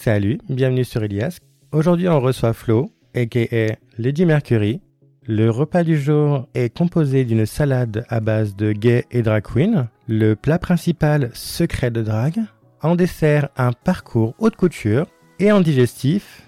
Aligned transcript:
Salut, 0.00 0.38
bienvenue 0.48 0.84
sur 0.84 1.02
Elias. 1.02 1.38
Aujourd'hui, 1.72 2.08
on 2.08 2.20
reçoit 2.20 2.52
Flo, 2.52 2.92
aka 3.16 3.76
Lady 3.98 4.26
Mercury. 4.26 4.80
Le 5.26 5.50
repas 5.50 5.82
du 5.82 5.98
jour 6.00 6.46
est 6.54 6.72
composé 6.72 7.24
d'une 7.24 7.46
salade 7.46 8.06
à 8.08 8.20
base 8.20 8.54
de 8.54 8.70
gay 8.70 9.06
et 9.10 9.22
drag 9.22 9.42
queen, 9.42 9.88
le 10.06 10.36
plat 10.36 10.60
principal 10.60 11.32
secret 11.34 11.90
de 11.90 12.02
drag, 12.02 12.38
en 12.80 12.94
dessert 12.94 13.48
un 13.56 13.72
parcours 13.72 14.36
haute 14.38 14.54
couture 14.54 15.08
et 15.40 15.50
en 15.50 15.60
digestif 15.60 16.42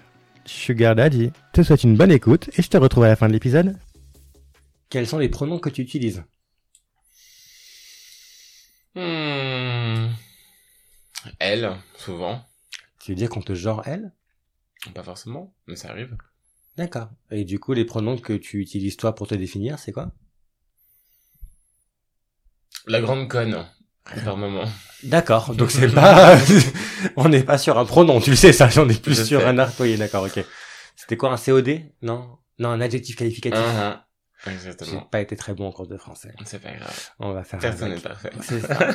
Sugar 0.45 0.95
Daddy. 0.95 1.31
Je 1.53 1.61
te 1.61 1.67
souhaite 1.67 1.83
une 1.83 1.97
bonne 1.97 2.11
écoute 2.13 2.49
et 2.57 2.61
je 2.61 2.69
te 2.69 2.77
retrouve 2.77 3.03
à 3.03 3.09
la 3.09 3.17
fin 3.17 3.27
de 3.27 3.33
l'épisode. 3.33 3.75
Quels 4.89 5.07
sont 5.07 5.19
les 5.19 5.29
pronoms 5.29 5.59
que 5.59 5.69
tu 5.69 5.81
utilises 5.81 6.23
Hmm. 8.95 10.07
Elle, 11.37 11.69
souvent. 11.97 12.45
Tu 13.03 13.11
veux 13.11 13.15
dire 13.15 13.29
qu'on 13.29 13.41
te 13.41 13.53
genre 13.55 13.81
elle? 13.85 14.13
Pas 14.93 15.03
forcément, 15.03 15.53
mais 15.67 15.75
ça 15.75 15.89
arrive. 15.89 16.15
D'accord. 16.77 17.09
Et 17.31 17.43
du 17.45 17.59
coup, 17.59 17.73
les 17.73 17.85
pronoms 17.85 18.17
que 18.17 18.33
tu 18.33 18.59
utilises 18.61 18.97
toi 18.97 19.13
pour 19.15 19.27
te 19.27 19.35
définir, 19.35 19.79
c'est 19.79 19.91
quoi? 19.91 20.11
La 22.87 23.01
grande 23.01 23.27
conne, 23.27 23.65
par 24.25 24.37
moment. 24.37 24.65
D'accord. 25.03 25.53
Donc 25.55 25.71
c'est 25.71 25.93
pas, 25.93 26.37
on 27.15 27.29
n'est 27.29 27.43
pas 27.43 27.57
sur 27.57 27.77
un 27.77 27.85
pronom, 27.85 28.19
tu 28.21 28.31
le 28.31 28.35
sais 28.35 28.53
ça. 28.53 28.69
On 28.77 28.89
est 28.89 29.01
plus 29.01 29.15
Je 29.17 29.23
sur 29.23 29.41
sais. 29.41 29.47
un. 29.47 29.69
Oui, 29.79 29.97
d'accord, 29.97 30.23
ok. 30.23 30.43
C'était 30.95 31.17
quoi 31.17 31.31
un 31.31 31.37
COD 31.37 31.81
Non, 32.01 32.37
non, 32.59 32.69
un 32.69 32.81
adjectif 32.81 33.15
qualificatif. 33.15 33.59
Ah, 33.63 33.81
ah. 33.81 34.07
J'ai 34.45 34.53
Exactement. 34.53 35.01
pas 35.01 35.21
été 35.21 35.35
très 35.35 35.53
bon 35.53 35.67
en 35.67 35.71
cours 35.71 35.87
de 35.87 35.97
français. 35.97 36.33
C'est 36.45 36.59
pas 36.59 36.71
grave. 36.71 37.09
On 37.19 37.31
va 37.31 37.43
faire. 37.43 37.59
Personne 37.59 37.93
n'est 37.93 37.99
parfait. 37.99 38.31
C'est 38.41 38.59
ça. 38.67 38.89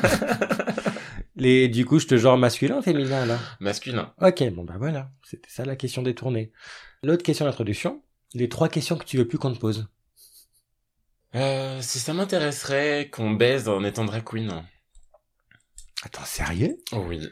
Les, 1.37 1.69
du 1.69 1.85
coup, 1.85 1.99
je 1.99 2.07
te 2.07 2.17
genre 2.17 2.39
masculin, 2.39 2.79
ou 2.79 2.83
féminin 2.83 3.27
là? 3.27 3.39
Masculin. 3.61 4.15
Ok, 4.23 4.43
bon 4.55 4.65
bah 4.65 4.77
voilà. 4.79 5.11
C'était 5.23 5.51
ça 5.51 5.65
la 5.65 5.77
question 5.77 6.03
détournée. 6.03 6.51
L'autre 7.03 7.23
question 7.23 7.45
d'introduction. 7.45 8.03
Les 8.35 8.49
trois 8.49 8.69
questions 8.69 8.97
que 8.97 9.05
tu 9.05 9.19
veux 9.19 9.29
plus 9.29 9.39
qu'on 9.39 9.53
te 9.53 9.59
pose. 9.59 9.89
Euh, 11.35 11.81
si 11.83 11.99
ça 11.99 12.15
m'intéresserait 12.15 13.11
qu'on 13.11 13.33
baise 13.33 13.69
en 13.69 13.85
étant 13.85 14.07
drag 14.07 14.25
queen. 14.25 14.65
Attends, 16.03 16.25
sérieux? 16.25 16.79
Oui. 16.93 17.29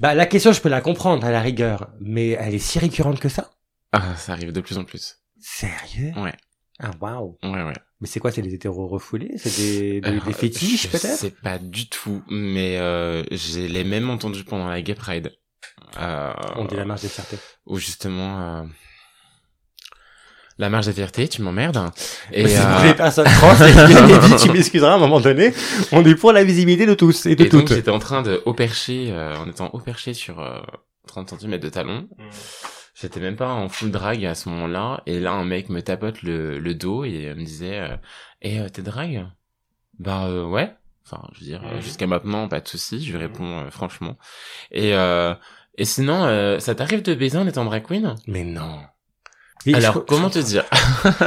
Bah 0.00 0.14
la 0.14 0.26
question, 0.26 0.52
je 0.52 0.60
peux 0.60 0.68
la 0.68 0.80
comprendre 0.80 1.24
à 1.24 1.30
la 1.30 1.40
rigueur, 1.40 1.92
mais 2.00 2.30
elle 2.30 2.54
est 2.54 2.58
si 2.58 2.78
récurrente 2.78 3.20
que 3.20 3.28
ça? 3.28 3.50
Ah, 3.92 4.16
ça 4.16 4.32
arrive 4.32 4.52
de 4.52 4.60
plus 4.60 4.78
en 4.78 4.84
plus. 4.84 5.22
Sérieux? 5.40 6.12
Ouais. 6.16 6.34
Ah 6.80 6.90
waouh. 7.00 7.38
Ouais, 7.42 7.62
ouais. 7.62 7.74
Mais 8.00 8.06
c'est 8.06 8.20
quoi 8.20 8.30
C'est 8.30 8.42
des 8.42 8.54
hétéros 8.54 8.86
refoulés? 8.86 9.32
C'est 9.38 9.56
des, 9.56 10.00
des, 10.00 10.08
Alors, 10.08 10.24
des 10.24 10.32
fétiches 10.32 10.82
je 10.84 10.88
peut-être? 10.88 11.16
sais 11.18 11.30
pas 11.42 11.58
du 11.58 11.88
tout, 11.88 12.22
mais 12.30 12.78
euh, 12.78 13.24
j'ai 13.32 13.66
les 13.68 13.82
mêmes 13.84 14.08
entendus 14.10 14.44
pendant 14.44 14.68
la 14.68 14.80
Gay 14.82 14.94
Pride. 14.94 15.32
Euh, 16.00 16.32
On 16.56 16.64
dit 16.64 16.76
la 16.76 16.84
marche 16.84 17.02
des 17.02 17.08
fiertés. 17.08 17.38
Où 17.66 17.78
justement... 17.78 18.40
euh, 18.40 18.62
La 20.58 20.68
marche 20.70 20.86
de 20.86 20.92
fierté, 20.92 21.26
tu 21.28 21.42
m'emmerdes. 21.42 21.90
Et 22.32 22.46
c'est 22.46 22.58
euh, 22.60 22.84
les 22.84 22.94
personnes 22.94 23.26
trans, 23.26 23.54
et 23.66 24.36
tu 24.36 24.50
m'excuseras 24.52 24.92
à 24.92 24.94
un 24.94 24.98
moment 24.98 25.20
donné. 25.20 25.52
On 25.92 26.04
est 26.04 26.14
pour 26.14 26.32
la 26.32 26.44
visibilité 26.44 26.86
de 26.86 26.94
tous 26.94 27.26
et 27.26 27.34
de 27.36 27.44
Et 27.44 27.48
donc 27.48 27.62
toutes. 27.66 27.74
j'étais 27.76 27.90
en 27.90 27.98
train 27.98 28.22
de 28.22 28.42
haut 28.44 28.54
percher, 28.54 29.08
euh, 29.10 29.36
en 29.36 29.48
étant 29.48 29.70
haut 29.72 29.80
perché 29.80 30.14
sur 30.14 30.40
euh, 30.40 30.58
30 31.08 31.40
cm 31.40 31.58
de 31.58 31.68
talon. 31.68 32.08
J'étais 33.00 33.20
même 33.20 33.36
pas 33.36 33.52
en 33.52 33.68
full 33.68 33.90
drag 33.90 34.24
à 34.24 34.34
ce 34.34 34.48
moment-là. 34.48 35.02
Et 35.06 35.20
là, 35.20 35.32
un 35.32 35.44
mec 35.44 35.68
me 35.68 35.80
tapote 35.82 36.22
le, 36.22 36.58
le 36.58 36.74
dos 36.74 37.04
et 37.04 37.32
me 37.34 37.44
disait 37.44 37.78
euh, 37.78 37.96
Eh, 38.42 38.58
euh, 38.60 38.68
t'es 38.68 38.82
drag? 38.82 39.26
Bah 39.98 40.26
euh, 40.26 40.44
ouais. 40.44 40.74
Enfin, 41.06 41.22
je 41.32 41.40
veux 41.40 41.46
dire, 41.46 41.62
Mhm. 41.62 41.80
jusqu'à 41.80 42.06
maintenant, 42.06 42.48
pas 42.48 42.60
de 42.60 42.68
souci. 42.68 43.02
Je 43.04 43.12
lui 43.12 43.18
réponds 43.18 43.60
euh, 43.60 43.70
franchement. 43.70 44.16
Et 44.70 44.94
euh, 44.94 45.34
et 45.76 45.84
sinon, 45.84 46.24
euh, 46.24 46.58
ça 46.58 46.74
t'arrive 46.74 47.02
de 47.02 47.14
baiser 47.14 47.38
en 47.38 47.46
étant 47.46 47.64
drag 47.64 47.84
queen? 47.86 48.14
Mais 48.26 48.44
non. 48.44 48.80
Et 49.68 49.74
Alors, 49.74 49.94
je- 49.94 49.98
comment 50.00 50.30
te 50.30 50.38
dire 50.38 50.64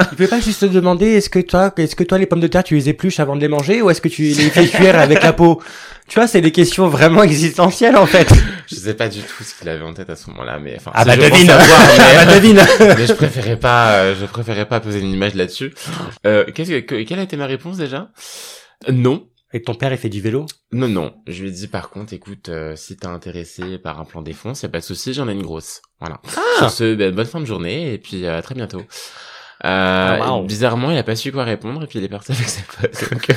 Tu 0.10 0.16
peux 0.16 0.28
pas 0.28 0.40
juste 0.40 0.62
te 0.62 0.66
demander 0.66 1.06
est-ce 1.08 1.30
que 1.30 1.40
toi, 1.40 1.72
est-ce 1.78 1.96
que 1.96 2.04
toi 2.04 2.18
les 2.18 2.26
pommes 2.26 2.40
de 2.40 2.48
terre 2.48 2.64
tu 2.64 2.76
les 2.76 2.90
épluches 2.90 3.20
avant 3.20 3.36
de 3.36 3.42
les 3.42 3.48
manger 3.48 3.82
ou 3.82 3.90
est-ce 3.90 4.02
que 4.02 4.08
tu 4.10 4.24
les 4.24 4.50
fais 4.50 4.68
cuire 4.68 4.98
avec 5.00 5.22
la 5.24 5.34
peau? 5.34 5.62
Tu 6.08 6.16
vois, 6.20 6.28
c'est 6.28 6.42
des 6.42 6.52
questions 6.52 6.88
vraiment 6.90 7.24
existentielles 7.24 7.96
en 7.96 8.06
fait. 8.06 8.28
Je 8.68 8.76
sais 8.76 8.94
pas 8.96 9.08
du 9.08 9.20
tout 9.22 9.44
ce 9.44 9.58
qu'il 9.58 9.70
avait 9.70 9.84
en 9.84 9.94
tête 9.94 10.10
à 10.10 10.16
ce 10.16 10.30
moment-là, 10.32 10.60
mais 10.62 10.76
enfin. 10.78 10.92
Ah 10.94 11.06
bah 11.06 11.16
devine. 11.16 11.48
savoir, 11.48 11.80
mais- 11.88 12.04
Ah 12.18 12.26
bah 12.26 12.34
devine. 12.36 12.62
mais 12.98 13.08
je 13.08 13.14
préférais 13.14 13.58
pas, 13.58 13.92
euh, 13.94 14.16
je 14.20 14.26
préférais 14.26 14.66
pas 14.68 14.80
poser 14.80 15.00
une 15.00 15.12
image 15.14 15.36
là-dessus. 15.36 15.74
Euh, 16.26 16.46
qu'est-ce 16.54 16.70
que, 16.72 16.80
que- 16.80 17.04
quelle 17.04 17.20
a 17.20 17.24
été 17.24 17.38
ma 17.38 17.46
réponse 17.46 17.78
déjà? 17.78 18.10
Euh, 18.90 18.92
Non, 18.92 19.26
Et 19.54 19.62
ton 19.62 19.74
père 19.76 19.92
il 19.92 19.98
fait 19.98 20.10
du 20.10 20.22
vélo? 20.22 20.46
Non, 20.72 20.88
non. 20.88 21.14
Je 21.28 21.42
lui 21.42 21.50
ai 21.50 21.52
dit 21.52 21.68
par 21.68 21.90
contre, 21.90 22.14
écoute, 22.14 22.50
euh, 22.50 22.76
si 22.76 22.96
t'es 22.96 23.08
intéressé 23.08 23.78
par 23.78 24.00
un 24.00 24.06
plan 24.06 24.22
défense, 24.22 24.62
y 24.62 24.66
a 24.66 24.70
pas 24.70 24.80
de 24.80 24.84
souci, 24.84 25.14
j'en 25.14 25.28
ai 25.28 25.34
une 25.34 25.44
grosse. 25.44 25.82
Voilà. 26.00 26.22
Ah. 26.38 26.40
Sur 26.60 26.70
ce, 26.72 26.96
ben, 26.96 27.14
bonne 27.14 27.26
fin 27.26 27.40
de 27.42 27.46
journée 27.46 27.94
et 27.94 27.98
puis 27.98 28.26
euh, 28.26 28.38
à 28.38 28.42
très 28.42 28.56
bientôt. 28.56 28.82
Euh, 29.64 30.18
Ah, 30.22 30.34
wow. 30.38 30.44
Bizarrement, 30.44 30.90
il 30.92 30.98
a 30.98 31.04
pas 31.04 31.16
su 31.16 31.32
quoi 31.32 31.44
répondre 31.44 31.84
et 31.84 31.88
puis 31.88 32.00
il 32.00 32.06
est 32.06 32.10
parti 32.10 32.32
avec 32.32 32.48
ses 32.48 32.64
potes. 32.64 33.10
Donc, 33.12 33.30
euh, 33.30 33.34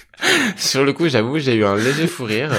sur 0.56 0.84
le 0.84 0.92
coup, 0.92 1.08
j'avoue, 1.08 1.38
j'ai 1.38 1.54
eu 1.54 1.64
un 1.64 1.76
léger 1.76 2.06
fou 2.06 2.24
rire. 2.24 2.50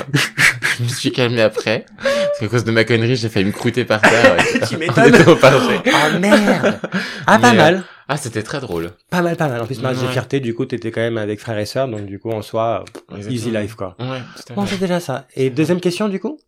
je 0.77 0.83
me 0.83 0.87
suis 0.87 1.11
calmé 1.11 1.41
après 1.41 1.85
parce 2.01 2.39
qu'à 2.39 2.47
cause 2.47 2.63
de 2.63 2.71
ma 2.71 2.83
connerie, 2.83 3.15
j'ai 3.15 3.29
failli 3.29 3.45
me 3.45 3.51
croûter 3.51 3.85
par 3.85 4.01
terre. 4.01 4.37
Tu 4.69 4.77
m'étonnes. 4.77 5.13
Oh 5.27 6.19
merde 6.19 6.79
Ah 7.27 7.39
pas 7.39 7.51
Mais, 7.51 7.57
mal. 7.57 7.83
Ah, 8.07 8.17
c'était 8.17 8.43
très 8.43 8.59
drôle. 8.59 8.91
Pas 9.09 9.21
mal, 9.21 9.35
pas 9.37 9.47
mal. 9.47 9.61
En 9.61 9.65
plus, 9.65 9.79
marche 9.81 9.97
de 9.99 10.05
Ouais. 10.05 10.11
fierté, 10.11 10.39
du 10.39 10.53
coup, 10.53 10.65
t'étais 10.65 10.91
quand 10.91 11.01
même 11.01 11.17
avec 11.17 11.39
frères 11.39 11.57
et 11.57 11.65
sœurs, 11.65 11.87
donc 11.87 12.05
du 12.05 12.19
coup, 12.19 12.31
en 12.31 12.41
soi, 12.41 12.83
easy 13.29 13.49
life, 13.51 13.75
quoi. 13.75 13.95
Ouais, 13.99 14.21
Bon, 14.55 14.65
c'est 14.65 14.77
déjà 14.79 14.99
ça. 14.99 15.27
Et 15.35 15.49
deuxième 15.49 15.79
question, 15.79 16.09
du 16.09 16.19
coup? 16.19 16.39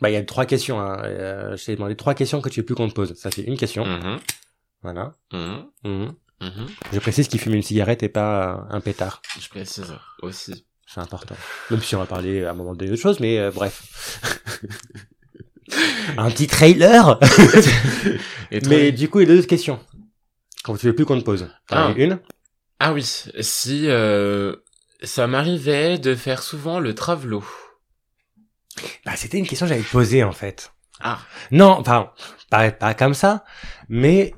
Bah, 0.00 0.10
il 0.10 0.12
y 0.12 0.16
a 0.16 0.22
trois 0.22 0.44
questions, 0.46 0.78
hein. 0.80 1.00
Euh, 1.04 1.56
je 1.56 1.64
t'ai 1.64 1.74
demandé 1.74 1.96
trois 1.96 2.14
questions 2.14 2.40
que 2.40 2.48
tu 2.48 2.60
veux 2.60 2.66
plus 2.66 2.74
qu'on 2.74 2.88
te 2.88 2.94
pose. 2.94 3.14
Ça 3.14 3.30
fait 3.30 3.42
une 3.42 3.56
question. 3.56 3.84
Mhm, 3.84 4.18
Voilà. 4.82 5.12
mhm, 5.32 5.64
Mhm. 5.84 6.12
mhm. 6.40 6.66
Je 6.92 6.98
précise 7.00 7.26
qu'il 7.28 7.40
fume 7.40 7.54
une 7.54 7.62
cigarette 7.62 8.02
et 8.04 8.08
pas 8.08 8.58
euh, 8.70 8.76
un 8.76 8.80
pétard. 8.80 9.22
Je 9.40 9.48
précise 9.48 9.92
aussi. 10.22 10.64
C'est 10.86 11.00
important. 11.00 11.34
Même 11.70 11.82
si 11.82 11.96
on 11.96 11.98
va 11.98 12.06
parler 12.06 12.44
à 12.44 12.50
un 12.50 12.54
moment 12.54 12.74
donné 12.74 12.90
d'autre 12.90 13.02
chose, 13.02 13.18
mais 13.20 13.38
euh, 13.38 13.50
bref. 13.50 13.82
un 16.16 16.30
petit 16.30 16.46
trailer 16.46 17.18
Et 18.50 18.60
toi 18.60 18.70
Mais 18.70 18.92
du 18.92 19.08
coup, 19.08 19.20
il 19.20 19.28
y 19.28 19.32
a 19.32 19.34
deux 19.34 19.42
questions. 19.42 19.78
Quand 20.64 20.76
tu 20.76 20.86
veux 20.86 20.94
plus 20.94 21.04
qu'on 21.04 21.18
te 21.18 21.24
pose. 21.24 21.48
T'en 21.68 21.76
as 21.76 21.88
Ah. 21.90 21.94
Une 21.96 22.20
Ah 22.80 22.92
oui, 22.92 23.04
si 23.40 23.88
euh, 23.88 24.56
ça 25.02 25.26
m'arrivait 25.26 25.98
de 25.98 26.14
faire 26.14 26.42
souvent 26.42 26.80
le 26.80 26.94
travelo. 26.94 27.44
Bah, 29.04 29.12
c'était 29.16 29.38
une 29.38 29.46
question 29.46 29.66
que 29.66 29.72
j'avais 29.72 29.84
posée, 29.84 30.22
en 30.24 30.32
fait. 30.32 30.72
Ah. 31.00 31.18
Non, 31.50 31.70
enfin, 31.78 32.10
pas, 32.50 32.70
pas 32.70 32.94
comme 32.94 33.14
ça, 33.14 33.44
mais 33.88 34.34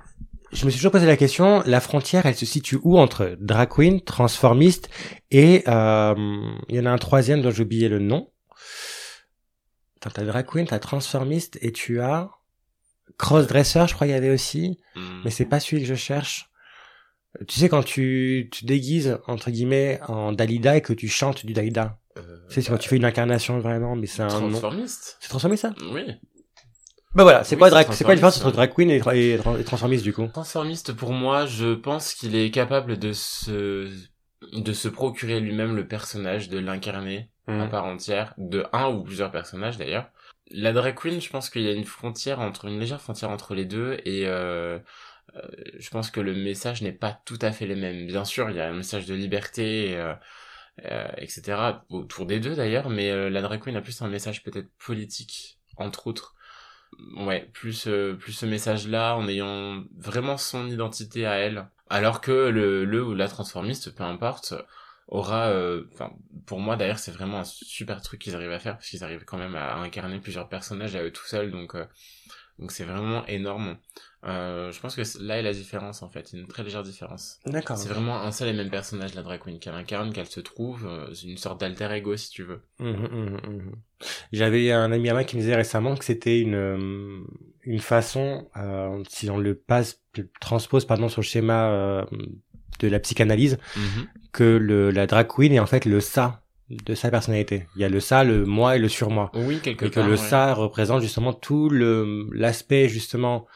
je 0.52 0.64
me 0.64 0.70
suis 0.70 0.78
toujours 0.78 0.92
posé 0.92 1.06
la 1.06 1.16
question, 1.16 1.62
la 1.64 1.80
frontière, 1.80 2.26
elle 2.26 2.34
se 2.34 2.46
situe 2.46 2.78
où 2.82 2.98
entre 2.98 3.36
drag 3.40 3.68
queen, 3.68 4.00
transformiste, 4.00 4.90
et 5.30 5.62
euh, 5.68 6.14
il 6.68 6.76
y 6.76 6.80
en 6.80 6.86
a 6.86 6.90
un 6.90 6.98
troisième 6.98 7.40
dont 7.40 7.50
j'ai 7.50 7.62
oublié 7.62 7.88
le 7.88 7.98
nom. 7.98 8.30
Attends, 9.96 10.10
t'as 10.10 10.24
drag 10.24 10.46
queen, 10.46 10.66
t'as 10.66 10.78
transformiste, 10.78 11.58
et 11.62 11.72
tu 11.72 12.00
as 12.00 12.30
crossdresser, 13.20 13.86
je 13.86 13.94
crois 13.94 14.06
qu'il 14.06 14.14
y 14.14 14.18
avait 14.18 14.30
aussi, 14.30 14.78
Hmm. 14.96 15.20
mais 15.24 15.30
c'est 15.30 15.44
pas 15.46 15.60
celui 15.60 15.82
que 15.82 15.88
je 15.88 15.94
cherche. 15.94 16.50
Tu 17.46 17.60
sais, 17.60 17.68
quand 17.68 17.84
tu 17.84 18.48
tu 18.50 18.64
déguises, 18.64 19.18
entre 19.28 19.50
guillemets, 19.50 20.00
en 20.08 20.32
Dalida 20.32 20.76
et 20.76 20.80
que 20.82 20.92
tu 20.92 21.08
chantes 21.08 21.46
du 21.46 21.52
Dalida. 21.52 21.98
Euh, 22.16 22.22
Tu 22.48 22.54
sais, 22.54 22.62
c'est 22.62 22.70
quand 22.70 22.78
tu 22.78 22.88
fais 22.88 22.96
une 22.96 23.04
incarnation 23.04 23.60
vraiment, 23.60 23.94
mais 23.94 24.06
c'est 24.08 24.22
un 24.22 24.28
transformiste. 24.28 25.16
C'est 25.20 25.28
transformiste, 25.28 25.62
ça? 25.62 25.74
Oui. 25.92 26.02
Bah 27.14 27.22
voilà, 27.24 27.42
c'est 27.44 27.54
Oui, 27.56 27.60
quoi, 27.60 27.68
c'est 27.68 27.74
drag, 27.74 27.86
c'est 27.92 28.04
quoi 28.04 28.12
la 28.14 28.16
différence 28.16 28.38
entre 28.40 28.52
drag 28.52 28.72
queen 28.74 28.90
et, 28.90 29.00
tra- 29.00 29.16
et 29.16 29.36
tra- 29.38 29.60
et 29.60 29.64
transformiste 29.64 30.04
du 30.04 30.12
coup? 30.12 30.26
Transformiste 30.28 30.92
pour 30.92 31.12
moi, 31.12 31.46
je 31.46 31.74
pense 31.74 32.14
qu'il 32.14 32.34
est 32.36 32.50
capable 32.50 32.98
de 32.98 33.12
se 33.12 33.88
de 34.52 34.72
se 34.72 34.88
procurer 34.88 35.38
lui-même 35.40 35.76
le 35.76 35.86
personnage, 35.86 36.48
de 36.48 36.58
l'incarner 36.58 37.30
à 37.46 37.66
part 37.66 37.84
entière, 37.84 38.32
de 38.38 38.64
un 38.72 38.88
ou 38.90 39.02
plusieurs 39.02 39.32
personnages 39.32 39.76
d'ailleurs. 39.76 40.08
La 40.50 40.72
drag 40.72 40.94
queen, 40.96 41.20
je 41.20 41.30
pense 41.30 41.48
qu'il 41.50 41.62
y 41.62 41.68
a 41.68 41.72
une 41.72 41.84
frontière 41.84 42.40
entre 42.40 42.66
une 42.66 42.78
légère 42.80 43.00
frontière 43.00 43.30
entre 43.30 43.54
les 43.54 43.64
deux 43.64 43.98
et 44.04 44.26
euh, 44.26 44.78
euh, 45.36 45.42
je 45.78 45.90
pense 45.90 46.10
que 46.10 46.20
le 46.20 46.34
message 46.34 46.82
n'est 46.82 46.92
pas 46.92 47.12
tout 47.24 47.38
à 47.40 47.52
fait 47.52 47.66
le 47.66 47.76
même. 47.76 48.06
Bien 48.06 48.24
sûr, 48.24 48.50
il 48.50 48.56
y 48.56 48.60
a 48.60 48.68
un 48.68 48.72
message 48.74 49.06
de 49.06 49.14
liberté, 49.14 49.96
euh, 49.96 50.14
euh, 50.86 51.08
etc. 51.18 51.84
autour 51.90 52.26
des 52.26 52.40
deux 52.40 52.54
d'ailleurs, 52.56 52.90
mais 52.90 53.10
euh, 53.10 53.30
la 53.30 53.42
drag 53.42 53.60
queen 53.60 53.76
a 53.76 53.82
plus 53.82 54.02
un 54.02 54.08
message 54.08 54.42
peut-être 54.42 54.70
politique, 54.78 55.58
entre 55.76 56.06
autres. 56.06 56.34
Ouais, 57.16 57.48
plus 57.52 57.86
euh, 57.86 58.14
plus 58.14 58.32
ce 58.32 58.46
message-là, 58.46 59.16
en 59.16 59.28
ayant 59.28 59.84
vraiment 59.96 60.36
son 60.36 60.68
identité 60.68 61.26
à 61.26 61.34
elle, 61.34 61.68
alors 61.88 62.20
que 62.20 62.32
le 62.32 62.84
le 62.84 63.04
ou 63.04 63.14
la 63.14 63.28
transformiste, 63.28 63.94
peu 63.94 64.02
importe, 64.02 64.54
aura, 65.10 65.48
euh, 65.50 65.84
enfin, 65.92 66.12
pour 66.46 66.60
moi 66.60 66.76
d'ailleurs, 66.76 66.98
c'est 66.98 67.12
vraiment 67.12 67.40
un 67.40 67.44
super 67.44 68.02
truc 68.02 68.20
qu'ils 68.20 68.34
arrivent 68.36 68.52
à 68.52 68.58
faire 68.60 68.76
parce 68.76 68.88
qu'ils 68.88 69.04
arrivent 69.04 69.24
quand 69.24 69.38
même 69.38 69.54
à 69.56 69.76
incarner 69.76 70.20
plusieurs 70.20 70.48
personnages 70.48 70.96
à 70.96 71.02
eux 71.04 71.12
tout 71.12 71.26
seuls, 71.26 71.50
donc 71.50 71.74
euh, 71.74 71.84
Donc 72.58 72.72
c'est 72.72 72.84
vraiment 72.84 73.26
énorme. 73.26 73.78
Euh, 74.24 74.70
je 74.70 74.80
pense 74.80 74.94
que 74.94 75.02
là 75.22 75.38
est 75.38 75.42
la 75.42 75.54
différence 75.54 76.02
en 76.02 76.10
fait, 76.10 76.32
une 76.34 76.46
très 76.46 76.62
légère 76.62 76.82
différence. 76.82 77.38
D'accord. 77.46 77.78
C'est 77.78 77.88
vraiment 77.88 78.20
un 78.20 78.32
seul 78.32 78.48
et 78.48 78.52
même 78.52 78.70
personnage 78.70 79.14
la 79.14 79.22
drag 79.22 79.40
queen 79.40 79.58
qu'elle 79.58 79.74
incarne, 79.74 80.12
qu'elle 80.12 80.26
se 80.26 80.40
trouve, 80.40 80.86
euh, 80.86 81.12
une 81.24 81.38
sorte 81.38 81.60
d'alter 81.60 81.90
ego 81.92 82.16
si 82.16 82.30
tu 82.30 82.42
veux. 82.42 82.60
Mmh, 82.78 82.90
mmh, 82.90 83.36
mmh, 83.48 83.72
J'avais 84.32 84.72
un 84.72 84.92
ami 84.92 85.08
à 85.08 85.14
moi 85.14 85.24
qui 85.24 85.36
me 85.36 85.40
disait 85.40 85.56
récemment 85.56 85.96
que 85.96 86.04
c'était 86.04 86.40
une 86.40 87.24
une 87.62 87.80
façon, 87.80 88.48
euh, 88.56 89.02
si 89.08 89.30
on 89.30 89.38
le 89.38 89.54
passe, 89.54 90.00
transpose 90.40 90.86
pardon 90.86 91.08
sur 91.08 91.20
le 91.20 91.26
schéma 91.26 91.70
euh, 91.70 92.04
de 92.80 92.88
la 92.88 92.98
psychanalyse, 92.98 93.58
que 94.32 94.44
le 94.44 94.90
la 94.90 95.06
drag 95.06 95.28
queen 95.28 95.52
est 95.52 95.60
en 95.60 95.66
fait 95.66 95.84
le 95.84 96.00
ça 96.00 96.42
de 96.70 96.94
sa 96.94 97.10
personnalité. 97.10 97.66
Il 97.76 97.82
y 97.82 97.84
a 97.84 97.88
le 97.88 98.00
ça, 98.00 98.24
le 98.24 98.44
moi 98.44 98.76
et 98.76 98.78
le 98.78 98.88
surmoi. 98.88 99.30
Oui, 99.34 99.58
quelque 99.60 99.86
et 99.86 99.90
que 99.90 100.00
le 100.00 100.16
ça 100.16 100.54
représente 100.54 101.02
justement 101.02 101.32
tout 101.32 101.68
le 101.68 102.26
l'aspect 102.32 102.88
justement 102.88 103.46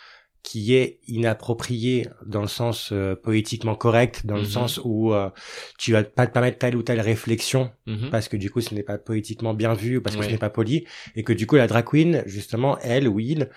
qui 0.44 0.74
est 0.74 1.00
inapproprié 1.08 2.06
dans 2.26 2.42
le 2.42 2.48
sens 2.48 2.90
euh, 2.92 3.16
poétiquement 3.16 3.74
correct, 3.74 4.26
dans 4.26 4.34
le 4.34 4.42
mhm. 4.42 4.46
sens 4.46 4.80
où 4.84 5.14
euh, 5.14 5.30
tu 5.78 5.92
vas 5.92 6.04
pas 6.04 6.26
te 6.26 6.32
permettre 6.32 6.58
telle 6.58 6.76
ou 6.76 6.82
telle 6.82 7.00
réflexion 7.00 7.72
mhm. 7.86 8.10
parce 8.10 8.28
que 8.28 8.36
du 8.36 8.50
coup 8.50 8.60
ce 8.60 8.74
n'est 8.74 8.82
pas 8.82 8.98
poétiquement 8.98 9.54
bien 9.54 9.72
vu 9.72 9.96
ou 9.96 10.02
parce 10.02 10.16
que 10.16 10.22
ce 10.22 10.28
n'est 10.28 10.36
pas 10.36 10.50
poli 10.50 10.84
et 11.16 11.24
que 11.24 11.32
du 11.32 11.46
coup 11.46 11.56
la 11.56 11.66
drag 11.66 11.86
queen 11.86 12.22
justement 12.26 12.78
elle 12.80 13.08
ou 13.08 13.20
il 13.20 13.48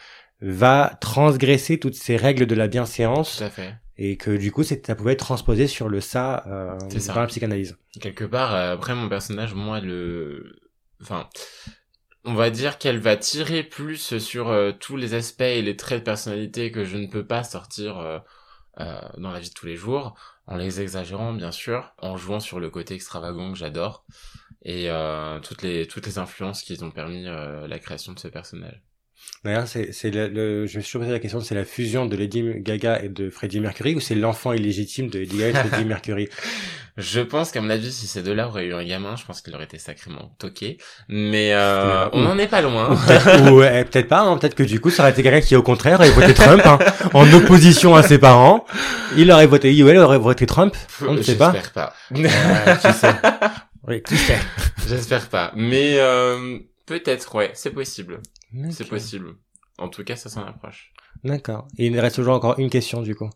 va 0.41 0.97
transgresser 1.01 1.79
toutes 1.79 1.95
ces 1.95 2.15
règles 2.15 2.45
de 2.45 2.55
la 2.55 2.67
bienséance 2.67 3.43
et 3.97 4.17
que 4.17 4.37
du 4.37 4.51
coup 4.51 4.63
ça 4.63 4.95
pouvait 4.95 5.13
être 5.13 5.19
transposé 5.19 5.67
sur 5.67 5.89
le 5.89 6.01
ça 6.01 6.43
euh, 6.47 6.77
dans 7.07 7.15
la 7.15 7.27
psychanalyse. 7.27 7.77
Quelque 7.99 8.25
part 8.25 8.53
euh, 8.53 8.73
après 8.73 8.93
mon 8.93 9.09
personnage 9.09 9.55
moi 9.55 9.79
le 9.79 10.59
enfin 11.01 11.27
on 12.27 12.33
va 12.33 12.49
dire 12.49 12.77
qu'elle 12.77 12.99
va 12.99 13.15
tirer 13.15 13.63
plus 13.63 14.17
sur 14.19 14.49
euh, 14.49 14.73
tous 14.73 14.97
les 14.97 15.13
aspects 15.13 15.41
et 15.41 15.61
les 15.61 15.77
traits 15.77 15.99
de 15.99 16.03
personnalité 16.03 16.71
que 16.71 16.83
je 16.83 16.97
ne 16.97 17.07
peux 17.07 17.25
pas 17.25 17.41
sortir 17.43 17.97
euh, 17.97 18.19
euh, 18.81 18.99
dans 19.17 19.31
la 19.31 19.39
vie 19.39 19.47
de 19.47 19.53
tous 19.53 19.65
les 19.65 19.77
jours, 19.77 20.13
en 20.45 20.57
les 20.57 20.81
exagérant 20.81 21.31
bien 21.31 21.53
sûr, 21.53 21.93
en 21.99 22.17
jouant 22.17 22.41
sur 22.41 22.59
le 22.59 22.69
côté 22.69 22.95
extravagant 22.95 23.53
que 23.53 23.57
j'adore 23.57 24.05
et 24.63 24.89
toutes 25.43 25.61
les 25.61 25.87
toutes 25.87 26.05
les 26.05 26.17
influences 26.17 26.61
qui 26.61 26.77
ont 26.83 26.91
permis 26.91 27.23
la 27.23 27.79
création 27.79 28.11
de 28.11 28.19
ce 28.19 28.27
personnage. 28.27 28.81
D'ailleurs, 29.43 29.67
c'est, 29.67 29.93
c'est 29.93 30.11
le, 30.11 30.65
je 30.67 30.77
me 30.77 30.81
suis 30.81 30.91
toujours 30.91 31.01
posé 31.01 31.11
la 31.11 31.19
question, 31.19 31.39
c'est 31.39 31.55
la 31.55 31.65
fusion 31.65 32.05
de 32.05 32.15
Lady 32.15 32.43
Gaga 32.57 33.01
et 33.01 33.09
de 33.09 33.29
Freddie 33.29 33.59
Mercury 33.59 33.95
ou 33.95 33.99
c'est 33.99 34.15
l'enfant 34.15 34.51
illégitime 34.51 35.09
de 35.09 35.19
Lady 35.19 35.37
Gaga 35.37 35.61
et 35.61 35.67
Freddie 35.67 35.85
Mercury? 35.87 36.29
Je 36.97 37.21
pense 37.21 37.51
qu'à 37.51 37.61
mon 37.61 37.69
avis, 37.69 37.91
si 37.91 38.07
ces 38.07 38.23
deux-là 38.23 38.47
auraient 38.47 38.65
eu 38.65 38.73
un 38.73 38.83
gamin, 38.83 39.15
je 39.15 39.23
pense 39.23 39.41
qu'il 39.41 39.53
aurait 39.53 39.65
été 39.65 39.77
sacrément 39.77 40.35
toqué. 40.39 40.79
Mais 41.07 41.53
euh, 41.53 42.09
on 42.11 42.21
n'en 42.21 42.39
est 42.39 42.47
pas 42.47 42.61
loin. 42.61 42.91
Ou 42.91 42.95
peut-être, 42.95 43.91
peut-être 43.91 44.07
pas, 44.07 44.21
hein. 44.21 44.35
peut-être 44.37 44.55
que 44.55 44.63
du 44.63 44.79
coup, 44.79 44.89
ça 44.89 45.03
aurait 45.03 45.11
été 45.11 45.21
quelqu'un 45.21 45.45
qui, 45.45 45.55
au 45.55 45.61
contraire, 45.61 45.99
aurait 45.99 46.09
voté 46.09 46.33
Trump, 46.33 46.63
hein, 46.65 46.79
en 47.13 47.31
opposition 47.33 47.95
à 47.95 48.01
ses 48.01 48.17
parents. 48.17 48.65
Il 49.15 49.31
aurait 49.31 49.45
voté, 49.45 49.83
ou 49.83 49.89
elle 49.89 49.97
aurait 49.97 50.17
voté 50.17 50.47
Trump. 50.47 50.75
On 51.01 51.13
ne 51.13 51.21
sait 51.21 51.37
pas. 51.37 51.53
J'espère 51.53 51.71
pas. 51.71 51.93
Euh, 52.15 52.91
sais. 52.93 53.13
Oui, 53.87 54.01
qui 54.03 54.17
sait. 54.17 54.37
J'espère 54.89 55.29
pas. 55.29 55.53
Mais 55.55 55.93
euh, 55.99 56.57
peut-être, 56.87 57.33
ouais, 57.35 57.51
c'est 57.53 57.69
possible. 57.69 58.19
C'est 58.71 58.87
possible. 58.87 59.35
En 59.77 59.89
tout 59.89 60.03
cas, 60.03 60.15
ça 60.15 60.29
s'en 60.29 60.43
approche. 60.43 60.91
D'accord. 61.23 61.67
Et 61.77 61.87
il 61.87 61.99
reste 61.99 62.15
toujours 62.15 62.35
encore 62.35 62.59
une 62.59 62.69
question, 62.69 63.01
du 63.01 63.15
coup. 63.15 63.29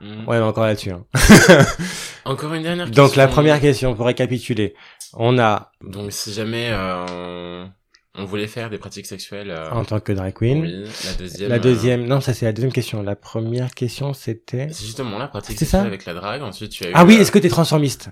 Hmm. 0.00 0.28
Ouais, 0.28 0.38
encore 0.38 0.64
là-dessus. 0.64 0.92
Hein. 0.92 1.04
encore 2.24 2.54
une 2.54 2.62
dernière 2.62 2.86
question. 2.86 3.04
Donc, 3.04 3.16
la 3.16 3.26
première 3.26 3.60
question, 3.60 3.94
pour 3.94 4.06
récapituler. 4.06 4.74
On 5.14 5.38
a... 5.38 5.72
Donc, 5.82 6.12
si 6.12 6.32
jamais 6.32 6.68
euh, 6.70 7.66
on 8.14 8.24
voulait 8.24 8.46
faire 8.46 8.70
des 8.70 8.78
pratiques 8.78 9.06
sexuelles... 9.06 9.50
Euh... 9.50 9.70
En 9.70 9.84
tant 9.84 9.98
que 9.98 10.12
drag 10.12 10.34
queen. 10.34 10.62
Oui, 10.62 10.90
la 11.04 11.14
deuxième... 11.14 11.48
La 11.50 11.58
deuxième... 11.58 12.02
Euh, 12.02 12.06
non, 12.06 12.20
ça, 12.20 12.32
c'est 12.32 12.46
la 12.46 12.52
deuxième 12.52 12.72
question. 12.72 13.02
La 13.02 13.16
première 13.16 13.74
question, 13.74 14.12
c'était... 14.12 14.68
C'est 14.70 14.84
justement 14.84 15.18
la 15.18 15.28
pratique 15.28 15.58
sexuelle 15.58 15.86
avec 15.86 16.04
la 16.04 16.14
drague. 16.14 16.42
Ensuite, 16.42 16.70
tu 16.70 16.84
as 16.84 16.90
eu... 16.90 16.92
Ah 16.94 17.04
oui, 17.04 17.16
euh, 17.16 17.20
est-ce 17.20 17.32
que 17.32 17.38
t'es 17.38 17.48
transformiste? 17.48 18.10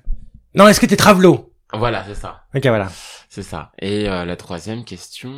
Non, 0.54 0.66
est-ce 0.66 0.80
que 0.80 0.86
t'es 0.86 0.96
travelo 0.96 1.52
Voilà, 1.72 2.04
c'est 2.06 2.14
ça. 2.14 2.42
Ok, 2.54 2.66
voilà. 2.66 2.90
C'est 3.28 3.42
ça. 3.42 3.72
Et 3.80 4.08
euh, 4.08 4.24
la 4.24 4.36
troisième 4.36 4.84
question 4.84 5.32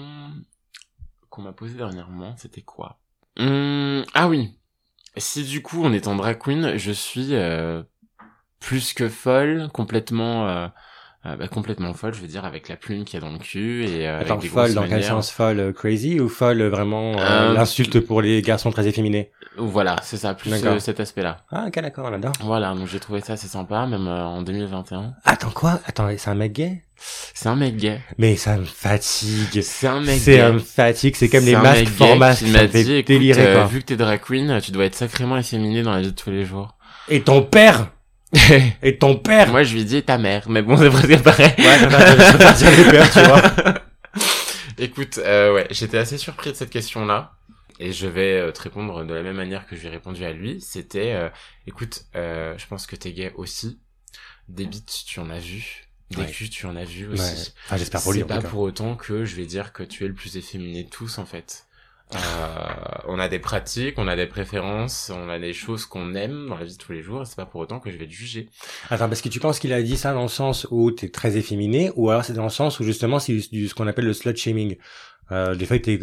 qu'on 1.39 1.45
m'a 1.45 1.53
posée 1.53 1.77
dernièrement, 1.77 2.35
c'était 2.37 2.63
quoi 2.63 2.99
hum, 3.39 4.05
Ah 4.13 4.27
oui. 4.27 4.59
Si 5.17 5.45
du 5.45 5.63
coup, 5.63 5.85
en 5.85 5.93
étant 5.93 6.17
drag 6.17 6.37
queen, 6.37 6.77
je 6.77 6.91
suis 6.91 7.37
euh, 7.37 7.85
plus 8.59 8.93
que 8.93 9.09
folle, 9.09 9.69
complètement 9.73 10.49
euh, 11.27 11.31
euh, 11.31 11.37
bah, 11.37 11.49
complètement 11.49 11.93
folle, 11.95 12.15
je 12.15 12.21
veux 12.21 12.29
dire, 12.29 12.45
avec 12.45 12.69
la 12.69 12.77
plume 12.77 13.05
qu'il 13.05 13.21
y 13.21 13.23
a 13.23 13.27
dans 13.27 13.33
le 13.33 13.39
cul 13.39 13.85
et 13.85 14.09
euh, 14.09 14.21
Attends, 14.21 14.41
folle 14.41 14.75
dans 14.75 14.87
quel 14.87 15.03
sens 15.03 15.31
folle 15.31 15.59
euh, 15.59 15.73
crazy 15.73 16.21
ou 16.21 16.29
folle 16.29 16.63
vraiment 16.63 17.17
l'insulte 17.17 18.01
pour 18.01 18.23
les 18.23 18.41
garçons 18.43 18.71
très 18.71 18.87
efféminés? 18.87 19.31
Voilà, 19.57 19.97
c'est 20.03 20.17
ça, 20.17 20.35
plus 20.35 20.53
cet 20.79 21.01
aspect-là. 21.01 21.39
Ah 21.51 21.65
ok 21.67 21.81
d'accord, 21.81 22.11
là 22.11 22.19
Voilà, 22.43 22.75
donc 22.75 22.87
j'ai 22.87 23.01
trouvé 23.01 23.21
ça 23.21 23.33
assez 23.33 23.49
sympa, 23.49 23.87
même 23.87 24.07
en 24.07 24.43
2021. 24.43 25.15
Attends 25.25 25.51
quoi? 25.51 25.81
Attends, 25.87 26.09
c'est 26.17 26.31
un 26.31 26.35
mec 26.35 26.53
gay? 26.53 26.85
C'est 26.97 27.49
un 27.49 27.57
mec 27.57 27.77
gay. 27.77 28.01
Mais 28.19 28.37
ça 28.37 28.57
me 28.57 28.65
fatigue. 28.65 29.61
C'est 29.63 29.87
un 29.87 30.01
mec 30.01 30.19
C'est 30.21 30.41
un 30.41 30.59
fatigue, 30.59 31.17
c'est 31.17 31.29
comme 31.29 31.45
les 31.45 31.57
masques 31.57 31.89
formats. 31.89 32.35
qui 32.35 32.47
m'a 32.47 32.67
dit, 32.67 33.03
délirer, 33.03 33.67
vu 33.67 33.81
que 33.81 33.87
t'es 33.87 33.97
drag 33.97 34.21
queen, 34.21 34.61
tu 34.61 34.71
dois 34.71 34.85
être 34.85 34.95
sacrément 34.95 35.37
efféminé 35.37 35.83
dans 35.83 35.93
la 35.93 36.01
vie 36.01 36.13
de 36.13 36.17
tous 36.17 36.31
les 36.31 36.45
jours. 36.45 36.77
Et 37.09 37.23
ton 37.23 37.43
père? 37.43 37.89
et 38.83 38.99
ton 38.99 39.17
père 39.17 39.51
Moi, 39.51 39.63
je 39.63 39.75
lui 39.75 39.85
dis 39.85 40.03
ta 40.03 40.19
mère, 40.19 40.49
mais 40.49 40.63
bon, 40.63 40.77
c'est 40.77 40.91
presque 40.91 41.23
pareil. 41.23 41.55
Ouais, 41.59 41.79
je 41.79 42.91
pères, 42.91 43.11
tu 43.11 43.21
vois. 43.21 43.75
Écoute, 44.79 45.19
euh, 45.19 45.55
ouais, 45.55 45.67
j'étais 45.71 45.99
assez 45.99 46.19
surpris 46.19 46.51
de 46.51 46.57
cette 46.57 46.71
question-là. 46.71 47.39
Et 47.81 47.93
je 47.93 48.07
vais 48.07 48.41
euh, 48.41 48.53
te 48.53 48.61
répondre 48.61 49.05
de 49.05 49.15
la 49.15 49.23
même 49.23 49.37
manière 49.37 49.67
que 49.67 49.77
je 49.77 49.83
lui 49.83 49.89
ai 49.89 49.91
répondu 49.91 50.25
à 50.25 50.33
lui. 50.33 50.61
C'était, 50.61 51.13
euh, 51.13 51.29
écoute, 51.67 52.07
euh, 52.17 52.57
je 52.59 52.67
pense 52.67 52.87
que 52.87 52.97
t'es 52.97 53.13
gay 53.13 53.33
aussi. 53.37 53.81
Des 54.49 54.67
bites, 54.67 55.05
tu 55.07 55.21
en 55.21 55.31
as 55.31 55.39
vu. 55.39 55.85
Des 56.11 56.23
ouais. 56.23 56.31
culs, 56.31 56.51
tu 56.51 56.67
en 56.67 56.75
as 56.75 56.85
vu 56.85 57.07
aussi. 57.07 57.23
Ouais. 57.23 57.53
Ah, 57.71 57.77
j'espère 57.77 58.03
pour 58.03 58.13
lui. 58.13 58.21
C'est 58.21 58.27
pas 58.27 58.41
pour 58.41 58.61
autant 58.61 58.97
que 58.97 59.25
je 59.25 59.37
vais 59.37 59.47
dire 59.47 59.73
que 59.73 59.83
tu 59.83 60.05
es 60.05 60.09
le 60.09 60.15
plus 60.15 60.37
efféminé 60.37 60.85
de 60.85 60.89
tous, 60.89 61.19
en 61.19 61.27
fait. 61.27 61.68
Euh, 62.15 62.19
on 63.07 63.19
a 63.19 63.29
des 63.29 63.39
pratiques, 63.39 63.95
on 63.99 64.09
a 64.09 64.17
des 64.17 64.27
préférences, 64.27 65.13
on 65.15 65.29
a 65.29 65.39
des 65.39 65.53
choses 65.53 65.85
qu'on 65.85 66.15
aime 66.15 66.47
dans 66.49 66.57
la 66.57 66.65
vie 66.65 66.73
de 66.73 66.79
tous 66.79 66.93
les 66.93 67.03
jours, 67.03 67.23
et 67.23 67.25
c'est 67.27 67.37
pas 67.37 67.47
pour 67.47 67.61
autant 67.61 67.81
que 67.81 67.91
je 67.91 67.99
vais 67.99 68.07
te 68.07 68.13
juger. 68.13 68.49
Attends, 68.89 69.09
parce 69.09 69.21
que 69.21 69.29
tu 69.29 69.41
penses 69.41 69.59
qu'il 69.59 69.73
a 69.73 69.83
dit 69.83 69.97
ça 69.97 70.15
dans 70.15 70.23
le 70.23 70.29
sens 70.29 70.67
où 70.71 70.91
t'es 70.91 71.11
très 71.11 71.37
efféminé, 71.37 71.93
ou 71.97 72.09
alors 72.11 72.25
c'est 72.25 72.33
dans 72.33 72.45
le 72.45 72.49
sens 72.51 72.81
où 72.81 72.85
justement 72.85 73.19
c'est 73.19 73.35
du, 73.53 73.69
ce 73.69 73.75
qu'on 73.75 73.87
appelle 73.87 74.07
le 74.07 74.15
slut 74.15 74.37
shaming. 74.37 74.77
Euh, 75.31 75.55
du 75.55 75.67
fait 75.67 75.79
que 75.79 75.85
t'es 75.85 75.99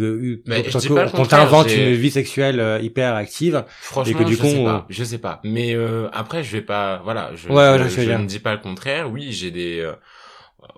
qu'on 1.16 1.26
t'invente 1.26 1.74
une 1.76 1.94
vie 1.94 2.12
sexuelle 2.12 2.60
euh, 2.60 2.80
hyper 2.80 3.16
active 3.16 3.66
franchement 3.82 4.20
et 4.20 4.24
que, 4.24 4.28
du 4.28 4.36
je 4.36 4.40
coup, 4.40 4.46
sais 4.46 4.64
pas 4.64 4.86
je 4.88 5.04
sais 5.04 5.18
pas 5.18 5.42
mais 5.44 5.74
euh, 5.74 6.10
après 6.14 6.44
je 6.44 6.52
vais 6.52 6.62
pas 6.62 7.02
voilà 7.04 7.32
je, 7.34 7.50
je, 7.50 8.02
je 8.04 8.12
ne 8.12 8.28
dis 8.28 8.38
pas 8.38 8.54
le 8.54 8.60
contraire 8.60 9.10
oui 9.10 9.32
j'ai 9.32 9.50
des 9.50 9.80
euh, 9.80 9.94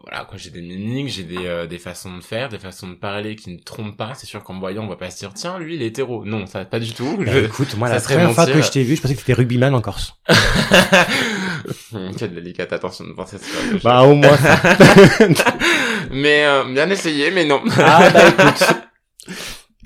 voilà 0.04 0.26
quoi 0.26 0.38
j'ai 0.38 0.50
des 0.50 0.62
mimiques 0.62 1.10
j'ai 1.10 1.24
des 1.24 1.46
euh, 1.46 1.68
des 1.68 1.80
façons 1.80 2.16
de 2.18 2.24
faire 2.24 2.50
des 2.50 2.60
façons 2.60 2.88
de 2.88 2.96
parler 2.96 3.36
qui 3.36 3.52
ne 3.52 3.60
trompent 3.60 3.98
pas. 3.98 4.14
C'est 4.16 4.26
sûr 4.26 4.44
qu'en 4.44 4.60
voyant 4.60 4.84
on 4.84 4.88
va 4.88 4.96
pas 4.96 5.10
se 5.10 5.18
dire 5.20 5.34
tiens 5.34 5.60
lui 5.60 5.76
il 5.76 5.82
est 5.82 5.88
hétéro. 5.88 6.26
Non 6.26 6.46
ça 6.46 6.66
pas 6.66 6.80
du 6.80 6.94
tout. 6.94 7.18
Bah, 7.18 7.38
écoute 7.38 7.76
moi 7.78 7.90
la 7.90 8.00
première 8.00 8.32
fois 8.34 8.46
que 8.46 8.62
je 8.62 8.72
t'ai 8.72 8.84
vu 8.84 8.96
je 8.96 9.02
pensais 9.02 9.14
que 9.14 9.20
c'était 9.20 9.34
rugbyman 9.34 9.74
en 9.74 9.82
Corse. 9.82 10.14
Quelle 12.18 12.34
délicate 12.34 12.74
attention 12.74 13.06
de 13.06 13.14
penser 13.14 13.38
ça 13.38 13.46
bah 13.84 14.02
au 14.04 14.16
moins 14.16 14.38
ça. 14.38 14.60
mais 16.12 16.46
euh, 16.46 16.64
bien 16.66 16.90
essayé 16.90 17.32
mais 17.32 17.46
non. 17.46 17.62
Ah 17.78 18.10
bah 18.10 18.28
écoute. 18.30 18.64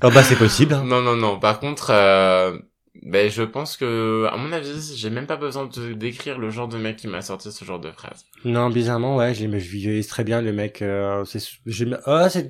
Oh 0.03 0.09
bah 0.13 0.23
c'est 0.23 0.35
possible 0.35 0.73
hein. 0.73 0.83
non 0.85 1.01
non 1.01 1.15
non. 1.15 1.39
Par 1.39 1.59
contre 1.59 1.91
euh, 1.91 2.57
ben, 3.01 3.29
je 3.29 3.43
pense 3.43 3.77
que, 3.77 4.27
à 4.31 4.37
mon 4.37 4.51
avis, 4.51 4.95
j'ai 4.95 5.09
même 5.09 5.25
pas 5.25 5.35
besoin 5.35 5.65
de 5.65 5.93
décrire 5.93 6.37
le 6.37 6.49
genre 6.49 6.67
de 6.67 6.77
mec 6.77 6.97
qui 6.97 7.07
m'a 7.07 7.21
sorti 7.21 7.51
ce 7.51 7.65
genre 7.65 7.79
de 7.79 7.91
phrase. 7.91 8.25
Non, 8.45 8.69
bizarrement, 8.69 9.17
ouais, 9.17 9.33
je 9.33 9.45
visualise 9.47 10.07
très 10.07 10.23
bien 10.23 10.41
le 10.41 10.53
mec, 10.53 10.81
euh, 10.81 11.25
c'est, 11.25 11.41
oh, 12.05 12.27
c'est, 12.29 12.47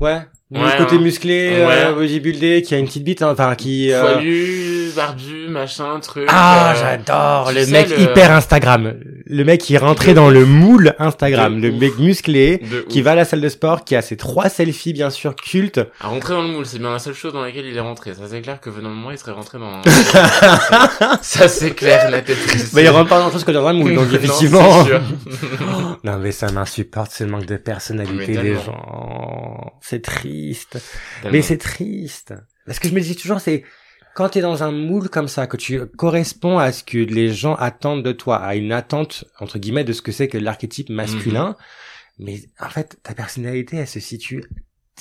ouais, 0.00 0.26
le 0.52 0.78
côté 0.78 0.96
hein. 0.96 1.00
musclé, 1.00 1.50
euh, 1.52 1.92
bodybuildé, 1.92 2.62
qui 2.62 2.74
a 2.74 2.78
une 2.78 2.86
petite 2.86 3.04
bite, 3.04 3.22
hein, 3.22 3.30
enfin, 3.30 3.54
qui, 3.54 3.92
euh... 3.92 4.90
barbu, 4.96 5.48
machin, 5.48 6.00
truc. 6.00 6.24
Ah, 6.28 6.72
euh, 6.72 6.80
j'adore, 6.80 7.52
le 7.52 7.66
mec 7.66 7.88
hyper 7.96 8.32
Instagram. 8.32 8.94
Le 9.26 9.44
mec 9.44 9.60
qui 9.60 9.74
est 9.74 9.78
rentré 9.78 10.12
dans 10.12 10.28
le 10.28 10.44
moule 10.44 10.94
Instagram, 10.98 11.60
le 11.60 11.70
mec 11.70 11.98
musclé, 11.98 12.60
qui 12.88 13.00
va 13.00 13.12
à 13.12 13.14
la 13.14 13.24
salle 13.24 13.40
de 13.40 13.48
sport, 13.48 13.84
qui 13.84 13.94
a 13.94 14.02
ses 14.02 14.16
trois 14.16 14.48
selfies, 14.48 14.92
bien 14.92 15.10
sûr, 15.10 15.36
cultes. 15.36 15.80
À 16.00 16.08
rentrer 16.08 16.34
dans 16.34 16.42
le 16.42 16.48
moule, 16.48 16.66
c'est 16.66 16.80
bien 16.80 16.90
la 16.90 16.98
seule 16.98 17.14
chose 17.14 17.32
dans 17.32 17.42
laquelle 17.42 17.66
il 17.66 17.76
est 17.76 17.80
rentré. 17.80 18.14
Ça, 18.14 18.22
c'est 18.28 18.40
clair 18.40 18.60
que 18.60 18.70
venant 18.70 18.90
de 18.90 18.96
moi, 18.96 19.12
il 19.12 19.18
serait 19.18 19.30
rentré 19.30 19.58
dans, 19.58 19.82
ça, 21.22 21.46
c'est 21.46 21.76
clair, 21.76 22.10
la 22.10 22.22
tête 22.22 22.38
Mais 22.74 22.82
il 22.82 22.88
rentre 22.88 23.08
pas 23.08 23.20
dans 23.20 23.30
chose 23.30 23.44
que 23.44 23.52
dans 23.52 23.66
un 23.68 23.72
moule, 23.72 23.94
donc 23.94 24.08
effectivement. 24.12 24.84
non, 26.04 26.18
mais 26.18 26.32
ça 26.32 26.50
m'insupporte, 26.50 27.12
ce 27.12 27.22
manque 27.22 27.46
de 27.46 27.56
personnalité 27.56 28.36
des 28.36 28.54
gens. 28.54 29.74
C'est 29.80 30.02
triste 30.02 30.39
triste. 30.40 30.78
Mais 31.30 31.42
c'est 31.42 31.58
triste. 31.58 32.34
Parce 32.66 32.78
que 32.78 32.88
je 32.88 32.94
me 32.94 33.00
dis 33.00 33.16
toujours, 33.16 33.40
c'est 33.40 33.64
quand 34.14 34.30
tu 34.30 34.38
es 34.38 34.42
dans 34.42 34.62
un 34.62 34.72
moule 34.72 35.08
comme 35.08 35.28
ça, 35.28 35.46
que 35.46 35.56
tu 35.56 35.86
corresponds 35.86 36.58
à 36.58 36.72
ce 36.72 36.82
que 36.84 36.98
les 36.98 37.32
gens 37.32 37.54
attendent 37.54 38.04
de 38.04 38.12
toi, 38.12 38.36
à 38.38 38.54
une 38.54 38.72
attente, 38.72 39.24
entre 39.38 39.58
guillemets, 39.58 39.84
de 39.84 39.92
ce 39.92 40.02
que 40.02 40.12
c'est 40.12 40.28
que 40.28 40.38
l'archétype 40.38 40.90
masculin, 40.90 41.56
mhm. 42.18 42.26
mais 42.26 42.40
en 42.58 42.68
fait, 42.68 42.98
ta 43.02 43.14
personnalité, 43.14 43.76
elle 43.78 43.88
se 43.88 44.00
situe 44.00 44.44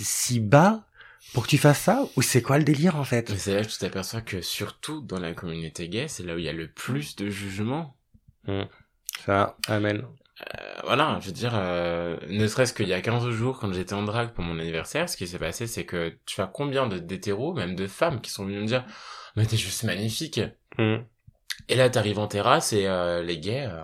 si 0.02 0.40
bas 0.40 0.86
pour 1.34 1.44
que 1.44 1.50
tu 1.50 1.58
fasses 1.58 1.82
ça 1.82 2.06
ou 2.16 2.22
c'est 2.22 2.42
quoi 2.42 2.58
le 2.58 2.64
délire 2.64 2.96
en 2.96 3.04
fait? 3.04 3.30
Mais 3.30 3.38
c'est 3.38 3.54
là 3.54 3.64
que 3.64 3.70
tu 3.70 3.78
t'aperçois 3.78 4.22
que 4.22 4.42
surtout 4.42 5.02
dans 5.02 5.20
la 5.20 5.34
communauté 5.34 5.90
gay, 5.90 6.08
c'est 6.08 6.24
là 6.24 6.36
où 6.36 6.38
il 6.38 6.46
y 6.46 6.50
a 6.50 6.54
le 6.54 6.70
plus 6.72 7.16
de 7.18 7.30
jugement. 7.30 7.98
Hmm. 8.48 8.64
Ça, 9.26 9.58
amen. 9.68 10.04
Euh, 10.42 10.82
voilà, 10.86 11.18
je 11.22 11.28
veux 11.28 11.34
dire, 11.34 11.52
euh, 11.54 12.18
ne 12.30 12.48
serait-ce 12.48 12.74
qu'il 12.74 12.88
y 12.88 12.94
a 12.94 13.02
15 13.02 13.30
jours, 13.30 13.60
quand 13.60 13.74
j'étais 13.74 13.94
en 13.94 14.04
drague 14.04 14.30
pour 14.30 14.44
mon 14.44 14.58
anniversaire, 14.60 15.10
ce 15.10 15.18
qui 15.18 15.28
s'est 15.28 15.40
passé, 15.40 15.68
c'est 15.68 15.86
que 15.86 16.18
tu 16.26 16.42
as 16.42 16.48
combien 16.48 16.88
de 16.88 16.98
d'hétéros, 16.98 17.54
même 17.54 17.76
de 17.76 17.88
femmes, 17.88 18.22
qui 18.22 18.32
sont 18.32 18.46
venus 18.46 18.62
me 18.62 18.68
dire 18.68 18.86
«Mais 19.36 19.46
t'es 19.46 19.58
juste 19.58 19.84
magnifique 19.84 20.40
Hmm. 20.80 21.00
Et 21.68 21.76
là, 21.76 21.90
t'arrives 21.90 22.20
en 22.20 22.28
terrasse 22.28 22.72
et 22.72 22.88
euh, 22.88 23.22
les 23.22 23.38
gays, 23.38 23.68
euh, 23.70 23.84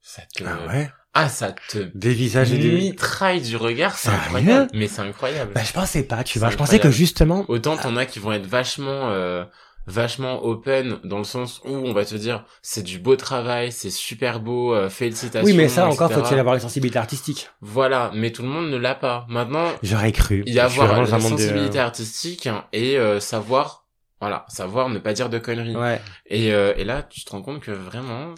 ça 0.00 0.22
te... 0.34 0.42
Ah 0.44 0.66
ouais 0.66 0.90
Ah, 1.14 1.28
ça 1.28 1.52
te 1.52 1.78
Des 1.94 2.12
visages 2.12 2.52
et 2.52 2.58
des... 2.58 2.72
mitraille 2.72 3.40
du 3.40 3.56
regard, 3.56 3.96
c'est 3.96 4.10
Sérieux 4.10 4.24
incroyable. 4.24 4.70
Mais 4.74 4.88
c'est 4.88 5.02
incroyable. 5.02 5.52
Bah 5.54 5.62
je 5.62 5.72
pensais 5.72 6.02
pas, 6.02 6.24
tu 6.24 6.40
vois. 6.40 6.50
Je 6.50 6.56
pensais 6.56 6.80
que 6.80 6.90
justement... 6.90 7.44
Autant 7.48 7.76
t'en 7.76 7.96
as 7.96 8.04
qui 8.04 8.18
vont 8.18 8.32
être 8.32 8.46
vachement 8.46 9.10
euh, 9.10 9.44
vachement 9.90 10.44
open 10.44 10.98
dans 11.04 11.18
le 11.18 11.24
sens 11.24 11.60
où 11.64 11.70
on 11.70 11.92
va 11.92 12.04
te 12.04 12.14
dire 12.14 12.44
c'est 12.62 12.82
du 12.82 12.98
beau 12.98 13.16
travail, 13.16 13.72
c'est 13.72 13.90
super 13.90 14.40
beau, 14.40 14.74
euh, 14.74 14.88
félicitations. 14.88 15.44
Oui 15.46 15.52
mais 15.54 15.68
ça 15.68 15.86
encore 15.88 16.10
faut-il 16.12 16.38
avoir 16.38 16.54
une 16.54 16.60
sensibilité 16.60 16.98
artistique. 16.98 17.50
Voilà, 17.60 18.10
mais 18.14 18.30
tout 18.32 18.42
le 18.42 18.48
monde 18.48 18.70
ne 18.70 18.76
l'a 18.76 18.94
pas. 18.94 19.26
Maintenant, 19.28 19.66
J'aurais 19.82 20.12
cru. 20.12 20.42
il 20.46 20.54
y 20.54 20.60
avoir 20.60 20.86
vraiment 20.88 21.04
dans 21.04 21.10
la 21.10 21.16
un 21.16 21.18
monde 21.18 21.32
de- 21.32 21.42
sensibilité 21.42 21.78
artistique 21.78 22.48
et 22.72 22.96
euh, 22.98 23.20
savoir 23.20 23.86
voilà, 24.20 24.44
savoir 24.48 24.90
ne 24.90 24.98
pas 24.98 25.14
dire 25.14 25.30
de 25.30 25.38
conneries. 25.38 25.74
Ouais. 25.76 25.98
Et, 26.26 26.52
euh, 26.52 26.74
et 26.76 26.84
là, 26.84 27.02
tu 27.02 27.24
te 27.24 27.30
rends 27.30 27.40
compte 27.40 27.60
que 27.60 27.70
vraiment, 27.70 28.34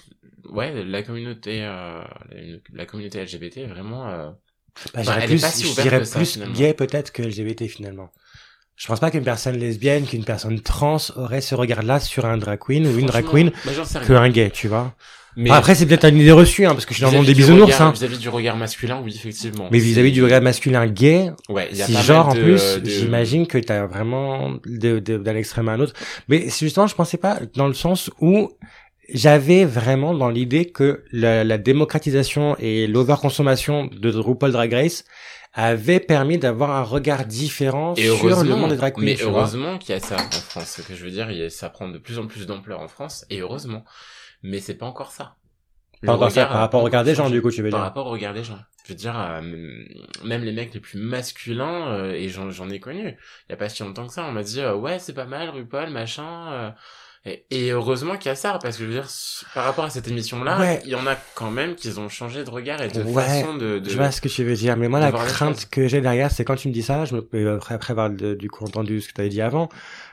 ouais, 0.49 0.85
la 0.85 1.03
communauté, 1.03 1.65
euh, 1.65 2.01
la, 2.31 2.57
la 2.73 2.87
communauté 2.87 3.19
LGBT 3.21 3.59
est 3.59 3.67
vraiment. 3.67 4.09
Euh, 4.09 4.31
Bah, 4.95 5.03
Bah, 5.05 5.19
est 5.21 5.27
plus, 5.27 5.41
pas 5.41 5.51
si 5.51 5.65
je 5.65 5.73
ouverte 5.73 5.83
dirais 5.89 5.99
que 5.99 6.05
ça, 6.07 6.19
plus 6.21 6.33
finalement. 6.35 6.55
gay 6.55 6.73
peut-être 6.73 7.11
que 7.13 7.23
LGBT 7.23 7.67
finalement. 7.69 8.11
Je 8.83 8.89
pense 8.89 8.99
pas 8.99 9.13
qu'une 9.13 9.23
personne 9.23 9.57
lesbienne, 9.59 10.05
qu'une 10.07 10.25
personne 10.25 10.59
trans 10.61 10.97
aurait 11.15 11.41
ce 11.41 11.55
regard-là 11.55 12.01
sur 12.01 12.25
un 12.27 12.37
drag 12.37 12.59
queen 12.59 12.85
ou 12.85 12.99
une 12.99 13.07
drag 13.07 13.25
queen 13.25 13.51
bah, 13.65 13.71
j'en 13.77 13.85
sais 13.85 13.99
rien. 13.99 14.09
que 14.09 14.13
un 14.15 14.29
gay, 14.29 14.51
tu 14.51 14.67
vois. 14.67 14.93
Mais 15.37 15.51
Enfin, 15.51 15.59
après, 15.61 15.75
c'est 15.77 15.87
peut-être 15.87 16.09
une 16.09 16.19
idée 16.19 16.33
reçue, 16.33 16.67
hein, 16.67 16.73
parce 16.73 16.85
que 16.85 16.91
je 16.93 16.97
suis 16.97 17.05
dans 17.05 17.11
le 17.13 17.17
monde 17.19 17.27
des 17.27 17.33
bisounours, 17.35 17.67
regard- 17.73 17.83
hein. 17.89 17.93
Vis-à-vis 17.93 18.19
du 18.19 18.29
regard 18.29 18.57
masculin, 18.57 19.01
oui, 19.05 19.13
effectivement. 19.15 19.69
Mais 19.71 19.79
vis-à-vis 19.79 20.11
du 20.11 20.25
regard 20.25 20.43
masculin 20.43 20.85
gay, 20.89 21.31
Ouais, 21.49 21.69
il 21.71 21.79
y 21.79 21.83
a 21.83 21.87
si 21.87 21.93
pas 21.95 22.03
genre 22.03 22.29
en 22.31 22.35
de- 22.35 22.41
plus, 22.43 22.81
de- 22.83 22.91
j'imagine 22.91 23.47
que 23.47 23.57
t'as 23.59 23.87
vraiment 23.87 24.55
de, 24.67 24.99
de- 24.99 25.17
d'un 25.17 25.37
extrême 25.37 25.69
à 25.69 25.73
un 25.75 25.81
autre. 25.81 25.95
Mais 26.29 26.49
justement, 26.51 26.89
je 26.89 26.95
pensais 26.97 27.19
pas 27.19 27.39
dans 27.55 27.69
le 27.69 27.75
sens 27.75 28.11
où 28.21 28.51
j'avais 29.15 29.65
vraiment 29.65 30.13
dans 30.13 30.29
l'idée 30.29 30.67
que 30.67 31.05
la, 31.13 31.45
la 31.45 31.57
démocratisation 31.57 32.57
et 32.59 32.87
l'overconsommation 32.89 33.89
de 33.93 34.11
RuPaul 34.11 34.51
Drag 34.53 34.73
Race 34.73 35.05
avait 35.53 36.01
permis 36.01 36.39
d'avoir 36.39 36.71
un 36.71 36.83
regard 36.83 37.27
différent 37.27 37.95
Et 37.97 38.07
sur 38.07 38.43
le 38.43 38.55
monde 38.57 38.71
des 38.71 38.77
drag 38.77 38.95
queens. 38.95 39.03
mais 39.05 39.17
heureusement 39.23 39.79
qu'il 39.79 39.91
y 39.95 39.97
a 39.97 40.01
ça 40.01 40.17
en 40.17 40.31
France. 40.31 40.77
Ce 40.79 40.83
que 40.83 40.95
je 40.95 41.05
veux 41.05 41.11
dire, 41.11 41.31
il 41.31 41.39
y 41.39 41.43
a- 41.45 41.51
ça 41.51 41.69
prend 41.69 41.89
de 41.89 41.99
plus 41.99 42.19
en 42.19 42.27
plus 42.27 42.47
d'ampleur 42.47 42.81
en 42.81 42.89
France, 42.89 43.27
et 43.31 43.41
heureusement. 43.41 43.85
Mais 44.43 44.61
c'est 44.61 44.75
pas 44.75 44.87
encore 44.87 45.11
ça. 45.13 45.37
Le 46.01 46.07
Par 46.07 46.31
ça, 46.33 46.47
par 46.47 46.59
rapport 46.59 46.81
au 46.81 46.85
regard 46.85 47.05
des 47.05 47.15
gens, 47.15 47.31
du 47.31 47.41
coup, 47.41 47.51
tu 47.51 47.63
veux 47.63 47.71
Par 47.71 47.79
dire. 47.81 47.85
rapport 47.85 48.07
au 48.07 48.11
regard 48.11 48.35
des 48.35 48.43
gens. 48.43 48.59
Je 48.85 48.89
veux 48.89 48.97
dire, 48.97 49.17
euh, 49.17 49.41
même 50.25 50.43
les 50.43 50.51
mecs 50.53 50.75
les 50.75 50.81
plus 50.81 50.99
masculins, 50.99 51.93
euh, 51.93 52.13
et 52.13 52.29
j'en 52.29 52.51
j'en 52.51 52.69
ai 52.71 52.81
connu. 52.81 53.17
Il 53.49 53.51
y 53.51 53.53
a 53.53 53.57
pas 53.57 53.69
si 53.69 53.85
longtemps 53.85 54.09
que 54.09 54.13
ça, 54.13 54.25
on 54.25 54.33
m'a 54.33 54.43
dit, 54.43 54.61
euh, 54.61 54.75
ouais, 54.75 54.99
c'est 54.99 55.13
pas 55.13 55.27
mal, 55.27 55.51
RuPaul, 55.51 55.91
machin. 55.91 56.75
Et, 57.25 57.45
et 57.51 57.71
heureusement 57.71 58.17
qu'il 58.17 58.29
y 58.29 58.33
a 58.33 58.35
ça, 58.35 58.59
parce 58.61 58.77
que 58.77 58.83
je 58.83 58.89
veux 58.89 58.95
dire, 58.95 59.07
par 59.55 59.65
rapport 59.65 59.85
à 59.85 59.91
cette 59.91 60.09
émission-là, 60.09 60.59
Ouais. 60.59 60.81
il 60.85 60.91
y 60.91 60.95
en 60.95 61.07
a 61.07 61.17
quand 61.35 61.51
même 61.51 61.75
qui 61.77 61.89
ont 61.99 62.09
changé 62.09 62.43
de 62.45 62.51
regard 62.51 62.83
et 62.83 62.89
de 62.89 63.03
Ouais, 63.03 63.23
façon 63.23 63.55
de... 63.57 63.79
de... 63.79 63.89
Je 63.91 63.97
vois 63.97 64.11
ce 64.11 64.21
que 64.21 64.29
tu 64.29 64.43
veux 64.45 64.55
dire, 64.55 64.77
mais 64.77 64.89
moi 64.89 64.99
la 65.01 65.13
crainte 65.13 65.69
que 65.71 65.87
j'ai 65.89 66.01
derrière, 66.01 66.31
c'est 66.31 66.45
quand 66.45 66.57
tu 66.57 66.69
me 66.69 66.73
dis 66.73 66.83
ça, 66.83 67.05
je 67.05 67.15
me, 67.15 67.29
euh, 67.35 67.57
après, 67.57 67.75
après 67.75 67.93
avoir 67.93 68.11
du 68.11 68.49
coup 68.51 68.65
entendu 68.65 69.01
ce 69.01 69.09
que 69.09 69.13
tu 69.15 69.21
avais 69.21 69.31
dit 69.31 69.41
avant, 69.41 69.69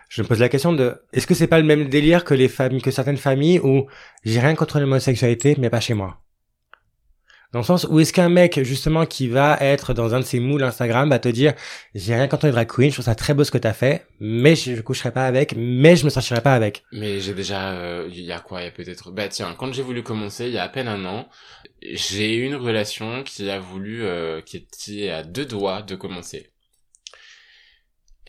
je 0.10 0.22
me 0.22 0.28
pose 0.28 0.40
la 0.40 0.50
question 0.50 0.74
de, 0.74 0.96
est-ce 1.14 1.26
que 1.28 1.34
c'est 1.36 1.48
pas 1.48 1.60
le 1.60 1.66
même 1.66 1.88
délire 1.90 2.24
que 2.24 2.34
les 2.34 2.48
familles, 2.48 2.82
que 2.82 2.92
certaines 2.92 3.18
familles 3.18 3.60
où 3.60 3.88
j'ai 4.24 4.40
rien 4.40 4.56
contre 4.56 4.80
l'homosexualité, 4.80 5.56
mais 5.60 5.70
pas 5.70 5.80
chez 5.80 5.94
moi? 5.96 6.20
Dans 7.52 7.60
le 7.60 7.66
sens 7.66 7.88
où 7.90 8.00
est-ce 8.00 8.14
qu'un 8.14 8.30
mec, 8.30 8.62
justement, 8.64 9.08
qui 9.08 9.28
va 9.28 9.58
être 9.60 9.96
dans 9.96 10.14
un 10.14 10.20
de 10.20 10.26
ses 10.26 10.40
moules 10.40 10.64
Instagram, 10.64 11.10
va 11.10 11.18
te 11.18 11.30
dire, 11.30 11.54
j'ai 11.96 12.14
rien 12.14 12.28
contre 12.28 12.46
les 12.46 12.52
drag 12.52 12.68
queens, 12.68 12.90
je 12.90 12.94
trouve 12.94 13.06
ça 13.06 13.16
très 13.16 13.34
beau 13.34 13.44
ce 13.44 13.50
que 13.50 13.58
t'as 13.58 13.74
fait, 13.74 14.06
mais 14.20 14.56
je, 14.56 14.76
je 14.76 14.82
coucherai 14.82 15.12
pas 15.12 15.26
avec, 15.26 15.56
mais 15.58 15.96
je 15.96 16.06
me 16.06 16.12
sentirai 16.12 16.42
pas 16.42 16.54
avec. 16.54 16.84
Mais 16.92 17.20
j'ai 17.20 17.34
déjà, 17.34 17.72
euh, 17.72 18.08
il 18.12 18.22
y 18.22 18.32
a 18.32 18.40
quoi 18.40 18.62
Il 18.62 18.66
y 18.66 18.68
a 18.68 18.72
peut-être, 18.72 19.10
bah 19.12 19.28
tiens, 19.30 19.56
quand 19.58 19.74
j'ai 19.74 19.82
voulu 19.82 20.04
commencer, 20.04 20.46
il 20.46 20.54
y 20.54 20.60
a 20.60 20.64
à 20.64 20.70
peine 20.70 20.88
un 20.88 21.04
an, 21.06 21.28
j'ai 21.82 22.36
eu 22.36 22.46
une 22.46 22.56
relation 22.56 23.24
qui 23.24 23.50
a 23.50 23.60
voulu, 23.60 24.04
euh, 24.04 24.42
qui 24.42 24.58
était 24.58 25.10
à 25.10 25.24
deux 25.24 25.46
doigts 25.46 25.82
de 25.82 25.96
commencer. 25.96 26.52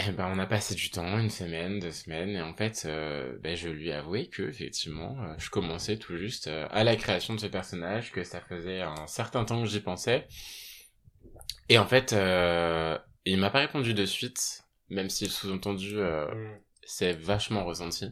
Et 0.07 0.12
ben 0.12 0.30
on 0.35 0.38
a 0.38 0.47
passé 0.47 0.75
du 0.75 0.90
temps, 0.90 1.19
une 1.19 1.30
semaine, 1.30 1.78
deux 1.78 1.90
semaines, 1.90 2.30
et 2.30 2.40
en 2.40 2.54
fait, 2.54 2.85
euh, 2.87 3.37
ben, 3.42 3.54
je 3.54 3.69
lui 3.69 3.88
ai 3.88 3.92
avoué 3.92 4.28
que 4.28 4.42
effectivement, 4.42 5.16
euh, 5.21 5.35
je 5.37 5.50
commençais 5.50 5.99
tout 5.99 6.16
juste 6.16 6.47
euh, 6.47 6.66
à 6.71 6.85
la 6.85 6.97
création 6.97 7.35
de 7.35 7.40
ce 7.40 7.47
personnage, 7.47 8.11
que 8.12 8.25
ça 8.25 8.40
faisait 8.40 8.80
un 8.80 9.07
certain 9.07 9.45
temps 9.45 9.62
que 9.62 9.69
j'y 9.69 9.80
pensais. 9.80 10.26
Et 11.69 11.76
en 11.76 11.87
fait, 11.87 12.12
euh, 12.12 12.97
il 13.26 13.38
m'a 13.38 13.50
pas 13.50 13.61
répondu 13.61 13.92
de 13.92 14.07
suite, 14.07 14.62
même 14.88 15.11
si 15.11 15.25
le 15.25 15.30
sous-entendu 15.30 15.99
euh, 15.99 16.26
c'est 16.83 17.12
vachement 17.12 17.64
ressenti. 17.64 18.07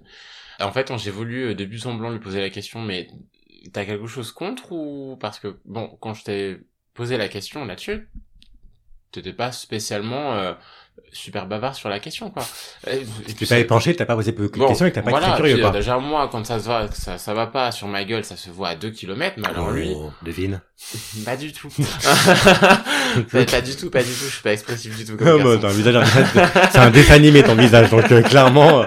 En 0.61 0.73
fait, 0.73 0.95
j'ai 0.99 1.11
voulu 1.11 1.49
euh, 1.49 1.55
de 1.55 1.65
but 1.65 1.87
en 1.87 1.95
blanc 1.95 2.11
lui 2.11 2.21
poser 2.21 2.41
la 2.41 2.51
question, 2.51 2.83
mais 2.83 3.09
t'as 3.73 3.87
quelque 3.87 4.07
chose 4.07 4.33
contre 4.33 4.73
ou 4.73 5.17
parce 5.19 5.39
que 5.39 5.59
bon, 5.65 5.97
quand 6.01 6.13
je 6.15 6.25
t'ai 6.25 6.61
posé 6.93 7.17
la 7.17 7.29
question 7.29 7.65
là-dessus, 7.65 8.09
t'étais 9.11 9.33
pas 9.33 9.53
spécialement 9.53 10.35
euh, 10.35 10.55
super 11.13 11.47
bavard 11.47 11.75
sur 11.75 11.89
la 11.89 11.99
question 12.01 12.31
quoi. 12.31 12.45
Et, 12.87 12.99
Tu 13.01 13.07
puis 13.25 13.35
t'es 13.35 13.47
pas 13.47 13.59
épanché, 13.59 13.95
t'as 13.97 14.05
pas 14.07 14.15
posé 14.15 14.33
beaucoup 14.33 14.55
de 14.59 14.59
Bon, 14.59 14.69
questions 14.69 14.87
et 14.87 14.91
que 14.91 14.95
t'as 14.97 15.03
pas 15.03 15.11
voilà, 15.11 15.29
été 15.29 15.37
curieux, 15.37 15.55
puis, 15.55 15.63
quoi. 15.63 15.71
euh, 15.71 15.75
Déjà 15.75 15.99
moi, 15.99 16.29
quand 16.31 16.45
ça 16.47 16.59
se 16.59 16.65
voit, 16.65 16.87
ça, 16.93 17.19
ça 17.19 17.35
va 17.35 17.47
pas 17.47 17.71
sur 17.73 17.89
ma 17.89 18.05
gueule, 18.05 18.25
ça 18.25 18.37
se 18.37 18.51
voit 18.51 18.69
à 18.69 18.75
2 18.77 18.91
km, 18.91 19.37
mais 19.39 19.49
alors 19.49 19.71
lui, 19.71 19.93
Oh, 19.95 20.11
devine. 20.23 20.61
pas 21.25 21.37
du 21.37 21.53
tout. 21.53 21.69
pas, 23.33 23.45
pas 23.45 23.61
du 23.61 23.77
tout, 23.77 23.91
pas 23.91 24.03
du 24.03 24.11
tout, 24.11 24.25
je 24.25 24.33
suis 24.35 24.43
pas 24.43 24.53
expressif 24.53 24.97
du 24.97 25.05
tout 25.05 25.17
comme 25.17 25.29
Ah, 25.29 25.57
bah, 25.57 26.05
c'est 26.71 26.79
un 26.79 26.91
dessin 26.91 27.15
animé 27.15 27.43
ton 27.43 27.55
visage, 27.55 27.91
donc 27.91 28.11
euh, 28.13 28.23
clairement. 28.23 28.85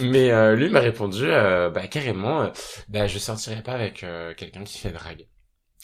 Mais 0.00 0.30
euh, 0.30 0.54
lui 0.56 0.68
m'a 0.68 0.80
répondu, 0.80 1.24
euh, 1.24 1.70
bah 1.70 1.86
carrément, 1.86 2.50
bah 2.88 3.06
je 3.06 3.18
sortirai 3.18 3.62
pas 3.62 3.72
avec 3.72 4.04
quelqu'un 4.36 4.64
qui 4.64 4.78
fait 4.78 4.90
drague. 4.90 5.26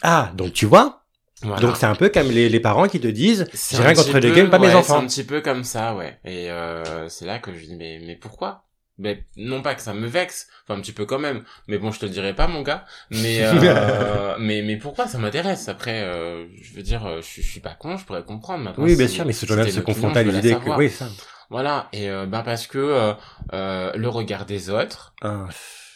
Ah, 0.03 0.31
donc 0.35 0.53
tu 0.53 0.67
vois. 0.67 1.05
Voilà. 1.43 1.61
Donc 1.61 1.77
c'est 1.77 1.87
un 1.87 1.95
peu 1.95 2.09
comme 2.09 2.31
les, 2.31 2.49
les 2.49 2.61
parents 2.61 2.89
qui 2.89 3.01
te 3.01 3.07
disent, 3.07 3.47
C'est 3.53 3.77
j'ai 3.77 3.83
rien 3.83 3.95
contre 3.95 4.19
les 4.19 4.33
gays, 4.33 4.45
pas 4.49 4.59
mes 4.59 4.75
enfants. 4.75 4.99
C'est 4.99 5.05
un 5.05 5.07
petit 5.07 5.25
peu 5.25 5.41
comme 5.41 5.65
ça, 5.65 5.95
ouais. 5.95 6.19
Et 6.25 6.51
euh, 6.51 7.09
c'est 7.09 7.27
là 7.27 7.39
que 7.39 7.55
je 7.55 7.65
dis, 7.65 7.77
mais 7.77 8.01
mais 8.05 8.17
pourquoi? 8.17 8.65
Mais 9.01 9.25
non 9.37 9.63
pas 9.63 9.77
que 9.77 9.81
ça 9.81 9.95
me 9.95 10.09
vexe, 10.09 10.49
enfin 10.65 10.77
un 10.77 10.83
petit 10.83 10.91
peu 10.91 11.07
quand 11.07 11.21
même, 11.21 11.45
mais 11.69 11.79
bon 11.79 11.93
je 11.93 12.01
te 12.01 12.07
le 12.07 12.11
dirai 12.11 12.35
pas 12.35 12.49
mon 12.49 12.63
gars, 12.63 12.85
mais 13.13 13.39
euh, 13.43 14.35
mais 14.41 14.63
mais 14.63 14.77
pourquoi 14.77 15.07
ça 15.07 15.19
m'intéresse? 15.19 15.69
Après 15.69 16.03
euh, 16.03 16.47
je 16.61 16.75
veux 16.75 16.83
dire 16.83 17.07
euh, 17.07 17.21
je, 17.23 17.41
je 17.41 17.47
suis 17.49 17.61
pas 17.61 17.75
con, 17.79 17.97
je 17.97 18.05
pourrais 18.05 18.25
comprendre 18.25 18.65
maintenant. 18.65 18.83
Oui, 18.83 18.97
bien 18.97 19.07
sûr, 19.07 19.25
mais 19.25 19.33
de 19.33 19.65
t'es 19.65 19.71
se 19.71 19.79
confronter 19.79 20.19
à 20.19 20.23
l'idée 20.25 20.57
que, 20.57 20.77
oui, 20.77 20.91
ça. 20.91 21.07
Voilà, 21.49 21.89
et 21.93 22.11
euh, 22.11 22.27
ben 22.27 22.43
parce 22.43 22.67
que 22.67 22.79
euh, 22.79 23.13
euh, 23.53 23.93
le 23.95 24.09
regard 24.09 24.45
des 24.47 24.69
autres, 24.69 25.15
Ah, 25.23 25.47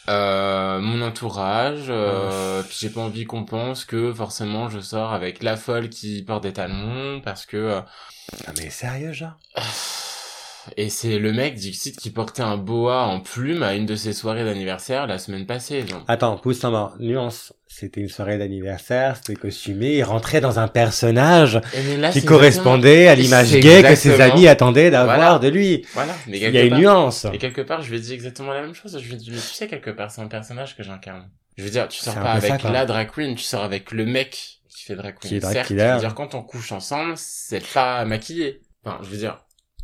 euh, 0.09 0.79
mon 0.79 1.01
entourage, 1.01 1.85
euh, 1.89 2.61
puis 2.63 2.77
j'ai 2.79 2.89
pas 2.89 3.01
envie 3.01 3.25
qu'on 3.25 3.45
pense 3.45 3.85
que 3.85 4.13
forcément 4.13 4.69
je 4.69 4.79
sors 4.79 5.13
avec 5.13 5.41
la 5.43 5.55
folle 5.55 5.89
qui 5.89 6.23
porte 6.23 6.43
des 6.43 6.53
talons, 6.53 7.21
parce 7.21 7.45
que 7.45 7.57
euh, 7.57 7.81
Ah, 8.45 8.51
mais 8.57 8.69
sérieux, 8.69 9.13
genre? 9.13 9.37
et 10.77 10.89
c'est 10.89 11.19
le 11.19 11.31
mec 11.33 11.55
Dixit 11.55 11.97
qui 11.97 12.09
portait 12.09 12.41
un 12.41 12.57
boa 12.57 13.03
en 13.03 13.19
plume 13.19 13.63
à 13.63 13.73
une 13.73 13.85
de 13.85 13.95
ses 13.95 14.13
soirées 14.13 14.43
d'anniversaire 14.43 15.07
la 15.07 15.17
semaine 15.17 15.45
passée. 15.45 15.85
Attends, 16.07 16.37
pousse 16.37 16.63
main. 16.63 16.93
Nuance. 16.99 17.53
C'était 17.67 18.01
une 18.01 18.09
soirée 18.09 18.37
d'anniversaire, 18.37 19.15
c'était 19.17 19.35
costumé, 19.35 19.95
il 19.97 20.03
rentrait 20.03 20.41
dans 20.41 20.59
un 20.59 20.67
personnage 20.67 21.59
là, 21.97 22.11
qui 22.11 22.23
correspondait 22.23 23.07
à 23.07 23.15
l'image 23.15 23.51
gay 23.51 23.81
que 23.81 23.95
ses 23.95 24.21
amis 24.21 24.47
attendaient 24.47 24.91
d'avoir 24.91 25.15
Voilà. 25.15 25.39
de 25.39 25.47
lui. 25.47 25.83
Voilà, 25.93 26.13
mais 26.27 26.37
Il 26.37 26.51
y 26.53 26.57
a 26.57 26.63
une 26.63 26.75
nuance. 26.77 27.25
et 27.33 27.39
quelque 27.39 27.61
part, 27.61 27.81
je 27.81 27.89
lui 27.89 27.97
ai 27.97 27.99
dit 27.99 28.13
exactement 28.13 28.53
la 28.53 28.61
même 28.61 28.75
chose. 28.75 28.95
Je 29.01 29.07
lui 29.07 29.15
ai 29.15 29.17
dit, 29.17 29.31
mais 29.31 29.37
tu 29.37 29.41
sais, 29.55 29.67
quelque 29.67 29.89
part, 29.89 30.11
c'est 30.11 30.21
un 30.21 30.27
personnage 30.27 30.77
que 30.77 30.83
j'incarne. 30.83 31.27
Je 31.57 31.63
veux 31.63 31.69
dire, 31.71 31.87
tu 31.87 31.99
sors 31.99 32.13
pas 32.13 32.39
ça, 32.39 32.53
avec 32.53 32.63
la 32.63 32.85
drag 32.85 33.09
queen, 33.11 33.35
tu 33.35 33.43
sors 33.43 33.63
avec 33.63 33.91
le 33.91 34.05
mec 34.05 34.59
qui 34.69 34.83
fait 34.85 34.95
drag 34.95 35.15
queen. 35.19 35.29
Qui 35.29 35.35
est 35.37 35.39
drag 35.39 35.53
Certes, 35.53 35.67
je 35.69 35.73
veux 35.75 35.99
dire, 35.99 36.13
quand 36.15 36.35
on 36.35 36.43
couche 36.43 36.71
ensemble, 36.71 37.13
c'est 37.15 37.65
pas 37.73 38.05
maquillé. 38.05 38.61
Enfin, 38.85 38.99
je 39.01 39.09
veux 39.09 39.17
dire, 39.17 39.39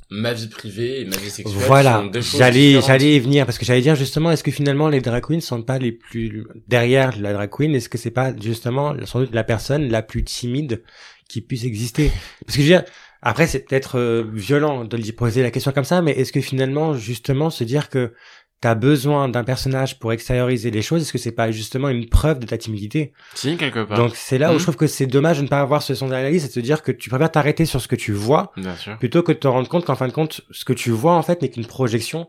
ma 0.10 0.34
vie 0.34 0.48
privée 0.48 1.02
et 1.02 1.06
ma 1.06 1.18
vie 1.18 1.30
sexuelle 1.30 1.64
Voilà, 1.68 2.04
j'allais 2.20 2.82
j'allais 2.82 3.16
y 3.16 3.20
venir 3.20 3.46
parce 3.46 3.58
que 3.58 3.66
j'allais 3.66 3.82
dire 3.82 3.96
justement 3.96 4.32
est-ce 4.32 4.44
que 4.44 4.52
finalement 4.52 4.90
les 4.90 5.02
drag 5.02 5.24
queens 5.24 5.42
sont 5.42 5.62
pas 5.62 5.78
les 5.78 5.92
plus 5.92 6.46
derrière 6.68 7.18
la 7.20 7.34
drag 7.34 7.50
queen? 7.50 7.76
Est-ce 7.76 7.90
que 7.90 7.98
c'est 7.98 8.12
pas 8.12 8.34
justement 8.36 8.96
sans 9.06 9.20
doute 9.20 9.34
la 9.34 9.44
personne 9.44 9.90
la 9.90 10.02
plus 10.02 10.24
timide 10.24 10.84
qui 11.28 11.42
puisse 11.42 11.64
exister? 11.64 12.12
Parce 12.46 12.58
que 12.58 12.64
je 12.64 12.68
veux 12.68 12.74
dire 12.80 12.84
après 13.22 13.48
c'est 13.48 13.60
peut-être 13.60 14.00
euh, 14.00 14.24
violent 14.34 14.86
de 14.86 14.98
lui 14.98 15.12
poser 15.12 15.44
la 15.44 15.52
question 15.52 15.72
comme 15.72 15.84
ça 15.84 16.02
mais 16.02 16.12
est-ce 16.12 16.32
que 16.32 16.42
finalement 16.42 16.96
justement 16.96 17.50
se 17.50 17.64
dire 17.64 17.90
que 17.90 18.14
t'as 18.62 18.76
besoin 18.76 19.30
d'un 19.30 19.44
personnage 19.44 20.00
pour 20.00 20.12
extérioriser 20.12 20.70
les 20.72 20.82
choses, 20.82 21.02
est-ce 21.04 21.14
que 21.14 21.18
c'est 21.18 21.32
pas 21.32 21.50
justement 21.52 21.88
une 21.90 22.10
preuve 22.10 22.40
de 22.40 22.46
ta 22.46 22.58
timidité? 22.58 23.14
Si, 23.34 23.56
quelque 23.58 23.84
part. 23.84 23.98
Donc 23.98 24.16
c'est 24.16 24.38
là 24.38 24.50
où 24.50 24.54
Mhm. 24.54 24.60
je 24.60 24.64
trouve 24.64 24.76
que 24.76 24.88
c'est 24.88 25.08
dommage 25.08 25.38
de 25.38 25.44
ne 25.44 25.48
pas 25.48 25.62
avoir 25.62 25.82
ce 25.82 25.96
son 25.96 26.08
d'analyse 26.10 26.44
et 26.44 26.48
de 26.50 26.54
se 26.54 26.60
dire 26.60 26.82
que 26.84 26.92
tu 26.92 27.10
préfères 27.10 27.32
t'arrêter 27.32 27.66
sur 27.66 27.80
ce 27.82 27.88
que 27.88 27.96
tu 27.96 28.12
vois 28.12 28.52
Bien 28.58 28.76
sûr. 28.76 28.98
plutôt 28.98 29.24
que 29.24 29.32
de 29.32 29.38
te 29.38 29.48
rendre 29.48 29.70
compte 29.70 29.86
qu'en 29.86 29.96
fin 29.96 30.08
de 30.08 30.14
compte, 30.14 30.42
ce 30.52 30.66
que 30.66 30.74
tu 30.74 30.90
vois 30.92 31.14
en 31.14 31.22
fait 31.24 31.42
n'est 31.42 31.50
qu'une 31.50 31.66
projection 31.66 32.28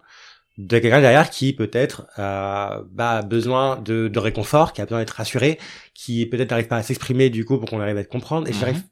de 0.58 0.78
quelqu'un 0.78 1.00
derrière 1.00 1.30
qui 1.30 1.52
peut-être 1.54 2.06
euh, 2.18 2.82
bah, 2.92 3.10
a 3.18 3.22
besoin 3.22 3.76
de, 3.80 4.08
de 4.08 4.18
réconfort, 4.18 4.72
qui 4.72 4.82
a 4.82 4.84
besoin 4.84 4.98
d'être 4.98 5.10
rassuré, 5.10 5.58
qui 5.94 6.26
peut-être 6.26 6.50
n'arrive 6.50 6.66
pas 6.68 6.76
à 6.76 6.82
s'exprimer 6.82 7.30
du 7.30 7.44
coup 7.44 7.58
pour 7.58 7.68
qu'on 7.70 7.80
arrive 7.80 7.96
à 7.96 8.04
te 8.04 8.08
comprendre. 8.10 8.46
Et 8.46 8.50
Mhm. 8.52 8.56
j'arrive 8.58 8.82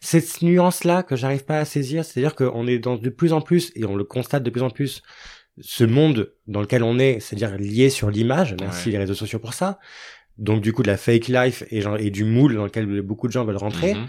cette 0.00 0.42
nuance 0.42 0.84
là 0.84 1.02
que 1.02 1.16
j'arrive 1.16 1.44
pas 1.44 1.58
à 1.58 1.64
saisir, 1.64 2.04
c'est-à-dire 2.04 2.34
qu'on 2.34 2.66
est 2.66 2.78
dans 2.78 2.96
de 2.96 3.08
plus 3.10 3.32
en 3.32 3.40
plus 3.40 3.72
et 3.76 3.84
on 3.84 3.94
le 3.94 4.04
constate 4.04 4.42
de 4.42 4.50
plus 4.50 4.62
en 4.62 4.70
plus 4.70 5.02
ce 5.60 5.84
monde 5.84 6.32
dans 6.46 6.60
lequel 6.60 6.82
on 6.82 6.98
est, 6.98 7.20
c'est-à-dire 7.20 7.56
lié 7.58 7.90
sur 7.90 8.10
l'image. 8.10 8.54
Merci 8.60 8.86
Ouais. 8.88 8.92
les 8.92 8.98
réseaux 8.98 9.14
sociaux 9.14 9.38
pour 9.38 9.54
ça. 9.54 9.78
Donc 10.36 10.60
du 10.62 10.72
coup 10.72 10.82
de 10.82 10.88
la 10.88 10.96
fake 10.96 11.28
life 11.28 11.64
et, 11.70 11.80
genre, 11.80 11.96
et 11.98 12.10
du 12.10 12.24
moule 12.24 12.54
dans 12.54 12.64
lequel 12.64 13.02
beaucoup 13.02 13.26
de 13.26 13.32
gens 13.32 13.44
veulent 13.44 13.56
rentrer. 13.56 13.94
Mhm. 13.94 14.06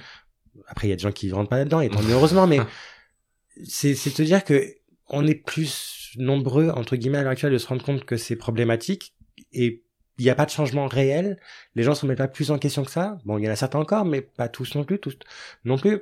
Après, 0.67 0.87
il 0.87 0.89
y 0.91 0.93
a 0.93 0.95
des 0.95 1.01
gens 1.01 1.11
qui 1.11 1.31
rentrent 1.31 1.49
pas 1.49 1.57
là-dedans, 1.57 1.81
et 1.81 1.89
tant 1.89 2.01
mieux 2.03 2.13
heureusement, 2.13 2.45
mais 2.45 2.59
c'est 3.65 3.95
c'est 3.95 4.11
te 4.11 4.21
dire 4.21 4.43
que 4.43 4.63
on 5.07 5.25
est 5.25 5.35
plus 5.35 6.11
nombreux 6.17 6.69
entre 6.69 6.95
guillemets 6.95 7.17
à 7.19 7.23
l'heure 7.23 7.31
actuelle 7.31 7.53
de 7.53 7.57
se 7.57 7.67
rendre 7.67 7.83
compte 7.83 8.05
que 8.05 8.17
c'est 8.17 8.35
problématique 8.35 9.15
et 9.53 9.83
il 10.19 10.23
n'y 10.25 10.29
a 10.29 10.35
pas 10.35 10.45
de 10.45 10.51
changement 10.51 10.87
réel. 10.87 11.39
Les 11.75 11.83
gens 11.83 11.95
se 11.95 12.05
mettent 12.05 12.17
pas 12.17 12.27
plus 12.27 12.51
en 12.51 12.59
question 12.59 12.83
que 12.83 12.91
ça. 12.91 13.17
Bon, 13.25 13.37
il 13.37 13.45
y 13.45 13.47
en 13.47 13.51
a 13.51 13.55
certains 13.55 13.79
encore, 13.79 14.03
mais 14.05 14.21
pas 14.21 14.49
tous 14.49 14.75
non 14.75 14.83
plus, 14.83 14.99
tous 14.99 15.17
non 15.63 15.77
plus. 15.77 16.01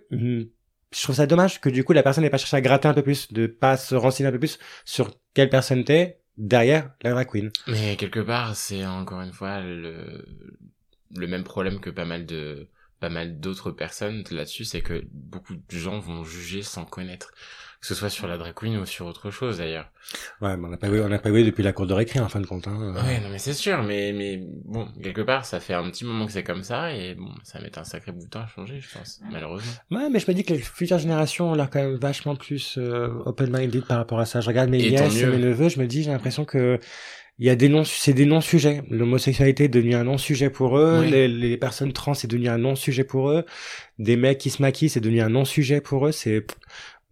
Je 0.94 1.04
trouve 1.04 1.16
ça 1.16 1.28
dommage 1.28 1.60
que 1.60 1.70
du 1.70 1.84
coup 1.84 1.94
la 1.94 2.04
personne 2.04 2.24
n'ait 2.24 2.30
pas 2.30 2.38
cherché 2.38 2.56
à 2.58 2.62
gratter 2.62 2.88
un 2.88 2.94
peu 2.94 3.04
plus, 3.04 3.32
de 3.34 3.48
pas 3.48 3.78
se 3.78 3.96
renseigner 3.96 4.30
un 4.30 4.32
peu 4.32 4.40
plus 4.40 4.58
sur 4.86 5.12
quelle 5.34 5.50
personne 5.50 5.84
t'es 5.84 6.22
derrière 6.38 6.92
la 7.02 7.12
drag 7.12 7.28
queen. 7.30 7.52
Mais 7.68 7.98
quelque 7.98 8.20
part, 8.20 8.56
c'est 8.56 8.86
encore 8.86 9.22
une 9.22 9.34
fois 9.34 9.60
le, 9.60 10.26
le 11.16 11.28
même 11.28 11.44
problème 11.44 11.80
que 11.80 11.90
pas 11.90 12.06
mal 12.06 12.26
de 12.26 12.68
pas 13.00 13.10
mal 13.10 13.40
d'autres 13.40 13.72
personnes 13.72 14.24
là-dessus, 14.32 14.66
c'est 14.66 14.82
que 14.82 15.06
beaucoup 15.12 15.56
de 15.56 15.78
gens 15.78 16.00
vont 16.00 16.24
juger 16.24 16.64
sans 16.64 16.84
connaître, 16.86 17.32
que 17.80 17.88
ce 17.88 17.96
soit 17.96 18.10
sur 18.10 18.28
la 18.28 18.38
drag 18.38 18.54
queen 18.54 18.78
ou 18.78 18.86
sur 18.86 19.06
autre 19.06 19.30
chose 19.32 19.60
d'ailleurs. 19.60 19.90
Ouais, 20.42 20.58
mais 20.58 20.66
on 20.66 20.70
n'a 20.70 20.78
pas 20.78 20.88
eu, 20.88 21.02
on 21.02 21.10
n'a 21.10 21.20
pas 21.20 21.30
eu 21.30 21.44
depuis 21.44 21.64
la 21.64 21.74
cour 21.74 21.86
de 21.86 21.94
récré 21.94 22.20
en 22.20 22.30
fin 22.30 22.40
de 22.40 22.46
compte. 22.46 22.68
Hein. 22.68 22.94
Ouais, 22.96 23.20
non 23.20 23.30
mais 23.30 23.38
c'est 23.38 23.54
sûr, 23.54 23.84
mais 23.84 24.14
mais 24.14 24.42
bon, 24.66 24.88
quelque 25.04 25.22
part, 25.22 25.46
ça 25.46 25.60
fait 25.60 25.74
un 25.74 25.90
petit 25.90 26.06
moment 26.06 26.26
que 26.26 26.32
c'est 26.32 26.44
comme 26.44 26.64
ça 26.64 26.94
et 26.94 27.16
bon, 27.16 27.30
ça 27.44 27.60
met 27.62 27.78
un 27.78 27.84
sacré 27.84 28.12
bout 28.12 28.26
de 28.26 28.30
temps 28.30 28.42
à 28.42 28.48
changer, 28.48 28.80
je 28.80 28.98
pense, 28.98 29.22
malheureusement. 29.32 29.72
Ouais, 29.92 30.10
mais 30.10 30.20
je 30.20 30.30
me 30.30 30.34
dis 30.34 30.44
que 30.44 30.54
les 30.54 30.60
futures 30.60 31.00
générations 31.00 31.52
ont 31.52 31.56
l'air 31.56 31.70
quand 31.70 31.80
même 31.80 31.96
vachement 31.98 32.36
plus 32.36 32.78
euh, 32.78 33.10
open-minded 33.26 33.86
par 33.86 33.98
rapport 33.98 34.20
à 34.20 34.26
ça. 34.26 34.42
Je 34.42 34.48
regarde 34.48 34.70
mes 34.70 34.78
nièces 34.78 35.22
mes 35.22 35.38
neveux, 35.38 35.70
je 35.70 35.80
me 35.80 35.88
dis, 35.88 36.04
j'ai 36.04 36.12
l'impression 36.12 36.46
que 36.46 36.80
il 37.40 37.46
y 37.46 37.52
a 37.52 37.56
des 37.56 37.70
non, 37.70 37.84
c'est 37.84 38.14
des 38.14 38.26
non-sujets. 38.26 38.82
L'homosexualité 38.90 39.66
est 39.66 39.70
devenue 39.70 39.94
un 39.94 40.06
non-sujet 40.06 40.50
pour 40.50 40.80
eux. 40.80 41.02
Oui. 41.02 41.12
Les, 41.12 41.28
les 41.28 41.56
personnes 41.58 41.94
trans 41.94 42.16
c'est 42.16 42.28
devenu 42.28 42.48
un 42.48 42.58
non-sujet 42.58 43.04
pour 43.04 43.30
eux. 43.30 43.46
Des 44.00 44.16
mecs 44.16 44.40
qui 44.40 44.50
se 44.50 44.60
maquillent 44.60 44.90
c'est 44.90 45.02
devenu 45.02 45.22
un 45.22 45.30
non-sujet 45.30 45.80
pour 45.80 46.08
eux. 46.08 46.12
C'est 46.12 46.48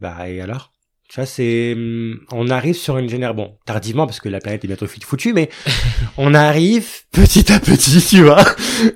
bah 0.01 0.27
et 0.29 0.41
alors? 0.41 0.71
Tu 1.07 1.17
vois, 1.17 1.27
c'est 1.27 1.73
hum, 1.75 2.19
on 2.31 2.49
arrive 2.49 2.73
sur 2.75 2.97
une 2.97 3.07
génération 3.07 3.35
bon 3.37 3.57
tardivement 3.67 4.07
parce 4.07 4.19
que 4.19 4.27
la 4.27 4.39
planète 4.39 4.63
est 4.65 4.67
bientôt 4.67 4.87
foutue, 4.87 5.33
mais 5.33 5.49
on 6.17 6.33
arrive 6.33 6.87
petit 7.11 7.53
à 7.53 7.59
petit, 7.59 8.03
tu 8.03 8.23
vois, 8.23 8.43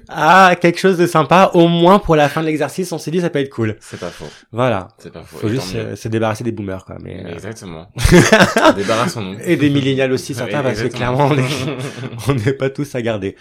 à 0.08 0.56
quelque 0.60 0.80
chose 0.80 0.98
de 0.98 1.06
sympa. 1.06 1.52
Au 1.54 1.68
moins 1.68 2.00
pour 2.00 2.16
la 2.16 2.28
fin 2.28 2.42
de 2.42 2.48
l'exercice, 2.48 2.92
on 2.92 2.98
s'est 2.98 3.12
dit 3.12 3.22
ça 3.22 3.30
peut 3.30 3.38
être 3.38 3.52
cool. 3.52 3.78
C'est 3.80 4.00
pas 4.00 4.10
faux, 4.10 4.26
Voilà. 4.52 4.88
c'est 4.98 5.14
pas 5.14 5.22
faux. 5.22 5.38
Faut 5.38 5.48
et 5.50 5.52
juste 5.52 5.96
se 5.96 6.08
débarrasser 6.08 6.44
des 6.44 6.52
boomers, 6.52 6.84
quoi. 6.84 6.98
Mais, 7.00 7.24
euh, 7.24 7.32
Exactement. 7.32 7.88
Débarrassons-nous. 8.76 9.38
et 9.44 9.56
des 9.56 9.70
millénials 9.70 10.12
aussi, 10.12 10.34
certains, 10.34 10.64
parce 10.64 10.82
que 10.82 10.88
clairement, 10.88 11.28
on 11.28 11.38
est, 11.38 11.46
on 12.28 12.34
n'est 12.34 12.54
pas 12.54 12.72
tous 12.72 12.96
à 12.96 13.04
garder. 13.04 13.36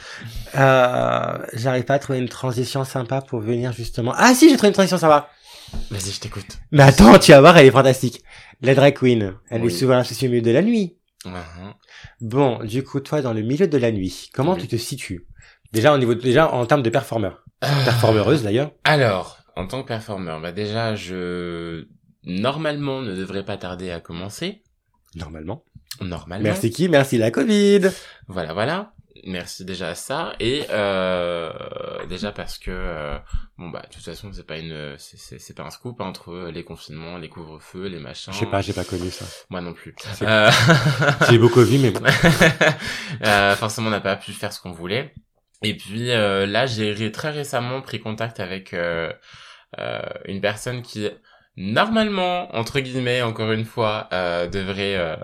Euh, 0.57 1.39
j'arrive 1.55 1.85
pas 1.85 1.95
à 1.95 1.99
trouver 1.99 2.19
une 2.19 2.29
transition 2.29 2.85
sympa 2.85 3.23
pour 3.23 3.41
venir 3.41 3.73
justement. 3.73 4.13
Ah 4.15 4.35
si, 4.35 4.51
j'ai 4.51 4.57
trouvé 4.57 4.69
une 4.69 4.75
transition 4.75 4.99
sympa. 4.99 5.31
Vas-y, 5.91 6.11
je 6.13 6.21
t'écoute. 6.21 6.59
Mais 6.73 6.83
attends, 6.83 7.19
tu 7.19 7.33
vas 7.33 7.41
voir, 7.41 7.57
elle 7.57 7.67
est 7.67 7.71
fantastique. 7.71 8.23
La 8.63 8.75
drag 8.75 8.95
queen, 8.95 9.35
elle 9.51 9.63
Oui. 9.63 9.69
est 9.73 9.77
souvent 9.77 9.99
associée 9.99 10.29
au 10.29 10.31
milieu 10.31 10.43
de 10.43 10.51
la 10.51 10.63
nuit. 10.63 10.97
Mhm. 11.25 11.75
Bon, 12.21 12.63
du 12.65 12.83
coup, 12.85 13.01
toi, 13.01 13.23
dans 13.23 13.33
le 13.33 13.43
milieu 13.43 13.67
de 13.69 13.79
la 13.79 13.91
nuit, 13.93 14.31
comment 14.33 14.55
Oui. 14.55 14.61
tu 14.61 14.69
te 14.69 14.77
situes? 14.77 15.27
Déjà 15.73 15.93
au 15.95 15.99
niveau, 15.99 16.15
déjà 16.15 16.51
en 16.53 16.65
termes 16.67 16.83
de 16.83 16.91
performeur, 16.91 17.45
performeuse 17.61 18.43
d'ailleurs. 18.43 18.71
Alors, 18.85 19.39
en 19.57 19.67
tant 19.67 19.83
que 19.83 19.89
performeur, 19.89 20.41
bah 20.41 20.53
déjà, 20.53 20.95
je 20.95 21.87
normalement 22.25 23.03
ne 23.03 23.15
devrais 23.15 23.45
pas 23.45 23.57
tarder 23.59 23.91
à 23.91 24.01
commencer. 24.01 24.63
Normalement. 25.15 25.65
Normalement. 26.01 26.45
Merci 26.45 26.71
qui 26.71 26.89
Merci 26.89 27.19
la 27.19 27.31
Covid. 27.31 27.81
Voilà, 28.29 28.53
voilà. 28.55 28.93
Merci 29.25 29.65
déjà 29.65 29.89
à 29.89 29.95
ça 29.95 30.33
et 30.41 30.67
euh, 30.71 31.53
déjà 32.09 32.33
parce 32.33 32.59
que 32.59 32.71
euh, 32.71 33.19
bon 33.57 33.69
bah 33.69 33.83
de 33.89 33.95
toute 33.95 34.05
façon 34.05 34.31
c'est 34.33 34.47
pas 34.47 34.59
une 34.59 34.97
c'est 34.99 35.57
pas 35.57 35.65
un 35.65 35.71
scoop 35.71 36.01
hein, 36.01 36.07
entre 36.07 36.51
les 36.53 36.65
confinements, 36.65 37.19
les 37.19 37.29
couvre-feux, 37.29 37.87
les 37.87 37.99
machins. 37.99 38.33
Je 38.33 38.39
sais 38.39 38.47
pas, 38.47 38.61
j'ai 38.61 38.73
pas 38.73 38.85
connu 38.85 39.11
ça. 39.11 39.25
Moi 39.51 39.61
non 39.61 39.73
plus. 39.73 39.95
Euh... 40.23 40.51
J'ai 41.31 41.39
beaucoup 41.39 41.63
vu, 41.63 41.79
mais 41.79 41.91
bon. 41.91 42.01
Euh, 43.25 43.57
forcément, 43.57 43.89
on 43.89 43.91
n'a 43.91 44.01
pas 44.01 44.17
pu 44.17 44.33
faire 44.33 44.53
ce 44.53 44.61
qu'on 44.61 44.71
voulait. 44.71 45.13
Et 45.63 45.77
puis 45.77 46.11
euh, 46.11 46.47
là, 46.47 46.67
j'ai 46.67 47.11
très 47.11 47.31
récemment 47.31 47.81
pris 47.81 48.01
contact 48.01 48.39
avec 48.39 48.75
euh, 49.79 50.01
une 50.25 50.41
personne 50.41 50.83
qui, 50.83 51.09
normalement, 51.57 52.55
entre 52.57 52.81
guillemets, 52.81 53.23
encore 53.23 53.53
une 53.53 53.65
fois, 53.65 54.09
euh, 54.13 54.47
devrait 54.47 54.97
euh, 54.97 55.17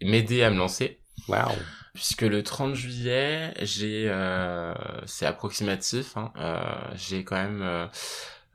m'aider 0.00 0.42
à 0.42 0.50
me 0.50 0.56
lancer. 0.56 1.00
Waouh. 1.28 1.52
Puisque 1.94 2.22
le 2.22 2.42
30 2.42 2.74
juillet, 2.74 3.52
j'ai, 3.60 4.06
euh, 4.08 4.72
c'est 5.04 5.26
approximatif, 5.26 6.16
hein, 6.16 6.32
euh, 6.38 6.60
j'ai 6.94 7.22
quand 7.22 7.36
même, 7.36 7.60
euh, 7.62 7.86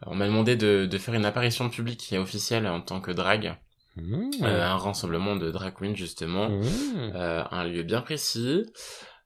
on 0.07 0.15
m'a 0.15 0.25
demandé 0.25 0.55
de, 0.55 0.87
de 0.87 0.97
faire 0.97 1.13
une 1.13 1.25
apparition 1.25 1.69
publique 1.69 2.11
et 2.11 2.17
officielle 2.17 2.67
en 2.67 2.81
tant 2.81 2.99
que 3.01 3.11
drag, 3.11 3.55
Mmh. 3.95 4.29
euh, 4.43 4.63
un 4.63 4.77
rassemblement 4.77 5.35
de 5.35 5.49
drag 5.49 5.73
queens 5.73 5.95
justement, 5.95 6.49
Mmh. 6.49 6.63
euh, 7.15 7.43
un 7.49 7.63
lieu 7.63 7.81
bien 7.83 8.01
précis. 8.01 8.65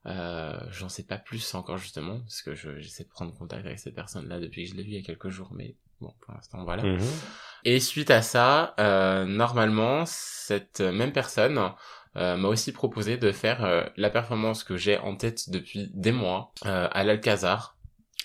Euh, 0.08 0.58
j'en 0.71 0.89
sais 0.89 1.04
pas 1.04 1.17
plus 1.17 1.54
encore 1.56 1.78
justement 1.78 2.19
parce 2.21 2.41
que 2.41 2.56
je- 2.56 2.80
j'essaie 2.80 3.04
de 3.04 3.10
prendre 3.10 3.32
contact 3.38 3.65
avec 3.67 3.78
cette 3.78 3.93
personne 3.93 4.28
là 4.28 4.39
depuis 4.39 4.63
que 4.65 4.71
je 4.71 4.76
l'ai 4.76 4.82
vue 4.82 4.89
il 4.89 4.95
y 4.95 5.00
a 5.00 5.04
quelques 5.06 5.30
jours 5.30 5.50
mais 5.54 5.76
bon 6.00 6.12
pour 6.21 6.34
l'instant 6.34 6.63
voilà 6.63 6.82
Mmh. 6.82 6.97
et 7.65 7.80
suite 7.80 8.10
à 8.10 8.24
ça 8.24 8.74
euh, 8.80 9.26
normalement 9.26 10.04
cette 10.08 10.80
même 10.82 11.12
personne 11.13 11.60
euh, 12.17 12.36
m'a 12.38 12.47
aussi 12.50 12.71
proposé 12.71 13.17
de 13.17 13.32
faire 13.32 13.63
euh, 13.63 13.84
la 13.97 14.10
performance 14.10 14.63
que 14.63 14.76
j'ai 14.78 14.97
en 14.97 15.15
tête 15.15 15.50
depuis 15.50 15.89
des 15.93 16.12
mois 16.12 16.52
euh, 16.65 16.88
à 16.91 17.04
l'Alcazar 17.04 17.76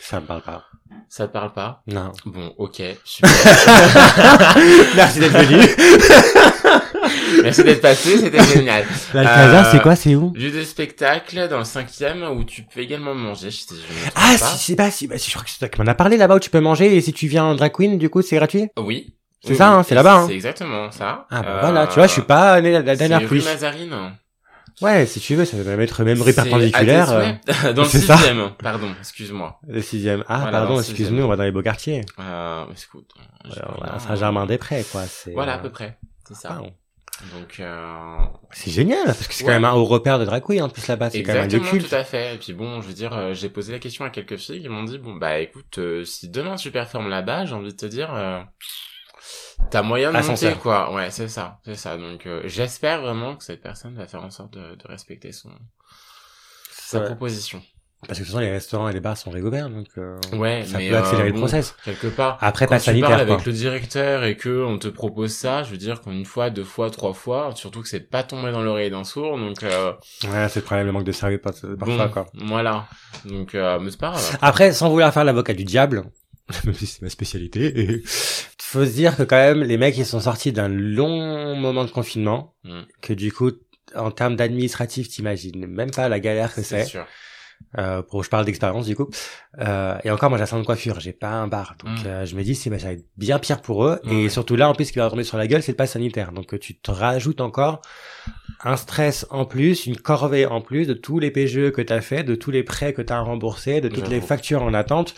Ça 0.01 0.21
me 0.21 0.27
parle 0.27 0.43
pas. 0.43 0.65
ça 1.09 1.27
te 1.29 1.33
parle 1.33 1.53
pas? 1.53 1.83
Non. 1.87 2.13
bon 2.25 2.53
ok 2.59 2.83
super 3.05 3.31
Merci 4.97 5.21
d'être 5.21 5.39
venu. 5.39 5.63
merci 7.43 7.63
d'être 7.65 7.81
passé 7.81 8.19
c'était 8.19 8.43
génial 8.45 8.85
L'Alcazar, 9.15 9.67
Euh, 9.67 9.71
c'est 9.73 9.83
quoi, 9.83 9.97
c'est 9.97 10.15
où? 10.15 10.33
Lieu 10.35 10.51
de 10.51 10.63
spectacle 10.65 11.49
dans 11.49 11.59
le 11.59 11.65
cinquième 11.65 12.23
où 12.25 12.45
tu 12.45 12.63
peux 12.63 12.81
également 12.81 13.15
manger 13.15 13.51
je 13.51 13.67
trompe 13.67 13.79
Ah, 14.15 14.35
pas. 14.39 14.47
si, 14.47 14.59
c'est 14.59 14.77
pas, 14.77 14.91
si, 14.91 15.07
bah, 15.07 15.19
si, 15.19 15.31
je 15.31 15.35
crois 15.35 15.45
que 15.45 15.51
c'est 15.51 15.59
toi 15.59 15.69
qui 15.69 15.81
m'en 15.81 15.87
a 15.87 15.95
parlé 15.95 16.17
là-bas 16.17 16.37
où 16.37 16.41
tu 16.41 16.51
peux 16.51 16.61
manger 16.61 16.97
et 16.97 17.01
si 17.01 17.13
tu 17.13 17.27
viens 17.29 17.45
en 17.45 17.55
drag 17.55 17.73
queen, 17.73 17.99
du 17.99 18.11
coup, 18.11 18.23
c'est 18.23 18.37
gratuit? 18.37 18.69
Oui. 18.79 19.15
C'est 19.47 19.53
Oui, 19.53 19.57
ça, 19.59 19.73
hein, 19.75 19.83
c'est 19.83 19.95
là-bas, 19.95 20.15
hein. 20.17 20.25
C'est 20.27 20.35
exactement 20.35 20.91
ça. 20.91 21.27
Ah, 21.31 21.43
bah 21.43 21.49
Euh, 21.49 21.61
voilà, 21.61 21.87
tu 21.87 21.95
vois, 21.95 22.07
je 22.07 22.13
suis 22.13 22.23
pas 22.23 22.61
né 22.61 22.73
la, 22.73 22.83
la 22.83 22.97
dernière 22.97 23.21
C'est 23.21 23.27
pluie. 23.27 23.43
Mazarine. 23.45 24.13
Ouais, 24.83 25.07
si 25.07 25.21
tu 25.21 25.35
veux, 25.37 25.47
ça 25.47 25.57
va 25.63 25.77
mettre 25.77 26.03
même 26.05 26.21
rue 26.21 26.33
C'est 26.33 26.43
perpendiculaire. 26.43 27.11
euh. 27.11 27.73
Dans 27.73 27.83
le 27.85 27.89
c'est 27.89 28.01
ça. 28.01 28.17
sixième. 28.19 28.51
Pardon, 28.63 28.89
excuse-moi. 29.01 29.59
le 29.67 29.81
sixième. 29.81 30.23
Ah, 30.29 30.41
Voilà, 30.43 30.59
pardon, 30.59 30.79
excuse-nous, 30.81 31.23
on 31.23 31.29
va 31.29 31.37
dans 31.37 31.45
les 31.45 31.51
beaux 31.51 31.63
quartiers. 31.63 32.03
Euh, 32.21 32.65
écoute, 32.67 33.11
j'ai 33.47 33.61
Voilà, 33.79 33.99
Saint-Germain-des-Prés, 34.01 34.85
quoi. 34.93 35.03
c'est, 35.07 35.33
Voilà, 35.33 35.55
à 35.55 35.57
euh, 35.59 35.63
peu 35.63 35.71
près. 35.71 35.97
C'est 36.29 36.35
ça. 36.37 36.61
Donc, 37.35 37.61
euh... 37.61 38.17
C'est 38.51 38.71
génial, 38.71 39.03
parce 39.07 39.27
que 39.27 39.33
c'est 39.33 39.45
Ouais. 39.45 39.49
quand 39.49 39.55
même 39.55 39.65
un 39.65 39.73
haut 39.73 39.87
repère 39.87 40.19
de 40.19 40.27
drag 40.27 40.43
queen, 40.43 40.63
en 40.63 40.69
plus, 40.69 40.87
là-bas. 40.87 41.09
C'est 41.09 41.23
quand 41.23 41.33
même 41.33 41.45
un 41.45 41.47
lieu 41.49 41.61
culte. 41.61 41.89
tout 41.89 41.95
à 41.95 42.05
fait. 42.05 42.35
Et 42.35 42.39
puis 42.39 42.53
bon, 42.53 42.83
je 42.83 42.89
veux 42.89 42.93
dire, 42.93 43.15
euh, 43.17 43.33
j'ai 43.33 43.49
posé 43.49 43.73
la 43.73 43.79
question 43.79 44.05
à 44.05 44.11
quelques 44.11 44.37
filles 44.37 44.61
qui 44.61 44.69
m'ont 44.69 44.83
dit, 44.85 44.99
bon, 44.99 45.15
bah 45.15 45.39
écoute, 45.39 45.79
euh, 45.79 46.05
si 46.05 46.29
demain 46.29 46.57
tu 46.57 46.71
performes 46.71 47.09
là-bas, 47.09 47.47
j'ai 47.47 47.55
envie 47.55 47.73
de 47.73 47.77
te 47.77 47.87
dire, 47.87 48.13
euh, 48.13 48.41
t'as 49.71 49.83
moyen 49.83 50.13
de 50.13 50.17
Ascenseur. 50.17 50.51
monter, 50.51 50.63
quoi. 50.63 50.93
Ouais, 50.95 51.11
c'est 51.11 51.29
ça, 51.29 51.59
c'est 51.65 51.75
ça. 51.77 51.97
Donc, 51.97 52.27
euh, 52.27 52.43
j'espère 52.45 53.01
vraiment 53.03 53.37
que 53.37 53.45
cette 53.45 53.63
personne 53.63 53.95
va 53.97 54.07
faire 54.07 54.23
en 54.25 54.31
sorte 54.31 54.55
de, 54.55 54.75
de 54.77 54.87
respecter 54.89 55.33
son 55.33 55.51
sa 56.73 57.01
Ouais. 57.01 57.07
proposition. 57.07 57.63
Parce 58.07 58.19
que 58.19 58.25
de 58.25 58.29
toute 58.29 58.35
façon, 58.35 58.41
les 58.45 58.51
restaurants 58.53 58.89
et 58.89 58.93
les 58.93 59.01
bars 59.01 59.17
sont 59.17 59.31
réouverts, 59.31 59.69
donc 59.71 59.87
euh, 59.99 60.19
Ouais, 60.35 60.65
ça 60.65 60.79
mais 60.79 60.91
peut 60.91 60.97
accélérer 60.99 61.23
euh, 61.25 61.27
le 61.29 61.33
bon, 61.33 61.39
process. 61.41 61.75
quelque 61.85 62.07
part. 62.09 62.39
Après, 62.41 62.67
Quand 62.67 62.75
pas 62.77 62.81
tu 62.81 63.01
parles 63.01 63.15
avec 63.21 63.37
quoi. 63.37 63.43
le 63.47 63.53
directeur 63.53 64.23
et 64.23 64.37
que 64.37 64.65
on 64.65 64.79
te 64.79 64.87
propose 64.87 65.33
ça, 65.33 65.63
je 65.65 65.71
veux 65.71 65.79
dire 65.79 66.03
qu'une 66.03 66.25
fois, 66.27 66.51
deux 66.51 66.63
fois, 66.63 66.91
trois 66.91 67.15
fois, 67.15 67.51
surtout 67.57 67.81
que 67.83 67.89
c'est 67.89 68.09
pas 68.09 68.23
tombé 68.23 68.53
dans 68.53 68.63
l'oreille 68.63 68.91
d'un 68.91 69.03
sourd, 69.03 69.37
donc 69.39 69.63
euh, 69.65 69.93
Ouais, 70.31 70.49
c'est 70.49 70.61
le 70.61 70.65
problème, 70.67 70.87
le 70.87 70.93
manque 70.93 71.05
de 71.05 71.11
sérieux 71.13 71.39
par- 71.39 71.55
parfois, 71.79 72.07
bon, 72.07 72.09
quoi. 72.13 72.27
voilà. 72.35 72.87
Donc, 73.25 73.55
mais 73.55 73.91
c'est 73.91 73.99
pas 73.99 74.11
grave. 74.11 74.39
Après, 74.43 74.73
sans 74.73 74.91
vouloir 74.91 75.13
faire 75.13 75.25
l'avocat 75.25 75.55
du 75.55 75.65
diable, 75.65 76.05
même 76.65 76.75
si 76.75 76.87
c'est 76.87 77.03
ma 77.03 77.11
spécialité, 77.11 77.81
et... 77.81 78.03
faut 78.59 78.85
se 78.85 78.91
dire 78.91 79.17
que 79.17 79.23
quand 79.23 79.37
même, 79.37 79.63
les 79.63 79.79
mecs, 79.79 79.97
ils 79.97 80.05
sont 80.05 80.21
sortis 80.21 80.51
d'un 80.51 80.69
long 80.69 81.55
moment 81.55 81.85
de 81.85 81.91
confinement, 81.91 82.57
Mm. 82.67 82.83
que 83.01 83.13
du 83.13 83.33
coup, 83.33 83.53
en 83.95 84.11
termes 84.11 84.37
d'administratif, 84.37 85.09
t'imagines 85.09 85.67
même 85.67 85.91
pas 85.91 86.09
la 86.09 86.21
galère 86.21 86.55
que 86.55 86.63
c'est. 86.63 86.87
Euh, 87.79 88.03
pour 88.03 88.23
je 88.23 88.29
parle 88.29 88.45
d'expérience 88.45 88.85
du 88.85 88.95
coup. 88.95 89.09
Euh, 89.61 89.97
et 90.05 90.11
encore 90.11 90.29
moi 90.29 90.37
j'ai 90.37 90.43
un 90.43 90.47
salon 90.47 90.61
de 90.61 90.67
coiffure 90.67 91.01
j'ai 91.01 91.15
pas 91.15 91.31
un 91.31 91.49
bar. 91.49 91.75
Donc 91.83 92.05
mm. 92.05 92.07
euh, 92.07 92.27
je 92.27 92.37
me 92.37 92.43
dis 92.43 92.55
c'est 92.55 92.69
bah, 92.69 92.79
ça 92.79 92.89
va 92.89 92.93
être 92.93 93.07
bien 93.17 93.39
pire 93.39 93.63
pour 93.63 93.87
eux. 93.87 93.99
Et 94.11 94.29
surtout 94.29 94.57
là 94.57 94.69
en 94.69 94.75
plus 94.75 94.85
ce 94.85 94.93
qui 94.93 94.99
va 94.99 95.09
tomber 95.09 95.25
sur 95.25 95.39
la 95.39 95.47
gueule 95.47 95.63
c'est 95.63 95.73
le 95.73 95.77
pass 95.77 95.93
sanitaire. 95.93 96.33
Donc 96.33 96.59
tu 96.61 96.79
te 96.79 96.91
rajoutes 96.91 97.41
encore 97.41 97.81
un 98.63 98.77
stress 98.77 99.27
en 99.31 99.47
plus 99.47 99.87
une 99.87 99.97
corvée 99.97 100.45
en 100.45 100.61
plus 100.61 100.87
de 100.87 100.93
tous 100.93 101.19
les 101.19 101.31
PGE 101.31 101.71
que 101.71 101.81
tu 101.81 101.93
as 101.95 102.03
fait 102.03 102.25
de 102.25 102.35
tous 102.35 102.51
les 102.51 102.63
prêts 102.63 102.93
que 102.93 103.01
tu 103.01 103.13
as 103.13 103.21
remboursés 103.21 103.81
de 103.81 103.89
toutes 103.89 104.09
les 104.09 104.21
factures 104.21 104.63
en 104.63 104.75
attente 104.75 105.15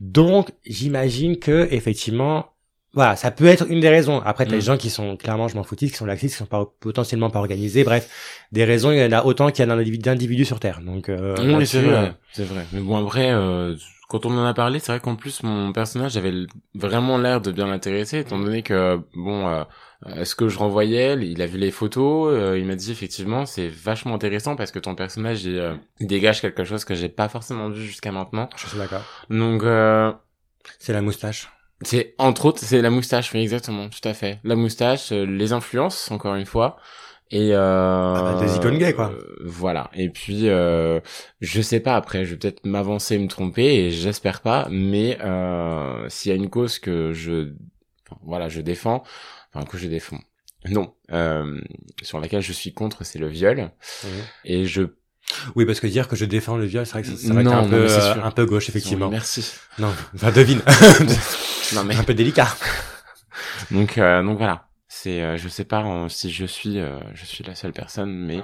donc 0.00 0.52
j'imagine 0.64 1.38
que 1.38 1.68
effectivement 1.70 2.56
voilà, 2.96 3.14
ça 3.14 3.30
peut 3.30 3.44
être 3.44 3.70
une 3.70 3.80
des 3.80 3.90
raisons. 3.90 4.22
Après, 4.24 4.46
t'as 4.46 4.52
des 4.52 4.56
mm. 4.56 4.60
gens 4.62 4.76
qui 4.78 4.88
sont 4.88 5.18
clairement, 5.18 5.48
je 5.48 5.56
m'en 5.56 5.64
foutis, 5.64 5.90
qui 5.90 5.96
sont 5.96 6.06
laxistes, 6.06 6.34
qui 6.34 6.38
sont 6.38 6.46
pas, 6.46 6.64
potentiellement 6.80 7.28
pas 7.28 7.40
organisés. 7.40 7.84
Bref, 7.84 8.08
des 8.52 8.64
raisons, 8.64 8.90
il 8.90 8.98
y 8.98 9.04
en 9.04 9.12
a 9.12 9.22
autant 9.22 9.50
qu'il 9.50 9.68
y 9.68 9.70
a 9.70 9.76
d'individus 9.98 10.46
sur 10.46 10.60
Terre. 10.60 10.80
Donc, 10.80 11.10
euh, 11.10 11.36
oui, 11.38 11.66
c'est 11.66 11.82
vrai, 11.82 11.94
euh, 11.94 12.10
c'est 12.32 12.44
vrai. 12.44 12.64
Mais 12.72 12.80
bon, 12.80 12.96
après, 12.96 13.30
euh, 13.32 13.76
quand 14.08 14.24
on 14.24 14.30
en 14.30 14.46
a 14.46 14.54
parlé, 14.54 14.78
c'est 14.78 14.92
vrai 14.92 15.00
qu'en 15.00 15.14
plus, 15.14 15.42
mon 15.42 15.72
personnage 15.72 16.16
avait 16.16 16.32
vraiment 16.74 17.18
l'air 17.18 17.42
de 17.42 17.52
bien 17.52 17.66
l'intéresser, 17.66 18.20
étant 18.20 18.38
donné 18.38 18.62
que, 18.62 18.98
bon, 19.14 19.46
euh, 19.46 19.64
ce 20.24 20.34
que 20.34 20.48
je 20.48 20.58
renvoyais, 20.58 21.14
il 21.14 21.40
a 21.42 21.46
vu 21.46 21.58
les 21.58 21.70
photos, 21.70 22.56
il 22.56 22.64
m'a 22.66 22.76
dit 22.76 22.92
effectivement, 22.92 23.46
c'est 23.46 23.68
vachement 23.68 24.14
intéressant 24.14 24.56
parce 24.56 24.70
que 24.70 24.78
ton 24.78 24.94
personnage, 24.94 25.44
il, 25.44 25.78
dégage 26.00 26.40
quelque 26.40 26.64
chose 26.64 26.84
que 26.84 26.94
j'ai 26.94 27.08
pas 27.08 27.28
forcément 27.28 27.68
vu 27.68 27.84
jusqu'à 27.84 28.12
maintenant. 28.12 28.48
Je 28.56 28.66
suis 28.66 28.78
d'accord. 28.78 29.02
Donc, 29.30 29.62
c'est 30.78 30.92
la 30.92 31.02
moustache. 31.02 31.48
C'est 31.82 32.14
entre 32.18 32.46
autres, 32.46 32.60
c'est 32.60 32.80
la 32.80 32.90
moustache, 32.90 33.32
oui 33.34 33.40
exactement, 33.40 33.88
tout 33.88 34.06
à 34.08 34.14
fait. 34.14 34.40
La 34.44 34.56
moustache, 34.56 35.12
euh, 35.12 35.26
les 35.26 35.52
influences, 35.52 36.10
encore 36.10 36.34
une 36.34 36.46
fois, 36.46 36.78
et 37.30 37.52
euh, 37.52 38.14
ah 38.16 38.34
bah, 38.34 38.40
des 38.40 38.56
icônes 38.56 38.78
gays 38.78 38.94
quoi. 38.94 39.10
Euh, 39.12 39.36
voilà. 39.44 39.90
Et 39.94 40.08
puis 40.08 40.48
euh, 40.48 41.00
je 41.40 41.60
sais 41.60 41.80
pas 41.80 41.96
après, 41.96 42.24
je 42.24 42.30
vais 42.30 42.38
peut-être 42.38 42.64
m'avancer, 42.64 43.18
me 43.18 43.28
tromper, 43.28 43.74
et 43.74 43.90
j'espère 43.90 44.40
pas. 44.40 44.68
Mais 44.70 45.18
euh, 45.22 46.08
s'il 46.08 46.30
y 46.30 46.32
a 46.32 46.36
une 46.36 46.48
cause 46.48 46.78
que 46.78 47.12
je, 47.12 47.52
voilà, 48.22 48.48
je 48.48 48.62
défends, 48.62 49.02
enfin 49.56 49.66
que 49.66 49.78
je 49.78 49.88
défends, 49.88 50.20
non, 50.68 50.94
euh, 51.12 51.60
sur 52.02 52.20
laquelle 52.20 52.42
je 52.42 52.52
suis 52.52 52.72
contre, 52.72 53.04
c'est 53.04 53.18
le 53.18 53.28
viol. 53.28 53.70
Et 54.44 54.66
je 54.66 54.88
oui, 55.54 55.66
parce 55.66 55.80
que 55.80 55.86
dire 55.86 56.08
que 56.08 56.16
je 56.16 56.24
défends 56.24 56.56
le 56.56 56.66
viol, 56.66 56.86
c'est 56.86 56.92
vrai 56.92 57.02
que 57.02 57.08
ça, 57.08 57.34
va 57.34 57.40
être 57.40 57.52
un 57.52 57.68
peu, 57.68 57.88
un 58.22 58.30
peu 58.30 58.46
gauche, 58.46 58.68
effectivement. 58.68 59.08
merci. 59.10 59.54
Non, 59.78 59.92
enfin, 60.14 60.30
devine. 60.30 60.62
non, 61.74 61.84
mais... 61.84 61.96
Un 61.96 62.04
peu 62.04 62.14
délicat. 62.14 62.48
donc, 63.70 63.98
euh, 63.98 64.22
donc 64.22 64.38
voilà. 64.38 64.68
C'est, 64.88 65.22
euh, 65.22 65.36
je 65.36 65.48
sais 65.48 65.64
pas 65.64 65.84
si 66.08 66.30
je 66.30 66.46
suis, 66.46 66.78
euh, 66.78 67.00
je 67.14 67.24
suis 67.24 67.44
la 67.44 67.54
seule 67.54 67.72
personne, 67.72 68.10
mais 68.10 68.40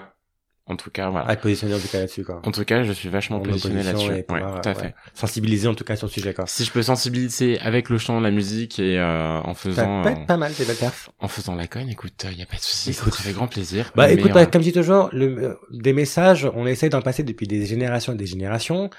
en 0.66 0.76
tout 0.76 0.90
cas, 0.90 1.10
voilà. 1.10 1.26
À 1.26 1.34
positionner 1.34 1.74
en 1.74 1.78
tout 1.78 1.88
cas 1.88 1.98
là-dessus, 1.98 2.24
quoi. 2.24 2.40
En 2.44 2.52
tout 2.52 2.64
cas, 2.64 2.84
je 2.84 2.92
suis 2.92 3.08
vachement 3.08 3.40
positionné 3.40 3.82
là-dessus. 3.82 4.10
Ouais, 4.10 4.24
tout 4.24 4.68
à 4.68 4.74
fait. 4.74 4.94
Sensibiliser 5.12 5.66
en 5.66 5.74
tout 5.74 5.84
cas 5.84 5.96
sur 5.96 6.06
le 6.06 6.12
sujet, 6.12 6.34
quoi. 6.34 6.44
Si 6.46 6.64
je 6.64 6.70
peux 6.70 6.82
sensibiliser 6.82 7.58
avec 7.60 7.88
le 7.88 7.98
chant, 7.98 8.20
la 8.20 8.30
musique 8.30 8.78
et 8.78 8.98
euh, 8.98 9.40
en 9.40 9.54
faisant. 9.54 10.04
Ça 10.04 10.10
peut 10.10 10.16
être 10.16 10.26
pas 10.26 10.36
mal, 10.36 10.52
c'est 10.52 10.66
belle 10.66 10.76
perf. 10.76 11.10
En 11.18 11.28
faisant 11.28 11.56
la 11.56 11.66
cogne, 11.66 11.88
écoute, 11.88 12.26
il 12.30 12.38
y 12.38 12.42
a 12.42 12.46
pas 12.46 12.56
de 12.56 12.62
souci. 12.62 12.92
Ça 12.92 13.10
fait 13.10 13.32
grand 13.32 13.48
plaisir. 13.48 13.90
Bah, 13.96 14.10
écoute, 14.10 14.32
bah, 14.32 14.46
comme 14.46 14.62
je 14.62 14.68
dis 14.68 14.72
toujours, 14.72 15.08
le, 15.12 15.58
des 15.70 15.92
messages, 15.92 16.48
on 16.54 16.66
essaie 16.66 16.88
d'en 16.88 17.02
passer 17.02 17.24
depuis 17.24 17.48
des 17.48 17.66
générations 17.66 18.12
et 18.12 18.16
des 18.16 18.26
générations. 18.26 18.90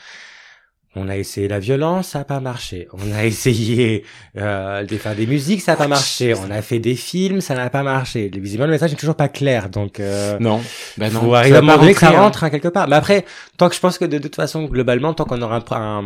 On 0.95 1.09
a 1.09 1.17
essayé 1.17 1.47
la 1.47 1.57
violence, 1.57 2.09
ça 2.09 2.19
n'a 2.19 2.25
pas 2.25 2.39
marché. 2.39 2.87
On 2.93 3.11
a 3.11 3.25
essayé 3.25 4.03
euh, 4.37 4.83
de 4.83 4.97
faire 4.97 5.15
des 5.15 5.25
musiques, 5.25 5.61
ça 5.61 5.71
n'a 5.71 5.77
pas 5.77 5.87
marché. 5.87 6.35
On 6.35 6.51
a 6.51 6.61
fait 6.61 6.79
des 6.79 6.95
films, 6.95 7.41
ça 7.41 7.55
n'a 7.55 7.69
pas 7.69 7.81
marché. 7.81 8.29
Visiblement, 8.33 8.67
le 8.67 8.73
message 8.73 8.91
n'est 8.91 8.97
toujours 8.97 9.15
pas 9.15 9.27
clair, 9.27 9.69
donc 9.69 9.99
euh, 9.99 10.37
non. 10.39 10.61
Bah 10.97 11.09
non. 11.09 11.21
Faut 11.21 11.33
arriver 11.33 11.57
à 11.57 11.61
un 11.61 11.93
que 11.93 11.99
ça 11.99 12.09
hein. 12.09 12.21
rentre 12.21 12.43
hein, 12.43 12.49
quelque 12.51 12.67
part. 12.67 12.87
Mais 12.87 12.95
après, 12.95 13.25
tant 13.57 13.69
que 13.69 13.75
je 13.75 13.79
pense 13.79 13.97
que 13.97 14.05
de, 14.05 14.19
toute 14.19 14.35
façon, 14.35 14.65
globalement, 14.65 15.13
tant 15.13 15.25
qu'on 15.25 15.41
aura 15.41 15.63
un, 15.71 16.03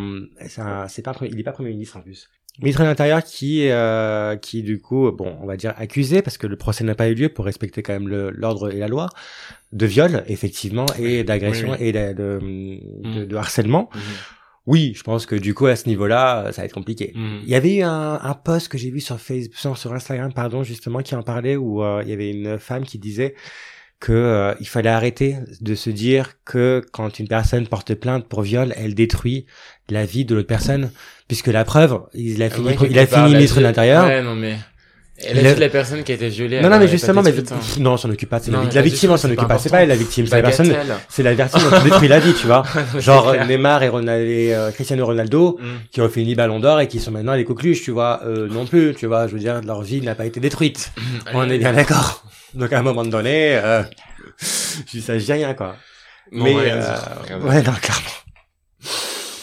un 0.58 0.88
c'est 0.88 1.02
pas, 1.02 1.14
il 1.22 1.38
est 1.38 1.44
pas 1.44 1.52
premier 1.52 1.70
ministre 1.70 1.98
en 1.98 2.00
plus. 2.00 2.30
Ministre 2.60 2.82
de 2.82 2.88
l'Intérieur 2.88 3.22
qui, 3.22 3.68
euh, 3.68 4.36
qui 4.36 4.62
du 4.62 4.80
coup, 4.80 5.12
bon, 5.12 5.36
on 5.40 5.46
va 5.46 5.56
dire 5.56 5.74
accusé 5.76 6.22
parce 6.22 6.38
que 6.38 6.48
le 6.48 6.56
procès 6.56 6.82
n'a 6.82 6.96
pas 6.96 7.08
eu 7.08 7.14
lieu 7.14 7.28
pour 7.28 7.44
respecter 7.44 7.82
quand 7.82 7.92
même 7.92 8.08
l'ordre 8.08 8.72
et 8.72 8.78
la 8.78 8.88
loi 8.88 9.10
de 9.72 9.86
viol, 9.86 10.24
effectivement, 10.26 10.86
et 10.98 11.22
d'agression 11.22 11.76
et 11.76 11.92
de, 11.92 12.14
de, 12.14 12.40
de, 13.04 13.24
de 13.26 13.36
harcèlement. 13.36 13.90
Mmh 13.94 13.98
oui, 14.68 14.92
je 14.94 15.02
pense 15.02 15.24
que 15.24 15.34
du 15.34 15.54
coup 15.54 15.66
à 15.66 15.76
ce 15.76 15.88
niveau-là, 15.88 16.52
ça 16.52 16.60
va 16.60 16.66
être 16.66 16.74
compliqué. 16.74 17.12
Mm. 17.14 17.38
Il 17.42 17.48
y 17.48 17.54
avait 17.54 17.76
eu 17.76 17.82
un, 17.82 18.20
un 18.22 18.34
post 18.34 18.68
que 18.68 18.76
j'ai 18.76 18.90
vu 18.90 19.00
sur 19.00 19.18
Facebook, 19.18 19.78
sur 19.78 19.94
Instagram, 19.94 20.30
pardon, 20.34 20.62
justement, 20.62 21.00
qui 21.00 21.14
en 21.14 21.22
parlait 21.22 21.56
où 21.56 21.82
euh, 21.82 22.02
il 22.04 22.10
y 22.10 22.12
avait 22.12 22.30
une 22.30 22.58
femme 22.58 22.84
qui 22.84 22.98
disait 22.98 23.34
que 23.98 24.12
euh, 24.12 24.54
il 24.60 24.68
fallait 24.68 24.90
arrêter 24.90 25.36
de 25.62 25.74
se 25.74 25.88
dire 25.88 26.34
que 26.44 26.84
quand 26.92 27.18
une 27.18 27.28
personne 27.28 27.66
porte 27.66 27.94
plainte 27.94 28.28
pour 28.28 28.42
viol, 28.42 28.74
elle 28.76 28.94
détruit 28.94 29.46
la 29.88 30.04
vie 30.04 30.26
de 30.26 30.34
l'autre 30.34 30.46
personne, 30.46 30.90
puisque 31.28 31.48
la 31.48 31.64
preuve, 31.64 32.02
il 32.12 32.42
a 32.42 32.50
fini, 32.50 32.76
il 32.90 32.98
a 32.98 33.06
fini 33.06 33.32
ministre 33.32 33.56
de 33.56 33.62
l'Intérieur. 33.62 34.04
Ouais, 34.04 34.22
non 34.22 34.34
mais 34.34 34.58
elle 35.24 35.46
a 35.46 35.54
la 35.54 35.68
personne 35.68 36.04
qui 36.04 36.12
a 36.12 36.14
été 36.14 36.28
violée. 36.28 36.60
Non, 36.60 36.70
non, 36.70 36.78
mais 36.78 36.88
justement, 36.88 37.22
mais 37.22 37.34
non, 37.80 37.92
on 37.92 37.96
s'en 37.96 38.10
occupe 38.10 38.28
pas. 38.28 38.38
C'est 38.38 38.50
la, 38.50 38.82
victime, 38.82 39.10
on 39.10 39.16
s'en 39.16 39.30
occupe 39.30 39.48
pas. 39.48 39.58
C'est 39.58 39.70
pas 39.70 39.84
la 39.84 39.96
victime, 39.96 40.26
c'est 40.26 40.36
la 40.36 40.42
personne. 40.42 40.74
C'est 41.08 41.22
la 41.22 41.34
victime 41.34 41.60
qui 41.60 41.84
détruit 41.84 42.08
la 42.08 42.20
vie, 42.20 42.34
tu 42.34 42.46
vois. 42.46 42.62
Genre 42.98 43.34
Neymar 43.46 43.82
et, 43.82 43.88
Ronaldo, 43.88 44.24
et 44.24 44.54
euh, 44.54 44.70
Cristiano 44.70 45.04
Ronaldo, 45.04 45.58
mm. 45.60 45.66
qui 45.90 46.00
ont 46.00 46.08
fait 46.08 46.22
une 46.22 46.34
ballon 46.34 46.60
d'or 46.60 46.80
et 46.80 46.88
qui 46.88 47.00
sont 47.00 47.10
maintenant 47.10 47.34
les 47.34 47.44
coqueluches, 47.44 47.82
tu 47.82 47.90
vois. 47.90 48.20
Euh, 48.24 48.48
non 48.48 48.66
plus, 48.66 48.94
tu 48.94 49.06
vois. 49.06 49.26
Je 49.26 49.32
veux 49.32 49.40
dire, 49.40 49.60
leur 49.62 49.82
vie 49.82 50.00
n'a 50.00 50.14
pas 50.14 50.26
été 50.26 50.40
détruite. 50.40 50.92
Mm. 50.96 51.00
on 51.34 51.50
est 51.50 51.58
bien 51.58 51.72
d'accord. 51.72 52.24
Donc 52.54 52.72
à 52.72 52.78
un 52.78 52.82
moment 52.82 53.04
donné, 53.04 53.56
euh, 53.56 53.82
je 54.92 55.00
s'agit 55.00 55.32
rien, 55.32 55.54
quoi. 55.54 55.76
mais 56.30 56.54
euh, 56.56 56.96
ouais, 57.40 57.62
non, 57.62 57.72
clairement. 57.72 58.10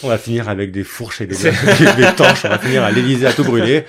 On 0.02 0.08
va 0.08 0.18
finir 0.18 0.48
avec 0.48 0.72
des 0.72 0.84
fourches 0.84 1.20
et 1.20 1.26
des, 1.26 1.36
des, 1.96 2.12
torches. 2.16 2.44
On 2.44 2.48
va 2.48 2.58
finir 2.58 2.82
à 2.82 2.90
l'Elysée 2.90 3.26
à 3.26 3.32
tout 3.32 3.44
brûler. 3.44 3.84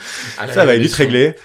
ça 0.49 0.65
va 0.65 0.75
vite 0.77 0.93
régler. 0.93 1.35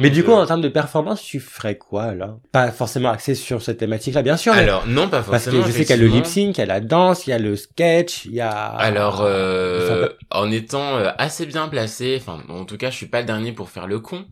Mais 0.00 0.10
du 0.10 0.24
coup, 0.24 0.32
en 0.32 0.46
termes 0.46 0.60
de 0.60 0.68
performance, 0.68 1.22
tu 1.22 1.40
ferais 1.40 1.76
quoi, 1.76 2.14
là? 2.14 2.36
Pas 2.52 2.70
forcément 2.70 3.10
axé 3.10 3.34
sur 3.34 3.62
cette 3.62 3.78
thématique-là, 3.78 4.22
bien 4.22 4.36
sûr. 4.36 4.52
Alors, 4.52 4.86
non, 4.86 5.08
pas 5.08 5.22
forcément. 5.22 5.56
Parce 5.58 5.66
que 5.66 5.72
je 5.72 5.76
sais 5.76 5.84
qu'il 5.84 5.96
y 5.96 5.98
a 5.98 6.02
le 6.02 6.08
lip 6.08 6.26
sync, 6.26 6.56
il 6.56 6.60
y 6.60 6.62
a 6.62 6.66
la 6.66 6.80
danse, 6.80 7.26
il 7.26 7.30
y 7.30 7.32
a 7.32 7.38
le 7.38 7.56
sketch, 7.56 8.24
il 8.24 8.32
y 8.32 8.40
a... 8.40 8.50
Alors, 8.50 9.20
euh, 9.22 10.08
en 10.30 10.50
étant 10.50 10.96
euh, 10.96 11.10
assez 11.18 11.46
bien 11.46 11.68
placé, 11.68 12.18
enfin, 12.20 12.42
en 12.48 12.64
tout 12.64 12.76
cas, 12.76 12.90
je 12.90 12.96
suis 12.96 13.06
pas 13.06 13.20
le 13.20 13.26
dernier 13.26 13.52
pour 13.52 13.70
faire 13.70 13.86
le 13.86 14.00
con. 14.00 14.24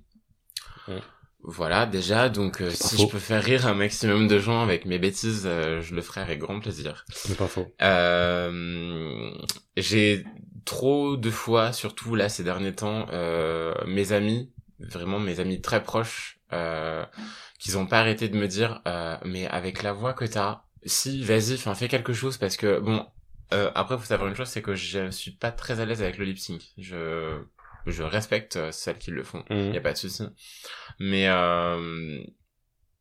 Voilà, 1.51 1.87
déjà, 1.87 2.29
donc 2.29 2.61
euh, 2.61 2.69
si 2.71 2.99
je 2.99 3.07
peux 3.07 3.19
faire 3.19 3.43
rire 3.43 3.67
un 3.67 3.73
maximum 3.73 4.29
de 4.29 4.39
gens 4.39 4.63
avec 4.63 4.85
mes 4.85 4.99
bêtises, 4.99 5.45
euh, 5.47 5.81
je 5.81 5.95
le 5.95 6.03
ferai 6.03 6.21
avec 6.21 6.41
grand 6.41 6.61
plaisir. 6.61 7.07
C'est 7.11 7.39
pas 7.39 7.47
faux. 7.47 7.67
Euh, 7.81 9.31
j'ai 9.75 10.27
trop 10.67 11.17
de 11.17 11.31
fois, 11.31 11.73
surtout 11.73 12.15
là 12.15 12.29
ces 12.29 12.45
derniers 12.45 12.75
temps, 12.75 13.07
euh, 13.13 13.73
mes 13.87 14.13
amis, 14.13 14.53
vraiment 14.79 15.19
mes 15.19 15.41
amis 15.41 15.63
très 15.63 15.83
proches, 15.83 16.39
qui 17.59 17.75
ont 17.77 17.87
pas 17.87 18.01
arrêté 18.01 18.29
de 18.29 18.37
me 18.37 18.47
dire, 18.47 18.83
mais 19.25 19.47
avec 19.47 19.83
la 19.83 19.95
voix 19.95 20.13
que 20.13 20.27
t'as, 20.27 20.65
si, 20.85 21.25
vas-y, 21.25 21.55
enfin 21.55 21.75
fais 21.75 21.89
quelque 21.89 22.13
chose 22.13 22.37
parce 22.37 22.59
que 22.59 22.79
bon. 22.79 23.07
après, 23.75 23.97
faut 23.97 24.05
savoir 24.05 24.29
une 24.29 24.37
chose, 24.37 24.49
c'est 24.49 24.61
que 24.61 24.75
je 24.75 25.11
suis 25.11 25.31
pas 25.31 25.51
très 25.51 25.81
à 25.81 25.87
l'aise 25.87 26.03
avec 26.03 26.19
le 26.19 26.27
lip 26.27 26.39
sync. 26.39 26.61
Je 26.77 27.39
je 27.91 28.03
respecte 28.03 28.57
euh, 28.57 28.73
celles 28.73 28.99
qui 28.99 29.11
le 29.11 29.23
font, 29.23 29.45
il 29.51 29.57
mhm. 29.57 29.75
y 29.75 29.77
a 29.77 29.81
pas 29.81 29.93
de 29.93 29.99
souci. 29.99 30.25
Mais 30.99 31.29
euh, 31.29 32.23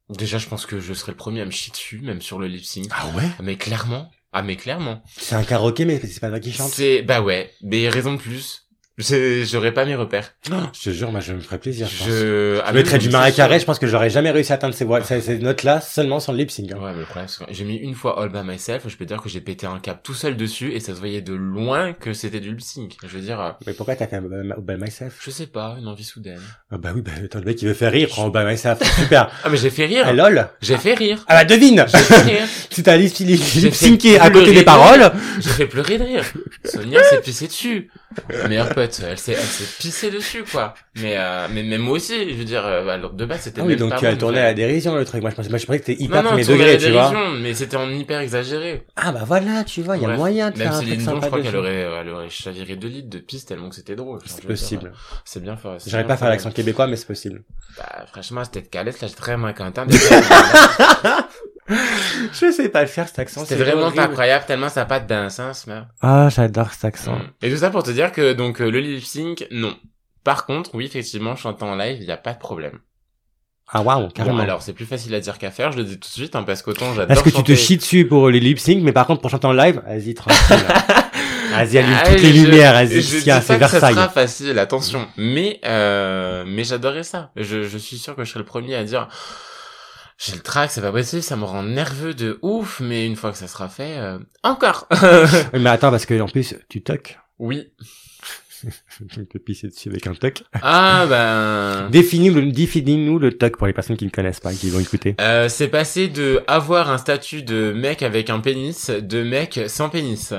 déjà, 0.09 0.37
je 0.37 0.47
pense 0.47 0.65
que 0.65 0.79
je 0.79 0.93
serai 0.93 1.11
le 1.11 1.17
premier 1.17 1.41
à 1.41 1.45
me 1.45 1.51
chier 1.51 1.71
dessus, 1.71 1.99
même 1.99 2.21
sur 2.21 2.39
le 2.39 2.47
lip 2.47 2.63
sync. 2.63 2.87
Ah 2.91 3.07
ouais? 3.15 3.29
Mais 3.41 3.57
clairement. 3.57 4.11
Ah 4.33 4.43
mais 4.43 4.55
clairement. 4.55 5.01
C'est 5.07 5.35
un 5.35 5.43
karaoké, 5.43 5.85
mais 5.85 5.99
c'est 5.99 6.19
pas 6.19 6.29
toi 6.29 6.39
qui 6.39 6.51
chante? 6.51 6.69
C'est 6.69 7.01
bah 7.01 7.21
ouais, 7.21 7.51
mais 7.61 7.89
raison 7.89 8.13
de 8.13 8.19
plus. 8.19 8.66
J'aurais 8.97 9.73
pas 9.73 9.85
mes 9.85 9.93
repères. 9.95 10.33
je 10.73 10.81
te 10.81 10.89
jure, 10.89 11.11
moi, 11.11 11.19
je 11.19 11.33
me 11.33 11.39
ferais 11.39 11.59
plaisir. 11.59 11.87
Je, 11.87 12.59
je... 12.65 12.73
Mettrais 12.73 12.97
du 12.97 13.09
marin 13.09 13.29
carré. 13.29 13.59
Je 13.59 13.65
pense 13.65 13.77
que 13.77 13.85
j'aurais 13.85 14.09
jamais 14.09 14.31
réussi 14.31 14.51
à 14.51 14.55
atteindre 14.55 14.73
ces, 14.73 14.85
voix, 14.85 15.03
ces, 15.03 15.37
notes-là 15.37 15.81
seulement 15.81 16.19
sans 16.19 16.31
le 16.31 16.39
lip 16.39 16.49
sync. 16.49 16.71
Hein. 16.71 16.79
Ouais, 16.81 16.93
mais 16.93 16.99
le 16.99 17.05
problème, 17.05 17.27
j'ai 17.49 17.63
mis 17.63 17.75
une 17.75 17.93
fois 17.93 18.19
All 18.21 18.29
By 18.29 18.39
Myself. 18.43 18.87
Je 18.87 18.97
peux 18.97 19.05
dire 19.05 19.21
que 19.21 19.29
j'ai 19.29 19.41
pété 19.41 19.67
un 19.67 19.77
cap 19.79 20.01
tout 20.01 20.15
seul 20.15 20.35
dessus 20.35 20.73
et 20.73 20.79
ça 20.79 20.95
se 20.95 20.99
voyait 20.99 21.21
de 21.21 21.33
loin 21.33 21.93
que 21.93 22.13
c'était 22.13 22.39
du 22.39 22.49
lip 22.49 22.61
sync. 22.61 22.97
Je 23.03 23.15
veux 23.15 23.21
dire. 23.21 23.39
Euh, 23.39 23.51
mais 23.67 23.73
pourquoi 23.73 23.95
t'as 23.95 24.07
fait 24.07 24.15
All 24.15 24.55
By 24.59 24.75
Myself? 24.77 25.19
Je 25.23 25.29
sais 25.29 25.47
pas, 25.47 25.75
une 25.79 25.87
envie 25.87 26.03
soudaine. 26.03 26.41
Ah 26.71 26.77
bah 26.79 26.89
oui, 26.95 27.01
bah 27.01 27.11
attends, 27.23 27.39
le 27.39 27.45
mec 27.45 27.61
il 27.61 27.67
veut 27.67 27.75
faire 27.75 27.91
rire, 27.91 28.09
All 28.17 28.31
By 28.31 28.45
Myself. 28.45 28.79
Super. 28.99 29.29
ah 29.43 29.49
mais 29.49 29.57
j'ai 29.57 29.69
fait 29.69 29.85
rire. 29.85 30.05
Ah 30.07 30.13
lol. 30.13 30.47
J'ai 30.61 30.77
fait 30.77 30.95
rire. 30.95 31.23
Ah 31.27 31.35
bah 31.35 31.45
devine. 31.45 31.85
J'ai 31.87 31.97
fait 31.99 32.21
rire. 32.21 32.47
si 32.71 32.81
t'as 32.81 32.97
lip 32.97 33.13
syncé 33.13 34.17
à 34.17 34.31
côté 34.31 34.53
des 34.53 34.63
paroles. 34.63 35.11
J'ai 35.39 35.51
fait 35.51 35.67
pleurer 35.67 35.99
de 35.99 36.03
rire. 36.03 36.23
Sonia 36.65 37.03
s'est 37.03 37.21
pissée 37.21 37.47
dessus. 37.47 37.91
Meilleure 38.47 38.73
pote, 38.73 38.86
elle 39.03 39.17
s'est, 39.17 39.35
pisser 39.79 40.11
dessus 40.11 40.43
quoi. 40.43 40.73
Mais 40.95 41.15
euh, 41.17 41.47
mais 41.51 41.63
même 41.63 41.81
moi 41.81 41.95
aussi 41.95 42.29
je 42.29 42.35
veux 42.35 42.43
dire 42.43 42.65
euh, 42.65 42.87
alors 42.87 43.13
de 43.13 43.25
base 43.25 43.41
c'était 43.41 43.61
ah 43.61 43.65
oui 43.65 43.75
donc 43.75 43.95
tu 43.97 44.05
as 44.05 44.15
tourné 44.15 44.39
à 44.39 44.45
la 44.45 44.53
dérision 44.53 44.95
le 44.95 45.05
truc. 45.05 45.21
Moi 45.21 45.31
je 45.31 45.35
pensais, 45.35 45.49
moi, 45.49 45.57
je 45.57 45.65
pensais 45.65 45.79
que 45.79 45.85
c'était 45.85 46.03
hyper 46.03 46.23
non, 46.23 46.29
premier 46.29 46.45
degré 46.45 46.77
tu 46.77 46.91
vois. 46.91 47.13
mais 47.39 47.53
c'était 47.53 47.77
en 47.77 47.89
hyper 47.89 48.19
exagéré. 48.19 48.85
Ah 48.95 49.11
bah 49.11 49.23
voilà 49.25 49.63
tu 49.63 49.81
vois 49.81 49.97
il 49.97 50.03
y 50.03 50.05
a 50.05 50.15
moyen 50.15 50.51
de 50.51 50.57
même 50.57 50.69
faire 50.69 50.77
Céline 50.77 50.99
Dion 50.99 51.21
je 51.21 51.27
crois 51.27 51.41
qu'elle 51.41 51.55
aurait 51.55 51.87
elle 52.01 52.09
aurait 52.09 52.29
chaviré 52.29 52.75
deux 52.75 52.87
litres 52.87 53.09
de 53.09 53.19
piste 53.19 53.47
tellement 53.47 53.69
que 53.69 53.75
c'était 53.75 53.95
drôle 53.95 54.19
c'est 54.25 54.45
possible. 54.45 54.91
c'est 55.25 55.41
bien 55.41 55.57
fort 55.57 55.77
j'arrive 55.85 56.07
pas 56.07 56.13
à 56.13 56.17
faire 56.17 56.29
l'accent 56.29 56.51
québécois 56.51 56.87
mais 56.87 56.95
c'est 56.95 57.07
possible. 57.07 57.43
Bah 57.77 58.05
franchement 58.11 58.43
c'était 58.43 58.61
de 58.61 58.67
calette 58.67 59.01
là 59.01 59.07
j'ai 59.07 59.15
très 59.15 59.37
moins 59.37 59.53
content 59.53 59.85
je 61.69 62.51
sais 62.51 62.69
pas 62.69 62.81
le 62.81 62.87
faire 62.87 63.07
cet 63.07 63.19
accent. 63.19 63.43
C'est 63.45 63.55
vraiment 63.55 63.91
pas 63.91 64.03
incroyable 64.03 64.45
tellement 64.45 64.69
ça 64.69 64.81
n'a 64.81 64.85
pas 64.85 64.99
de 64.99 65.29
sens, 65.29 65.65
mais... 65.67 65.81
Ah, 66.01 66.29
j'adore 66.29 66.71
cet 66.71 66.85
accent. 66.85 67.15
Mm. 67.15 67.29
Et 67.43 67.51
tout 67.51 67.57
ça 67.57 67.69
pour 67.69 67.83
te 67.83 67.91
dire 67.91 68.11
que 68.11 68.33
donc 68.33 68.61
euh, 68.61 68.69
le 68.69 68.79
lip 68.79 69.03
sync, 69.03 69.45
non. 69.51 69.75
Par 70.23 70.45
contre, 70.45 70.71
oui, 70.75 70.85
effectivement, 70.85 71.35
chantant 71.35 71.69
en 71.71 71.75
live, 71.75 71.97
il 72.01 72.05
y 72.07 72.11
a 72.11 72.17
pas 72.17 72.33
de 72.33 72.39
problème. 72.39 72.79
Ah 73.69 73.81
waouh, 73.81 74.07
carrément. 74.09 74.37
Bon, 74.37 74.43
alors 74.43 74.61
c'est 74.61 74.71
plus 74.71 74.85
facile 74.85 75.13
à 75.15 75.19
dire 75.19 75.37
qu'à 75.37 75.51
faire, 75.51 75.73
je 75.73 75.77
le 75.79 75.83
dis 75.83 75.99
tout 75.99 76.07
de 76.07 76.13
suite, 76.13 76.35
hein, 76.37 76.43
parce 76.43 76.61
qu'autant 76.61 76.93
j'adore 76.93 77.11
Est-ce 77.11 77.23
que 77.23 77.29
chanter... 77.31 77.53
tu 77.53 77.59
te 77.59 77.65
chies 77.65 77.77
dessus 77.77 78.05
pour 78.07 78.29
les 78.29 78.39
lip 78.39 78.59
sync, 78.59 78.81
mais 78.81 78.93
par 78.93 79.05
contre 79.07 79.19
pour 79.21 79.29
chanter 79.29 79.47
en 79.47 79.51
live, 79.53 79.81
vas-y 79.85 80.13
tranquille. 80.13 80.37
vas-y 81.51 81.77
allume 81.77 81.93
Ah, 82.01 82.07
toutes 82.09 82.21
les 82.21 82.33
je- 82.33 82.45
lumières, 82.45 82.71
vas-y, 82.73 83.03
c'est 83.03 83.17
que 83.25 83.41
ça 83.41 83.57
Versailles. 83.57 83.93
sera 83.93 84.07
facile, 84.07 84.57
attention. 84.57 85.05
Mais 85.17 85.59
euh, 85.65 86.45
mais 86.47 86.63
j'adorais 86.63 87.03
ça. 87.03 87.31
Je, 87.35 87.63
je 87.63 87.77
suis 87.77 87.97
sûr 87.97 88.15
que 88.15 88.23
je 88.23 88.29
serai 88.29 88.39
le 88.39 88.45
premier 88.45 88.75
à 88.75 88.85
dire 88.85 89.09
j'ai 90.17 90.33
le 90.33 90.41
trac, 90.41 90.71
c'est 90.71 90.81
pas 90.81 90.91
possible, 90.91 91.21
ça 91.21 91.35
me 91.35 91.43
rend 91.43 91.63
nerveux 91.63 92.15
de 92.15 92.39
ouf, 92.41 92.79
mais 92.79 93.05
une 93.05 93.15
fois 93.15 93.31
que 93.31 93.37
ça 93.37 93.47
sera 93.47 93.69
fait, 93.69 93.97
euh, 93.97 94.17
encore. 94.43 94.87
Mais 95.53 95.69
attends, 95.69 95.91
parce 95.91 96.07
que 96.07 96.19
en 96.19 96.27
plus, 96.27 96.55
tu 96.69 96.81
toques. 96.81 97.19
oui. 97.39 97.71
Je 99.13 99.21
te 99.21 99.37
pisser 99.37 99.67
dessus 99.67 99.89
avec 99.89 100.07
un 100.07 100.15
toc. 100.15 100.41
Ah 100.63 101.05
ben. 101.07 101.89
Définis-nous 101.91 102.51
définis-nous 102.51 103.19
le 103.19 103.37
toc 103.37 103.55
pour 103.55 103.67
les 103.67 103.73
personnes 103.73 103.97
qui 103.97 104.05
ne 104.05 104.09
connaissent 104.09 104.39
pas, 104.39 104.51
qui 104.51 104.71
vont 104.71 104.79
écouter. 104.79 105.15
Euh, 105.21 105.47
c'est 105.47 105.67
passé 105.67 106.07
de 106.07 106.43
avoir 106.47 106.89
un 106.89 106.97
statut 106.97 107.43
de 107.43 107.71
mec 107.71 108.01
avec 108.01 108.31
un 108.31 108.39
pénis 108.39 108.89
de 108.89 109.21
mec 109.21 109.59
sans 109.67 109.89
pénis. 109.89 110.33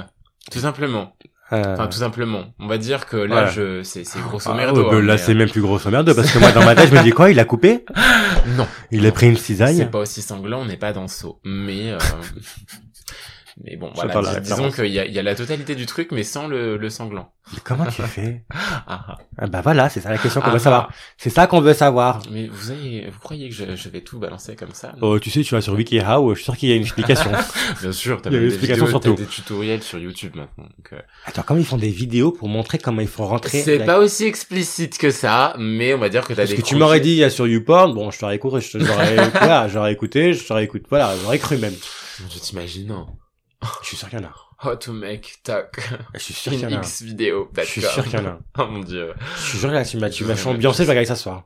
Tout 0.50 0.58
simplement. 0.58 1.14
Euh, 1.52 1.74
Enfin, 1.74 1.86
tout 1.86 1.98
simplement. 1.98 2.44
On 2.58 2.66
va 2.66 2.76
dire 2.78 3.06
que 3.06 3.16
là, 3.16 3.26
Voilà. 3.26 3.50
je, 3.50 3.82
c'est, 3.82 4.04
c'est 4.04 4.20
grosso 4.20 4.50
ah, 4.52 4.54
merdo. 4.54 4.82
ouais, 4.84 4.90
bah, 4.90 4.96
hein, 4.96 5.00
là, 5.02 5.12
mais, 5.14 5.18
c'est 5.18 5.34
même 5.34 5.48
plus 5.50 5.62
grosso 5.62 5.88
merde, 5.90 6.12
parce 6.14 6.30
que 6.30 6.38
moi, 6.38 6.52
dans 6.52 6.64
ma 6.64 6.74
tête, 6.76 6.90
je 6.90 6.94
me 6.94 7.02
dis 7.02 7.10
quoi, 7.10 7.30
il 7.30 7.38
a 7.40 7.44
coupé? 7.44 7.84
euh, 7.90 8.00
Non. 8.56 8.66
Il 8.90 9.06
a 9.06 9.12
pris 9.12 9.28
une 9.28 9.36
C'est 9.36 9.44
cisaille? 9.44 9.88
pas 9.90 10.00
aussi 10.00 10.20
sanglant, 10.22 10.60
on 10.60 10.66
n'est 10.66 10.76
pas 10.76 10.92
dans 10.92 11.08
saut. 11.08 11.40
Mais, 11.44 11.90
euh, 11.92 11.98
mais 13.64 13.76
bon, 13.76 13.90
voilà. 13.94 14.20
La 14.20 14.40
disons 14.40 14.70
qu'il 14.70 14.86
y 14.86 14.92
y 14.94 15.18
a 15.18 15.22
la 15.22 15.34
totalité 15.34 15.74
du 15.74 15.86
truc, 15.86 16.12
mais 16.12 16.22
sans 16.22 16.46
le, 16.46 16.76
le 16.76 16.90
sanglant. 16.90 17.32
Mais 17.52 17.58
comment 17.64 17.86
tu 17.86 18.02
fais? 18.16 18.44
Ah, 18.50 18.84
ah. 18.86 19.16
Ah, 19.38 19.46
bah 19.46 19.60
voilà, 19.62 19.88
c'est 19.88 20.00
ça 20.00 20.10
la 20.10 20.18
question 20.18 20.40
qu'on 20.40 20.48
Ah, 20.48 20.52
veut 20.52 20.58
savoir. 20.58 20.92
C'est 21.16 21.30
ça 21.30 21.46
qu'on 21.46 21.60
veut 21.60 21.72
savoir. 21.74 22.20
Mais 22.30 22.46
vous 22.46 22.70
avez, 22.70 23.08
vous 23.10 23.18
croyez 23.20 23.48
que 23.48 23.54
je, 23.54 23.74
je 23.74 23.88
vais 23.88 24.02
tout 24.02 24.18
balancer 24.18 24.54
comme 24.54 24.72
ça? 24.74 24.94
Oh, 25.00 25.18
tu 25.18 25.30
sais, 25.30 25.42
tu 25.42 25.54
vas 25.54 25.60
sur 25.60 25.72
WikiHow, 25.74 26.30
je 26.34 26.34
suis 26.36 26.44
sûr 26.44 26.56
qu'il 26.56 26.68
y 26.68 26.72
a 26.72 26.76
une 26.76 26.82
explication. 26.82 27.30
Bien 27.80 27.92
sûr, 27.92 28.20
t'as 28.20 28.30
des 28.30 28.46
explication 28.46 28.84
vidéos, 28.86 29.00
sur 29.02 29.14
des 29.16 29.26
tutoriels 29.26 29.82
sur 29.82 29.98
YouTube 29.98 30.36
maintenant. 30.36 30.64
donc, 30.64 30.92
euh, 30.92 30.98
Attends, 31.24 31.42
comment 31.46 31.60
ils 31.60 31.66
font 31.66 31.78
des 31.78 31.88
vidéos 31.90 32.32
pour 32.32 32.48
montrer 32.48 32.78
comment 32.78 33.00
ils 33.00 33.08
font 33.08 33.26
rentrer 33.26 33.62
C'est 33.62 33.78
la- 33.78 33.84
pas 33.86 33.98
aussi 33.98 34.24
explicite 34.24 34.98
que 34.98 35.10
ça, 35.10 35.54
mais 35.58 35.94
on 35.94 35.98
va 35.98 36.10
dire 36.10 36.22
que 36.22 36.34
t'as 36.34 36.42
Parce 36.42 36.50
des 36.50 36.56
que 36.56 36.62
tu 36.62 36.76
m'aurais 36.76 37.00
dit, 37.00 37.10
il 37.12 37.16
y 37.16 37.24
a 37.24 37.30
sur 37.30 37.46
YouPorn, 37.46 37.94
bon, 37.94 38.10
je 38.10 38.18
t'aurais 38.18 38.36
écouté, 38.36 38.60
je 38.60 38.78
j'aurais, 38.78 39.68
j'aurais 39.68 39.92
écouté, 39.92 40.34
je 40.34 40.46
t'aurais 40.46 40.64
écouté, 40.64 40.84
voilà, 40.90 41.14
j'aurais 41.22 41.38
cru 41.38 41.56
même. 41.56 41.74
Je 42.30 42.38
t'imagine, 42.38 42.88
non. 42.88 43.06
Je 43.82 43.86
suis 43.88 43.96
sûr 43.96 44.08
qu'il 44.08 44.18
y 44.18 44.22
en 44.22 44.26
a. 44.26 44.32
Oh, 44.64 44.74
to 44.74 44.92
make 44.92 45.34
talk. 45.44 45.78
Je 46.14 46.18
suis 46.20 46.34
sûr 46.34 46.52
qu'il 46.52 46.60
y 46.62 46.66
en 46.66 46.70
a. 46.72 46.74
X 46.82 47.02
vidéo. 47.02 47.50
Je 47.56 47.62
suis 47.64 47.80
sûr 47.80 48.04
qu'il 48.04 48.14
y 48.14 48.22
en 48.22 48.26
a. 48.26 48.38
Oh 48.58 48.66
mon 48.66 48.80
dieu. 48.80 49.14
Je 49.36 49.48
suis 49.50 49.58
sûr 49.58 49.68
que 49.68 49.74
là, 49.74 49.84
tu 49.84 49.96
m'as, 49.98 50.10
tu 50.10 50.24
m'as 50.24 50.34
fait 50.34 50.48
ambiancer, 50.48 50.82
je 50.82 50.86
vais 50.86 50.92
regarder 50.92 51.06
ça 51.08 51.14
ce 51.16 51.22
soir. 51.24 51.44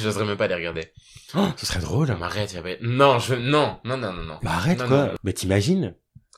J'oserais 0.00 0.24
même 0.24 0.36
pas 0.36 0.46
les 0.46 0.54
regarder. 0.54 0.92
Oh, 1.36 1.46
ce 1.56 1.66
serait 1.66 1.80
drôle. 1.80 2.08
Non, 2.08 2.16
m'arrête, 2.16 2.52
y 2.52 2.58
a 2.58 2.62
pas... 2.62 2.68
Non, 2.80 3.18
je, 3.18 3.34
non, 3.34 3.78
non, 3.84 3.96
non, 3.96 4.12
non, 4.12 4.22
non. 4.22 4.38
Bah 4.42 4.52
arrête 4.54 4.78
Non, 4.78 4.86
quoi. 4.88 4.96
non. 4.98 5.10
Mais 5.24 5.32
t'imagines? 5.32 5.94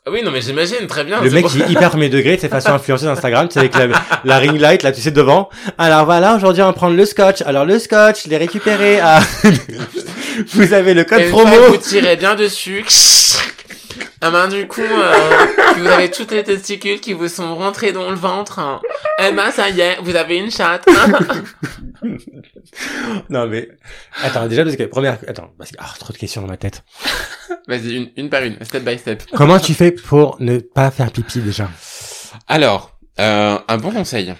Ah 0.06 0.10
Oui, 0.10 0.22
non, 0.22 0.30
mais 0.30 0.40
j'imagine, 0.40 0.86
très 0.86 1.04
bien. 1.04 1.20
Le 1.20 1.28
c'est 1.28 1.34
mec 1.34 1.46
il 1.54 1.62
est 1.62 1.68
hyper 1.70 1.90
premier 1.90 2.08
degré 2.08 2.36
de 2.36 2.40
ses 2.40 2.48
façons 2.48 2.70
influencées 2.70 3.04
d'Instagram, 3.06 3.48
tu 3.48 3.54
sais 3.54 3.58
avec 3.60 3.74
la, 3.74 3.88
la 4.24 4.38
ring 4.38 4.58
light 4.58 4.82
là, 4.84 4.92
tu 4.92 5.00
sais 5.02 5.10
devant. 5.10 5.50
Alors 5.76 6.04
voilà, 6.06 6.34
aujourd'hui 6.36 6.62
on 6.62 6.66
va 6.66 6.72
prendre 6.72 6.96
le 6.96 7.04
scotch. 7.04 7.42
Alors 7.42 7.64
le 7.66 7.78
scotch, 7.78 8.24
je 8.24 8.30
l'ai 8.30 8.36
récupéré 8.38 9.00
à. 9.00 9.20
Vous 10.52 10.72
avez 10.72 10.94
le 10.94 11.04
code 11.04 11.20
Et 11.20 11.28
promo. 11.30 11.50
vous 11.70 11.76
tirez 11.78 12.16
bien 12.16 12.34
dessus. 12.36 12.84
Ah 14.20 14.30
ben 14.30 14.48
du 14.48 14.66
coup, 14.66 14.80
euh, 14.80 15.46
vous 15.76 15.86
avez 15.86 16.10
toutes 16.10 16.32
les 16.32 16.42
testicules 16.42 17.00
qui 17.00 17.12
vous 17.12 17.28
sont 17.28 17.54
rentrés 17.54 17.92
dans 17.92 18.10
le 18.10 18.16
ventre. 18.16 18.58
hein. 18.58 18.80
Eh 19.22 19.32
ben 19.32 19.50
ça 19.50 19.68
y 19.70 19.80
est, 19.80 19.98
vous 20.02 20.16
avez 20.16 20.36
une 20.38 20.50
chatte. 20.50 20.86
Non 23.30 23.46
mais 23.46 23.68
attends 24.22 24.46
déjà 24.48 24.64
parce 24.64 24.76
que 24.76 24.82
première 24.84 25.18
attends 25.26 25.50
parce 25.56 25.70
que 25.70 25.76
ah, 25.78 25.92
trop 25.98 26.12
de 26.12 26.18
questions 26.18 26.42
dans 26.42 26.48
ma 26.48 26.56
tête. 26.56 26.84
Vas-y, 27.68 27.94
une, 27.96 28.10
une 28.16 28.28
par 28.28 28.42
une, 28.42 28.56
step 28.64 28.84
by 28.84 28.98
step. 28.98 29.22
Comment 29.34 29.58
tu 29.58 29.72
fais 29.74 29.92
pour 29.92 30.36
ne 30.40 30.58
pas 30.58 30.90
faire 30.90 31.10
pipi 31.10 31.40
déjà? 31.40 31.70
Alors, 32.48 32.98
euh, 33.18 33.58
un 33.66 33.78
bon 33.78 33.90
conseil. 33.92 34.34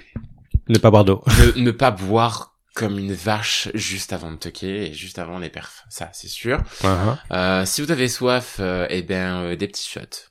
Ne 0.69 0.79
pas 0.79 0.90
boire 0.90 1.05
d'eau. 1.05 1.23
Ne, 1.57 1.62
ne 1.62 1.71
pas 1.71 1.90
boire 1.90 2.56
comme 2.77 2.99
une 2.99 3.15
vache 3.15 3.69
juste 3.75 4.12
avant 4.12 4.31
de 4.31 4.37
toquer 4.37 4.91
et 4.91 4.93
juste 4.93 5.19
avant 5.19 5.39
les 5.39 5.49
perfs. 5.49 5.85
Ça, 5.89 6.11
c'est 6.12 6.29
sûr. 6.29 6.62
Uh-huh. 6.83 7.17
Euh, 7.33 7.65
si 7.65 7.81
vous 7.83 7.91
avez 7.91 8.07
soif, 8.07 8.59
euh, 8.61 8.87
eh 8.91 9.01
ben, 9.03 9.41
euh, 9.43 9.57
des 9.57 9.67
petits 9.67 9.89
shots. 9.89 10.29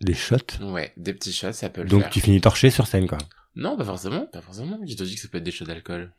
Des 0.00 0.14
shots? 0.14 0.36
Ouais, 0.62 0.92
des 0.96 1.12
petits 1.12 1.32
shots, 1.32 1.52
ça 1.52 1.68
peut 1.68 1.82
le 1.82 1.88
Donc 1.88 2.02
faire. 2.02 2.10
tu 2.10 2.20
finis 2.20 2.40
torché 2.40 2.70
sur 2.70 2.86
scène 2.86 3.06
quoi. 3.08 3.18
Non, 3.56 3.76
pas 3.76 3.84
forcément, 3.84 4.26
pas 4.32 4.40
forcément. 4.40 4.78
Qui 4.86 4.94
te 4.94 5.02
dit 5.02 5.16
que 5.16 5.20
ça 5.20 5.26
peut 5.28 5.38
être 5.38 5.44
des 5.44 5.50
shots 5.50 5.64
d'alcool 5.64 6.12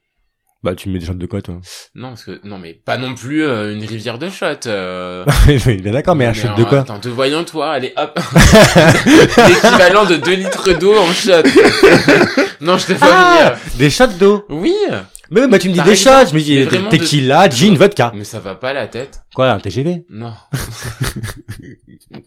Bah 0.61 0.75
tu 0.75 0.89
mets 0.89 0.99
des 0.99 1.05
shots 1.05 1.13
de 1.13 1.25
quoi 1.25 1.41
toi 1.47 1.59
Non, 1.95 2.09
parce 2.09 2.25
que 2.25 2.41
non, 2.43 2.59
mais 2.59 2.73
pas 2.73 2.97
non 2.97 3.15
plus 3.15 3.43
euh, 3.45 3.73
une 3.73 3.85
rivière 3.85 4.19
de 4.19 4.29
shots. 4.29 4.67
Euh... 4.67 5.25
Bien 5.65 5.93
d'accord, 5.93 6.15
mais 6.17 6.25
un 6.25 6.33
shot 6.33 6.49
de 6.57 6.63
en- 6.63 6.65
quoi 6.65 6.79
Attends, 6.81 6.99
te 6.99 7.07
voyant 7.07 7.45
toi, 7.45 7.71
allez 7.71 7.93
hop, 7.95 8.19
l'équivalent 9.05 10.05
de 10.05 10.17
2 10.17 10.31
litres 10.33 10.73
d'eau 10.73 10.95
en 10.97 11.11
shot. 11.13 11.43
non, 12.61 12.77
je 12.77 12.87
te 12.87 12.93
vois 12.93 13.07
Ah, 13.09 13.49
venir. 13.55 13.77
Des 13.77 13.89
shots 13.89 14.07
d'eau. 14.19 14.45
Oui, 14.49 14.75
Mais 15.33 15.47
bah 15.47 15.57
tu 15.59 15.69
me 15.69 15.73
dis 15.73 15.81
des 15.81 15.95
shots, 15.95 16.27
je 16.29 16.35
me 16.35 16.41
dis 16.41 16.61
vraiment 16.63 16.89
de- 16.89 16.97
tequila, 16.97 17.49
gin, 17.49 17.75
vodka. 17.75 18.11
mais 18.13 18.25
ça 18.25 18.39
va 18.39 18.55
pas 18.55 18.73
la 18.73 18.87
tête. 18.87 19.21
Quoi, 19.33 19.49
un 19.49 19.59
TGV 19.59 20.05
Non. 20.09 20.33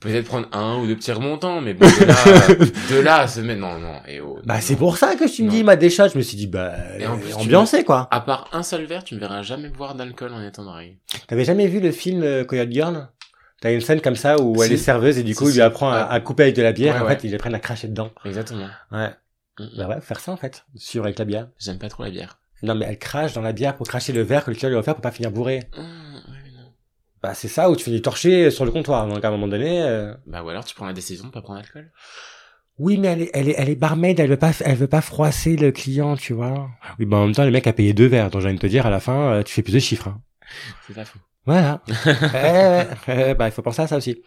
Peut-être 0.00 0.26
prendre 0.26 0.46
un 0.52 0.76
ou 0.78 0.86
deux 0.86 0.94
petits 0.94 1.10
remontants, 1.10 1.60
mais 1.60 1.74
bon, 1.74 1.84
de 1.84 2.04
là, 2.04 2.14
de 2.90 3.00
là, 3.00 3.16
à 3.22 3.26
se 3.26 3.40
mettre, 3.40 3.60
non, 3.60 3.80
non, 3.80 3.94
et 4.06 4.20
oh, 4.20 4.38
Bah 4.44 4.60
c'est 4.60 4.76
pour 4.76 4.96
ça 4.96 5.16
que 5.16 5.28
tu 5.28 5.42
me 5.42 5.48
Non. 5.48 5.54
dis 5.54 5.64
ma 5.64 5.74
des 5.74 5.90
shots, 5.90 6.10
je 6.12 6.18
me 6.18 6.22
suis 6.22 6.36
dit 6.36 6.46
bah 6.46 6.72
Et 7.00 7.06
en 7.08 7.18
plus, 7.18 7.34
ambiancé 7.34 7.82
quoi. 7.82 8.06
À 8.12 8.20
part 8.20 8.48
un 8.52 8.62
seul 8.62 8.84
verre, 8.84 9.02
tu 9.02 9.16
ne 9.16 9.20
verras 9.20 9.42
jamais 9.42 9.68
boire 9.68 9.96
d'alcool 9.96 10.32
en 10.32 10.40
étant 10.46 10.62
marié. 10.62 11.00
T'avais 11.26 11.44
jamais 11.44 11.66
vu 11.66 11.80
le 11.80 11.90
film 11.90 12.22
euh, 12.22 12.44
Coyote 12.44 12.70
Girl? 12.70 13.08
T'as 13.60 13.72
une 13.72 13.80
scène 13.80 14.00
comme 14.00 14.14
ça 14.14 14.40
où 14.40 14.62
elle 14.62 14.70
est 14.72 14.76
serveuse 14.76 15.18
et 15.18 15.24
du 15.24 15.34
coup 15.34 15.46
Si, 15.46 15.50
il 15.50 15.54
lui 15.54 15.56
si. 15.56 15.62
apprend 15.62 15.90
à, 15.90 16.20
couper 16.20 16.44
avec 16.44 16.54
de 16.54 16.62
la 16.62 16.70
bière. 16.70 16.94
Ouais, 16.94 17.00
en 17.00 17.04
ouais. 17.06 17.16
fait, 17.18 17.26
ils 17.26 17.34
apprennent 17.34 17.56
à 17.56 17.58
cracher 17.58 17.88
dedans. 17.88 18.10
Exactement. 18.24 18.68
Ouais. 18.92 19.10
Bah 19.76 19.88
ouais, 19.88 20.00
faire 20.00 20.20
ça 20.20 20.32
en 20.32 20.36
fait, 20.36 20.64
sur 20.76 21.04
avec 21.04 21.18
la 21.18 21.24
bière. 21.24 21.48
J'aime 21.58 21.78
pas 21.78 21.88
trop 21.88 22.02
la 22.04 22.10
bière. 22.10 22.38
Non 22.62 22.74
mais 22.74 22.86
elle 22.88 22.98
crache 22.98 23.32
dans 23.34 23.40
la 23.42 23.52
bière 23.52 23.76
pour 23.76 23.86
cracher 23.86 24.12
le 24.12 24.22
verre 24.22 24.44
que 24.44 24.50
le 24.50 24.56
client 24.56 24.68
lui 24.70 24.76
a 24.76 24.80
offert 24.80 24.94
pour 24.94 25.02
pas 25.02 25.10
finir 25.12 25.30
bourré. 25.30 25.68
Ouais, 25.76 25.82
non. 26.56 26.72
Bah 27.22 27.34
c'est 27.34 27.48
ça 27.48 27.70
où 27.70 27.76
tu 27.76 27.84
finis 27.84 28.02
torché 28.02 28.50
sur 28.50 28.64
le 28.64 28.70
comptoir. 28.70 29.06
Donc 29.06 29.24
à 29.24 29.28
un 29.28 29.30
moment 29.30 29.48
donné. 29.48 29.82
euh, 29.82 30.12
Bah, 30.26 30.42
ou 30.42 30.48
alors 30.48 30.64
tu 30.64 30.74
prends 30.74 30.86
la 30.86 30.92
décision 30.92 31.26
de 31.26 31.30
pas 31.30 31.42
prendre 31.42 31.60
d'alcool. 31.60 31.90
Oui, 32.80 32.96
mais 32.96 33.08
elle 33.08 33.22
est, 33.22 33.30
elle 33.34 33.48
est, 33.48 33.54
elle 33.58 33.68
est 33.70 33.74
barmaid, 33.74 34.20
elle 34.20 34.30
veut 34.30 34.36
pas, 34.36 34.52
elle 34.64 34.76
veut 34.76 34.86
pas 34.86 35.00
froisser 35.00 35.56
le 35.56 35.72
client, 35.72 36.16
tu 36.16 36.32
vois. 36.32 36.68
Oui, 37.00 37.06
bah 37.06 37.16
en 37.16 37.26
même 37.26 37.34
temps, 37.34 37.44
le 37.44 37.50
mec 37.50 37.66
a 37.66 37.72
payé 37.72 37.92
deux 37.92 38.06
verres, 38.06 38.30
donc 38.30 38.40
j'ai 38.40 38.46
envie 38.46 38.56
de 38.56 38.60
te 38.60 38.68
dire, 38.68 38.86
à 38.86 38.90
la 38.90 39.00
fin, 39.00 39.32
euh, 39.32 39.42
tu 39.42 39.52
fais 39.52 39.62
plus 39.62 39.72
de 39.74 39.80
chiffres. 39.80 40.06
hein. 40.08 40.20
C'est 40.86 40.94
pas 40.94 41.04
faux. 41.04 41.18
Voilà. 41.44 41.82
Euh, 43.08 43.34
bah 43.34 43.48
il 43.48 43.52
faut 43.52 43.62
penser 43.62 43.82
à 43.82 43.86
ça 43.88 43.96
aussi. 43.96 44.22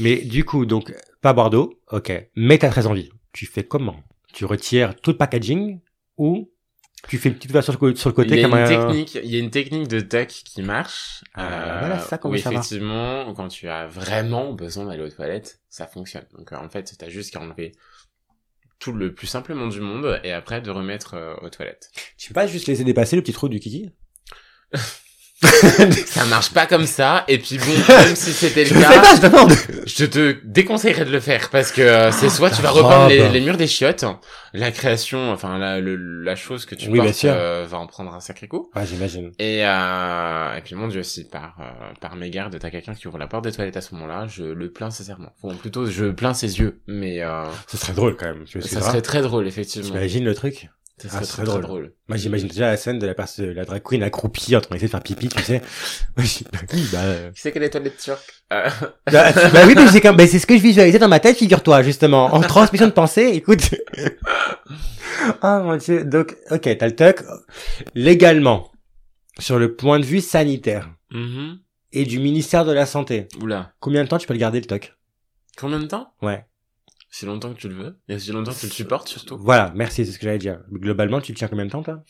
Mais 0.00 0.16
du 0.16 0.44
coup, 0.44 0.66
donc 0.66 0.92
pas 1.20 1.32
boire 1.32 1.50
d'eau, 1.50 1.80
ok. 1.92 2.12
Mais 2.36 2.58
t'as 2.58 2.70
très 2.70 2.86
envie. 2.86 3.10
Tu 3.32 3.46
fais 3.46 3.62
comment? 3.64 3.96
Tu 4.32 4.44
retires 4.44 4.94
tout 5.00 5.10
le 5.12 5.16
packaging 5.16 5.80
ou 6.16 6.50
tu 7.08 7.16
fais 7.18 7.28
une 7.28 7.36
petite 7.36 7.52
version 7.52 7.72
sur 7.72 7.84
le, 7.84 7.92
co- 7.92 7.98
sur 7.98 8.10
le 8.10 8.14
côté 8.14 8.34
il 8.34 8.36
y 8.36 8.40
a 8.40 8.42
comme 8.42 8.54
une 8.54 8.64
un. 8.64 8.66
technique, 8.66 9.14
il 9.14 9.30
y 9.30 9.36
a 9.36 9.38
une 9.38 9.50
technique 9.50 9.88
de 9.88 10.00
tuck 10.00 10.28
qui 10.28 10.62
marche. 10.62 11.22
euh, 11.38 11.70
Ah, 11.74 11.78
voilà, 11.78 11.98
c'est 12.00 12.08
ça 12.08 12.20
où 12.24 12.36
savoir. 12.36 12.64
effectivement, 12.64 13.32
quand 13.34 13.48
tu 13.48 13.68
as 13.68 13.86
vraiment 13.86 14.52
besoin 14.52 14.86
d'aller 14.86 15.02
aux 15.04 15.08
toilettes, 15.08 15.60
ça 15.68 15.86
fonctionne. 15.86 16.26
Donc, 16.36 16.52
euh, 16.52 16.56
en 16.56 16.68
fait, 16.68 16.94
t'as 16.98 17.08
juste 17.08 17.32
qu'à 17.32 17.40
enlever 17.40 17.72
tout 18.78 18.92
le 18.92 19.14
plus 19.14 19.26
simplement 19.26 19.66
du 19.68 19.80
monde 19.80 20.20
et 20.24 20.32
après 20.32 20.60
de 20.60 20.70
remettre 20.70 21.14
euh, 21.14 21.34
aux 21.42 21.50
toilettes. 21.50 21.90
Tu 22.16 22.28
peux 22.28 22.34
pas 22.34 22.46
juste 22.46 22.66
laisser 22.66 22.84
dépasser 22.84 23.16
le 23.16 23.22
petit 23.22 23.32
trou 23.32 23.48
du 23.48 23.60
kiki? 23.60 23.90
Ça 26.06 26.24
marche 26.24 26.50
pas 26.52 26.66
comme 26.66 26.86
ça. 26.86 27.24
Et 27.28 27.38
puis 27.38 27.58
bon, 27.58 27.66
même 27.88 28.16
si 28.16 28.32
c'était 28.32 28.64
le 28.64 28.80
cas, 28.80 29.28
pas, 29.30 29.46
je 29.86 30.04
te 30.04 30.36
déconseillerais 30.44 31.04
de 31.04 31.12
le 31.12 31.20
faire 31.20 31.48
parce 31.50 31.70
que 31.70 31.80
euh, 31.80 32.10
c'est 32.10 32.28
soit 32.28 32.50
tu 32.50 32.60
vas 32.60 32.68
ta 32.68 32.74
repeindre 32.74 33.08
les, 33.08 33.40
murs 33.40 33.56
des 33.56 33.68
chiottes, 33.68 34.04
la 34.52 34.72
création, 34.72 35.30
enfin 35.30 35.56
la, 35.58 35.78
le- 35.78 35.94
la 36.24 36.34
chose 36.34 36.66
que 36.66 36.74
tu 36.74 36.88
Oui, 36.90 36.98
portes 36.98 37.24
euh, 37.24 37.64
va 37.68 37.78
en 37.78 37.86
prendre 37.86 38.12
un 38.14 38.20
sacré 38.20 38.48
coup. 38.48 38.68
Ouais, 38.74 38.84
j'imagine. 38.84 39.30
Et, 39.38 39.64
euh, 39.64 40.56
et 40.56 40.60
puis 40.60 40.74
mon 40.74 40.88
dieu 40.88 41.00
aussi, 41.00 41.28
par, 41.28 41.54
euh, 41.60 41.92
par 42.00 42.16
mégarde, 42.16 42.58
t'as 42.58 42.70
quelqu'un 42.70 42.94
qui 42.94 43.06
ouvre 43.06 43.18
la 43.18 43.28
porte 43.28 43.44
des 43.44 43.52
toilettes 43.52 43.76
à 43.76 43.80
ce 43.80 43.94
moment-là, 43.94 44.26
je 44.28 44.42
le 44.42 44.72
plains 44.72 44.90
sincèrement. 44.90 45.30
Bon, 45.42 45.54
plutôt, 45.54 45.86
je 45.86 46.06
plains 46.06 46.34
ses 46.34 46.58
yeux, 46.58 46.80
mais 46.88 47.22
euh, 47.22 47.44
Ce 47.68 47.76
serait 47.76 47.92
drôle 47.92 48.16
quand 48.16 48.26
même. 48.26 48.44
Tu 48.44 48.60
ça 48.60 48.80
serait 48.80 49.02
très 49.02 49.22
drôle, 49.22 49.46
effectivement. 49.46 49.88
T'imagines 49.88 50.24
le 50.24 50.34
truc 50.34 50.68
Ça 51.00 51.08
Ah, 51.12 51.22
serait 51.24 51.44
très, 51.44 51.44
drôle. 51.44 51.62
drôle. 51.62 51.92
Moi, 52.08 52.16
j'imagine 52.18 52.48
déjà 52.48 52.66
la 52.70 52.76
scène 52.76 52.98
de 52.98 53.06
la, 53.06 53.14
pers- 53.14 53.28
de 53.38 53.44
la 53.44 53.64
drag 53.64 53.82
queen 53.82 54.02
accroupie 54.02 54.56
en 54.56 54.60
train 54.60 54.74
d'essayer 54.74 54.88
de 54.88 54.90
faire 54.90 55.02
pipi, 55.02 55.28
tu 55.28 55.42
sais. 55.42 55.60
Moi, 56.16 56.24
je 56.26 56.38
dis, 56.38 56.46
bah 56.52 56.58
oui, 56.72 56.88
bah, 56.92 56.98
euh, 57.02 57.30
Qui 57.32 57.40
c'est 57.40 57.52
que 57.52 57.58
les 57.60 57.70
toilettes 57.70 57.98
turques 57.98 58.42
euh, 58.52 58.68
bah, 59.12 59.32
bah 59.52 59.60
oui, 59.66 59.74
mais 59.76 59.86
c'est 59.88 60.00
comme, 60.00 60.16
bah, 60.16 60.26
c'est 60.26 60.38
ce 60.38 60.46
que 60.46 60.56
je 60.56 60.62
visualisais 60.62 60.98
dans 60.98 61.08
ma 61.08 61.20
tête, 61.20 61.36
figure-toi, 61.36 61.82
justement. 61.82 62.26
En 62.34 62.40
transmission 62.42 62.86
de 62.86 62.92
pensée, 62.92 63.26
écoute. 63.34 63.74
Ah, 65.42 65.60
mon 65.60 65.76
dieu. 65.76 66.04
Donc, 66.04 66.36
ok, 66.50 66.76
t'as 66.78 66.86
le 66.86 66.96
tuck. 66.96 67.22
Légalement, 67.94 68.70
sur 69.38 69.58
le 69.58 69.74
point 69.76 70.00
de 70.00 70.04
vue 70.06 70.20
sanitaire, 70.20 70.88
mhm. 71.12 71.58
et 71.92 72.04
du 72.04 72.18
ministère 72.18 72.64
de 72.64 72.72
la 72.72 72.86
Santé. 72.86 73.28
Oula. 73.40 73.72
Combien 73.80 74.02
de 74.04 74.08
temps 74.08 74.18
tu 74.18 74.26
peux 74.26 74.34
le 74.34 74.40
garder 74.40 74.60
le 74.60 74.66
toc 74.66 74.96
Combien 75.56 75.78
de 75.80 75.86
temps? 75.86 76.12
Ouais. 76.22 76.44
Si 77.10 77.26
longtemps 77.26 77.52
que 77.54 77.58
tu 77.58 77.68
le 77.68 77.74
veux? 77.74 77.98
Et 78.08 78.18
si 78.18 78.32
longtemps 78.32 78.52
que 78.52 78.60
tu 78.60 78.66
le 78.66 78.72
supportes, 78.72 79.08
surtout. 79.08 79.38
Voilà, 79.38 79.72
merci, 79.74 80.04
c'est 80.04 80.12
ce 80.12 80.18
que 80.18 80.24
j'allais 80.24 80.38
dire. 80.38 80.60
Globalement, 80.70 81.20
tu 81.20 81.32
le 81.32 81.38
tiens 81.38 81.48
combien 81.48 81.66
de 81.66 81.70
temps, 81.70 81.82
toi? 81.82 82.02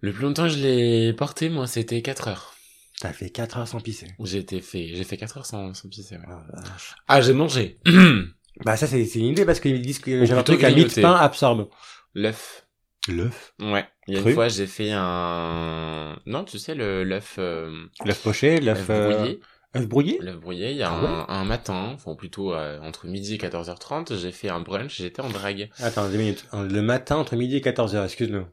Le 0.00 0.12
plus 0.12 0.22
longtemps 0.22 0.44
que 0.44 0.50
je 0.50 0.58
l'ai 0.58 1.12
porté, 1.14 1.48
moi, 1.48 1.66
c'était 1.66 2.02
4 2.02 2.28
heures. 2.28 2.54
T'as 3.00 3.12
fait 3.12 3.30
4 3.30 3.58
heures 3.58 3.68
sans 3.68 3.80
pisser. 3.80 4.08
J'ai 4.22 4.38
été 4.38 4.60
fait, 4.60 4.88
j'ai 4.94 5.04
fait 5.04 5.16
4 5.16 5.38
heures 5.38 5.46
sans, 5.46 5.74
sans 5.74 5.88
pisser, 5.88 6.16
ouais. 6.16 6.24
Ah. 6.28 6.62
Ah, 7.08 7.20
j'ai 7.20 7.32
mangé. 7.32 7.78
bah 8.64 8.76
ça, 8.76 8.86
c'est 8.86 9.02
une 9.14 9.26
idée 9.26 9.44
parce 9.44 9.60
qu'ils 9.60 9.80
disent 9.82 9.98
que 9.98 10.24
j'ai 10.24 10.32
un 10.32 10.36
plutôt 10.36 10.52
truc 10.52 10.64
à 10.64 10.70
grignoter. 10.70 11.00
mi-pain 11.00 11.14
absorbe. 11.14 11.68
L'œuf. 12.14 12.66
L'œuf? 13.08 13.54
Ouais. 13.60 13.86
Il 14.08 14.14
y 14.14 14.16
a 14.16 14.20
Cru? 14.20 14.30
une 14.30 14.34
fois, 14.34 14.48
j'ai 14.48 14.66
fait 14.66 14.90
un... 14.92 16.18
Non, 16.26 16.44
tu 16.44 16.58
sais, 16.58 16.74
le, 16.74 17.04
l'œuf, 17.04 17.36
euh, 17.38 17.86
L'œuf 18.04 18.22
poché, 18.22 18.60
l'œuf 18.60 18.86
euh. 18.90 19.34
Œuf 19.76 19.88
brouillé 19.88 20.18
L'œuf 20.20 20.36
brouillé, 20.36 20.70
il 20.72 20.76
y 20.76 20.82
a 20.82 20.90
Ah 20.90 21.26
un, 21.28 21.40
un 21.40 21.44
matin, 21.44 21.90
enfin 21.94 22.14
plutôt 22.14 22.52
euh, 22.54 22.80
entre 22.80 23.06
midi 23.06 23.34
et 23.34 23.38
14h30, 23.38 24.16
j'ai 24.18 24.32
fait 24.32 24.48
un 24.48 24.60
brunch, 24.60 24.96
j'étais 24.96 25.20
en 25.22 25.28
drague. 25.30 25.70
Attends, 25.80 26.08
deux 26.08 26.18
minutes. 26.18 26.46
Le 26.52 26.80
matin 26.82 27.16
entre 27.16 27.36
midi 27.36 27.56
et 27.56 27.60
14h, 27.60 28.04
excuse-nous. 28.04 28.46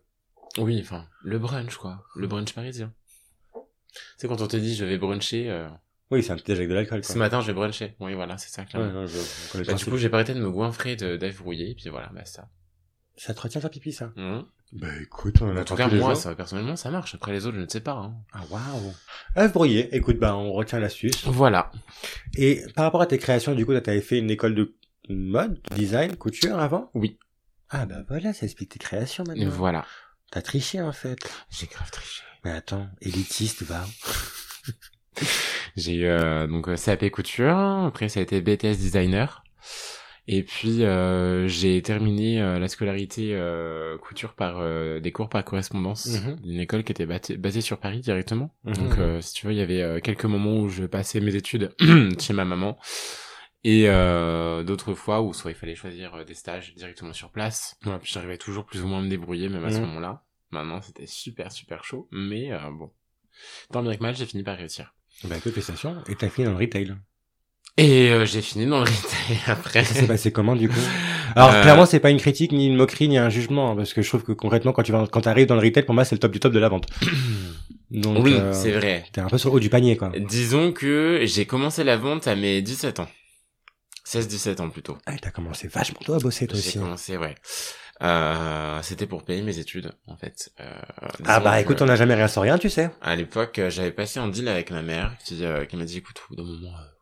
Oui, 0.59 0.79
enfin, 0.81 1.05
le 1.23 1.39
brunch, 1.39 1.75
quoi. 1.77 2.03
Le 2.15 2.27
brunch 2.27 2.53
parisien. 2.53 2.93
C'est 4.17 4.27
quand 4.27 4.41
on 4.41 4.47
te 4.47 4.57
dit 4.57 4.75
je 4.75 4.85
vais 4.85 4.97
bruncher, 4.97 5.49
euh, 5.49 5.67
Oui, 6.11 6.23
c'est 6.23 6.31
un 6.31 6.35
petit 6.35 6.45
déj 6.45 6.57
avec 6.59 6.69
de 6.69 6.73
l'alcool, 6.75 7.03
ce 7.03 7.17
matin 7.17 7.41
je 7.41 7.47
vais 7.47 7.53
bruncher. 7.53 7.95
Oui, 7.99 8.13
voilà, 8.13 8.37
c'est 8.37 8.49
ça, 8.49 8.61
Ouais, 8.63 8.67
clairement. 8.67 8.91
non, 8.91 9.07
je, 9.07 9.63
Bah, 9.63 9.73
du 9.73 9.85
coup, 9.85 9.97
j'ai 9.97 10.09
pas 10.09 10.17
arrêté 10.17 10.33
de 10.33 10.39
me 10.39 10.49
goinfrer 10.49 10.95
de 10.95 11.15
d'œuf 11.17 11.37
brouillé, 11.37 11.71
et 11.71 11.75
puis 11.75 11.89
voilà, 11.89 12.09
bah 12.13 12.25
ça. 12.25 12.47
Ça 13.15 13.33
te 13.33 13.41
retient 13.41 13.61
ta 13.61 13.69
pipi, 13.69 13.91
ça? 13.93 14.11
Mhm. 14.15 14.43
Bah 14.73 14.87
écoute, 15.01 15.35
on 15.41 15.49
en 15.49 15.51
En 15.53 15.57
attend 15.57 15.75
tout 15.75 15.75
cas, 15.75 15.87
moi, 15.87 16.15
ça, 16.15 16.33
personnellement, 16.33 16.75
ça 16.75 16.89
marche. 16.89 17.13
Après 17.13 17.31
les 17.31 17.45
autres, 17.45 17.57
je 17.57 17.61
ne 17.61 17.67
sais 17.69 17.79
pas. 17.79 17.91
Hein. 17.93 18.15
Ah 18.33 18.41
waouh. 18.49 18.93
œuf 19.37 19.53
brouillé, 19.53 19.95
écoute, 19.95 20.17
bah 20.17 20.35
on 20.35 20.51
retient 20.51 20.79
l'astuce. 20.79 21.25
Voilà. 21.27 21.71
Et 22.35 22.63
par 22.75 22.85
rapport 22.85 23.01
à 23.01 23.05
tes 23.05 23.19
créations, 23.19 23.53
du 23.53 23.65
coup, 23.67 23.79
t'avais 23.79 24.01
fait 24.01 24.17
une 24.17 24.31
école 24.31 24.55
de 24.55 24.73
mode, 25.09 25.59
design, 25.75 26.15
couture 26.15 26.57
avant? 26.57 26.89
Oui. 26.95 27.19
Ah 27.69 27.85
bah 27.85 28.03
voilà, 28.07 28.33
ça 28.33 28.45
explique 28.47 28.69
tes 28.69 28.79
créations 28.79 29.23
Et 29.25 29.27
maintenant. 29.27 29.49
voilà. 29.51 29.85
T'as 30.31 30.41
triché 30.41 30.81
en 30.81 30.91
fait. 30.91 31.19
J'ai 31.51 31.67
grave 31.67 31.91
triché. 31.91 32.23
Mais 32.43 32.51
attends, 32.51 32.87
élitiste, 33.01 33.61
va. 33.63 33.85
J'ai 35.75 35.93
eu 35.95 36.05
euh, 36.05 36.47
donc 36.47 36.67
euh, 36.67 36.75
CAP 36.75 37.09
couture, 37.11 37.55
après 37.57 38.09
ça 38.09 38.19
a 38.19 38.23
été 38.23 38.41
BTS 38.41 38.77
designer. 38.77 39.43
Et 40.27 40.41
puis 40.43 40.83
euh, 40.83 41.47
j'ai 41.49 41.81
terminé 41.81 42.41
euh, 42.41 42.57
la 42.57 42.69
scolarité 42.69 43.35
euh, 43.35 43.97
couture 43.97 44.33
par 44.35 44.59
euh, 44.59 44.99
des 45.01 45.11
cours 45.11 45.27
par 45.27 45.43
correspondance 45.43 46.05
Mhm. 46.07 46.35
d'une 46.41 46.59
école 46.61 46.83
qui 46.85 46.93
était 46.93 47.05
basée 47.37 47.61
sur 47.61 47.77
Paris 47.79 47.99
directement. 47.99 48.49
Mhm. 48.63 48.73
Donc 48.75 48.99
euh, 48.99 49.19
si 49.21 49.33
tu 49.33 49.45
veux, 49.47 49.51
il 49.53 49.57
y 49.57 49.61
avait 49.61 49.81
euh, 49.81 49.99
quelques 49.99 50.23
moments 50.25 50.57
où 50.59 50.69
je 50.69 50.85
passais 50.85 51.19
mes 51.19 51.35
études 51.35 51.73
chez 52.19 52.31
ma 52.33 52.45
maman 52.45 52.77
et 53.65 53.89
euh, 53.89 54.63
d'autres 54.63 54.93
fois 54.93 55.21
où 55.21 55.33
soit 55.33 55.51
il 55.51 55.55
fallait 55.57 55.75
choisir 55.75 56.23
des 56.25 56.33
stages 56.33 56.73
directement 56.75 57.13
sur 57.13 57.29
place. 57.29 57.77
Voilà, 57.83 57.99
puis 57.99 58.11
j'arrivais 58.13 58.37
toujours 58.37 58.65
plus 58.65 58.81
ou 58.81 58.87
moins 58.87 58.99
à 58.99 59.01
me 59.01 59.09
débrouiller 59.09 59.49
même 59.49 59.65
à 59.65 59.71
ce 59.71 59.79
Mhm. 59.79 59.87
moment-là. 59.87 60.23
Maintenant, 60.51 60.81
c'était 60.81 61.07
super 61.07 61.51
super 61.51 61.83
chaud, 61.83 62.07
mais 62.11 62.51
euh, 62.53 62.59
bon. 62.71 62.91
Tant 63.71 63.81
bien 63.83 63.95
que 63.97 64.01
mal, 64.03 64.15
j'ai 64.15 64.25
fini 64.25 64.43
par 64.43 64.57
réussir. 64.57 64.93
Bah 65.25 65.37
écoute, 65.37 65.51
félicitations. 65.53 65.95
Et 66.07 66.15
t'as 66.15 66.29
fini 66.29 66.45
dans 66.45 66.51
le 66.53 66.57
retail. 66.59 66.95
Et 67.77 68.11
euh, 68.11 68.25
j'ai 68.25 68.41
fini 68.41 68.65
dans 68.67 68.77
le 68.79 68.83
retail 68.83 69.37
après. 69.47 69.83
Ça 69.83 69.95
s'est 69.95 70.07
passé 70.07 70.31
comment 70.31 70.55
du 70.55 70.69
coup? 70.69 70.79
Alors 71.35 71.51
Euh, 71.53 71.61
clairement, 71.63 71.85
c'est 71.87 71.99
pas 71.99 72.11
une 72.11 72.19
critique, 72.19 72.51
ni 72.51 72.67
une 72.67 72.75
moquerie, 72.75 73.07
ni 73.09 73.17
un 73.17 73.29
jugement, 73.29 73.71
hein, 73.71 73.75
parce 73.75 73.93
que 73.93 74.01
je 74.03 74.07
trouve 74.09 74.23
que 74.23 74.31
concrètement, 74.31 74.71
quand 74.73 74.83
tu 74.83 74.91
vas, 74.91 75.07
quand 75.11 75.21
t'arrives 75.21 75.47
dans 75.47 75.55
le 75.55 75.61
retail, 75.61 75.83
pour 75.83 75.95
moi, 75.95 76.05
c'est 76.05 76.13
le 76.15 76.19
top 76.19 76.31
du 76.31 76.39
top 76.39 76.53
de 76.53 76.59
la 76.59 76.69
vente. 76.69 76.85
Donc, 77.89 78.23
oui, 78.23 78.33
euh, 78.35 78.53
c'est 78.53 78.71
vrai. 78.71 79.03
T'es 79.11 79.21
un 79.21 79.27
peu 79.27 79.37
sur 79.37 79.49
le 79.49 79.55
haut 79.55 79.59
du 79.59 79.69
panier, 79.69 79.97
quoi. 79.97 80.11
Disons 80.17 80.71
que 80.71 81.21
j'ai 81.23 81.45
commencé 81.45 81.83
la 81.83 81.97
vente 81.97 82.27
à 82.27 82.35
mes 82.35 82.61
17 82.61 82.99
ans. 82.99 83.07
16-17 84.07 84.61
ans 84.61 84.69
plutôt. 84.69 84.97
Ah, 85.05 85.13
t'as 85.21 85.31
commencé 85.31 85.67
vachement 85.67 85.99
tôt 86.03 86.13
à 86.13 86.19
bosser, 86.19 86.45
toi 86.47 86.59
J'ai 86.59 86.69
aussi. 86.69 86.79
commencé, 86.79 87.17
ouais. 87.17 87.35
Euh, 88.01 88.79
c'était 88.81 89.05
pour 89.07 89.23
payer 89.23 89.41
mes 89.43 89.57
études, 89.59 89.91
en 90.07 90.17
fait. 90.17 90.51
Euh, 90.59 90.71
Ah 91.25 91.39
bah 91.39 91.59
écoute, 91.61 91.81
on 91.81 91.85
n'a 91.85 91.95
jamais 91.95 92.15
rien 92.15 92.27
sans 92.27 92.41
rien, 92.41 92.57
tu 92.57 92.69
sais. 92.69 92.89
À 93.01 93.15
l'époque, 93.15 93.61
j'avais 93.69 93.91
passé 93.91 94.19
un 94.19 94.27
deal 94.27 94.47
avec 94.47 94.71
ma 94.71 94.81
mère 94.81 95.15
qui, 95.23 95.43
euh, 95.45 95.65
qui 95.65 95.77
m'a 95.77 95.85
dit, 95.85 95.99
écoute, 95.99 96.21
au 96.29 96.35
bout 96.35 96.41
d'un 96.41 96.43
moment, 96.43 96.75
euh, 96.77 96.92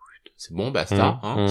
c'est 0.44 0.56
bon, 0.56 0.72
basta. 0.72 0.96
Hein. 0.96 1.20
Mmh, 1.38 1.46
mmh. 1.46 1.50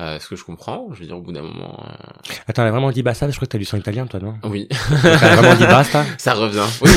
Euh, 0.00 0.18
ce 0.18 0.26
que 0.28 0.34
je 0.34 0.44
comprends, 0.44 0.86
je 0.94 1.00
veux 1.00 1.04
dire, 1.06 1.14
au 1.14 1.20
bout 1.20 1.30
d'un 1.30 1.42
moment... 1.42 1.78
euh, 1.86 2.32
Attends, 2.48 2.62
elle 2.62 2.68
a 2.68 2.70
vraiment 2.70 2.90
dit 2.90 3.02
basta, 3.02 3.28
je 3.28 3.36
crois 3.36 3.44
que 3.46 3.52
t'as 3.52 3.58
lu 3.58 3.66
son 3.66 3.76
italien, 3.76 4.06
toi, 4.06 4.18
non? 4.18 4.32
Oui, 4.44 4.66
Elle 5.04 5.10
a 5.12 5.36
vraiment 5.36 5.54
dit 5.56 5.66
basta? 5.66 6.06
Ça 6.16 6.32
revient. 6.32 6.62
Oui, 6.80 6.90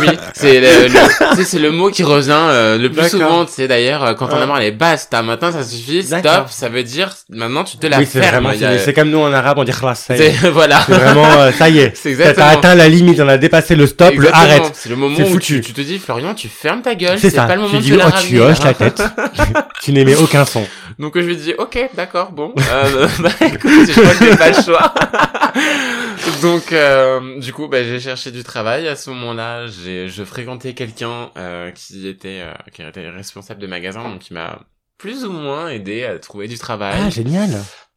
oui. 0.00 0.08
c'est 0.34 0.60
le, 0.60 0.88
le- 0.88 1.44
c'est 1.44 1.60
le 1.60 1.70
mot 1.70 1.88
qui 1.90 2.02
revient 2.02 2.32
euh, 2.32 2.78
le 2.78 2.90
plus 2.90 3.08
souvent. 3.10 3.44
Tu 3.44 3.52
sais 3.52 3.68
d'ailleurs, 3.68 4.02
euh, 4.04 4.14
quand 4.14 4.26
on 4.32 4.40
a 4.40 4.44
marre, 4.46 4.58
les 4.58 4.72
basta. 4.72 5.22
Maintenant, 5.22 5.52
ça 5.52 5.62
suffit. 5.62 6.02
Stop. 6.02 6.48
Ça 6.48 6.68
veut 6.68 6.82
dire 6.82 7.14
maintenant 7.30 7.62
tu 7.62 7.76
te 7.76 7.86
la 7.86 7.98
Oui, 7.98 8.06
c'est 8.10 8.20
fermes. 8.20 8.50
c'est 8.58 8.78
c'est 8.78 8.92
comme 8.92 9.10
nous 9.10 9.20
en 9.20 9.32
arabe, 9.32 9.58
on 9.58 9.64
dit 9.64 9.70
khlas, 9.70 9.94
c'est- 9.94 10.30
voilà. 10.50 10.80
C'est 10.84 10.94
vraiment, 10.94 11.52
ça 11.52 11.68
y 11.68 11.78
est. 11.78 11.96
C'est 11.96 12.16
T'as 12.16 12.24
t'as 12.24 12.30
exactement. 12.30 12.58
atteint 12.58 12.74
la 12.74 12.88
limite, 12.88 13.20
on 13.20 13.28
a 13.28 13.38
dépassé 13.38 13.76
le 13.76 13.86
stop, 13.86 14.14
le 14.16 14.26
Exactement. 14.26 14.42
arrête. 14.42 14.72
C'est 14.74 14.88
le 14.88 14.96
moment 14.96 15.14
C'est 15.16 15.22
où 15.22 15.34
foutu. 15.34 15.60
tu, 15.60 15.68
tu 15.68 15.72
te 15.74 15.80
dis, 15.80 16.00
Florian, 16.00 16.34
tu 16.34 16.48
fermes 16.48 16.82
ta 16.82 16.96
gueule. 16.96 17.20
C'est 17.20 17.30
C'est 17.30 17.36
pas 17.36 17.54
le 17.54 17.62
moment 17.62 17.80
tu 17.80 17.90
de 17.92 17.96
la 17.96 18.08
oh, 18.08 18.10
tu 18.20 18.40
hoches 18.40 18.64
la 18.64 18.74
tête. 18.74 19.00
tu 19.80 19.92
n'émets 19.92 20.16
aucun 20.16 20.44
son. 20.44 20.66
Donc 20.98 21.18
je 21.18 21.24
lui 21.26 21.36
dis, 21.36 21.54
ok, 21.54 21.90
d'accord, 21.94 22.32
bon. 22.32 22.54
Euh, 22.72 23.06
bah 23.20 23.30
écoute, 23.40 23.86
je 23.86 24.00
crois 24.00 24.14
que 24.14 24.24
j'ai 24.24 24.36
pas 24.36 24.48
le 24.48 24.62
choix. 24.62 24.94
Donc 26.42 26.72
euh, 26.72 27.38
du 27.38 27.52
coup, 27.52 27.68
bah, 27.68 27.82
j'ai 27.82 28.00
cherché 28.00 28.30
du 28.30 28.42
travail. 28.42 28.88
À 28.88 28.96
ce 28.96 29.10
moment-là, 29.10 29.66
j'ai 29.66 30.08
je 30.08 30.24
fréquentais 30.24 30.74
quelqu'un 30.74 31.30
euh, 31.36 31.70
qui 31.72 32.08
était 32.08 32.40
euh, 32.42 32.54
qui 32.72 32.82
était 32.82 33.08
responsable 33.10 33.60
de 33.60 33.66
magasin, 33.66 34.04
donc 34.04 34.20
qui 34.20 34.32
m'a 34.32 34.60
plus 34.98 35.24
ou 35.24 35.32
moins 35.32 35.68
aidé 35.68 36.04
à 36.04 36.18
trouver 36.18 36.48
du 36.48 36.58
travail. 36.58 36.98
Ah, 36.98 37.10
génial. 37.10 37.50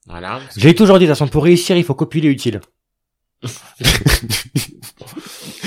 voilà. 0.07 0.39
J'ai 0.57 0.75
toujours 0.75 0.99
dit, 0.99 1.05
de 1.05 1.11
toute 1.11 1.17
façon, 1.17 1.29
pour 1.29 1.43
réussir, 1.43 1.77
il 1.77 1.83
faut 1.83 1.95
copuler 1.95 2.29
utile. 2.29 2.61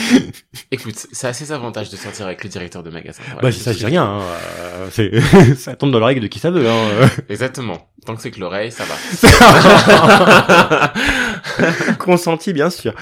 Écoute, 0.71 0.95
c'est 1.13 1.27
assez 1.27 1.45
ses 1.47 1.53
avantages 1.53 1.91
de 1.91 1.97
sortir 1.97 2.27
avec 2.27 2.43
le 2.45 2.51
directeur 2.51 2.83
de 2.83 2.91
magasin. 2.91 3.23
Bah, 3.41 3.51
ça, 3.53 3.73
je 3.73 3.79
dis 3.79 3.87
rien, 3.87 4.05
hein. 4.05 4.21
euh, 4.23 4.89
c'est- 4.91 5.55
ça 5.57 5.77
tombe 5.77 5.91
dans 5.91 5.99
l'oreille 5.99 6.21
de 6.21 6.27
qui 6.27 6.39
ça 6.39 6.51
veut, 6.51 6.69
hein. 6.69 7.09
Exactement. 7.29 7.91
Tant 8.07 8.15
que 8.17 8.23
c'est 8.23 8.31
que 8.31 8.41
l'oreille, 8.41 8.73
ça 8.73 8.85
va. 8.85 8.95
Consenti, 11.99 12.53
bien 12.53 12.71
sûr. 12.71 12.95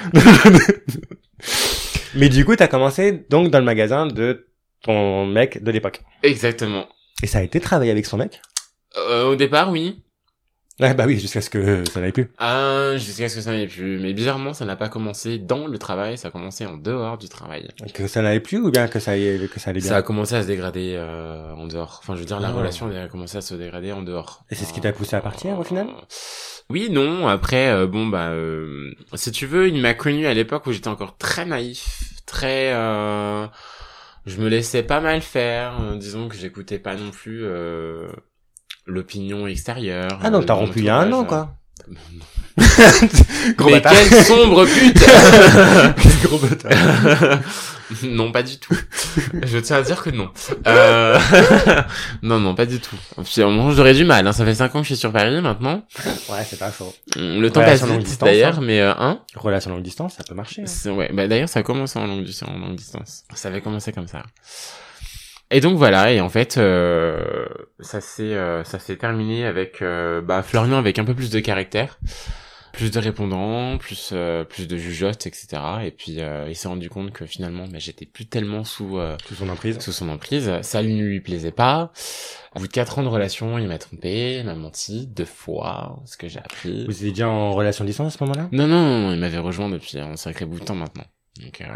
Mais 2.15 2.29
du 2.29 2.45
coup, 2.45 2.57
t'as 2.57 2.69
commencé 2.69 3.25
donc 3.31 3.51
dans 3.51 3.59
le 3.59 3.65
magasin 3.65 4.07
de 4.07 4.47
ton 4.83 5.27
mec 5.27 5.63
de 5.63 5.71
l'époque. 5.71 6.01
Exactement. 6.23 6.87
Et 7.23 7.27
ça 7.27 7.39
a 7.39 7.43
été 7.43 7.61
travailler 7.61 7.91
avec 7.91 8.07
son 8.07 8.17
mec? 8.17 8.41
Euh, 8.97 9.25
au 9.27 9.37
départ, 9.37 9.71
oui. 9.71 10.03
Ouais, 10.79 10.93
bah 10.93 11.05
oui, 11.07 11.19
jusqu'à 11.19 11.41
ce 11.41 11.49
que 11.49 11.89
ça 11.89 12.01
n'aille 12.01 12.13
plus. 12.13 12.31
Ah, 12.37 12.93
jusqu'à 12.97 13.31
ce 13.31 13.37
que 13.37 13.41
ça 13.41 13.53
n'ait 13.53 13.67
plus. 13.67 13.99
Mais 13.99 14.13
bizarrement, 14.13 14.53
ça 14.53 14.67
n'a 14.67 14.77
pas 14.77 14.91
commencé 14.91 15.39
dans 15.39 15.67
le 15.67 15.79
travail, 15.79 16.19
ça 16.19 16.29
a 16.29 16.31
commencé 16.31 16.67
en 16.67 16.77
dehors 16.77 17.17
du 17.17 17.31
travail. 17.31 17.69
Que 17.95 18.07
ça 18.07 18.21
n'allait 18.21 18.41
plus 18.41 18.59
ou 18.59 18.71
bien 18.71 18.87
que 18.87 18.99
ça, 19.01 19.13
aille- 19.13 19.49
que 19.51 19.59
ça 19.59 19.71
allait 19.71 19.81
bien? 19.81 19.89
Ça 19.89 19.97
a 19.97 20.03
commencé 20.03 20.35
à 20.35 20.43
se 20.43 20.47
dégrader 20.49 20.93
euh, 20.97 21.55
en 21.55 21.67
dehors. 21.67 22.01
Enfin, 22.03 22.15
je 22.15 22.21
veux 22.21 22.27
dire, 22.27 22.41
la 22.41 22.49
Ah. 22.49 22.53
relation 22.53 22.91
a 22.95 23.09
commencé 23.09 23.39
à 23.39 23.41
se 23.41 23.55
dégrader 23.55 23.93
en 23.93 24.03
dehors. 24.03 24.45
Et 24.51 24.55
c'est 24.55 24.67
ce 24.67 24.75
qui 24.75 24.83
t'a 24.83 24.93
poussé 24.93 25.17
à 25.17 25.23
partir, 25.23 25.59
au 25.59 25.65
final? 25.65 25.87
Oui, 26.69 26.89
non. 26.91 27.27
Après, 27.27 27.69
euh, 27.71 27.87
bon, 27.87 28.07
bah, 28.09 28.29
euh, 28.33 28.93
si 29.15 29.33
tu 29.33 29.47
veux, 29.47 29.69
il 29.69 29.81
m'a 29.81 29.95
connu 29.95 30.27
à 30.27 30.35
l'époque 30.35 30.67
où 30.67 30.73
j'étais 30.73 30.89
encore 30.89 31.17
très 31.17 31.47
naïf, 31.47 32.01
très... 32.27 32.73
Euh, 32.75 33.47
je 34.27 34.39
me 34.43 34.49
laissais 34.49 34.83
pas 34.83 35.01
mal 35.01 35.23
faire. 35.23 35.81
euh, 35.81 35.97
disons 35.97 36.29
que 36.29 36.37
j'écoutais 36.37 36.79
pas 36.79 36.97
non 36.97 37.11
plus 37.13 37.45
euh, 37.45 38.09
l'opinion 38.87 39.47
extérieure. 39.47 40.19
Ah 40.23 40.31
non, 40.31 40.41
euh, 40.41 40.45
t'as 40.45 40.55
rompu 40.55 40.79
il 40.81 40.85
y 40.85 40.89
a 40.89 40.97
un 40.97 41.13
an, 41.13 41.21
entourage. 41.21 41.29
quoi. 41.29 41.57
Mais 43.67 43.73
bâtard. 43.73 43.93
quelle 43.93 44.25
sombre 44.25 44.65
pute 44.65 44.99
Gros 46.25 46.39
bâtard. 46.39 47.41
Non, 48.03 48.33
pas 48.33 48.43
du 48.43 48.59
tout. 48.59 48.77
Je 49.45 49.59
tiens 49.59 49.77
à 49.77 49.83
dire 49.83 50.03
que 50.03 50.11
non. 50.11 50.29
Euh... 50.67 51.17
non, 52.21 52.41
non, 52.41 52.57
pas 52.57 52.67
du 52.67 52.81
tout. 52.81 52.97
Au 53.17 53.23
moment, 53.45 53.71
j'aurais 53.71 53.95
du 53.95 54.05
mal. 54.05 54.27
Hein. 54.27 54.33
Ça 54.33 54.45
fait 54.45 54.57
5 54.57 54.75
ans 54.75 54.79
que 54.81 54.85
je 54.85 54.95
suis 54.95 54.97
sur 54.97 55.13
Paris 55.13 55.41
maintenant. 55.41 55.85
Ouais, 56.29 56.45
c'est 56.45 56.59
pas 56.59 56.73
faux. 56.73 56.93
Le 57.15 57.49
temps 57.49 57.61
Ouais, 57.61 57.67
passe 57.67 57.85
vite 57.85 58.01
distance, 58.01 58.29
d'ailleurs, 58.29 58.59
hein. 58.59 58.63
mais 58.65 58.81
euh, 58.81 58.93
hein 58.99 59.21
Relation 59.37 59.71
longue 59.71 59.85
distance, 59.85 60.15
ça 60.15 60.25
peut 60.25 60.35
marcher. 60.35 60.65
hein. 60.65 60.91
Ouais, 60.91 61.11
bah 61.13 61.29
d'ailleurs 61.29 61.49
ça 61.49 61.61
a 61.61 61.63
commencé 61.63 61.97
en 62.01 62.09
longue, 62.09 62.27
en 62.49 62.59
longue 62.59 62.75
distance. 62.75 63.23
Ça 63.35 63.49
avait 63.49 63.61
commencé 63.61 63.93
comme 63.93 64.09
ça. 64.09 64.25
Et 65.51 65.61
donc 65.61 65.77
voilà, 65.77 66.13
et 66.13 66.21
en 66.21 66.29
fait, 66.29 66.59
euh, 66.59 67.47
ça 67.79 68.01
s'est 68.01 68.35
euh, 68.35 68.65
ça 68.65 68.79
s'est 68.81 68.97
terminé 68.97 69.47
avec 69.47 69.81
euh, 69.81 70.21
bah, 70.21 70.43
Florian 70.43 70.77
avec 70.77 70.99
un 70.99 71.05
peu 71.05 71.15
plus 71.15 71.31
de 71.31 71.39
caractère, 71.39 72.01
plus 72.73 72.91
de 72.91 72.99
répondants, 72.99 73.79
plus 73.79 74.11
euh, 74.13 74.43
plus 74.45 74.67
de 74.67 74.77
jugeotes, 74.77 75.25
etc. 75.29 75.63
Et 75.85 75.93
puis 75.93 76.21
euh, 76.21 76.47
il 76.49 76.57
s'est 76.57 76.67
rendu 76.67 76.91
compte 76.91 77.13
que 77.13 77.27
finalement, 77.27 77.69
bah, 77.69 77.79
j'étais 77.79 78.07
plus 78.07 78.27
tellement 78.27 78.65
sous 78.65 78.99
euh, 78.99 79.17
Sous 79.29 79.37
son 79.37 79.49
emprise. 79.49 79.79
sous 79.79 79.93
son 79.93 80.09
emprise. 80.09 80.51
Ça 80.63 80.83
ne 80.83 81.01
lui 81.01 81.21
plaisait 81.21 81.53
pas. 81.53 81.93
Au 82.57 82.59
bout 82.59 82.67
de 82.67 82.73
quatre 82.73 82.99
ans 82.99 83.05
de 83.05 83.09
relation, 83.09 83.57
il 83.59 83.69
m'a 83.69 83.79
trompé, 83.79 84.39
il 84.41 84.47
m'a 84.47 84.55
menti 84.57 85.07
deux 85.07 85.25
fois, 85.27 86.03
ce 86.07 86.17
que 86.17 86.27
j'ai 86.27 86.41
appris. 86.41 86.87
Vous 86.87 86.93
étiez 86.97 87.11
déjà 87.11 87.29
en 87.29 87.53
relation 87.53 87.85
distance 87.85 88.15
à 88.15 88.19
ce 88.19 88.25
moment-là? 88.25 88.49
Non, 88.51 88.67
non, 88.67 89.01
non, 89.01 89.13
il 89.13 89.21
m'avait 89.21 89.39
rejoint 89.39 89.69
depuis 89.69 90.01
un 90.01 90.17
sacré 90.17 90.45
bout 90.45 90.59
de 90.59 90.65
temps 90.65 90.75
maintenant. 90.75 91.05
Donc, 91.41 91.61
euh, 91.61 91.67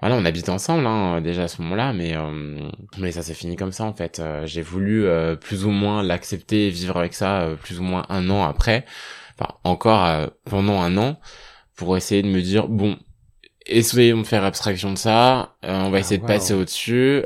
voilà, 0.00 0.16
on 0.16 0.24
habitait 0.24 0.50
ensemble 0.50 0.86
hein, 0.86 1.20
déjà 1.20 1.44
à 1.44 1.48
ce 1.48 1.62
moment-là, 1.62 1.92
mais 1.92 2.14
mais 2.98 3.12
ça 3.12 3.22
s'est 3.22 3.34
fini 3.34 3.56
comme 3.56 3.72
ça 3.72 3.84
en 3.84 3.94
fait. 3.94 4.22
j'ai 4.44 4.62
voulu 4.62 5.06
plus 5.40 5.64
ou 5.64 5.70
moins 5.70 6.02
l'accepter 6.02 6.68
et 6.68 6.70
vivre 6.70 6.96
avec 6.98 7.14
ça 7.14 7.48
plus 7.62 7.80
ou 7.80 7.82
moins 7.82 8.04
un 8.08 8.28
an 8.30 8.44
après, 8.44 8.84
enfin 9.38 9.54
encore 9.64 10.30
pendant 10.44 10.80
un 10.80 10.96
an, 10.98 11.18
pour 11.76 11.96
essayer 11.96 12.22
de 12.22 12.28
me 12.28 12.42
dire 12.42 12.68
bon, 12.68 12.98
essayons 13.66 14.22
de 14.22 14.26
faire 14.26 14.44
abstraction 14.44 14.92
de 14.92 14.98
ça, 14.98 15.56
on 15.62 15.90
va 15.90 15.96
ah, 15.96 16.00
essayer 16.00 16.18
de 16.18 16.26
passer 16.26 16.54
au-dessus. 16.54 17.24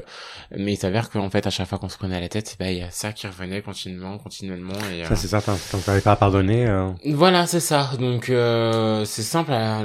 Mais 0.56 0.72
il 0.72 0.76
s'avère 0.76 1.10
qu'en 1.10 1.30
fait, 1.30 1.46
à 1.46 1.50
chaque 1.50 1.68
fois 1.68 1.78
qu'on 1.78 1.88
se 1.88 1.96
prenait 1.96 2.16
à 2.16 2.20
la 2.20 2.28
tête, 2.28 2.56
bah, 2.58 2.70
il 2.70 2.78
y 2.78 2.82
a 2.82 2.90
ça 2.90 3.12
qui 3.12 3.26
revenait 3.26 3.62
continuellement, 3.62 4.18
continuellement. 4.18 4.74
Et, 4.92 5.04
ça, 5.04 5.14
c'est 5.14 5.28
certain. 5.28 5.56
Donc, 5.72 5.84
t'avais 5.84 6.00
pas 6.00 6.12
à 6.12 6.16
pardonner. 6.16 6.66
Euh... 6.66 6.90
Voilà, 7.06 7.46
c'est 7.46 7.60
ça. 7.60 7.90
Donc, 8.00 8.30
euh, 8.30 9.04
c'est 9.04 9.22
simple 9.22 9.52
à 9.52 9.82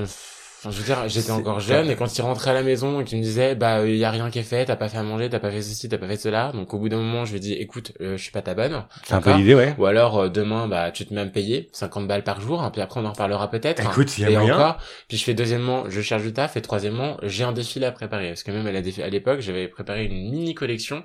je 0.72 0.78
veux 0.78 0.84
dire, 0.84 1.08
j'étais 1.08 1.32
encore 1.32 1.60
jeune 1.60 1.90
et 1.90 1.96
quand 1.96 2.18
il 2.18 2.22
rentrait 2.22 2.52
à 2.52 2.54
la 2.54 2.64
maison 2.64 3.00
et 3.00 3.04
qu'il 3.04 3.18
me 3.18 3.24
disait, 3.24 3.56
bah, 3.56 3.86
il 3.86 3.96
y 3.96 4.04
a 4.06 4.12
rien 4.12 4.30
qui 4.30 4.40
est 4.40 4.44
fait, 4.44 4.66
t'as 4.66 4.76
pas 4.76 4.90
fait 4.90 4.98
à 4.98 5.04
manger, 5.04 5.30
t'as 5.30 5.40
pas 5.40 5.52
fait 5.52 5.62
ceci, 5.62 5.90
t'as 5.90 5.98
pas 5.98 6.08
fait 6.08 6.18
cela. 6.18 6.52
Donc, 6.54 6.74
au 6.74 6.80
bout 6.80 6.90
d'un 6.90 6.98
moment, 6.98 7.26
je 7.26 7.34
lui 7.34 7.40
dis, 7.40 7.54
écoute, 7.54 7.92
euh, 8.02 8.18
je 8.18 8.22
suis 8.22 8.32
pas 8.32 8.42
ta 8.42 8.54
bonne. 8.54 8.84
C'est 9.04 9.14
un 9.14 9.22
peu 9.22 9.34
l'idée, 9.34 9.56
ouais. 9.56 9.76
Ou 9.78 9.86
alors, 9.86 10.18
euh, 10.18 10.30
demain, 10.30 10.68
bah, 10.68 10.92
tu 10.92 11.06
te 11.06 11.14
mets 11.14 11.22
à 11.22 11.26
me 11.26 11.32
payer 11.32 11.70
50 11.74 12.08
balles 12.08 12.24
par 12.24 12.42
jour, 12.42 12.62
hein, 12.62 12.72
puis 12.72 12.82
après, 12.82 13.00
on 13.00 13.06
en 13.06 13.12
reparlera 13.12 13.50
peut-être. 13.50 13.84
Écoute, 13.84 14.18
il 14.18 14.22
y 14.22 14.26
a 14.26 14.32
et 14.32 14.38
encore. 14.38 14.78
Puis 15.08 15.18
je 15.18 15.24
fais 15.24 15.34
deuxièmement, 15.34 15.90
je 15.90 16.02
cherche 16.02 16.24
du 16.24 16.34
taf 16.34 16.58
et 16.58 16.62
troisièmement, 16.62 17.18
j'ai 17.24 17.44
un 17.44 17.52
défilé 17.52 17.86
à 17.86 17.92
préparer. 17.92 18.30
Parce 18.30 18.44
que 18.44 18.52
même 18.52 18.68
à 18.68 19.10
l'époque, 19.10 19.40
j'avais 19.42 19.68
préparé 19.68 20.06
une 20.06 20.32
mini 20.32 20.54
collection 20.54 21.04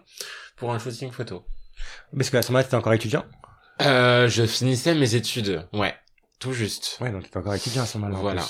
pour 0.57 0.73
un 0.73 0.79
shooting 0.79 1.11
photo. 1.11 1.45
Parce 2.17 2.31
que 2.31 2.37
à 2.37 2.43
ce 2.43 2.53
moment-là, 2.53 2.65
t'étais 2.65 2.77
encore 2.77 2.93
étudiant? 2.93 3.25
Euh, 3.83 4.29
je 4.29 4.45
finissais 4.45 4.95
mes 4.95 5.15
études. 5.15 5.67
Ouais. 5.73 5.95
Tout 6.39 6.53
juste. 6.53 6.99
Ouais, 7.01 7.11
donc 7.11 7.25
t'étais 7.25 7.37
encore 7.37 7.55
étudiant 7.55 7.83
à 7.83 7.87
ce 7.87 7.99
moment-là. 7.99 8.19
Voilà. 8.21 8.43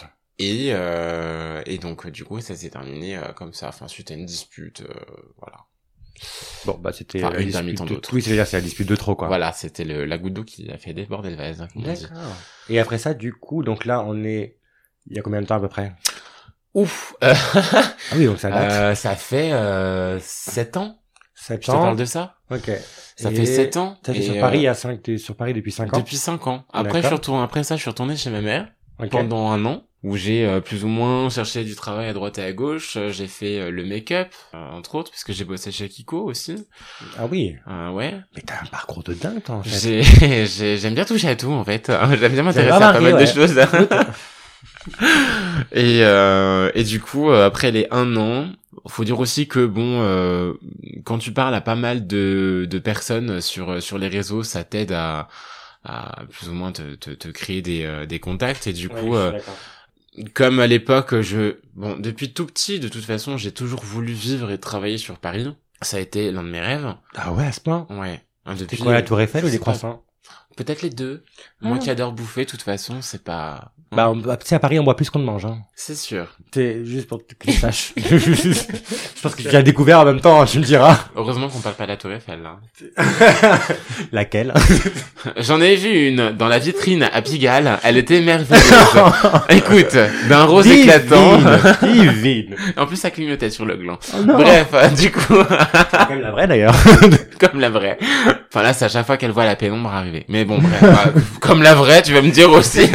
Et, 0.42 0.70
euh, 0.72 1.60
et 1.66 1.76
donc, 1.76 2.08
du 2.08 2.24
coup, 2.24 2.40
ça 2.40 2.56
s'est 2.56 2.70
terminé 2.70 3.14
euh, 3.14 3.32
comme 3.34 3.52
ça. 3.52 3.68
Enfin, 3.68 3.88
suite 3.88 4.10
à 4.10 4.14
une 4.14 4.24
dispute, 4.24 4.80
euh, 4.80 4.94
voilà. 5.36 5.66
Bon, 6.64 6.78
bah, 6.80 6.92
c'était 6.94 7.22
enfin, 7.22 7.38
une 7.38 7.74
tant 7.74 7.84
d'autres. 7.84 8.14
Oui, 8.14 8.22
c'est-à-dire, 8.22 8.46
c'est 8.46 8.56
la 8.56 8.62
dispute 8.62 8.88
de 8.88 8.96
trop, 8.96 9.14
quoi. 9.14 9.28
Voilà, 9.28 9.52
c'était 9.52 9.84
le, 9.84 10.06
la 10.06 10.16
goutte 10.16 10.32
d'eau 10.32 10.44
qui 10.44 10.70
a 10.70 10.78
fait 10.78 10.94
déborder 10.94 11.28
le 11.28 11.36
vase. 11.36 11.68
D'accord. 11.76 12.36
Et 12.70 12.80
après 12.80 12.96
ça, 12.96 13.12
du 13.12 13.34
coup, 13.34 13.62
donc 13.62 13.84
là, 13.84 14.02
on 14.02 14.24
est, 14.24 14.56
il 15.06 15.16
y 15.16 15.18
a 15.18 15.22
combien 15.22 15.42
de 15.42 15.46
temps 15.46 15.56
à 15.56 15.60
peu 15.60 15.68
près? 15.68 15.94
Ouf! 16.72 17.14
ah 17.20 17.34
oui, 18.16 18.24
donc 18.24 18.38
ça 18.38 18.48
date. 18.48 18.72
Euh, 18.72 18.94
ça 18.94 19.16
fait, 19.16 19.52
euh, 19.52 20.18
7 20.20 20.78
ans. 20.78 21.02
7 21.34 21.68
ans. 21.68 21.72
Je 21.72 21.78
te 21.78 21.82
parle 21.84 21.96
de 21.96 22.04
ça? 22.06 22.36
Ok. 22.50 22.70
Ça 23.16 23.30
fait 23.30 23.44
7 23.44 23.76
ans. 23.76 23.98
T'es 24.02 24.22
sur 24.22 24.40
Paris 24.40 24.66
à 24.66 24.72
5, 24.72 25.02
t'es 25.02 25.18
sur 25.18 25.36
Paris 25.36 25.52
depuis 25.52 25.72
5 25.72 25.92
ans? 25.92 25.98
Depuis 25.98 26.16
5 26.16 26.46
ans. 26.46 26.64
Après, 26.72 27.02
je 27.02 27.08
suis 27.08 27.14
retourné, 27.14 27.42
après 27.42 27.62
ça, 27.62 27.76
je 27.76 27.82
suis 27.82 27.90
retourné 27.90 28.16
chez 28.16 28.30
ma 28.30 28.40
mère. 28.40 28.72
Pendant 29.10 29.50
un 29.50 29.64
an 29.66 29.84
où 30.02 30.16
j'ai 30.16 30.46
euh, 30.46 30.60
plus 30.60 30.84
ou 30.84 30.88
moins 30.88 31.28
cherché 31.28 31.62
du 31.62 31.74
travail 31.74 32.08
à 32.08 32.14
droite 32.14 32.38
et 32.38 32.42
à 32.42 32.52
gauche. 32.52 32.96
Euh, 32.96 33.10
j'ai 33.10 33.26
fait 33.26 33.60
euh, 33.60 33.70
le 33.70 33.84
make-up, 33.84 34.28
entre 34.52 34.94
autres, 34.94 35.10
puisque 35.10 35.32
j'ai 35.32 35.44
bossé 35.44 35.72
chez 35.72 35.88
Kiko 35.88 36.22
aussi. 36.22 36.66
Ah 37.18 37.26
oui. 37.30 37.56
ouais. 37.92 38.14
Mais 38.34 38.42
t'as 38.44 38.62
un 38.62 38.66
parcours 38.66 39.02
de 39.02 39.12
dingue, 39.12 39.42
toi, 39.42 39.56
en 39.56 39.62
fait. 39.62 40.02
J'aime 40.76 40.94
bien 40.94 41.04
toucher 41.04 41.28
à 41.28 41.36
tout, 41.36 41.52
en 41.52 41.64
fait. 41.64 41.92
J'aime 42.18 42.32
bien 42.32 42.42
m'intéresser 42.42 42.72
à 42.72 42.92
pas 42.92 43.00
mal 43.00 43.20
de 43.20 43.26
choses. 43.26 43.54
et 45.72 46.00
et 46.00 46.84
du 46.84 47.00
coup, 47.00 47.30
après 47.30 47.70
les 47.70 47.86
un 47.90 48.16
an, 48.16 48.46
faut 48.86 49.04
dire 49.04 49.20
aussi 49.20 49.48
que 49.48 49.66
bon, 49.66 50.56
quand 51.04 51.18
tu 51.18 51.32
parles 51.32 51.54
à 51.54 51.60
pas 51.60 51.74
mal 51.74 52.06
de 52.06 52.66
de 52.70 52.78
personnes 52.78 53.42
sur 53.42 53.82
sur 53.82 53.98
les 53.98 54.08
réseaux, 54.08 54.42
ça 54.42 54.64
t'aide 54.64 54.92
à 54.92 55.28
à 55.84 56.24
plus 56.30 56.48
ou 56.48 56.52
moins 56.52 56.72
te, 56.72 56.94
te, 56.94 57.10
te 57.10 57.28
créer 57.28 57.62
des, 57.62 58.06
des 58.06 58.20
contacts 58.20 58.66
et 58.66 58.74
du 58.74 58.88
coup 58.88 59.14
comme 60.34 60.60
à 60.60 60.66
l'époque, 60.66 61.20
je, 61.20 61.56
bon, 61.74 61.96
depuis 61.98 62.32
tout 62.32 62.46
petit, 62.46 62.80
de 62.80 62.88
toute 62.88 63.04
façon, 63.04 63.36
j'ai 63.36 63.52
toujours 63.52 63.82
voulu 63.82 64.12
vivre 64.12 64.50
et 64.50 64.58
travailler 64.58 64.98
sur 64.98 65.18
Paris. 65.18 65.48
Ça 65.82 65.96
a 65.96 66.00
été 66.00 66.30
l'un 66.30 66.42
de 66.42 66.48
mes 66.48 66.60
rêves. 66.60 66.94
Ah 67.14 67.32
ouais, 67.32 67.46
à 67.46 67.52
ce 67.52 67.60
point? 67.60 67.86
Ouais. 67.90 68.22
Depuis. 68.58 68.78
quoi, 68.78 68.92
la 68.92 69.02
Tour 69.02 69.20
Eiffel 69.20 69.44
ou 69.44 69.48
les 69.48 69.58
croissants? 69.58 70.04
Peut-être 70.60 70.82
les 70.82 70.90
deux. 70.90 71.24
Moi 71.62 71.78
ah. 71.80 71.82
qui 71.82 71.88
adore 71.88 72.12
bouffer, 72.12 72.44
de 72.44 72.50
toute 72.50 72.60
façon, 72.60 72.96
c'est 73.00 73.24
pas... 73.24 73.72
Bah, 73.92 74.12
tu 74.14 74.46
sais, 74.46 74.54
à 74.54 74.58
Paris, 74.58 74.78
on 74.78 74.84
boit 74.84 74.94
plus 74.94 75.08
qu'on 75.08 75.18
ne 75.18 75.24
mange, 75.24 75.46
hein. 75.46 75.62
C'est 75.74 75.96
sûr. 75.96 76.26
C'est 76.54 76.84
juste 76.84 77.08
pour 77.08 77.26
que 77.26 77.34
tu 77.34 77.50
saches. 77.50 77.92
je 77.96 79.22
pense 79.22 79.34
que 79.34 79.42
tu 79.42 79.56
as 79.56 79.62
découvert 79.62 80.00
en 80.00 80.04
même 80.04 80.20
temps, 80.20 80.42
hein, 80.42 80.44
tu 80.44 80.58
me 80.58 80.64
diras. 80.64 80.96
Heureusement 81.16 81.48
qu'on 81.48 81.58
parle 81.60 81.74
pas 81.74 81.84
de 81.84 81.88
la 81.88 81.96
Tour 81.96 82.12
Eiffel, 82.12 82.40
là. 82.42 82.58
Laquelle? 84.12 84.52
J'en 85.38 85.60
ai 85.60 85.74
vu 85.76 86.08
une 86.08 86.30
dans 86.32 86.46
la 86.46 86.58
vitrine 86.58 87.08
à 87.10 87.22
Pigalle. 87.22 87.78
Elle 87.82 87.96
était 87.96 88.20
merveilleuse. 88.20 88.62
Écoute, 89.48 89.96
d'un 90.28 90.44
rose 90.44 90.68
éclatant. 90.68 91.38
Divine. 91.82 92.54
En 92.76 92.86
plus, 92.86 92.96
ça 92.96 93.10
clignotait 93.10 93.50
sur 93.50 93.64
le 93.64 93.76
gland. 93.76 93.98
Oh 94.14 94.22
Bref, 94.24 94.94
du 94.94 95.10
coup. 95.10 95.42
Comme 96.06 96.20
la 96.20 96.30
vraie, 96.30 96.46
d'ailleurs. 96.46 96.76
Comme 97.40 97.58
la 97.58 97.70
vraie. 97.70 97.98
Enfin 98.52 98.62
là, 98.64 98.72
c'est 98.72 98.84
à 98.84 98.88
chaque 98.88 99.06
fois 99.06 99.16
qu'elle 99.16 99.30
voit 99.30 99.44
la 99.44 99.54
pénombre 99.54 99.92
arriver. 99.92 100.24
Mais 100.28 100.44
bon, 100.44 100.58
bref, 100.58 100.82
bah, 100.82 101.12
comme 101.40 101.62
la 101.62 101.74
vraie, 101.74 102.02
tu 102.02 102.12
vas 102.12 102.20
me 102.20 102.30
dire 102.30 102.50
aussi. 102.50 102.80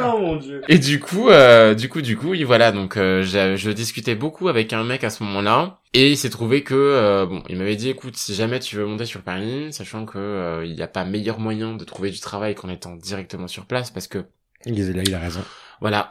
oh 0.00 0.18
mon 0.18 0.36
dieu. 0.36 0.62
Et 0.68 0.78
du 0.78 1.00
coup, 1.00 1.30
euh, 1.30 1.74
du 1.74 1.88
coup, 1.88 2.00
du 2.00 2.16
coup, 2.16 2.28
oui, 2.28 2.44
voilà. 2.44 2.70
Donc, 2.70 2.96
euh, 2.96 3.24
je 3.24 3.70
discutais 3.70 4.14
beaucoup 4.14 4.48
avec 4.48 4.72
un 4.72 4.84
mec 4.84 5.02
à 5.02 5.10
ce 5.10 5.24
moment-là, 5.24 5.80
et 5.94 6.12
il 6.12 6.16
s'est 6.16 6.30
trouvé 6.30 6.62
que, 6.62 6.74
euh, 6.74 7.26
bon, 7.26 7.42
il 7.48 7.56
m'avait 7.56 7.74
dit, 7.74 7.88
écoute, 7.88 8.16
si 8.16 8.36
jamais 8.36 8.60
tu 8.60 8.76
veux 8.76 8.86
monter 8.86 9.04
sur 9.04 9.22
Paris, 9.22 9.72
sachant 9.72 10.06
que 10.06 10.18
euh, 10.18 10.64
il 10.64 10.76
n'y 10.76 10.82
a 10.82 10.88
pas 10.88 11.04
meilleur 11.04 11.40
moyen 11.40 11.74
de 11.74 11.84
trouver 11.84 12.12
du 12.12 12.20
travail 12.20 12.54
qu'en 12.54 12.68
étant 12.68 12.94
directement 12.94 13.48
sur 13.48 13.66
place, 13.66 13.90
parce 13.90 14.06
que 14.06 14.26
il 14.64 14.80
a, 14.80 15.02
il 15.02 15.14
a 15.14 15.18
raison. 15.18 15.40
Voilà, 15.80 16.08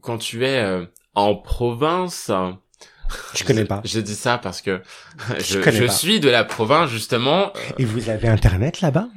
quand 0.00 0.18
tu 0.18 0.44
es 0.44 0.64
en 1.14 1.34
province, 1.36 2.30
je 3.34 3.44
connais 3.44 3.64
pas. 3.64 3.80
Je, 3.84 4.00
dis 4.00 4.14
ça 4.14 4.38
parce 4.38 4.60
que 4.60 4.80
je, 5.38 5.60
je, 5.70 5.86
suis 5.86 6.20
de 6.20 6.28
la 6.28 6.44
province 6.44 6.90
justement. 6.90 7.52
Et 7.78 7.84
vous 7.84 8.08
avez 8.10 8.28
internet 8.28 8.80
là-bas 8.80 9.08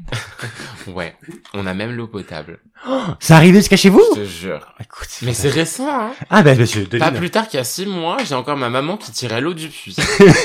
Ouais, 0.87 1.15
on 1.53 1.65
a 1.65 1.73
même 1.73 1.95
l'eau 1.95 2.07
potable. 2.07 2.59
Oh, 2.87 3.01
ça 3.19 3.37
arrive 3.37 3.55
jusqu'à 3.55 3.77
chez 3.77 3.89
vous 3.89 4.03
Je 4.15 4.21
te 4.21 4.25
jure. 4.25 4.73
Écoute, 4.79 5.07
mais 5.23 5.33
c'est 5.33 5.49
récent. 5.49 5.89
Hein 5.89 6.11
ah 6.29 6.43
ben 6.43 6.57
monsieur. 6.57 6.85
Pas 6.85 7.11
plus 7.11 7.31
tard 7.31 7.47
qu'il 7.47 7.57
y 7.57 7.61
a 7.61 7.63
six 7.63 7.85
mois, 7.85 8.17
j'ai 8.23 8.35
encore 8.35 8.57
ma 8.57 8.69
maman 8.69 8.97
qui 8.97 9.11
tirait 9.11 9.41
l'eau 9.41 9.53
du 9.53 9.69
puits. 9.69 9.95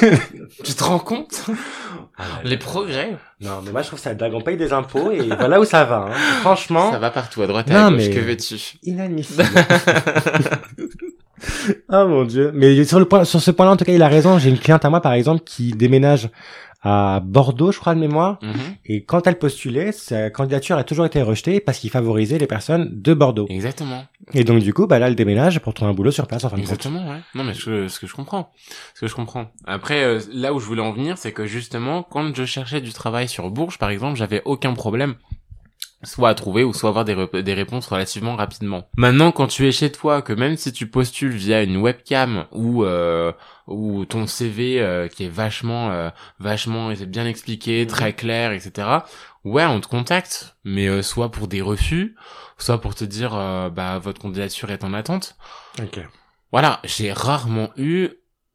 tu 0.65 0.75
te 0.75 0.85
rends 0.85 0.99
compte? 0.99 1.43
Ah, 2.17 2.23
Les 2.45 2.57
progrès. 2.57 3.17
Non, 3.41 3.61
mais 3.65 3.73
moi 3.73 3.83
je 3.83 3.89
trouve 3.89 3.99
ça 3.99 4.15
dingue. 4.15 4.35
On 4.35 4.41
paye 4.41 4.57
des 4.57 4.73
impôts 4.73 5.11
et 5.11 5.29
voilà 5.39 5.61
où 5.61 5.65
ça 5.65 5.85
va. 5.85 6.09
Hein. 6.11 6.15
Franchement. 6.41 6.93
Ça 6.93 6.99
va 6.99 7.11
partout, 7.11 7.43
à 7.43 7.47
droite 7.47 7.69
et 7.71 7.75
à 7.75 7.91
gauche. 7.91 7.99
Mais... 7.99 8.11
Que 8.11 8.21
veux-tu? 8.21 8.59
Inadmissible. 8.85 9.45
Oh 11.89 12.05
mon 12.09 12.25
dieu. 12.25 12.51
Mais 12.55 12.85
sur 12.85 12.99
le 12.99 13.05
point, 13.05 13.25
sur 13.25 13.41
ce 13.41 13.51
point-là, 13.51 13.73
en 13.73 13.77
tout 13.77 13.85
cas, 13.85 13.93
il 13.93 14.03
a 14.03 14.09
raison. 14.09 14.39
J'ai 14.39 14.51
une 14.51 14.59
cliente 14.59 14.85
à 14.85 14.91
moi, 14.91 15.01
par 15.01 15.13
exemple, 15.13 15.43
qui 15.45 15.73
déménage 15.73 16.31
à 16.83 17.21
Bordeaux, 17.21 17.73
je 17.73 17.79
crois 17.79 17.95
de 17.95 18.01
mémoire. 18.01 18.39
Mhm. 18.43 18.77
Et 18.87 19.05
quand 19.05 19.27
elle 19.27 19.39
postulait, 19.39 19.93
sa 19.93 20.31
candidature 20.31 20.77
a 20.77 20.85
toujours 20.85 21.05
été 21.05 21.21
rejetée 21.21 21.61
parce 21.61 21.79
qu'il 21.79 21.91
favorisait 21.91 22.39
les 22.39 22.47
personnes 22.47 22.89
de 22.91 23.13
Bordeaux. 23.13 23.47
Exactement. 23.51 24.05
Et 24.33 24.45
donc 24.45 24.63
du 24.63 24.73
coup, 24.73 24.87
bah 24.87 24.99
là, 24.99 25.09
elle 25.09 25.15
déménage 25.15 25.61
pour 25.61 25.75
trouver 25.75 25.91
un 25.91 25.95
boulot 25.95 26.11
sur 26.11 26.27
place. 26.27 26.45
Enfin, 26.45 26.57
Exactement, 26.57 27.07
ouais. 27.11 27.19
Non, 27.35 27.45
mais 27.45 27.55
ce, 27.55 27.89
ce 27.89 28.01
que 28.01 28.07
je 28.07 28.15
comprends, 28.15 28.53
ce 28.95 29.01
que 29.03 29.07
je 29.09 29.15
comprends. 29.15 29.51
Après, 29.67 30.03
euh, 30.03 30.21
là 30.33 30.55
où 30.55 30.61
je 30.61 30.67
voulais 30.67 30.83
en 30.83 30.93
venir, 30.93 31.19
c'est 31.19 31.33
que 31.33 31.45
justement, 31.45 32.03
quand 32.03 32.35
je 32.35 32.45
cherchais 32.45 32.81
du 32.81 32.93
travail 32.93 33.29
sur 33.29 33.51
Bourges, 33.51 33.79
par 33.79 33.91
exemple, 33.91 34.17
j'avais 34.17 34.41
aucun 34.47 34.73
problème 34.73 35.17
soit 36.03 36.31
à 36.31 36.35
trouver 36.35 36.65
ou 36.65 36.73
soit 36.73 36.89
avoir 36.89 37.05
des, 37.05 37.43
des 37.43 37.55
réponses 37.55 37.87
relativement 37.87 38.37
rapidement. 38.37 38.89
Maintenant, 38.97 39.33
quand 39.33 39.47
tu 39.47 39.67
es 39.67 39.73
chez 39.73 39.93
toi, 39.93 40.23
que 40.23 40.33
même 40.33 40.57
si 40.57 40.73
tu 40.73 40.87
postules 40.87 41.33
via 41.33 41.63
une 41.63 41.77
webcam 41.77 42.47
ou 42.53 42.85
euh, 42.85 43.33
ou 43.67 44.05
ton 44.05 44.27
CV 44.27 44.81
euh, 44.81 45.09
qui 45.09 45.25
est 45.25 45.29
vachement 45.29 45.91
euh, 45.91 46.11
vachement 46.39 46.93
bien 47.07 47.27
expliqué, 47.27 47.83
mhm. 47.83 47.87
très 47.89 48.13
clair, 48.15 48.53
etc. 48.53 48.89
Ouais, 49.45 49.65
on 49.65 49.81
te 49.81 49.89
contacte, 49.89 50.57
mais 50.65 50.89
euh, 50.89 51.03
soit 51.03 51.31
pour 51.31 51.49
des 51.49 51.63
refus, 51.63 52.17
soit 52.59 52.81
pour 52.81 52.95
te 52.95 53.05
dire 53.05 53.31
bah 53.75 53.99
votre 53.99 54.21
candidature 54.21 54.71
est 54.71 54.85
en 54.85 54.95
attente. 54.95 55.37
Ok. 55.81 56.01
Voilà, 56.53 56.81
j'ai 56.85 57.13
rarement 57.13 57.71
eu 57.77 58.09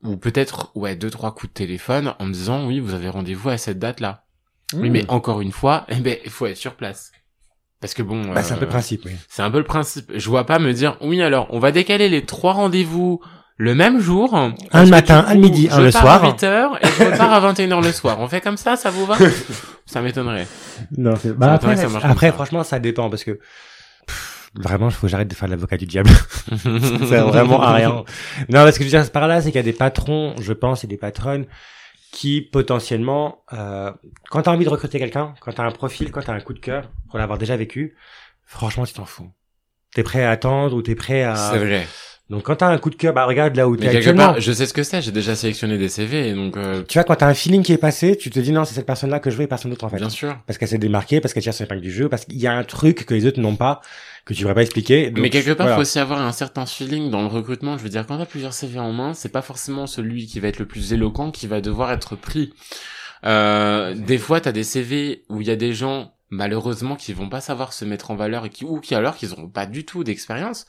ou 0.04 0.18
peut-être 0.18 0.72
ouais 0.76 0.96
deux 0.96 1.10
trois 1.10 1.34
coups 1.34 1.54
de 1.54 1.58
téléphone 1.58 2.14
en 2.20 2.26
me 2.26 2.34
disant 2.34 2.68
oui 2.68 2.80
vous 2.80 2.94
avez 2.94 3.10
rendez-vous 3.10 3.50
à 3.50 3.58
cette 3.58 3.80
date 3.80 4.00
là. 4.00 4.26
Oui, 4.74 4.90
mais 4.90 5.04
hmm. 5.04 5.10
encore 5.10 5.42
une 5.42 5.52
fois, 5.52 5.86
eh 5.90 5.96
ben, 5.96 6.18
il 6.24 6.32
faut 6.32 6.48
être 6.48 6.58
sur 6.58 6.76
place. 6.76 7.12
Parce 7.86 7.94
que 7.94 8.02
bon, 8.02 8.34
bah, 8.34 8.42
c'est 8.42 8.54
un 8.54 8.56
peu 8.56 8.62
le 8.62 8.66
euh, 8.66 8.72
principe. 8.72 9.04
Oui. 9.06 9.12
C'est 9.30 9.44
un 9.44 9.52
peu 9.52 9.60
le 9.60 9.64
principe. 9.64 10.12
Je 10.16 10.28
vois 10.28 10.48
pas 10.48 10.58
me 10.58 10.74
dire 10.74 10.98
oui 11.02 11.22
alors 11.22 11.46
on 11.52 11.60
va 11.60 11.72
décaler 11.72 12.10
les 12.10 12.26
trois 12.26 12.54
rendez-vous 12.54 13.22
le 13.58 13.76
même 13.76 14.00
jour. 14.00 14.34
Un 14.34 14.56
le 14.84 14.90
matin, 14.90 15.24
un 15.28 15.36
le 15.36 15.40
midi, 15.40 15.70
un 15.72 15.82
le 15.82 15.92
soir. 15.92 16.24
à 16.24 16.32
8h 16.32 16.80
et 16.82 16.88
je 16.88 17.04
repars 17.04 17.32
à 17.32 17.54
21h 17.54 17.84
le 17.84 17.92
soir. 17.92 18.18
On 18.22 18.28
fait 18.28 18.42
comme 18.42 18.58
ça, 18.58 18.76
ça 18.76 18.90
vous 18.90 19.06
va? 19.06 19.18
Ça 19.86 20.02
m'étonnerait. 20.02 20.48
Non, 20.98 21.14
bah 21.38 21.54
après, 21.54 21.78
après 22.02 22.32
franchement, 22.32 22.64
ça 22.64 22.80
dépend 22.80 23.08
parce 23.12 23.24
que 23.24 23.40
vraiment, 24.56 24.88
il 24.90 24.94
faut 24.94 25.06
que 25.06 25.12
j'arrête 25.12 25.28
de 25.28 25.36
faire 25.36 25.48
l'avocat 25.48 25.78
du 25.78 25.86
diable. 25.86 26.10
c'est 26.58 27.20
vraiment 27.20 27.62
à 27.62 27.74
rien. 27.74 28.04
Non, 28.50 28.64
parce 28.64 28.80
que 28.80 28.84
je 28.84 28.90
veux 28.90 29.00
dire 29.00 29.12
par 29.12 29.28
là, 29.28 29.42
c'est 29.42 29.52
qu'il 29.52 29.58
y 29.58 29.60
a 29.60 29.64
des 29.64 29.74
patrons, 29.74 30.34
je 30.42 30.54
pense, 30.54 30.84
et 30.84 30.88
des 30.88 30.98
patronnes 30.98 31.46
qui 32.16 32.42
potentiellement, 32.42 33.44
euh, 33.52 33.92
quand 34.32 34.44
t'as 34.44 34.54
envie 34.54 34.64
de 34.64 34.70
recruter 34.70 35.00
quelqu'un, 35.00 35.36
quand 35.42 35.52
t'as 35.52 35.66
un 35.66 35.72
profil, 35.72 36.12
quand 36.12 36.22
t'as 36.22 36.34
un 36.34 36.40
coup 36.40 36.54
de 36.54 36.60
cœur, 36.60 36.90
pour 37.10 37.20
l'avoir 37.20 37.38
déjà 37.38 37.58
vécu, 37.58 37.96
franchement, 38.46 38.86
tu 38.86 38.94
t'en 38.94 39.04
fous. 39.06 39.30
t'es 39.94 40.02
prêt 40.02 40.24
à 40.24 40.32
attendre 40.32 40.76
ou 40.78 40.82
t'es 40.82 40.96
prêt 40.96 41.24
à. 41.24 41.36
C'est 41.36 41.58
vrai. 41.58 41.86
Donc 42.30 42.44
quand 42.44 42.56
t'as 42.56 42.70
un 42.70 42.78
coup 42.78 42.90
de 42.90 42.96
cœur, 42.96 43.14
bah 43.14 43.26
regarde 43.26 43.56
là 43.56 43.68
où 43.68 43.76
t'es 43.76 43.88
actuellement. 43.90 44.28
part, 44.28 44.40
je 44.40 44.52
sais 44.54 44.66
ce 44.66 44.74
que 44.74 44.82
c'est. 44.82 45.02
J'ai 45.02 45.12
déjà 45.12 45.36
sélectionné 45.36 45.78
des 45.78 45.90
CV, 45.90 46.30
et 46.30 46.34
donc 46.34 46.56
euh, 46.56 46.84
Tu 46.88 46.98
vois, 46.98 47.04
quand 47.04 47.16
t'as 47.16 47.28
un 47.28 47.34
feeling 47.34 47.62
qui 47.62 47.74
est 47.74 47.78
passé, 47.78 48.16
tu 48.16 48.30
te 48.30 48.40
dis 48.40 48.52
non, 48.54 48.64
c'est 48.64 48.74
cette 48.74 48.88
personne-là 48.88 49.20
que 49.20 49.30
je 49.30 49.36
veux 49.36 49.44
et 49.44 49.48
personne 49.48 49.70
d'autre 49.72 49.84
en 49.86 49.90
fait. 49.90 49.98
bien 49.98 50.10
sûr. 50.10 50.38
Parce 50.48 50.58
qu'elle 50.58 50.70
s'est 50.70 50.78
démarquée, 50.78 51.20
parce 51.20 51.34
qu'elle 51.34 51.44
tire 51.44 51.54
son 51.54 51.66
épingle 51.66 51.82
du 51.82 51.92
jeu, 51.92 52.08
parce 52.08 52.24
qu'il 52.26 52.38
y 52.38 52.48
a 52.48 52.54
un 52.54 52.64
truc 52.64 53.06
que 53.06 53.14
les 53.14 53.26
autres 53.28 53.42
n'ont 53.42 53.58
pas, 53.58 53.82
que 54.26 54.34
tu 54.34 54.40
devrais 54.42 54.56
pas 54.56 54.64
expliquer. 54.64 55.12
Donc, 55.12 55.22
Mais 55.22 55.30
quelque 55.30 55.52
part, 55.52 55.68
voilà. 55.68 55.76
faut 55.76 55.82
aussi 55.82 56.00
avoir 56.00 56.20
un 56.20 56.32
certain 56.32 56.66
feeling 56.66 57.12
dans 57.12 57.22
le 57.22 57.28
recrutement. 57.28 57.78
Je 57.78 57.84
veux 57.84 57.90
dire, 57.90 58.06
quand 58.08 58.18
t'as 58.18 58.26
plusieurs 58.26 58.54
CV 58.54 58.80
en 58.80 58.92
main, 58.92 59.14
c'est 59.14 59.30
pas 59.30 59.44
forcément 59.44 59.86
celui 59.86 60.26
qui 60.26 60.40
va 60.40 60.48
être 60.48 60.60
le 60.60 60.66
plus 60.66 60.94
éloquent 60.94 61.32
qui 61.32 61.46
va 61.46 61.62
devoir 61.62 61.92
être 61.92 62.16
pris. 62.16 62.54
Euh, 63.24 63.94
des 63.94 64.18
fois, 64.18 64.42
t'as 64.42 64.52
des 64.52 64.64
CV 64.64 65.24
où 65.30 65.42
il 65.42 65.48
y 65.48 65.52
a 65.52 65.56
des 65.56 65.74
gens, 65.74 66.14
malheureusement, 66.32 66.96
qui 66.96 67.14
vont 67.14 67.30
pas 67.30 67.42
savoir 67.42 67.72
se 67.72 67.86
mettre 67.86 68.10
en 68.10 68.16
valeur 68.16 68.46
et 68.46 68.50
qui, 68.50 68.66
ou 68.66 68.80
qui 68.80 68.96
alors 68.96 69.16
qu'ils 69.16 69.32
auront 69.32 69.48
pas 69.48 69.68
du 69.68 69.86
tout 69.86 70.04
d'expérience. 70.04 70.66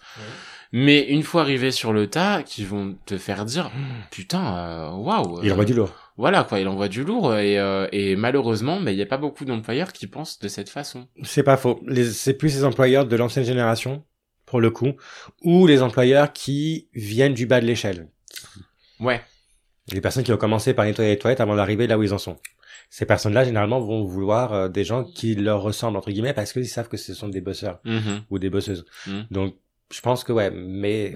Mais 0.78 1.06
une 1.08 1.22
fois 1.22 1.40
arrivés 1.40 1.70
sur 1.70 1.94
le 1.94 2.06
tas, 2.06 2.42
qui 2.42 2.62
vont 2.66 2.98
te 3.06 3.16
faire 3.16 3.46
dire, 3.46 3.70
putain, 4.10 4.44
euh, 4.58 4.90
waouh. 4.90 5.40
Il 5.42 5.48
euh, 5.48 5.52
envoie 5.54 5.64
du 5.64 5.72
lourd. 5.72 5.90
Voilà, 6.18 6.44
quoi, 6.44 6.60
il 6.60 6.68
envoie 6.68 6.88
du 6.88 7.02
lourd 7.02 7.34
et, 7.34 7.58
euh, 7.58 7.88
et 7.92 8.14
malheureusement, 8.14 8.78
mais 8.78 8.92
il 8.92 8.98
y 8.98 9.02
a 9.02 9.06
pas 9.06 9.16
beaucoup 9.16 9.46
d'employeurs 9.46 9.94
qui 9.94 10.06
pensent 10.06 10.38
de 10.38 10.48
cette 10.48 10.68
façon. 10.68 11.08
C'est 11.22 11.42
pas 11.42 11.56
faux. 11.56 11.80
C'est 12.12 12.34
plus 12.34 12.54
les 12.56 12.64
employeurs 12.64 13.06
de 13.06 13.16
l'ancienne 13.16 13.46
génération, 13.46 14.04
pour 14.44 14.60
le 14.60 14.68
coup, 14.70 14.92
ou 15.42 15.66
les 15.66 15.80
employeurs 15.80 16.34
qui 16.34 16.88
viennent 16.92 17.32
du 17.34 17.46
bas 17.46 17.62
de 17.62 17.66
l'échelle. 17.66 18.10
Ouais. 19.00 19.22
Les 19.92 20.02
personnes 20.02 20.24
qui 20.24 20.32
ont 20.32 20.36
commencé 20.36 20.74
par 20.74 20.84
nettoyer 20.84 21.12
les 21.12 21.18
toilettes 21.18 21.40
avant 21.40 21.56
d'arriver 21.56 21.86
là 21.86 21.96
où 21.96 22.02
ils 22.02 22.12
en 22.12 22.18
sont. 22.18 22.36
Ces 22.90 23.06
personnes-là, 23.06 23.44
généralement, 23.44 23.80
vont 23.80 24.04
vouloir 24.04 24.52
euh, 24.52 24.68
des 24.68 24.84
gens 24.84 25.04
qui 25.04 25.34
leur 25.36 25.62
ressemblent, 25.62 25.96
entre 25.96 26.10
guillemets, 26.10 26.34
parce 26.34 26.52
qu'ils 26.52 26.68
savent 26.68 26.88
que 26.88 26.98
ce 26.98 27.14
sont 27.14 27.28
des 27.28 27.40
bosseurs 27.40 27.80
Mhm. 27.84 28.24
ou 28.30 28.38
des 28.38 28.50
bosseuses. 28.50 28.84
Mhm. 29.06 29.26
Donc, 29.30 29.54
je 29.92 30.00
pense 30.00 30.24
que 30.24 30.32
ouais, 30.32 30.50
mais 30.50 31.14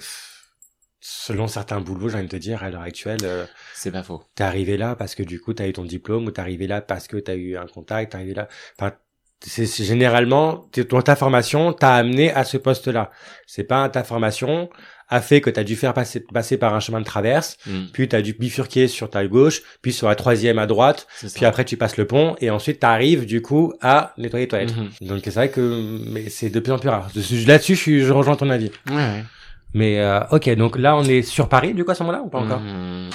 selon 1.00 1.48
certains 1.48 1.80
boulots, 1.80 2.08
j'ai 2.08 2.16
envie 2.16 2.26
de 2.26 2.30
te 2.30 2.36
dire, 2.36 2.62
à 2.62 2.70
l'heure 2.70 2.82
actuelle, 2.82 3.20
euh, 3.24 3.46
C'est 3.74 3.90
pas 3.90 4.02
faux. 4.02 4.22
t'es 4.34 4.44
arrivé 4.44 4.76
là 4.76 4.96
parce 4.96 5.14
que 5.14 5.22
du 5.22 5.40
coup, 5.40 5.54
t'as 5.54 5.66
eu 5.68 5.72
ton 5.72 5.84
diplôme, 5.84 6.26
ou 6.26 6.30
t'es 6.30 6.40
arrivé 6.40 6.66
là 6.66 6.80
parce 6.82 7.08
que 7.08 7.16
t'as 7.16 7.34
eu 7.36 7.56
un 7.56 7.66
contact, 7.66 8.12
t'es 8.12 8.16
arrivé 8.16 8.34
là... 8.34 8.48
Enfin, 8.78 8.94
c'est 9.42 9.66
généralement, 9.66 10.68
ton, 10.88 11.00
ta 11.00 11.16
formation 11.16 11.72
t'a 11.72 11.94
amené 11.94 12.30
à 12.32 12.44
ce 12.44 12.58
poste-là. 12.58 13.10
C'est 13.46 13.64
pas 13.64 13.88
ta 13.88 14.04
formation 14.04 14.68
a 15.10 15.20
fait 15.20 15.40
que 15.40 15.50
t'as 15.50 15.64
dû 15.64 15.76
faire 15.76 15.92
passer, 15.92 16.20
passer 16.20 16.56
par 16.56 16.72
un 16.74 16.80
chemin 16.80 17.00
de 17.00 17.04
traverse, 17.04 17.56
Mhm. 17.66 17.88
puis 17.92 18.08
t'as 18.08 18.22
dû 18.22 18.32
bifurquer 18.32 18.88
sur 18.88 19.10
ta 19.10 19.26
gauche, 19.26 19.60
puis 19.82 19.92
sur 19.92 20.08
la 20.08 20.14
troisième 20.14 20.58
à 20.58 20.66
droite, 20.66 21.06
puis 21.34 21.44
après 21.44 21.64
tu 21.64 21.76
passes 21.76 21.96
le 21.96 22.06
pont, 22.06 22.36
et 22.40 22.48
ensuite 22.50 22.80
t'arrives 22.80 23.26
du 23.26 23.42
coup 23.42 23.74
à 23.82 24.14
nettoyer 24.16 24.44
les 24.46 24.48
toilettes. 24.48 24.76
Mhm. 24.76 25.08
Donc 25.08 25.20
c'est 25.24 25.34
vrai 25.34 25.50
que 25.50 25.98
mais 26.10 26.30
c'est 26.30 26.48
de 26.48 26.60
plus 26.60 26.72
en 26.72 26.78
plus 26.78 26.88
rare. 26.88 27.08
De- 27.14 27.46
Là-dessus, 27.46 27.74
je, 27.74 27.98
je 28.06 28.12
rejoins 28.12 28.36
ton 28.36 28.48
avis. 28.50 28.70
Ouais, 28.88 28.94
ouais. 28.96 29.24
Mais 29.74 30.00
euh, 30.00 30.20
ok, 30.30 30.48
donc 30.56 30.78
là 30.78 30.96
on 30.96 31.04
est 31.04 31.22
sur 31.22 31.48
Paris 31.48 31.74
du 31.74 31.84
coup 31.84 31.90
à 31.90 31.94
ce 31.94 32.02
moment-là 32.02 32.22
ou 32.22 32.28
pas 32.28 32.38
encore? 32.38 32.60
Mhm. 32.60 33.10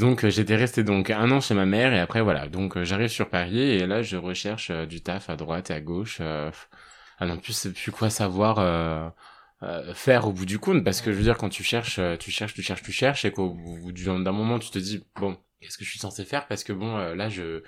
Donc 0.00 0.24
euh, 0.24 0.30
j'étais 0.30 0.56
resté 0.56 0.82
donc 0.82 1.10
un 1.10 1.30
an 1.30 1.40
chez 1.40 1.54
ma 1.54 1.66
mère 1.66 1.92
et 1.92 2.00
après 2.00 2.20
voilà 2.20 2.48
donc 2.48 2.76
euh, 2.76 2.84
j'arrive 2.84 3.08
sur 3.08 3.28
Paris 3.28 3.60
et 3.60 3.86
là 3.86 4.02
je 4.02 4.16
recherche 4.16 4.68
euh, 4.70 4.86
du 4.86 5.00
taf 5.02 5.30
à 5.30 5.36
droite 5.36 5.70
et 5.70 5.74
à 5.74 5.80
gauche. 5.80 6.18
Euh, 6.20 6.50
ah 7.20 7.26
non 7.26 7.36
plus 7.36 7.52
c'est 7.52 7.72
plus 7.72 7.92
quoi 7.92 8.10
savoir 8.10 8.58
euh, 9.62 9.94
faire 9.94 10.26
au 10.26 10.32
bout 10.32 10.46
du 10.46 10.58
compte 10.58 10.84
parce 10.84 11.00
que 11.00 11.12
je 11.12 11.16
veux 11.16 11.22
dire 11.22 11.38
quand 11.38 11.48
tu 11.48 11.62
cherches 11.62 11.98
euh, 11.98 12.16
tu 12.16 12.30
cherches 12.30 12.54
tu 12.54 12.62
cherches 12.62 12.82
tu 12.82 12.92
cherches 12.92 13.24
et 13.24 13.32
qu'au 13.32 13.50
bout 13.50 13.92
du- 13.92 14.04
d'un 14.04 14.32
moment 14.32 14.58
tu 14.58 14.70
te 14.70 14.78
dis 14.78 15.04
bon 15.16 15.36
qu'est-ce 15.60 15.78
que 15.78 15.84
je 15.84 15.90
suis 15.90 15.98
censé 15.98 16.24
faire? 16.24 16.46
Parce 16.46 16.64
que 16.64 16.72
bon 16.72 16.96
euh, 16.96 17.14
là 17.14 17.28
je 17.28 17.62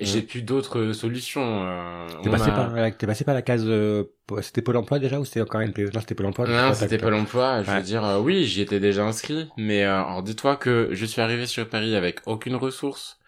j'ai 0.00 0.22
plus 0.22 0.42
d'autres 0.42 0.92
solutions. 0.92 1.64
Euh, 1.64 2.06
T'es 2.22 2.30
passé, 2.30 2.50
par, 2.50 2.96
t'es 2.96 3.06
passé 3.06 3.24
par 3.24 3.34
la 3.34 3.42
case... 3.42 3.64
euh, 3.66 4.04
c'était 4.40 4.62
Pôle 4.62 4.76
emploi 4.76 4.98
déjà 4.98 5.20
ou 5.20 5.24
c'était 5.24 5.42
encore 5.42 5.60
une 5.60 5.72
Non, 5.76 6.00
c'était 6.00 6.14
Pôle 6.14 6.26
emploi. 6.26 6.46
Non, 6.48 6.74
c'était 6.74 6.98
Pôle 6.98 7.14
emploi. 7.14 7.62
Je 7.62 7.70
veux 7.70 7.82
dire, 7.82 8.04
euh, 8.04 8.18
oui, 8.18 8.44
j'y 8.44 8.62
étais 8.62 8.80
déjà 8.80 9.04
inscrit. 9.04 9.48
Mais 9.56 9.84
euh, 9.84 9.94
alors, 9.94 10.22
dis-toi 10.22 10.56
que 10.56 10.88
je 10.92 11.04
suis 11.06 11.20
arrivé 11.20 11.46
sur 11.46 11.68
Paris 11.68 11.94
avec 11.94 12.20
aucune 12.26 12.56
ressource. 12.56 13.18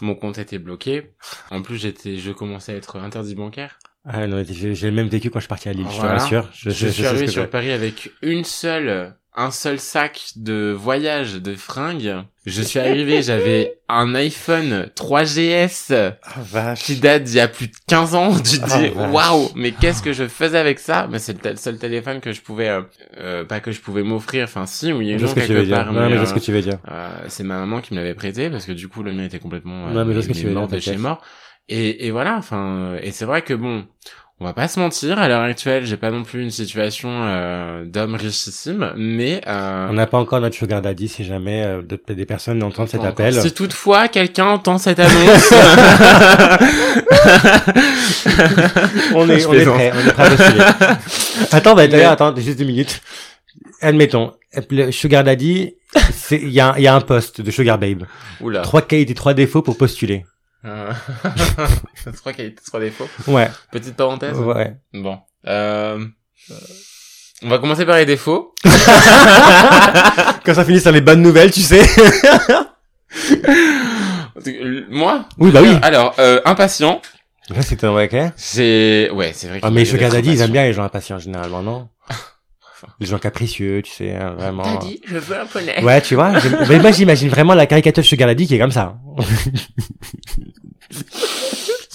Mon 0.00 0.14
compte 0.14 0.38
était 0.38 0.58
bloqué. 0.58 1.12
En 1.50 1.62
plus, 1.62 1.76
j'étais, 1.76 2.16
je 2.16 2.32
commençais 2.32 2.72
à 2.72 2.76
être 2.76 2.96
interdit 2.98 3.34
bancaire. 3.34 3.78
Ah 4.08 4.26
non, 4.26 4.42
j'ai 4.48 4.74
le 4.90 4.92
même 4.92 5.08
vécu 5.08 5.30
quand 5.30 5.40
je 5.40 5.44
suis 5.44 5.48
parti 5.48 5.68
à 5.68 5.72
Lille, 5.72 5.86
je 5.90 5.96
te 5.96 6.00
Voilà. 6.00 6.18
rassure. 6.18 6.48
Je, 6.52 6.70
suis 6.70 6.86
sais 6.92 7.02
ce 7.02 7.06
arrivé 7.06 7.26
sur. 7.26 7.50
Paris 7.50 7.72
avec 7.72 8.12
une 8.22 8.44
seule, 8.44 9.14
un 9.34 9.50
seul 9.50 9.80
sac 9.80 10.20
de 10.36 10.70
voyage 10.70 11.34
de 11.42 11.54
fringues. 11.56 12.14
Je 12.46 12.62
suis 12.62 12.78
arrivé, 12.78 13.20
j'avais 13.24 13.78
un 13.88 14.14
iPhone 14.14 14.88
3GS 14.96 15.92
Ah 16.22 16.30
vache. 16.38 16.84
qui 16.84 16.96
date 16.96 17.24
d'il 17.24 17.36
y 17.36 17.40
a 17.40 17.48
plus 17.48 17.66
de 17.66 17.72
15 17.88 18.14
ans. 18.14 18.32
Tu 18.44 18.58
te 18.60 18.64
Ah, 18.70 18.78
dis, 18.78 18.88
waouh, 18.94 19.50
mais 19.56 19.72
qu'est-ce 19.72 20.02
que 20.02 20.12
je 20.12 20.28
faisais 20.28 20.58
avec 20.58 20.78
ça? 20.78 21.08
Mais 21.10 21.18
c'est 21.18 21.44
le 21.44 21.56
seul 21.56 21.76
téléphone 21.78 22.20
que 22.20 22.32
je 22.32 22.40
pouvais, 22.42 22.68
euh, 22.68 22.82
euh, 23.18 23.44
pas 23.44 23.58
que 23.60 23.72
je 23.72 23.80
pouvais 23.80 24.02
m'offrir. 24.04 24.44
Enfin, 24.44 24.66
si, 24.66 24.92
oui, 24.92 25.18
Je 25.18 25.26
ce 25.26 25.34
que 25.34 25.40
tu 25.40 25.46
quelque 25.48 25.58
veux 25.58 25.66
dire. 25.66 25.76
part. 25.76 25.92
Non, 25.92 26.08
mais, 26.08 26.16
je 26.16 26.22
euh, 26.22 26.26
ce 26.26 26.34
que 26.34 26.38
tu 26.38 26.52
veux 26.52 26.62
dire. 26.62 26.78
euh, 26.90 27.08
c'est 27.28 27.42
ma 27.44 27.58
maman 27.58 27.80
qui 27.80 27.92
me 27.94 27.98
l'avait 27.98 28.14
prêté 28.14 28.50
parce 28.50 28.64
que 28.66 28.72
du 28.72 28.86
coup 28.88 29.02
le 29.02 29.12
mien 29.12 29.24
était 29.24 29.40
complètement 29.40 29.88
euh, 29.88 29.92
Non, 29.92 30.04
mais 30.04 30.12
je 30.12 30.18
vois 30.18 30.22
ce 30.22 30.28
que 30.28 30.32
tu 30.34 30.46
veux 30.46 30.52
dire, 30.78 30.98
mort. 31.00 31.20
Et, 31.68 32.06
et 32.06 32.10
voilà, 32.10 32.36
enfin, 32.36 32.94
et 33.02 33.10
c'est 33.10 33.24
vrai 33.24 33.42
que 33.42 33.52
bon, 33.54 33.84
on 34.38 34.44
va 34.44 34.52
pas 34.52 34.68
se 34.68 34.78
mentir, 34.78 35.18
à 35.18 35.26
l'heure 35.28 35.40
actuelle, 35.40 35.84
j'ai 35.86 35.96
pas 35.96 36.10
non 36.10 36.22
plus 36.22 36.42
une 36.42 36.50
situation 36.50 37.08
euh, 37.10 37.84
d'homme 37.86 38.14
richissime, 38.14 38.92
mais 38.96 39.40
euh, 39.48 39.88
On 39.90 39.94
n'a 39.94 40.06
pas 40.06 40.18
encore 40.18 40.40
notre 40.40 40.54
sugar 40.54 40.80
daddy 40.82 41.08
si 41.08 41.24
jamais 41.24 41.64
euh, 41.64 41.82
de- 41.82 42.00
des 42.14 42.26
personnes 42.26 42.62
entendent 42.62 42.88
cet 42.88 43.02
appel. 43.02 43.32
encore. 43.32 43.42
Si 43.42 43.52
toutefois 43.52 44.08
quelqu'un 44.08 44.44
entend 44.46 44.78
cette 44.78 45.00
annonce, 45.00 45.52
on 49.14 49.28
est, 49.30 49.46
on 49.46 49.54
est 49.54 49.64
prêt, 49.64 49.92
on 49.94 50.08
est 50.08 50.12
prêt 50.12 50.22
à 50.22 50.30
postuler. 50.30 50.64
attends, 51.52 51.74
bah, 51.74 51.86
d'ailleurs, 51.88 52.12
attends, 52.12 52.34
juste 52.36 52.58
deux 52.58 52.64
minutes. 52.64 53.00
Admettons, 53.80 54.32
le 54.70 54.90
sugar 54.90 55.24
daddy, 55.24 55.74
c'est, 56.12 56.36
il 56.40 56.50
y 56.50 56.60
a, 56.60 56.78
y 56.78 56.86
a 56.86 56.94
un 56.94 57.00
poste 57.00 57.40
de 57.40 57.50
sugar 57.50 57.78
babe. 57.78 58.04
Oula. 58.40 58.60
Trois 58.62 58.82
qualités, 58.82 59.14
trois 59.14 59.34
défauts 59.34 59.62
pour 59.62 59.76
postuler. 59.76 60.24
Euh, 60.64 60.92
trois 62.16 62.32
qualités, 62.32 62.62
trois 62.66 62.80
défauts. 62.80 63.08
Ouais, 63.28 63.50
Petite 63.70 63.96
parenthèse. 63.96 64.36
ouais. 64.38 64.76
Bon. 64.92 65.18
Euh... 65.46 66.04
On 67.42 67.48
va 67.48 67.58
commencer 67.58 67.84
par 67.84 67.96
les 67.96 68.06
défauts. 68.06 68.54
Quand 68.64 70.54
ça 70.54 70.64
finit 70.64 70.80
sur 70.80 70.90
les 70.92 71.00
bonnes 71.02 71.22
nouvelles, 71.22 71.50
tu 71.50 71.60
sais. 71.60 71.82
Euh, 74.46 74.84
Moi 74.90 75.24
oui, 75.38 75.50
bah 75.50 75.60
oui. 75.62 75.76
Alors, 75.82 76.14
euh, 76.18 76.40
impatient. 76.44 77.00
Là, 77.50 77.62
c'est 77.62 77.84
un 77.84 77.90
ok. 77.94 78.16
C'est 78.36 79.10
ouais, 79.12 79.32
c'est 79.34 79.48
vrai. 79.48 79.60
Ah, 79.62 79.70
mais 79.70 79.84
sugar 79.84 80.10
daddy, 80.10 80.30
ils 80.32 80.40
aiment 80.40 80.50
bien 80.50 80.64
les 80.64 80.72
gens 80.72 80.82
impatients, 80.84 81.18
généralement, 81.18 81.62
non? 81.62 81.88
Les 83.00 83.06
gens 83.06 83.18
capricieux, 83.18 83.82
tu 83.82 83.90
sais, 83.92 84.14
hein, 84.14 84.34
vraiment. 84.38 84.62
Daddy, 84.62 85.00
je 85.06 85.18
veux 85.18 85.38
un 85.38 85.46
poney. 85.46 85.82
Ouais, 85.84 86.00
tu 86.00 86.14
vois. 86.14 86.32
Mais 86.68 86.78
moi, 86.78 86.90
j'imagine 86.92 87.28
vraiment 87.28 87.54
la 87.54 87.66
caricature 87.66 88.02
de 88.02 88.06
Sugar 88.06 88.28
Daddy 88.28 88.46
qui 88.46 88.54
est 88.54 88.58
comme 88.58 88.70
ça. 88.72 88.96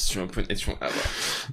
Tu 0.10 0.18
veux 0.18 0.24
un 0.24 0.28
poney, 0.28 0.54
tu 0.56 0.70
veux 0.70 0.76
ah, 0.82 0.88
bah. 0.88 0.92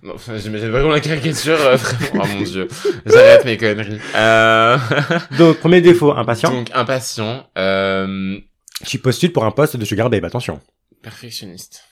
Non, 0.03 0.15
enfin, 0.15 0.37
j'imagine 0.39 0.69
vraiment 0.71 0.89
la 0.91 1.01
caricature. 1.01 1.61
euh, 1.61 1.77
vraiment. 1.77 2.25
Oh 2.25 2.37
mon 2.39 2.43
dieu, 2.43 2.67
j'arrête 3.07 3.45
mes 3.45 3.57
conneries. 3.57 4.01
Euh... 4.17 4.77
Donc, 5.39 5.59
premier 5.59 5.81
défaut, 5.81 6.13
impatient. 6.13 6.51
Donc 6.51 6.69
impatient, 6.75 7.47
euh... 7.57 8.39
Tu 8.85 8.99
postules 8.99 9.33
pour 9.33 9.45
un 9.45 9.51
poste 9.53 9.77
de 9.77 9.85
Sugar 9.85 10.11
Babe, 10.11 10.25
attention. 10.25 10.61
perfectionniste. 11.03 11.85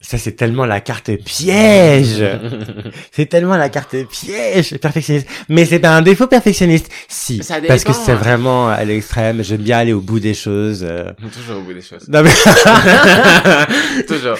Ça, 0.00 0.16
c'est 0.18 0.32
tellement 0.32 0.64
la 0.66 0.80
carte 0.80 1.10
piège. 1.16 2.22
c'est 3.12 3.26
tellement 3.26 3.56
la 3.56 3.68
carte 3.68 3.96
piège, 4.06 4.76
perfectionniste. 4.78 5.26
Mais 5.48 5.64
c'est 5.64 5.78
pas 5.78 5.96
un 5.96 6.02
défaut 6.02 6.26
perfectionniste. 6.26 6.90
Si. 7.08 7.42
Ça 7.42 7.60
parce 7.66 7.84
que 7.84 7.92
c'est 7.92 8.14
vraiment 8.14 8.68
à 8.68 8.84
l'extrême. 8.84 9.42
J'aime 9.42 9.62
bien 9.62 9.78
aller 9.78 9.92
au 9.92 10.00
bout 10.00 10.20
des 10.20 10.34
choses. 10.34 10.84
euh. 10.88 11.12
Toujours 11.32 11.58
au 11.58 11.62
bout 11.62 11.72
des 11.72 11.80
choses. 11.82 12.08
Non, 12.08 12.22
mais... 12.22 12.30
Toujours. 14.06 14.36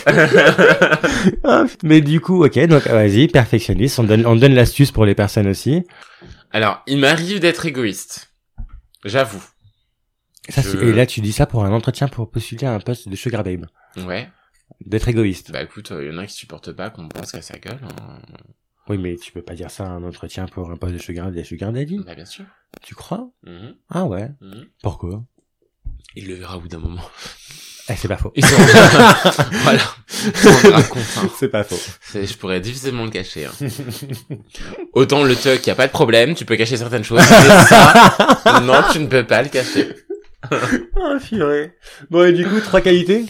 mais 1.82 2.00
du 2.00 2.20
coup, 2.20 2.44
ok. 2.44 2.58
Donc, 2.66 2.86
vas-y, 2.86 3.28
perfectionniste. 3.28 3.98
On 3.98 4.04
donne, 4.04 4.26
on 4.26 4.36
donne 4.36 4.54
l'astuce 4.54 4.92
pour 4.92 5.04
les 5.06 5.14
personnes 5.14 5.48
aussi. 5.48 5.82
Alors, 6.52 6.82
il 6.86 6.98
m'arrive 6.98 7.40
d'être 7.40 7.66
égoïste. 7.66 8.30
J'avoue. 9.04 9.42
Ça, 10.48 10.62
Je- 10.62 10.68
c'est- 10.70 10.78
Et 10.78 10.92
là, 10.92 11.04
tu 11.06 11.20
dis 11.20 11.32
ça 11.32 11.46
pour 11.46 11.64
un 11.64 11.72
entretien 11.72 12.08
pour 12.08 12.30
postuler 12.30 12.66
à 12.66 12.72
un 12.72 12.80
poste 12.80 13.08
de 13.08 13.16
Sugar 13.16 13.42
Babe. 13.44 13.66
Ouais. 13.98 14.28
D'être 14.84 15.08
égoïste. 15.08 15.50
Bah 15.52 15.62
écoute, 15.62 15.92
il 15.98 16.06
y 16.06 16.10
en 16.10 16.18
a 16.18 16.26
qui 16.26 16.34
supportent 16.34 16.72
pas 16.72 16.90
qu'on 16.90 17.08
pense 17.08 17.32
qu'à 17.32 17.42
sa 17.42 17.58
gueule. 17.58 17.80
hein. 17.82 18.18
Oui, 18.88 18.96
mais 18.96 19.16
tu 19.16 19.32
peux 19.32 19.42
pas 19.42 19.54
dire 19.54 19.70
ça 19.70 19.84
à 19.84 19.88
un 19.90 20.02
entretien 20.02 20.46
pour 20.46 20.70
un 20.70 20.76
poste 20.76 20.94
de 20.94 20.98
Sugar, 20.98 21.30
de 21.30 21.42
sugar 21.42 21.72
Daddy. 21.72 21.98
Bah 22.06 22.14
bien 22.14 22.24
sûr. 22.24 22.44
Tu 22.82 22.94
crois? 22.94 23.30
Mhm, 23.44 23.74
Ah 23.90 24.04
ouais. 24.04 24.30
mhm. 24.40 24.66
Pourquoi? 24.82 25.24
Il 26.14 26.26
le 26.28 26.34
verra 26.34 26.56
au 26.56 26.60
bout 26.60 26.68
d'un 26.68 26.78
moment. 26.78 27.02
Eh, 27.90 27.96
c'est 27.96 28.08
pas 28.08 28.16
faux. 28.16 28.32
Voilà. 29.62 29.82
Hein. 29.82 30.82
c'est 31.38 31.48
pas 31.48 31.64
faux. 31.64 31.78
Je 32.14 32.34
pourrais 32.36 32.60
difficilement 32.60 33.04
le 33.04 33.10
cacher. 33.10 33.46
hein. 33.46 33.52
Autant 34.92 35.22
le 35.24 35.34
tuck, 35.36 35.66
y 35.66 35.70
a 35.70 35.74
pas 35.74 35.86
de 35.86 35.92
problème, 35.92 36.34
tu 36.34 36.44
peux 36.44 36.56
cacher 36.56 36.76
certaines 36.76 37.04
choses. 37.04 37.20
Mais 37.20 37.64
ça, 37.66 38.60
non, 38.64 38.82
tu 38.92 38.98
ne 39.00 39.06
peux 39.06 39.26
pas 39.26 39.42
le 39.42 39.48
cacher. 39.48 39.94
Ah, 40.50 41.16
purée. 41.22 41.74
Bon, 42.10 42.24
et 42.26 42.32
du 42.32 42.46
coup, 42.46 42.60
trois 42.60 42.80
qualités? 42.80 43.24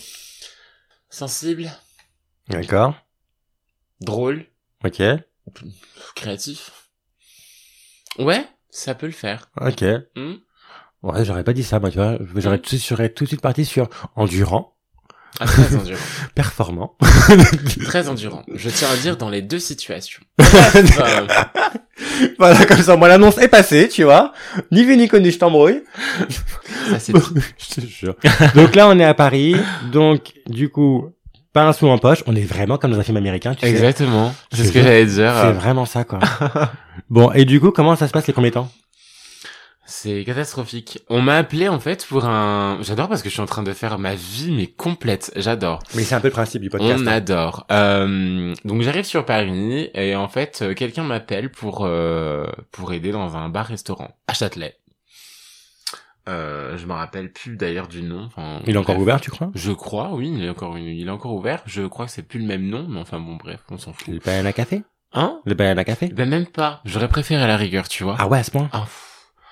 Sensible, 1.11 1.71
D'accord. 2.49 2.95
drôle, 4.01 4.47
Ok. 4.85 5.03
créatif. 6.15 6.91
Ouais, 8.19 8.47
ça 8.71 8.95
peut 8.95 9.07
le 9.07 9.13
faire. 9.13 9.51
Ok. 9.61 9.85
Hmm 10.17 10.35
Ouais, 11.03 11.25
j'aurais 11.25 11.45
pas 11.45 11.53
dit 11.53 11.63
ça, 11.63 11.79
moi, 11.79 11.91
tu 11.91 11.99
vois. 11.99 12.19
J'aurais 12.37 12.59
tout, 12.59 12.77
j'aurais 12.77 13.11
tout 13.11 13.25
de 13.25 13.29
suite 13.29 13.41
parti 13.41 13.65
sur 13.65 13.89
endurant, 14.17 14.77
Ah, 15.41 15.47
très 15.47 15.77
endurant. 15.77 15.99
performant. 16.35 16.97
très 17.85 18.09
endurant. 18.09 18.45
Je 18.55 18.71
tiens 18.71 18.89
à 18.93 18.97
dire 18.97 19.17
dans 19.17 19.29
les 19.29 19.43
deux 19.43 19.59
situations. 19.59 20.23
Euh, 21.01 21.27
voilà, 22.39 22.65
comme 22.65 22.81
ça, 22.81 22.97
moi, 22.97 23.09
l'annonce 23.09 23.39
est 23.39 23.49
passée, 23.49 23.89
tu 23.89 24.05
vois. 24.05 24.33
Ni 24.71 24.85
vu 24.85 24.97
ni 24.97 25.09
connu, 25.09 25.31
je 25.31 25.39
t'embrouille. 25.39 25.83
ça 26.91 26.99
c'est 26.99 27.13
je 27.13 27.75
te 27.75 27.87
jure. 27.87 28.15
Donc 28.55 28.75
là, 28.77 28.89
on 28.89 28.99
est 28.99 29.05
à 29.05 29.15
Paris. 29.15 29.57
Donc, 29.93 30.33
du 30.47 30.69
coup, 30.69 31.11
pas 31.53 31.65
un 31.65 31.73
sou 31.73 31.89
en 31.89 31.99
poche. 31.99 32.23
On 32.27 32.37
est 32.37 32.43
vraiment 32.43 32.79
comme 32.79 32.93
dans 32.93 32.99
un 33.01 33.03
film 33.03 33.17
américain, 33.17 33.55
tu 33.55 33.61
sais. 33.61 33.71
Exactement. 33.71 34.35
C'est 34.53 34.65
ce 34.65 34.73
que 34.73 34.81
j'allais 34.83 35.07
dire. 35.07 35.33
C'est 35.43 35.53
vraiment 35.53 35.87
ça, 35.87 36.05
quoi. 36.05 36.21
bon, 37.11 37.33
et 37.33 37.45
du 37.45 37.61
coup, 37.61 37.73
comment 37.73 37.97
ça 37.97 38.07
se 38.07 38.13
passe 38.13 38.27
les 38.27 38.33
premiers 38.33 38.53
temps? 38.53 38.71
C'est 40.01 40.23
catastrophique. 40.23 41.01
On 41.09 41.21
m'a 41.21 41.39
appelé 41.39 41.69
en 41.69 41.81
fait 41.81 42.07
pour 42.07 42.25
un. 42.25 42.79
J'adore 42.83 43.09
parce 43.09 43.21
que 43.21 43.29
je 43.29 43.33
suis 43.33 43.43
en 43.43 43.47
train 43.47 43.65
de 43.65 43.73
faire 43.73 43.99
ma 43.99 44.15
vie 44.15 44.53
mais 44.53 44.69
complète. 44.69 45.33
J'adore. 45.35 45.83
Mais 45.97 46.05
c'est 46.05 46.15
un 46.15 46.21
peu 46.21 46.29
le 46.29 46.33
principe 46.33 46.63
du 46.63 46.71
podcast. 46.71 47.03
On 47.03 47.09
hein. 47.09 47.13
adore. 47.15 47.67
Euh, 47.73 48.55
donc 48.65 48.83
j'arrive 48.83 49.07
sur 49.07 49.25
Paris 49.25 49.91
et 49.95 50.15
en 50.15 50.29
fait 50.29 50.61
euh, 50.63 50.75
quelqu'un 50.75 51.03
m'appelle 51.03 51.51
pour 51.51 51.81
euh, 51.83 52.47
pour 52.71 52.93
aider 52.93 53.11
dans 53.11 53.37
un 53.37 53.49
bar-restaurant 53.49 54.17
à 54.29 54.35
Châtelet. 54.35 54.77
Euh, 56.29 56.79
je 56.79 56.87
me 56.87 56.93
rappelle 56.93 57.33
plus 57.33 57.57
d'ailleurs 57.57 57.89
du 57.89 58.03
nom. 58.03 58.23
Enfin, 58.23 58.61
Il 58.69 58.77
est 58.77 58.79
encore 58.79 59.01
ouvert, 59.01 59.21
tu 59.21 59.33
crois? 59.33 59.51
Je 59.57 59.73
crois, 59.73 60.11
oui, 60.13 60.33
il 60.33 60.45
est 60.45 60.51
encore 60.51 60.79
il 60.79 61.09
est 61.09 61.11
encore 61.11 61.35
ouvert. 61.35 61.61
Je 61.67 61.83
crois 61.83 62.07
que 62.07 62.13
c'est 62.13 62.23
plus 62.23 62.39
le 62.39 62.47
même 62.47 62.69
nom, 62.69 62.87
mais 62.89 63.01
enfin 63.01 63.19
bon 63.19 63.35
bref, 63.35 63.65
on 63.69 63.79
s'en 63.79 63.93
fout. 63.93 64.15
Le 64.15 64.21
Banana 64.21 64.53
Café? 64.53 64.85
Hein? 65.13 65.41
Le 65.45 65.55
Banana 65.55 65.83
Café? 65.83 66.07
Ben 66.07 66.29
même 66.29 66.47
pas. 66.47 66.83
J'aurais 66.85 67.09
préféré 67.09 67.43
à 67.43 67.49
la 67.49 67.57
rigueur, 67.57 67.89
tu 67.89 68.05
vois. 68.05 68.15
Ah 68.21 68.29
ouais, 68.29 68.39
à 68.39 68.45
ce 68.45 68.53
point? 68.53 68.69
Ah. 68.73 68.87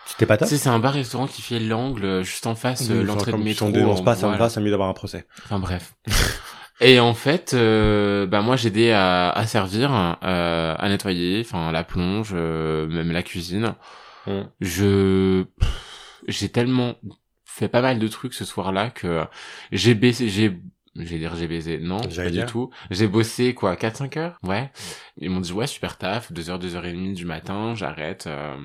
C'était 0.06 0.26
pas 0.26 0.36
Tu 0.36 0.40
top 0.40 0.48
sais, 0.48 0.56
c'est 0.56 0.68
un 0.68 0.78
bar-restaurant 0.78 1.26
qui 1.26 1.42
fait 1.42 1.58
l'angle 1.58 2.04
euh, 2.04 2.22
juste 2.22 2.46
en 2.46 2.54
face 2.54 2.88
euh, 2.90 3.00
Oui, 3.00 3.06
l'entrée 3.06 3.32
de 3.32 3.36
métro. 3.36 3.66
Si 3.66 3.70
on 3.70 3.70
dénonce 3.70 4.04
pas, 4.04 4.14
ça 4.14 4.26
me 4.26 4.32
voilà. 4.32 4.44
va, 4.44 4.48
c'est 4.48 4.60
mieux 4.60 4.70
d'avoir 4.70 4.88
un 4.88 4.94
procès. 4.94 5.26
Enfin 5.44 5.58
bref. 5.58 5.94
Et 6.80 7.00
en 7.00 7.14
fait, 7.14 7.54
euh, 7.54 8.26
bah 8.26 8.42
moi 8.42 8.56
j'aidais 8.56 8.92
à, 8.92 9.30
à 9.30 9.46
servir, 9.46 9.90
euh, 10.22 10.74
à 10.78 10.88
nettoyer, 10.88 11.40
enfin 11.40 11.72
la 11.72 11.84
plonge, 11.84 12.32
euh, 12.34 12.86
même 12.86 13.12
la 13.12 13.22
cuisine. 13.22 13.74
Mm. 14.26 14.42
Je 14.60 15.44
j'ai 16.28 16.50
tellement 16.50 16.96
fait 17.44 17.68
pas 17.68 17.80
mal 17.80 17.98
de 17.98 18.08
trucs 18.08 18.34
ce 18.34 18.44
soir-là 18.44 18.90
que 18.90 19.24
j'ai 19.72 19.94
baissé, 19.94 20.28
j'ai 20.28 20.60
j'ai 20.98 21.18
dire 21.18 21.34
j'ai 21.36 21.46
baisé, 21.48 21.78
non, 21.78 22.00
pas 22.00 22.30
du 22.30 22.38
tout. 22.46 22.70
J'ai 22.90 23.08
bossé 23.08 23.54
quoi, 23.54 23.74
4-5 23.76 24.16
heures, 24.18 24.38
ouais. 24.42 24.70
Ils 25.18 25.30
m'ont 25.30 25.40
dit 25.40 25.52
ouais 25.52 25.66
super 25.66 25.98
taf, 25.98 26.32
2 26.32 26.50
heures, 26.50 26.58
2 26.58 26.74
heures 26.76 26.86
et 26.86 26.92
demie 26.92 27.12
du 27.12 27.24
matin, 27.24 27.74
j'arrête. 27.74 28.26
euh, 28.26 28.56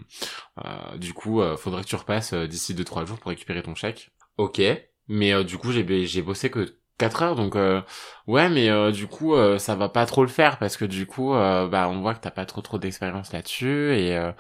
euh, 0.66 0.98
du 0.98 1.14
coup, 1.14 1.42
euh, 1.42 1.58
faudrait 1.58 1.84
que 1.84 1.88
tu 1.88 1.96
repasses 1.96 2.34
euh, 2.34 2.48
d'ici 2.48 2.74
2-3 2.74 3.06
jours 3.06 3.20
pour 3.20 3.30
récupérer 3.30 3.62
ton 3.64 3.76
chèque. 3.76 4.12
Ok, 4.38 4.62
mais 5.08 5.34
euh, 5.34 5.44
du 5.44 5.58
coup 5.58 5.72
j'ai 5.72 6.06
j'ai 6.06 6.22
bossé 6.22 6.50
que 6.50 6.78
4 7.02 7.22
heures 7.24 7.36
donc 7.36 7.56
euh, 7.56 7.82
ouais 8.28 8.48
mais 8.50 8.70
euh, 8.70 8.92
du 8.92 9.08
coup 9.08 9.36
euh, 9.36 9.58
ça 9.58 9.76
va 9.76 9.90
pas 9.90 10.06
trop 10.06 10.22
le 10.24 10.30
faire 10.30 10.58
parce 10.58 10.78
que 10.78 10.86
du 10.86 11.06
coup 11.06 11.34
euh, 11.34 11.68
bah 11.68 11.90
on 11.90 12.00
voit 12.02 12.14
que 12.14 12.22
t'as 12.22 12.32
pas 12.32 12.46
trop 12.46 12.62
trop 12.62 12.78
d'expérience 12.78 13.34
là-dessus 13.34 13.94
et 13.98 14.16
euh, 14.18 14.32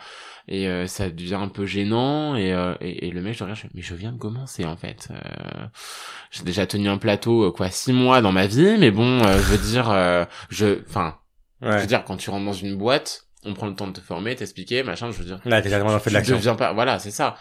et 0.47 0.67
euh, 0.67 0.87
ça 0.87 1.09
devient 1.09 1.35
un 1.35 1.47
peu 1.49 1.65
gênant 1.65 2.35
et, 2.35 2.53
euh, 2.53 2.73
et, 2.81 3.07
et 3.07 3.11
le 3.11 3.21
mec 3.21 3.35
je 3.37 3.43
regarde 3.43 3.59
je 3.59 3.67
mais 3.73 3.81
je 3.81 3.95
viens 3.95 4.11
de 4.11 4.17
commencer 4.17 4.65
en 4.65 4.77
fait 4.77 5.09
euh, 5.11 5.65
j'ai 6.31 6.43
déjà 6.43 6.65
tenu 6.67 6.89
un 6.89 6.97
plateau 6.97 7.51
quoi 7.51 7.69
six 7.69 7.93
mois 7.93 8.21
dans 8.21 8.31
ma 8.31 8.47
vie 8.47 8.77
mais 8.79 8.91
bon 8.91 9.21
euh, 9.23 9.37
je 9.37 9.43
veux 9.51 9.57
dire 9.57 9.89
euh, 9.89 10.25
je 10.49 10.79
enfin 10.87 11.15
je 11.61 11.67
Ouais. 11.67 11.77
veux 11.81 11.85
dire 11.87 12.03
quand 12.05 12.17
tu 12.17 12.31
rentres 12.31 12.45
dans 12.45 12.53
une 12.53 12.75
boîte 12.75 13.25
on 13.45 13.53
prend 13.53 13.67
le 13.67 13.75
temps 13.75 13.87
de 13.87 13.93
te 13.93 14.01
former 14.01 14.35
t'expliquer 14.35 14.81
machin 14.83 15.11
je 15.11 15.17
veux 15.19 15.25
dire 15.25 15.39
Là, 15.45 15.61
t'es 15.61 15.69
vraiment 15.69 15.99
fait 15.99 16.09
de 16.09 16.15
l'action. 16.15 16.35
deviens 16.37 16.55
pas 16.55 16.73
voilà 16.73 16.97
c'est 16.99 17.11
ça 17.11 17.35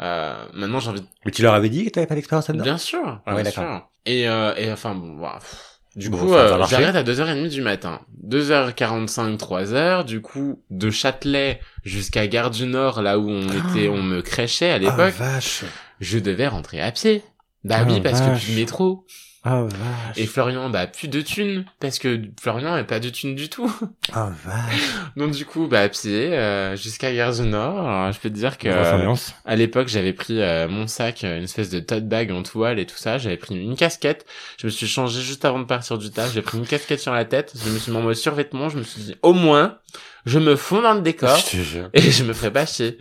euh, 0.00 0.44
maintenant 0.54 0.78
j'ai 0.80 0.90
envie 0.90 1.00
de 1.00 1.06
Mais 1.24 1.32
tu 1.32 1.42
leur 1.42 1.54
avais 1.54 1.68
dit 1.68 1.84
que 1.84 1.90
t'avais 1.90 2.06
pas 2.06 2.14
d'expérience 2.14 2.48
là-dedans? 2.48 2.64
Bien 2.64 2.78
sûr, 2.78 3.20
Ah 3.26 3.34
ouais, 3.34 3.42
bien 3.42 3.50
d'accord. 3.50 3.64
sûr. 3.64 3.88
Et, 4.06 4.28
euh, 4.28 4.54
et 4.56 4.70
enfin, 4.72 4.94
bon, 4.94 5.18
pff. 5.38 5.70
Du 5.96 6.10
Bon, 6.10 6.18
coup, 6.18 6.34
euh, 6.34 6.64
j'arrête 6.68 6.96
à 6.96 7.04
2h30 7.04 7.48
du 7.50 7.62
matin. 7.62 8.00
2h45, 8.26 9.36
3h. 9.38 10.04
Du 10.04 10.20
coup, 10.20 10.60
de 10.70 10.90
Châtelet 10.90 11.60
jusqu'à 11.84 12.26
Gare 12.26 12.50
du 12.50 12.66
Nord, 12.66 13.00
là 13.00 13.18
où 13.18 13.30
on 13.30 13.42
était, 13.48 13.88
on 13.88 14.02
me 14.02 14.20
crêchait 14.20 14.70
à 14.70 14.74
Ah, 14.74 14.78
l'époque, 14.78 15.14
vache. 15.16 15.62
je 16.00 16.18
devais 16.18 16.48
rentrer 16.48 16.80
à 16.80 16.90
pied. 16.90 17.22
Bah 17.62 17.76
Ah, 17.80 17.84
oui, 17.88 18.00
parce 18.00 18.20
vache. 18.20 18.40
que 18.40 18.44
plus 18.44 18.54
de 18.54 18.60
métro. 18.60 19.06
Ah, 19.46 19.62
vache. 19.64 20.16
Et 20.16 20.24
Florian, 20.26 20.70
bah 20.70 20.86
plus 20.86 21.08
de 21.08 21.20
thunes. 21.20 21.66
Parce 21.78 21.98
que 21.98 22.18
Florian 22.40 22.74
n'a 22.74 22.84
pas 22.84 22.98
de 22.98 23.10
thunes 23.10 23.34
du 23.34 23.50
tout. 23.50 23.70
Ah, 24.14 24.30
vache. 24.42 24.80
Donc 25.16 25.32
du 25.32 25.44
coup, 25.44 25.66
bah 25.66 25.82
à 25.82 25.88
pied, 25.90 26.32
euh, 26.32 26.76
jusqu'à 26.76 27.12
Gare 27.14 27.32
du 27.34 27.42
Nord. 27.42 27.78
Alors, 27.86 28.10
je 28.12 28.18
peux 28.20 28.30
te 28.30 28.34
dire 28.34 28.56
que... 28.56 28.68
Ambiance. 28.94 29.34
À 29.44 29.54
l'époque, 29.54 29.88
j'avais 29.88 30.14
pris 30.14 30.40
euh, 30.40 30.66
mon 30.68 30.86
sac, 30.86 31.24
euh, 31.24 31.36
une 31.36 31.44
espèce 31.44 31.68
de 31.68 31.80
tote 31.80 32.08
bag 32.08 32.32
en 32.32 32.42
toile 32.42 32.78
et 32.78 32.86
tout 32.86 32.96
ça. 32.96 33.18
J'avais 33.18 33.36
pris 33.36 33.54
une 33.54 33.76
casquette. 33.76 34.24
Je 34.58 34.66
me 34.66 34.70
suis 34.70 34.86
changé 34.86 35.20
juste 35.20 35.44
avant 35.44 35.58
de 35.58 35.64
partir 35.64 35.98
du 35.98 36.10
taf. 36.10 36.32
J'ai 36.32 36.40
pris 36.42 36.56
une 36.56 36.66
casquette 36.66 37.00
sur 37.00 37.12
la 37.12 37.26
tête. 37.26 37.52
Je 37.62 37.68
me 37.70 37.78
suis 37.78 37.92
mis 37.92 37.98
en 37.98 38.02
mode 38.02 38.14
survêtement. 38.14 38.70
Je 38.70 38.78
me 38.78 38.82
suis 38.82 39.02
dit, 39.02 39.16
au 39.20 39.34
moins, 39.34 39.76
je 40.24 40.38
me 40.38 40.56
fonds 40.56 40.80
dans 40.80 40.94
le 40.94 41.02
décor 41.02 41.36
Je 41.36 41.50
te 41.50 41.56
jure. 41.62 41.90
et 41.92 42.00
je 42.00 42.24
me 42.24 42.32
ferai 42.32 42.50
pas 42.50 42.64
chier. 42.64 42.96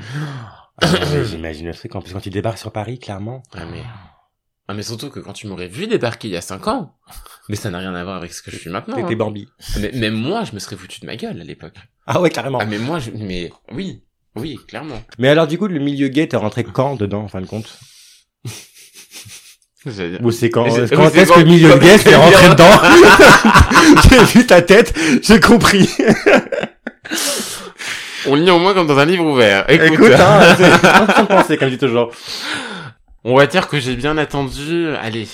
Ah, 0.82 0.88
J'imagine 1.24 1.68
le 1.68 1.74
truc. 1.74 1.96
En 1.96 2.02
plus, 2.02 2.12
quand 2.14 2.20
tu 2.20 2.30
débarques 2.32 2.58
sur 2.58 2.72
Paris, 2.74 3.00
clairement. 3.00 3.44
Ah 3.56 3.62
mais, 3.72 3.84
ah 4.74 4.76
mais 4.76 4.82
surtout 4.82 5.12
que 5.12 5.20
quand 5.20 5.34
tu 5.34 5.46
m'aurais 5.46 5.68
vu 5.68 5.86
débarquer 5.86 6.30
il 6.30 6.34
y 6.34 6.38
a 6.38 6.42
5 6.42 6.68
ans, 6.68 6.96
mais 7.50 7.56
ça 7.56 7.70
n'a 7.70 7.78
rien 7.78 7.94
à 7.94 8.04
voir 8.04 8.18
avec 8.18 8.34
ce 8.34 8.42
que 8.42 8.50
je 8.50 8.58
suis 8.58 8.72
maintenant. 8.72 8.96
T'étais 8.96 9.14
hein. 9.14 9.18
Bambi. 9.18 9.48
Mais 9.80 9.92
même 9.92 10.16
moi, 10.16 10.46
je 10.46 10.54
me 10.54 10.60
serais 10.60 10.76
foutu 10.76 11.00
de 11.00 11.06
ma 11.06 11.16
gueule 11.16 11.40
à 11.40 11.44
l'époque. 11.44 11.76
Ah 12.08 12.20
ouais, 12.20 12.32
carrément. 12.32 12.58
Ah 12.60 12.66
mais 12.66 12.80
moi, 12.80 12.98
je... 12.98 13.12
mais 13.12 13.52
oui, 13.72 14.02
oui, 14.36 14.58
clairement. 14.68 15.00
Mais 15.20 15.30
alors, 15.30 15.46
du 15.46 15.60
coup, 15.60 15.68
le 15.68 15.80
milieu 15.80 16.08
gay, 16.08 16.28
t'es 16.28 16.38
rentré 16.38 16.64
quand 16.64 16.96
dedans, 16.96 17.22
en 17.22 17.28
fin 17.28 17.40
de 17.40 17.46
compte? 17.46 17.78
Ou 19.86 20.32
c'est 20.32 20.50
quand, 20.50 20.64
quand 20.64 21.10
est-ce 21.16 21.32
que 21.34 21.40
le 21.40 21.46
milieu 21.46 21.78
gay 21.78 22.00
t'es 22.00 22.16
rentré 22.16 22.50
dedans? 22.50 22.72
J'ai 24.10 24.24
vu 24.24 24.48
ta 24.48 24.62
tête, 24.62 24.98
j'ai 25.22 25.40
compris. 25.42 25.90
On 28.26 28.36
lit 28.36 28.50
au 28.50 28.60
moins 28.60 28.74
comme 28.74 28.88
dans 28.88 28.98
un 28.98 29.06
livre 29.06 29.26
ouvert. 29.26 29.70
Écoute, 29.70 29.92
Écoute, 29.92 30.14
hein, 30.14 31.44
c'est 31.46 31.58
comme 31.58 31.70
dis 31.70 31.78
toujours. 31.78 32.12
On 33.24 33.36
va 33.36 33.48
dire 33.48 33.68
que 33.68 33.80
j'ai 33.80 33.96
bien 33.96 34.18
attendu, 34.18 34.88
allez, 34.90 35.28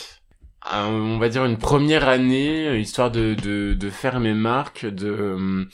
un- 0.63 0.87
on 0.87 1.17
va 1.19 1.29
dire 1.29 1.45
une 1.45 1.57
première 1.57 2.07
année, 2.07 2.77
histoire 2.79 3.11
de, 3.11 3.33
de, 3.35 3.89
faire 3.89 4.19
mes 4.19 4.33
marques, 4.33 4.85
de, 4.85 5.07
euh, 5.09 5.65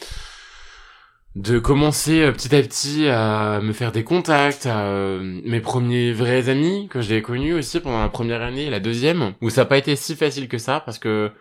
de 1.36 1.60
commencer 1.60 2.22
euh, 2.22 2.32
petit 2.32 2.56
à 2.56 2.62
petit 2.62 3.08
à 3.10 3.60
me 3.62 3.74
faire 3.74 3.92
des 3.92 4.04
contacts, 4.06 4.66
euh, 4.68 5.20
mes 5.44 5.60
premiers 5.60 6.14
vrais 6.14 6.48
amis 6.50 6.88
que 6.90 7.02
j'ai 7.02 7.22
connus 7.22 7.54
aussi 7.54 7.80
pendant 7.82 8.02
la 8.02 8.10
première 8.10 8.42
année 8.42 8.70
la 8.70 8.80
deuxième, 8.80 9.34
où 9.42 9.50
ça 9.50 9.62
n'a 9.62 9.66
pas 9.66 9.78
été 9.78 9.96
si 9.98 10.16
facile 10.16 10.48
que 10.48 10.58
ça, 10.58 10.80
parce 10.80 10.98
que 11.00 11.32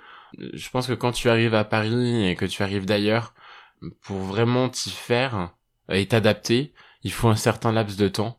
euh, 0.40 0.50
je 0.52 0.68
pense 0.70 0.88
que 0.88 0.94
quand 0.94 1.12
tu 1.12 1.28
arrives 1.30 1.54
à 1.54 1.64
Paris 1.64 2.28
et 2.28 2.34
que 2.34 2.44
tu 2.46 2.62
arrives 2.62 2.86
d'ailleurs, 2.86 3.34
pour 4.02 4.18
vraiment 4.18 4.68
t'y 4.68 4.90
faire 4.90 5.50
et 5.90 6.06
t'adapter, 6.06 6.72
il 7.04 7.12
faut 7.12 7.28
un 7.28 7.36
certain 7.36 7.70
laps 7.72 7.96
de 7.96 8.08
temps. 8.08 8.38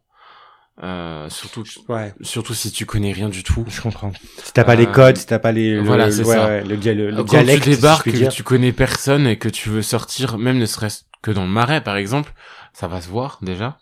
Euh, 0.83 1.29
surtout 1.29 1.63
Ouais, 1.87 2.13
surtout 2.21 2.53
si 2.53 2.69
tu 2.71 2.85
connais 2.85 3.13
rien 3.13 3.29
du 3.29 3.43
tout. 3.43 3.63
je 3.69 3.79
comprends. 3.81 4.11
Si 4.43 4.51
t'as 4.51 4.65
pas 4.65 4.73
Euh, 4.73 4.75
les 4.75 4.87
codes, 4.87 5.17
si 5.17 5.25
t'as 5.25 5.39
pas 5.39 5.53
les, 5.53 5.75
le, 5.75 5.81
voilà, 5.81 6.11
c'est 6.11 6.25
ouais, 6.25 6.35
ça. 6.35 6.47
ouais, 6.47 6.63
le, 6.65 6.75
dia- 6.75 6.93
le, 6.93 7.11
le 7.11 7.15
Quand 7.17 7.23
dialecte, 7.23 7.63
tu 7.63 7.69
débarques, 7.69 8.11
que 8.11 8.29
tu 8.29 8.43
connais 8.43 8.73
personne 8.73 9.25
et 9.25 9.37
que 9.37 9.47
tu 9.47 9.69
veux 9.69 9.81
sortir, 9.81 10.37
même 10.37 10.57
ne 10.57 10.65
serait-ce 10.65 11.03
que 11.21 11.31
dans 11.31 11.43
le 11.45 11.49
marais 11.49 11.81
par 11.81 11.95
exemple, 11.95 12.33
ça 12.73 12.87
va 12.89 12.99
se 13.01 13.07
voir 13.07 13.39
déjà 13.41 13.77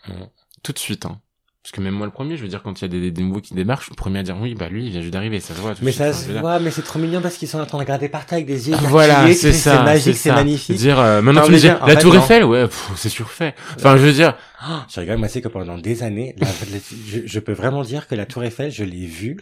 tout 0.62 0.72
de 0.72 0.80
suite. 0.80 1.06
Hein. 1.08 1.20
Parce 1.64 1.72
que 1.72 1.80
même 1.80 1.94
moi 1.94 2.06
le 2.06 2.12
premier, 2.12 2.36
je 2.36 2.42
veux 2.42 2.50
dire 2.50 2.62
quand 2.62 2.82
il 2.82 2.82
y 2.82 2.86
a 2.86 2.88
des, 2.90 3.00
des, 3.00 3.12
des 3.12 3.24
nouveaux 3.24 3.40
qui 3.40 3.54
je 3.56 3.62
suis 3.62 3.90
le 3.92 3.96
premier 3.96 4.20
à 4.20 4.24
dire 4.24 4.36
oui, 4.38 4.54
bah 4.54 4.68
lui 4.68 4.84
il 4.86 4.92
vient 4.92 5.00
juste 5.00 5.14
d'arriver, 5.14 5.40
ça 5.40 5.56
se 5.56 5.62
voit. 5.62 5.74
Tout 5.74 5.86
Mais 5.86 5.94
ça 5.94 6.12
se 6.12 6.30
voit, 6.34 6.60
mais 6.60 6.72
c'est 6.72 6.82
trop 6.82 7.00
mignon 7.00 7.22
parce 7.22 7.38
qu'ils 7.38 7.48
sont 7.48 7.58
en 7.58 7.66
train 7.66 7.78
de 7.78 7.84
regarder 7.84 8.10
par 8.10 8.26
terre 8.26 8.36
avec 8.36 8.48
des 8.48 8.70
yeux 8.70 8.76
Voilà, 8.82 9.14
écarquillés, 9.14 9.34
c'est 9.36 9.54
ça, 9.54 9.78
C'est 9.78 9.84
magique, 9.84 10.18
c'est 10.18 10.32
magnifique. 10.34 10.76
Dire 10.76 11.00
euh, 11.00 11.22
maintenant 11.22 11.46
tu 11.46 11.54
me 11.54 11.58
dis 11.58 11.68
la 11.68 11.78
fait, 11.88 11.96
Tour 12.00 12.14
non. 12.16 12.20
Eiffel, 12.20 12.44
ouais, 12.44 12.68
c'est 12.98 13.08
surfait. 13.08 13.56
Enfin, 13.78 13.96
je 13.96 14.04
veux 14.04 14.12
dire, 14.12 14.36
Je 14.94 15.00
rigole, 15.00 15.18
moi, 15.20 15.30
c'est 15.30 15.42
que 15.42 15.48
pendant 15.48 15.78
des 15.78 16.04
années, 16.04 16.36
la- 16.38 16.48
la- 16.48 16.80
je, 17.08 17.20
je 17.26 17.40
peux 17.40 17.54
vraiment 17.54 17.84
dire 17.84 18.08
que 18.10 18.16
la 18.16 18.26
Tour 18.26 18.44
Eiffel, 18.44 18.70
je 18.70 18.84
l'ai 18.84 19.06
vue 19.06 19.38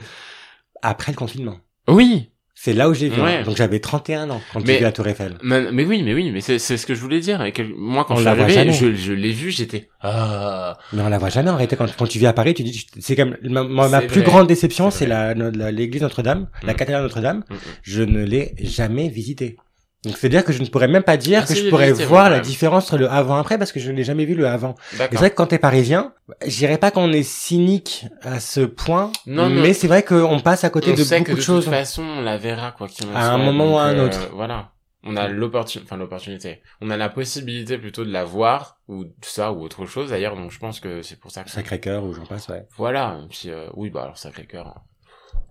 après 0.84 1.12
le 1.12 1.18
confinement. 1.18 1.58
oui, 1.88 2.30
C'est 2.64 2.74
là 2.74 2.90
où 2.90 2.94
j'ai 2.94 3.10
vu. 3.10 3.20
Ouais. 3.20 3.42
Donc 3.44 3.58
j'avais 3.58 3.80
31 3.80 4.30
ans 4.30 4.40
quand 4.54 4.64
j'ai 4.64 4.78
vu 4.78 4.84
la 4.84 4.92
Tour 4.92 5.08
Eiffel. 5.08 5.36
mais, 5.42 5.72
mais 5.72 5.84
oui, 5.84 6.04
mais 6.04 6.14
oui, 6.14 6.30
mais 6.32 6.42
c'est 6.42 6.60
ce 6.60 6.86
que 6.86 6.94
je 6.94 7.00
voulais 7.02 7.20
dire. 7.20 7.42
Et 7.44 7.54
que, 7.54 7.64
moi 7.64 8.06
quand 8.06 8.14
On 8.14 8.18
je 8.18 8.22
suis 8.22 8.26
la 8.26 8.36
voit 8.36 8.44
arrivé, 8.44 8.60
jamais. 8.72 8.74
je, 8.74 8.94
je 8.94 9.14
l'ai 9.14 9.32
vu, 9.32 9.50
j'étais 9.50 9.90
ah 10.02 10.78
Mais 10.94 11.02
on 11.02 11.10
la 11.10 11.18
voit 11.18 11.30
jamais 11.30 11.50
en 11.50 11.56
réalité. 11.56 11.76
Quand, 11.76 11.88
quand 11.98 12.06
tu 12.06 12.20
vis 12.20 12.28
à 12.28 12.34
Paris, 12.34 12.54
tu 12.54 12.62
dis, 12.62 12.86
c'est 13.00 13.16
comme 13.16 13.36
ma, 13.42 13.64
ma- 13.64 14.02
plus 14.02 14.22
grande 14.22 14.46
déception, 14.48 14.92
C'est 14.92 15.08
la- 15.08 15.34
l'église 15.72 16.04
Notre-Dame, 16.04 16.50
la 16.62 16.74
Mm. 16.74 16.76
cathédrale 16.76 17.04
Notre-Dame. 17.04 17.44
Mm, 17.50 17.54
mm. 17.56 17.58
Je 17.82 18.04
ne 18.04 18.24
l'ai 18.24 18.54
jamais 18.60 19.10
visitée. 19.10 19.58
Donc 20.04 20.18
c'est 20.18 20.28
à 20.28 20.30
dire 20.32 20.44
que 20.44 20.52
je 20.52 20.62
ne 20.64 20.68
pourrais 20.68 20.88
même 20.88 21.04
pas 21.04 21.16
dire 21.18 21.42
Ah, 21.44 21.48
que 21.48 21.54
je 21.54 21.70
pourrais 21.70 21.92
voir 21.94 22.30
la 22.32 22.40
différence 22.40 22.86
entre 22.86 22.98
le 22.98 23.08
avant 23.10 23.36
après 23.36 23.60
parce 23.60 23.72
que 23.72 23.80
je 23.80 23.92
n'ai 23.92 24.04
jamais 24.04 24.26
vu 24.26 24.34
le 24.34 24.48
avant. 24.48 24.74
C'est 24.94 25.14
vrai 25.14 25.30
que 25.30 25.36
quand 25.36 25.46
t'es 25.48 25.60
parisien, 25.60 26.14
je 26.46 26.56
dirais 26.58 26.80
pas 26.80 26.90
qu'on 26.90 27.12
est 27.14 27.22
cynique 27.24 28.06
à 28.24 28.40
ce 28.40 28.62
point, 28.62 29.12
Non, 29.28 29.48
mais 29.50 29.62
mais- 29.62 29.74
c'est 29.74 29.88
vrai 29.88 30.02
qu'on 30.04 30.40
passe 30.40 30.64
à 30.64 30.72
côté 30.72 30.92
on 30.92 30.96
de 30.96 31.04
sait 31.04 31.18
beaucoup 31.20 31.26
que 31.28 31.32
de 31.34 31.38
de 31.38 31.42
choses. 31.42 31.66
toute 31.66 31.74
façon, 31.74 32.02
on 32.04 32.22
la 32.22 32.38
verra 32.40 32.72
quoi 32.72 32.88
qu'il 32.88 33.08
en 33.10 33.16
À 33.16 33.26
un 33.28 33.36
soit, 33.36 33.46
moment 33.46 33.76
ou 33.76 33.78
à 33.78 33.84
un 33.84 33.98
euh, 33.98 34.06
autre. 34.08 34.30
Voilà. 34.34 34.72
On 35.04 35.16
a 35.18 35.28
l'opportunité, 35.28 35.88
enfin 35.88 35.98
l'opportunité. 36.00 36.62
On 36.80 36.90
a 36.92 36.98
la 36.98 37.10
possibilité 37.10 37.78
plutôt 37.80 38.04
de 38.06 38.12
la 38.12 38.24
voir 38.24 38.78
ou 38.88 39.06
ça 39.22 39.52
ou 39.52 39.62
autre 39.64 39.86
chose 39.88 40.10
d'ailleurs. 40.12 40.36
Donc 40.36 40.52
je 40.52 40.60
pense 40.60 40.80
que 40.80 41.02
c'est 41.04 41.20
pour 41.20 41.32
ça 41.32 41.44
que 41.44 41.50
Sacré-Cœur 41.52 42.04
ou 42.04 42.14
j'en 42.14 42.26
passe, 42.26 42.48
ouais. 42.50 42.66
Voilà. 42.78 43.20
Et 43.24 43.28
puis 43.28 43.50
euh, 43.50 43.68
oui, 43.76 43.90
bah 43.92 44.04
alors 44.04 44.18
Sacré-Cœur, 44.18 44.68
hein. 44.68 44.82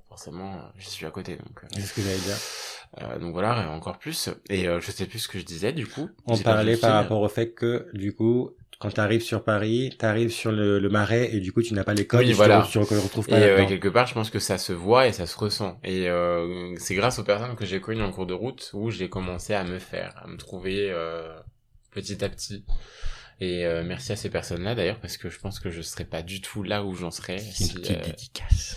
forcément, 0.08 0.54
euh, 0.54 0.58
j'y 0.78 0.90
suis 0.90 1.06
à 1.06 1.10
côté. 1.10 1.32
Donc. 1.36 1.60
C'est 1.74 1.80
ce 1.82 1.94
que 1.94 2.00
j'allais 2.02 2.16
dire. 2.18 2.36
Euh, 3.00 3.18
donc 3.18 3.32
voilà, 3.32 3.62
et 3.62 3.66
encore 3.66 3.98
plus. 3.98 4.30
Et 4.48 4.66
euh, 4.66 4.80
je 4.80 4.90
sais 4.90 5.06
plus 5.06 5.20
ce 5.20 5.28
que 5.28 5.38
je 5.38 5.44
disais 5.44 5.72
du 5.72 5.86
coup. 5.86 6.08
On 6.26 6.36
parlait 6.36 6.76
par 6.76 6.94
rapport 6.94 7.20
au 7.20 7.28
fait 7.28 7.52
que, 7.52 7.86
du 7.94 8.12
coup, 8.14 8.50
quand 8.80 8.90
tu 8.90 9.00
arrives 9.00 9.20
sur 9.22 9.44
Paris, 9.44 9.94
tu 9.98 10.04
arrives 10.06 10.30
sur 10.32 10.50
le, 10.52 10.78
le 10.78 10.88
marais 10.88 11.34
et 11.34 11.40
du 11.40 11.52
coup, 11.52 11.62
tu 11.62 11.74
n'as 11.74 11.84
pas 11.84 11.94
les 11.94 12.06
codes 12.06 12.20
Oui, 12.20 12.30
et 12.30 12.32
voilà. 12.32 12.62
tu 12.62 12.72
tu 12.72 12.78
retrouves 12.78 13.26
Et 13.28 13.32
pas 13.32 13.36
euh, 13.36 13.40
là-dedans. 13.50 13.68
quelque 13.68 13.88
part, 13.88 14.06
je 14.06 14.14
pense 14.14 14.30
que 14.30 14.38
ça 14.38 14.58
se 14.58 14.72
voit 14.72 15.06
et 15.06 15.12
ça 15.12 15.26
se 15.26 15.38
ressent. 15.38 15.78
Et 15.84 16.08
euh, 16.08 16.74
c'est 16.78 16.94
grâce 16.94 17.18
aux 17.18 17.24
personnes 17.24 17.54
que 17.56 17.66
j'ai 17.66 17.80
connues 17.80 18.02
en 18.02 18.10
cours 18.10 18.26
de 18.26 18.34
route 18.34 18.70
où 18.72 18.90
j'ai 18.90 19.08
commencé 19.08 19.54
à 19.54 19.64
me 19.64 19.78
faire, 19.78 20.20
à 20.24 20.26
me 20.26 20.36
trouver 20.36 20.90
euh, 20.90 21.28
petit 21.92 22.24
à 22.24 22.28
petit. 22.28 22.64
Et 23.42 23.64
euh, 23.66 23.82
merci 23.86 24.12
à 24.12 24.16
ces 24.16 24.30
personnes-là 24.30 24.74
d'ailleurs 24.74 24.98
parce 24.98 25.16
que 25.16 25.30
je 25.30 25.38
pense 25.38 25.60
que 25.60 25.70
je 25.70 25.80
serais 25.82 26.04
pas 26.04 26.22
du 26.22 26.40
tout 26.40 26.62
là 26.62 26.82
où 26.84 26.94
j'en 26.94 27.10
serais 27.10 27.38
si, 27.38 27.70
une 27.72 27.80
petite 27.80 27.96
euh, 27.98 28.04
dédicace. 28.04 28.76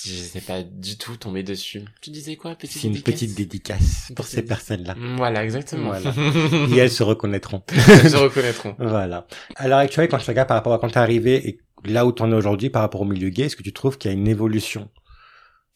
Si 0.00 0.14
j'étais 0.16 0.40
pas 0.40 0.62
du 0.62 0.96
tout 0.96 1.16
tombé 1.16 1.42
dessus. 1.42 1.82
Tu 2.00 2.10
disais 2.10 2.36
quoi, 2.36 2.54
petite 2.54 2.80
C'est 2.80 2.86
une 2.88 2.92
dédicace 2.94 3.14
petite 3.14 3.34
dédicace 3.36 4.12
pour 4.14 4.24
Petite 4.24 4.36
ces 4.38 4.42
personnes-là. 4.44 4.94
Mm, 4.94 5.16
Voilà, 5.16 5.44
exactement. 5.44 5.88
Voilà. 5.92 6.12
Et 6.74 6.78
elles 6.78 6.90
se 6.90 7.02
reconnaîtront. 7.02 7.62
Elles 7.88 8.10
se 8.10 8.16
reconnaîtront. 8.16 8.76
Voilà. 8.78 9.26
À 9.56 9.66
l'heure 9.68 9.78
actuelle, 9.78 10.08
quand 10.08 10.18
tu 10.18 10.26
regardes 10.30 10.48
par 10.48 10.56
rapport 10.56 10.72
à 10.74 10.78
quand 10.78 10.88
t'es 10.90 10.98
arrivé 10.98 11.48
et 11.48 11.58
là 11.84 12.06
où 12.06 12.12
t'en 12.12 12.30
es 12.30 12.34
aujourd'hui 12.34 12.70
par 12.70 12.82
rapport 12.82 13.00
au 13.00 13.04
milieu 13.04 13.28
gay, 13.28 13.44
est-ce 13.46 13.56
que 13.56 13.62
tu 13.62 13.72
trouves 13.72 13.98
qu'il 13.98 14.10
y 14.10 14.14
a 14.14 14.16
une 14.16 14.28
évolution? 14.28 14.88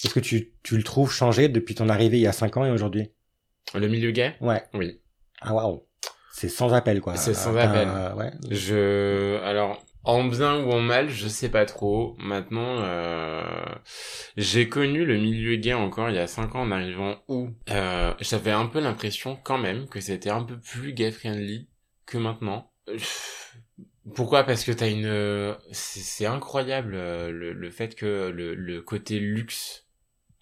Est-ce 0.05 0.15
que 0.15 0.21
tu, 0.21 0.53
tu 0.63 0.77
le 0.77 0.83
trouves 0.83 1.13
changé 1.13 1.49
depuis 1.49 1.75
ton 1.75 1.89
arrivée 1.89 2.19
il 2.19 2.23
y 2.23 2.27
a 2.27 2.33
5 2.33 2.57
ans 2.57 2.65
et 2.65 2.71
aujourd'hui? 2.71 3.11
Le 3.75 3.89
milieu 3.89 4.11
gay? 4.11 4.35
Ouais. 4.41 4.63
Oui. 4.75 5.01
Ah 5.41 5.55
waouh. 5.55 5.85
C'est 6.33 6.49
sans 6.49 6.73
appel 6.73 7.01
quoi. 7.01 7.17
C'est 7.17 7.35
sans 7.35 7.57
appel. 7.57 7.89
Ouais. 8.17 8.31
Je, 8.51 9.41
alors, 9.45 9.85
en 10.05 10.25
bien 10.25 10.65
ou 10.65 10.71
en 10.73 10.81
mal, 10.81 11.11
je 11.11 11.29
sais 11.29 11.49
pas 11.49 11.65
trop. 11.65 12.17
Maintenant, 12.19 12.79
euh, 12.81 13.43
j'ai 14.37 14.69
connu 14.69 15.05
le 15.05 15.17
milieu 15.19 15.57
gay 15.57 15.75
encore 15.75 16.11
il 16.11 16.17
y 16.17 16.19
a 16.19 16.27
cinq 16.27 16.55
ans 16.55 16.63
en 16.63 16.71
arrivant 16.71 17.17
où 17.29 17.51
euh, 17.71 18.13
j'avais 18.21 18.51
un 18.51 18.67
peu 18.67 18.81
l'impression 18.81 19.39
quand 19.43 19.59
même 19.59 19.89
que 19.89 20.01
c'était 20.01 20.31
un 20.31 20.43
peu 20.43 20.59
plus 20.59 20.93
gay 20.93 21.13
friendly 21.13 21.69
que 22.07 22.19
maintenant. 22.19 22.73
Pourquoi? 24.15 24.43
Parce 24.43 24.65
que 24.65 24.73
t'as 24.73 24.91
une, 24.91 25.57
c'est 25.71 26.27
incroyable 26.27 26.95
euh, 26.95 27.31
le, 27.31 27.71
fait 27.71 27.95
que 27.95 28.31
le 28.35 28.81
côté 28.83 29.21
luxe 29.21 29.82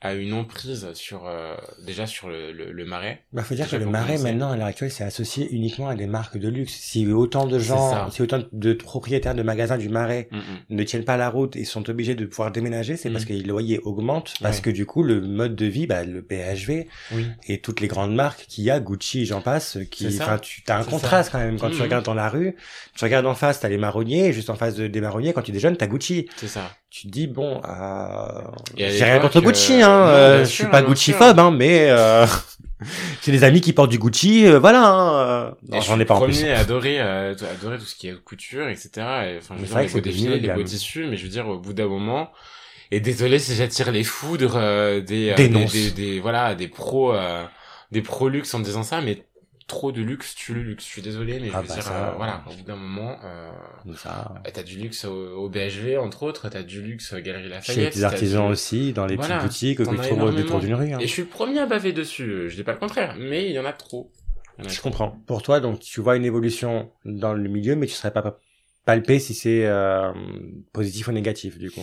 a 0.00 0.14
une 0.14 0.32
emprise 0.32 0.88
sur 0.94 1.26
euh, 1.26 1.54
déjà 1.84 2.06
sur 2.06 2.28
le, 2.28 2.52
le, 2.52 2.72
le 2.72 2.84
marais. 2.84 3.22
Bah, 3.32 3.42
faut 3.42 3.54
dire 3.54 3.68
que 3.68 3.76
le 3.76 3.86
marais, 3.86 4.18
maintenant, 4.18 4.50
à 4.50 4.56
l'heure 4.56 4.66
actuelle, 4.66 4.90
c'est 4.90 5.04
associé 5.04 5.48
uniquement 5.50 5.88
à 5.88 5.94
des 5.94 6.06
marques 6.06 6.38
de 6.38 6.48
luxe. 6.48 6.72
Si 6.72 7.06
autant 7.06 7.46
de 7.46 7.58
gens, 7.58 8.10
si 8.10 8.22
autant 8.22 8.40
de 8.52 8.72
propriétaires 8.72 9.34
de 9.34 9.42
magasins 9.42 9.78
du 9.78 9.88
marais 9.88 10.28
Mm, 10.30 10.36
mm. 10.36 10.76
ne 10.76 10.82
tiennent 10.84 11.04
pas 11.04 11.16
la 11.16 11.28
route 11.28 11.56
et 11.56 11.64
sont 11.64 11.88
obligés 11.90 12.14
de 12.14 12.24
pouvoir 12.26 12.50
déménager, 12.52 12.96
c'est 12.96 13.10
parce 13.10 13.24
que 13.24 13.32
les 13.32 13.42
loyers 13.42 13.80
augmentent, 13.80 14.34
parce 14.40 14.60
que 14.60 14.70
du 14.70 14.86
coup, 14.86 15.02
le 15.02 15.20
mode 15.20 15.54
de 15.56 15.66
vie, 15.66 15.86
bah, 15.86 16.04
le 16.04 16.20
BHV 16.20 16.86
Oui. 17.12 17.26
et 17.48 17.60
toutes 17.60 17.80
les 17.80 17.88
grandes 17.88 18.14
marques 18.14 18.46
qu'il 18.48 18.64
y 18.64 18.70
a, 18.70 18.80
Gucci, 18.80 19.26
j'en 19.26 19.40
passe, 19.40 19.78
qui, 19.90 20.06
enfin, 20.20 20.38
tu 20.38 20.62
as 20.68 20.76
un 20.78 20.84
contraste 20.84 21.30
quand 21.32 21.38
même. 21.38 21.58
Quand 21.58 21.70
tu 21.70 21.82
regardes 21.82 22.04
dans 22.04 22.14
la 22.14 22.28
rue, 22.28 22.56
tu 22.96 23.04
regardes 23.04 23.26
en 23.26 23.34
face, 23.34 23.60
t'as 23.60 23.68
les 23.68 23.78
marronniers, 23.78 24.26
et 24.28 24.32
juste 24.32 24.50
en 24.50 24.54
face 24.56 24.74
de, 24.74 24.86
des 24.86 25.00
marronniers, 25.00 25.32
quand 25.32 25.42
tu 25.42 25.52
déjeunes, 25.52 25.76
t'as 25.76 25.86
Gucci. 25.86 26.28
C'est 26.36 26.48
ça. 26.48 26.70
Tu 26.90 27.06
te 27.06 27.12
dis, 27.12 27.26
bon, 27.28 27.60
euh, 27.68 28.42
j'ai 28.76 29.04
rien 29.04 29.20
contre 29.20 29.40
Gucci, 29.40 29.82
euh, 29.82 29.86
hein, 29.90 30.08
euh, 30.08 30.40
je 30.40 30.48
suis 30.48 30.56
sûr, 30.62 30.70
pas 30.70 30.80
bien 30.80 30.88
Gucci-phobe, 30.90 31.38
hein, 31.38 31.50
mais, 31.50 31.88
euh, 31.90 32.26
j'ai 33.22 33.32
des 33.32 33.44
amis 33.44 33.60
qui 33.60 33.72
portent 33.72 33.90
du 33.90 33.98
Gucci, 33.98 34.46
euh, 34.46 34.58
voilà, 34.58 34.86
hein, 34.88 35.18
euh, 35.48 35.50
non, 35.68 35.80
j'en 35.80 36.00
ai 36.00 36.04
pas 36.04 36.14
en 36.14 36.20
plus. 36.22 36.32
premier 36.40 36.52
euh, 36.52 36.56
à 36.56 37.52
adorer 37.52 37.78
tout 37.78 37.84
ce 37.84 37.94
qui 37.94 38.08
est 38.08 38.14
couture, 38.24 38.68
etc. 38.68 38.90
Et, 38.96 39.38
enfin, 39.38 39.54
je 39.56 39.60
veux 39.60 39.66
dire, 39.66 39.74
vrai 39.74 39.86
les 39.86 39.92
beaux 39.92 40.00
défilés, 40.00 40.38
les 40.40 40.48
beaux 40.48 40.62
tissus, 40.62 41.06
mais 41.06 41.16
je 41.16 41.24
veux 41.24 41.28
dire, 41.30 41.48
au 41.48 41.58
bout 41.58 41.72
d'un 41.72 41.86
moment, 41.88 42.30
et 42.90 43.00
désolé 43.00 43.38
si 43.38 43.54
j'attire 43.54 43.92
les 43.92 44.04
foudres 44.04 44.56
euh, 44.56 45.00
des, 45.00 45.30
euh, 45.30 45.34
Dénonce. 45.36 45.72
des, 45.72 45.90
des, 45.90 46.12
des- 46.14 46.20
voilà, 46.20 46.54
des 46.54 46.68
pros, 46.68 47.14
euh, 47.14 47.44
des 47.92 48.02
pros 48.02 48.28
luxe 48.28 48.52
en 48.54 48.60
disant 48.60 48.82
ça, 48.82 49.00
mais 49.00 49.24
trop 49.70 49.92
de 49.92 50.02
luxe 50.02 50.34
tue 50.34 50.54
le 50.54 50.62
luxe. 50.62 50.84
Je 50.84 50.88
suis 50.90 51.02
désolé, 51.02 51.40
mais 51.40 51.48
je 51.48 51.54
Ah 51.54 51.62
veux 51.62 51.68
bah 51.68 51.74
dire, 51.74 51.84
ça, 51.84 52.08
euh, 52.10 52.14
voilà, 52.16 52.42
au 52.48 52.54
bout 52.54 52.62
d'un 52.64 52.76
moment, 52.76 53.18
euh, 53.24 53.50
Ça, 53.96 54.32
t'as 54.52 54.62
du 54.62 54.78
luxe 54.78 55.04
au, 55.04 55.14
au 55.44 55.48
BHV, 55.48 55.96
entre 55.98 56.22
autres, 56.24 56.48
t'as 56.48 56.62
du 56.62 56.82
luxe 56.82 57.14
Galerie 57.14 57.44
chez 57.44 57.48
Lafayette. 57.48 57.94
les 57.94 58.00
t'as 58.00 58.04
artisans 58.04 58.46
du- 58.46 58.52
aussi, 58.52 58.92
dans 58.92 59.06
les 59.06 59.16
Voilà, 59.16 59.38
petites 59.38 59.48
boutiques 59.48 59.78
que 59.78 59.82
tu 59.84 59.96
trouves 59.96 60.22
au 60.22 60.30
détour 60.32 60.60
d'une 60.60 60.74
rue. 60.74 60.92
hein. 60.92 60.98
Et 61.00 61.06
je 61.06 61.12
suis 61.12 61.22
le 61.22 61.28
premier 61.28 61.60
à 61.60 61.66
baver 61.66 61.92
dessus, 61.92 62.28
euh, 62.30 62.48
je 62.48 62.56
dis 62.56 62.62
pas 62.64 62.72
le 62.72 62.78
contraire, 62.78 63.16
mais 63.18 63.46
il 63.46 63.52
y 63.52 63.58
en 63.58 63.64
a 63.64 63.72
trop. 63.72 64.10
En 64.58 64.64
a 64.64 64.68
Je 64.68 64.76
trop. 64.76 64.90
comprends. 64.90 65.16
Pour 65.26 65.42
toi, 65.42 65.60
donc, 65.60 65.80
tu 65.80 66.00
vois 66.00 66.16
une 66.16 66.24
évolution 66.24 66.90
dans 67.04 67.32
le 67.32 67.48
milieu, 67.48 67.76
mais 67.76 67.86
tu 67.86 67.94
serais 67.94 68.12
pas 68.12 68.38
palpé 68.84 69.18
si 69.18 69.34
c'est 69.34 69.66
euh, 69.66 70.12
positif 70.72 71.08
ou 71.08 71.12
négatif, 71.12 71.58
du 71.58 71.70
coup. 71.70 71.82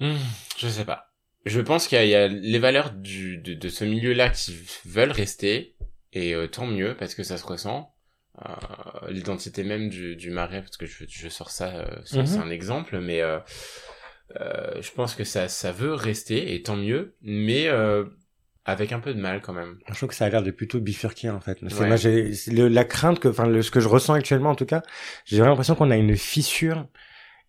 Hmm, 0.00 0.16
je 0.56 0.68
sais 0.68 0.84
pas. 0.84 1.10
Je 1.44 1.60
pense 1.60 1.88
qu'il 1.88 2.04
y, 2.06 2.14
a- 2.14 2.28
les 2.28 2.58
valeurs 2.58 2.92
du, 2.92 3.38
de, 3.38 3.54
de 3.54 3.68
ce 3.68 3.84
milieu-là 3.84 4.30
qui 4.30 4.56
veulent 4.84 5.10
rester, 5.12 5.74
et 6.18 6.34
euh, 6.34 6.46
tant 6.48 6.66
mieux, 6.66 6.96
parce 6.98 7.14
que 7.14 7.22
ça 7.22 7.36
se 7.38 7.46
ressent. 7.46 7.94
Euh, 8.46 9.10
L'identité 9.10 9.64
même 9.64 9.88
du, 9.88 10.16
du 10.16 10.30
marais, 10.30 10.62
parce 10.62 10.76
que 10.76 10.86
je, 10.86 11.04
je 11.08 11.28
sors 11.28 11.50
ça, 11.50 11.68
euh, 11.76 11.86
c'est 12.04 12.18
Mhm. 12.18 12.26
c'est 12.26 12.38
un 12.38 12.50
exemple, 12.50 12.98
mais 13.00 13.20
euh, 13.22 13.38
euh, 14.40 14.80
je 14.80 14.90
pense 14.92 15.14
que 15.14 15.24
ça, 15.24 15.48
ça 15.48 15.72
veut 15.72 15.94
rester, 15.94 16.54
et 16.54 16.62
tant 16.62 16.76
mieux, 16.76 17.14
mais 17.22 17.66
euh, 17.68 18.04
avec 18.64 18.92
un 18.92 19.00
peu 19.00 19.14
de 19.14 19.20
mal 19.20 19.40
quand 19.40 19.54
même. 19.54 19.78
Je 19.88 19.94
trouve 19.94 20.10
que 20.10 20.14
ça 20.14 20.26
a 20.26 20.28
l'air 20.28 20.42
de 20.42 20.50
plutôt 20.50 20.80
bifurquer, 20.80 21.30
en 21.30 21.40
fait. 21.40 21.58
C'est 21.68 21.80
Ouais. 21.80 21.88
moi, 21.88 21.96
le- 21.96 22.68
la 22.68 22.84
crainte 22.84 23.18
que, 23.18 23.28
enfin, 23.28 23.46
le, 23.46 23.62
ce 23.62 23.70
que 23.70 23.80
je 23.80 23.88
ressens 23.88 24.12
actuellement, 24.14 24.50
en 24.50 24.54
tout 24.54 24.66
cas, 24.66 24.82
j'ai 25.24 25.36
vraiment 25.38 25.50
l'impression 25.52 25.74
qu'on 25.74 25.90
a 25.90 25.96
une 25.96 26.16
fissure 26.16 26.86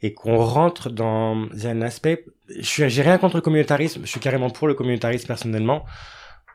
et 0.02 0.14
qu'on 0.14 0.38
rentre 0.38 0.90
dans 0.90 1.48
un 1.66 1.82
aspect, 1.82 2.26
je 2.50 2.62
suis, 2.64 2.90
j'ai 2.90 3.02
rien 3.02 3.18
contre 3.18 3.36
le 3.38 3.42
communautarisme, 3.42 4.02
je 4.04 4.10
suis 4.10 4.22
carrément 4.22 4.50
pour 4.50 4.68
le 4.68 4.74
communautarisme 4.74 5.28
personnellement, 5.28 5.86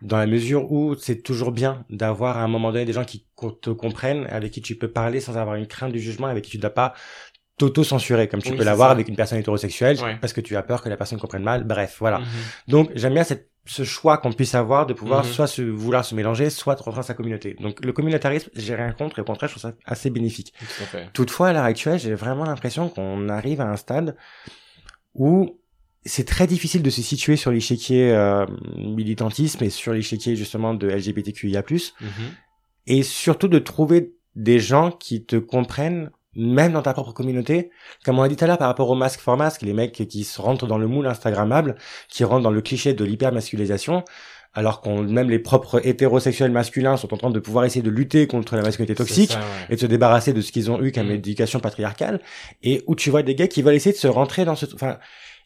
dans 0.05 0.19
la 0.19 0.27
mesure 0.27 0.71
où 0.71 0.95
c'est 0.97 1.23
toujours 1.23 1.51
bien 1.51 1.85
d'avoir 1.91 2.37
à 2.39 2.43
un 2.45 2.49
moment 2.49 2.71
donné 2.73 2.85
des 2.85 2.93
gens 2.93 3.05
qui 3.05 3.27
te 3.63 3.71
comprennent, 3.71 4.27
avec 4.31 4.53
qui 4.53 4.61
tu 4.63 4.77
peux 4.77 4.89
parler 4.91 5.19
sans 5.21 5.37
avoir 5.37 5.57
une 5.57 5.67
crainte 5.67 5.93
du 5.93 5.99
jugement, 6.01 6.27
avec 6.29 6.45
qui 6.45 6.51
tu 6.53 6.57
ne 6.59 6.63
dois 6.63 6.71
pas 6.71 6.95
t'auto-censurer, 7.59 8.29
comme 8.29 8.43
tu 8.43 8.51
Oui, 8.51 8.57
peux 8.57 8.65
l'avoir 8.65 8.91
avec 8.91 9.09
une 9.09 9.17
personne 9.17 9.39
hétérosexuelle, 9.39 9.99
Ouais. 10.03 10.17
parce 10.21 10.33
que 10.33 10.41
tu 10.41 10.57
as 10.57 10.63
peur 10.63 10.83
que 10.83 10.89
la 10.89 10.97
personne 10.97 11.19
comprenne 11.19 11.43
mal, 11.43 11.65
bref, 11.65 11.97
voilà. 12.01 12.19
Mhm. 12.19 12.27
Donc 12.69 12.91
j'aime 12.97 13.15
bien 13.15 13.23
cette, 13.25 13.49
ce 13.65 13.85
choix 13.85 14.19
qu'on 14.19 14.33
puisse 14.33 14.55
avoir 14.55 14.87
de 14.87 14.93
pouvoir 14.93 15.25
Mhm. 15.25 15.31
soit 15.31 15.47
se 15.47 15.63
vouloir 15.63 16.05
se 16.05 16.15
mélanger, 16.15 16.51
soit 16.51 16.75
rejoindre 16.81 17.07
sa 17.07 17.15
communauté. 17.15 17.57
Donc 17.61 17.83
le 17.85 17.93
communautarisme, 17.93 18.51
j'ai 18.55 18.75
rien 18.75 18.93
contre 18.93 19.19
et 19.19 19.23
au 19.23 19.25
contraire 19.25 19.49
je 19.49 19.55
trouve 19.59 19.71
ça 19.71 19.77
assez 19.87 20.11
bénéfique. 20.11 20.53
Tout 20.59 20.83
à 20.83 20.87
fait. 20.87 21.09
Toutefois 21.13 21.49
à 21.49 21.53
l'heure 21.53 21.65
actuelle, 21.65 21.99
j'ai 21.99 22.15
vraiment 22.15 22.45
l'impression 22.45 22.89
qu'on 22.89 23.29
arrive 23.29 23.61
à 23.61 23.69
un 23.71 23.77
stade 23.77 24.17
où 25.15 25.59
c'est 26.07 26.27
très 26.27 26.47
difficile 26.47 26.83
de 26.83 26.91
se 26.91 27.03
situer 27.03 27.37
sur 27.37 27.51
l'échiquier 27.51 28.13
euh, 28.13 28.45
militantisme 28.77 29.65
et 29.65 29.71
sur 29.71 29.93
l'échiquier 29.93 30.37
justement 30.37 30.75
de 30.75 30.89
LGBTQIA+, 30.89 31.63
Mhm. 32.01 32.09
et 32.87 33.03
surtout 33.03 33.49
de 33.49 33.59
trouver 33.59 34.13
des 34.37 34.59
gens 34.59 34.91
qui 34.91 35.25
te 35.25 35.37
comprennent 35.37 36.11
même 36.37 36.73
dans 36.73 36.83
ta 36.83 36.93
propre 36.93 37.13
communauté. 37.13 37.71
Comme 38.05 38.19
on 38.19 38.23
a 38.23 38.29
dit 38.29 38.35
tout 38.37 38.45
à 38.45 38.49
l'heure 38.49 38.59
par 38.59 38.67
rapport 38.67 38.91
au 38.91 38.97
masque 38.97 39.21
for 39.21 39.37
masque, 39.37 39.63
les 39.63 39.73
mecs 39.73 39.93
qui 40.09 40.25
se 40.25 40.43
rentrent 40.43 40.67
dans 40.67 40.79
le 40.79 40.89
moule 40.89 41.07
instagrammable, 41.07 41.77
qui 42.09 42.25
rentrent 42.25 42.43
dans 42.43 42.51
le 42.51 42.61
cliché 42.61 42.93
de 42.93 43.05
l'hypermasculisation, 43.05 44.03
alors 44.53 44.81
qu'on 44.81 45.03
même 45.05 45.31
les 45.31 45.39
propres 45.39 45.81
hétérosexuels 45.87 46.51
masculins 46.51 46.97
sont 46.97 47.15
en 47.15 47.17
train 47.17 47.31
de 47.31 47.39
pouvoir 47.39 47.65
essayer 47.65 47.83
de 47.83 47.91
lutter 47.91 48.27
contre 48.27 48.57
la 48.57 48.63
masculinité 48.63 48.95
toxique 48.97 49.31
C'est 49.31 49.35
ça, 49.35 49.41
ouais. 49.41 49.67
et 49.71 49.75
de 49.77 49.81
se 49.81 49.87
débarrasser 49.87 50.33
de 50.33 50.41
ce 50.41 50.51
qu'ils 50.53 50.71
ont 50.73 50.83
eu 50.83 50.91
comme 50.93 51.09
Mm. 51.09 51.13
éducation 51.13 51.61
patriarcale 51.61 52.21
et 52.65 52.83
où 52.89 52.95
tu 52.97 53.11
vois 53.11 53.23
des 53.23 53.37
gars 53.37 53.47
qui 53.49 53.63
veulent 53.63 53.75
essayer 53.75 53.93
de 53.93 53.97
se 54.01 54.07
rentrer 54.09 54.45
dans 54.45 54.57
ce 54.57 54.67
enfin 54.75 54.99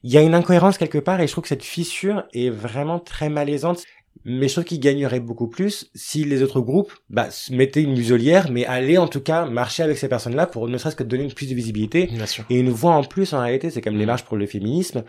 il 0.02 0.12
y 0.12 0.16
a 0.18 0.22
une 0.22 0.34
incohérence 0.34 0.78
quelque 0.78 0.98
part 0.98 1.20
et 1.20 1.26
je 1.26 1.32
trouve 1.32 1.42
que 1.42 1.48
cette 1.48 1.64
fissure 1.64 2.24
est 2.32 2.50
vraiment 2.50 2.98
très 3.00 3.28
malaisante 3.28 3.82
mais 4.24 4.48
je 4.48 4.52
trouve 4.54 4.64
qu'ils 4.64 4.80
gagneraient 4.80 5.20
beaucoup 5.20 5.46
plus 5.48 5.90
si 5.94 6.24
les 6.24 6.42
autres 6.42 6.60
groupes 6.60 6.92
bah, 7.08 7.28
mettaient 7.50 7.82
une 7.82 7.92
muselière 7.92 8.50
mais 8.50 8.66
allaient 8.66 8.98
en 8.98 9.06
tout 9.08 9.20
cas 9.20 9.46
marcher 9.46 9.82
avec 9.84 9.96
ces 9.96 10.08
personnes 10.08 10.34
là 10.34 10.46
pour 10.46 10.68
ne 10.68 10.76
serait-ce 10.76 10.96
que 10.96 11.04
donner 11.04 11.24
une 11.24 11.32
plus 11.32 11.48
de 11.48 11.54
visibilité 11.54 12.06
Bien 12.06 12.26
sûr. 12.26 12.44
et 12.50 12.58
une 12.58 12.70
voix 12.70 12.92
en 12.92 13.04
plus 13.04 13.32
en 13.32 13.40
réalité 13.40 13.70
c'est 13.70 13.80
comme 13.80 13.96
les 13.96 14.04
Mm. 14.04 14.08
marches 14.08 14.24
pour 14.24 14.36
le 14.36 14.46
féminisme 14.46 15.04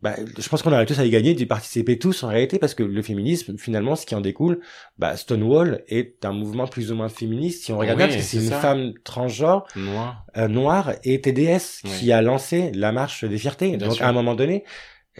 bah, 0.00 0.14
je 0.38 0.48
pense 0.48 0.62
qu'on 0.62 0.72
aurait 0.72 0.86
tous 0.86 0.98
à 1.00 1.04
y 1.04 1.10
gagner 1.10 1.34
d'y 1.34 1.44
participer 1.46 1.98
tous 1.98 2.22
en 2.22 2.28
réalité 2.28 2.58
parce 2.60 2.74
que 2.74 2.84
le 2.84 3.02
féminisme 3.02 3.58
finalement 3.58 3.96
ce 3.96 4.06
qui 4.06 4.14
en 4.14 4.20
découle 4.20 4.60
bah, 4.96 5.16
Stonewall 5.16 5.82
est 5.88 6.24
un 6.24 6.32
mouvement 6.32 6.66
plus 6.68 6.92
ou 6.92 6.94
moins 6.94 7.08
féministe 7.08 7.64
si 7.64 7.72
on 7.72 7.78
regarde 7.78 7.98
Oui, 7.98 8.06
bien 8.06 8.14
parce 8.14 8.24
que 8.26 8.30
c'est 8.38 8.44
une 8.44 8.50
ça. 8.50 8.60
femme 8.60 8.92
transgenre 9.02 9.66
Noir. 9.74 10.24
euh, 10.36 10.46
noire 10.48 10.92
et 11.02 11.20
TDS 11.20 11.80
Oui. 11.84 11.90
qui 11.98 12.12
a 12.12 12.22
lancé 12.22 12.70
la 12.74 12.92
marche 12.92 13.24
des 13.24 13.38
fiertés 13.38 13.76
Bien 13.76 13.88
donc 13.88 13.96
sûr. 13.96 14.04
à 14.04 14.08
un 14.08 14.12
moment 14.12 14.34
donné 14.36 14.64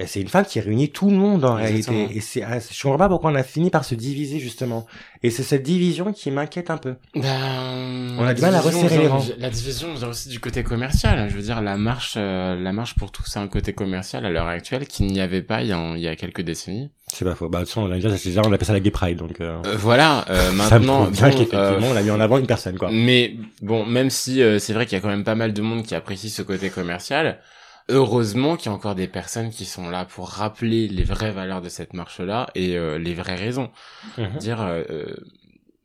c'est 0.06 0.20
une 0.20 0.28
femme 0.28 0.44
qui 0.44 0.60
réunit 0.60 0.90
tout 0.90 1.10
le 1.10 1.16
monde 1.16 1.44
en 1.44 1.58
Exactement. 1.58 1.96
réalité. 1.98 2.16
Et 2.16 2.20
c'est, 2.20 2.42
ah, 2.42 2.58
je 2.60 2.82
comprends 2.82 2.98
pas 2.98 3.08
pourquoi 3.08 3.30
on 3.32 3.34
a 3.34 3.42
fini 3.42 3.70
par 3.70 3.84
se 3.84 3.94
diviser 3.94 4.38
justement. 4.38 4.86
Et 5.22 5.30
c'est 5.30 5.42
cette 5.42 5.64
division 5.64 6.12
qui 6.12 6.30
m'inquiète 6.30 6.70
un 6.70 6.76
peu. 6.76 6.94
Ben, 7.16 8.16
On 8.18 8.24
a 8.24 8.34
du 8.34 8.40
mal 8.42 8.54
à 8.54 8.60
resserrer 8.60 8.98
les 8.98 9.08
rangs. 9.08 9.24
La 9.38 9.50
division 9.50 9.92
vient 9.94 10.08
aussi 10.08 10.28
du 10.28 10.38
côté 10.38 10.62
commercial. 10.62 11.28
Je 11.28 11.34
veux 11.34 11.42
dire, 11.42 11.60
la 11.60 11.76
marche, 11.76 12.14
euh, 12.16 12.54
la 12.60 12.72
marche 12.72 12.94
pour 12.94 13.10
tous, 13.10 13.24
c'est 13.26 13.40
un 13.40 13.48
côté 13.48 13.72
commercial 13.72 14.24
à 14.24 14.30
l'heure 14.30 14.46
actuelle 14.46 14.86
qu'il 14.86 15.06
n'y 15.06 15.20
avait 15.20 15.42
pas 15.42 15.62
il 15.62 15.68
y 15.68 15.72
a, 15.72 15.92
il 15.96 16.00
y 16.02 16.08
a 16.08 16.14
quelques 16.14 16.42
décennies. 16.42 16.90
C'est 17.08 17.24
pas 17.24 17.34
faux. 17.34 17.48
Bah, 17.48 17.58
de 17.60 17.64
toute 17.64 17.70
façon, 17.74 17.88
on 17.88 17.90
a 17.90 17.94
déjà, 17.96 18.16
c'est 18.16 18.28
déjà, 18.28 18.42
on 18.44 18.52
appelle 18.52 18.66
ça 18.66 18.72
la 18.74 18.80
gay 18.80 18.90
pride, 18.90 19.18
donc, 19.18 19.40
euh, 19.40 19.56
Euh, 19.64 19.76
voilà, 19.76 20.24
euh, 20.30 20.36
ça 20.50 20.50
me 20.52 20.56
maintenant, 20.86 21.02
prouve 21.04 21.12
bien 21.16 21.28
bon, 21.30 21.36
qu'effectivement, 21.38 21.86
on 21.90 21.96
a 21.96 22.02
mis 22.02 22.10
en 22.10 22.20
avant 22.20 22.38
une 22.38 22.46
personne, 22.46 22.76
quoi. 22.78 22.90
Mais 22.92 23.34
bon, 23.62 23.84
même 23.86 24.10
si 24.10 24.40
c'est 24.60 24.72
vrai 24.72 24.86
qu'il 24.86 24.96
y 24.96 24.98
a 24.98 25.02
quand 25.02 25.08
même 25.08 25.24
pas 25.24 25.34
mal 25.34 25.52
de 25.52 25.62
monde 25.62 25.82
qui 25.84 25.94
apprécie 25.94 26.30
ce 26.30 26.42
côté 26.42 26.68
commercial, 26.70 27.40
heureusement 27.88 28.56
qu'il 28.56 28.70
y 28.70 28.74
a 28.74 28.76
encore 28.76 28.94
des 28.94 29.08
personnes 29.08 29.50
qui 29.50 29.64
sont 29.64 29.90
là 29.90 30.04
pour 30.04 30.28
rappeler 30.28 30.88
les 30.88 31.04
vraies 31.04 31.32
valeurs 31.32 31.62
de 31.62 31.68
cette 31.68 31.94
marche-là 31.94 32.48
et 32.54 32.76
euh, 32.76 32.98
les 32.98 33.14
vraies 33.14 33.34
raisons. 33.34 33.70
Mhm. 34.16 34.36
Dire, 34.38 34.60
euh, 34.62 35.06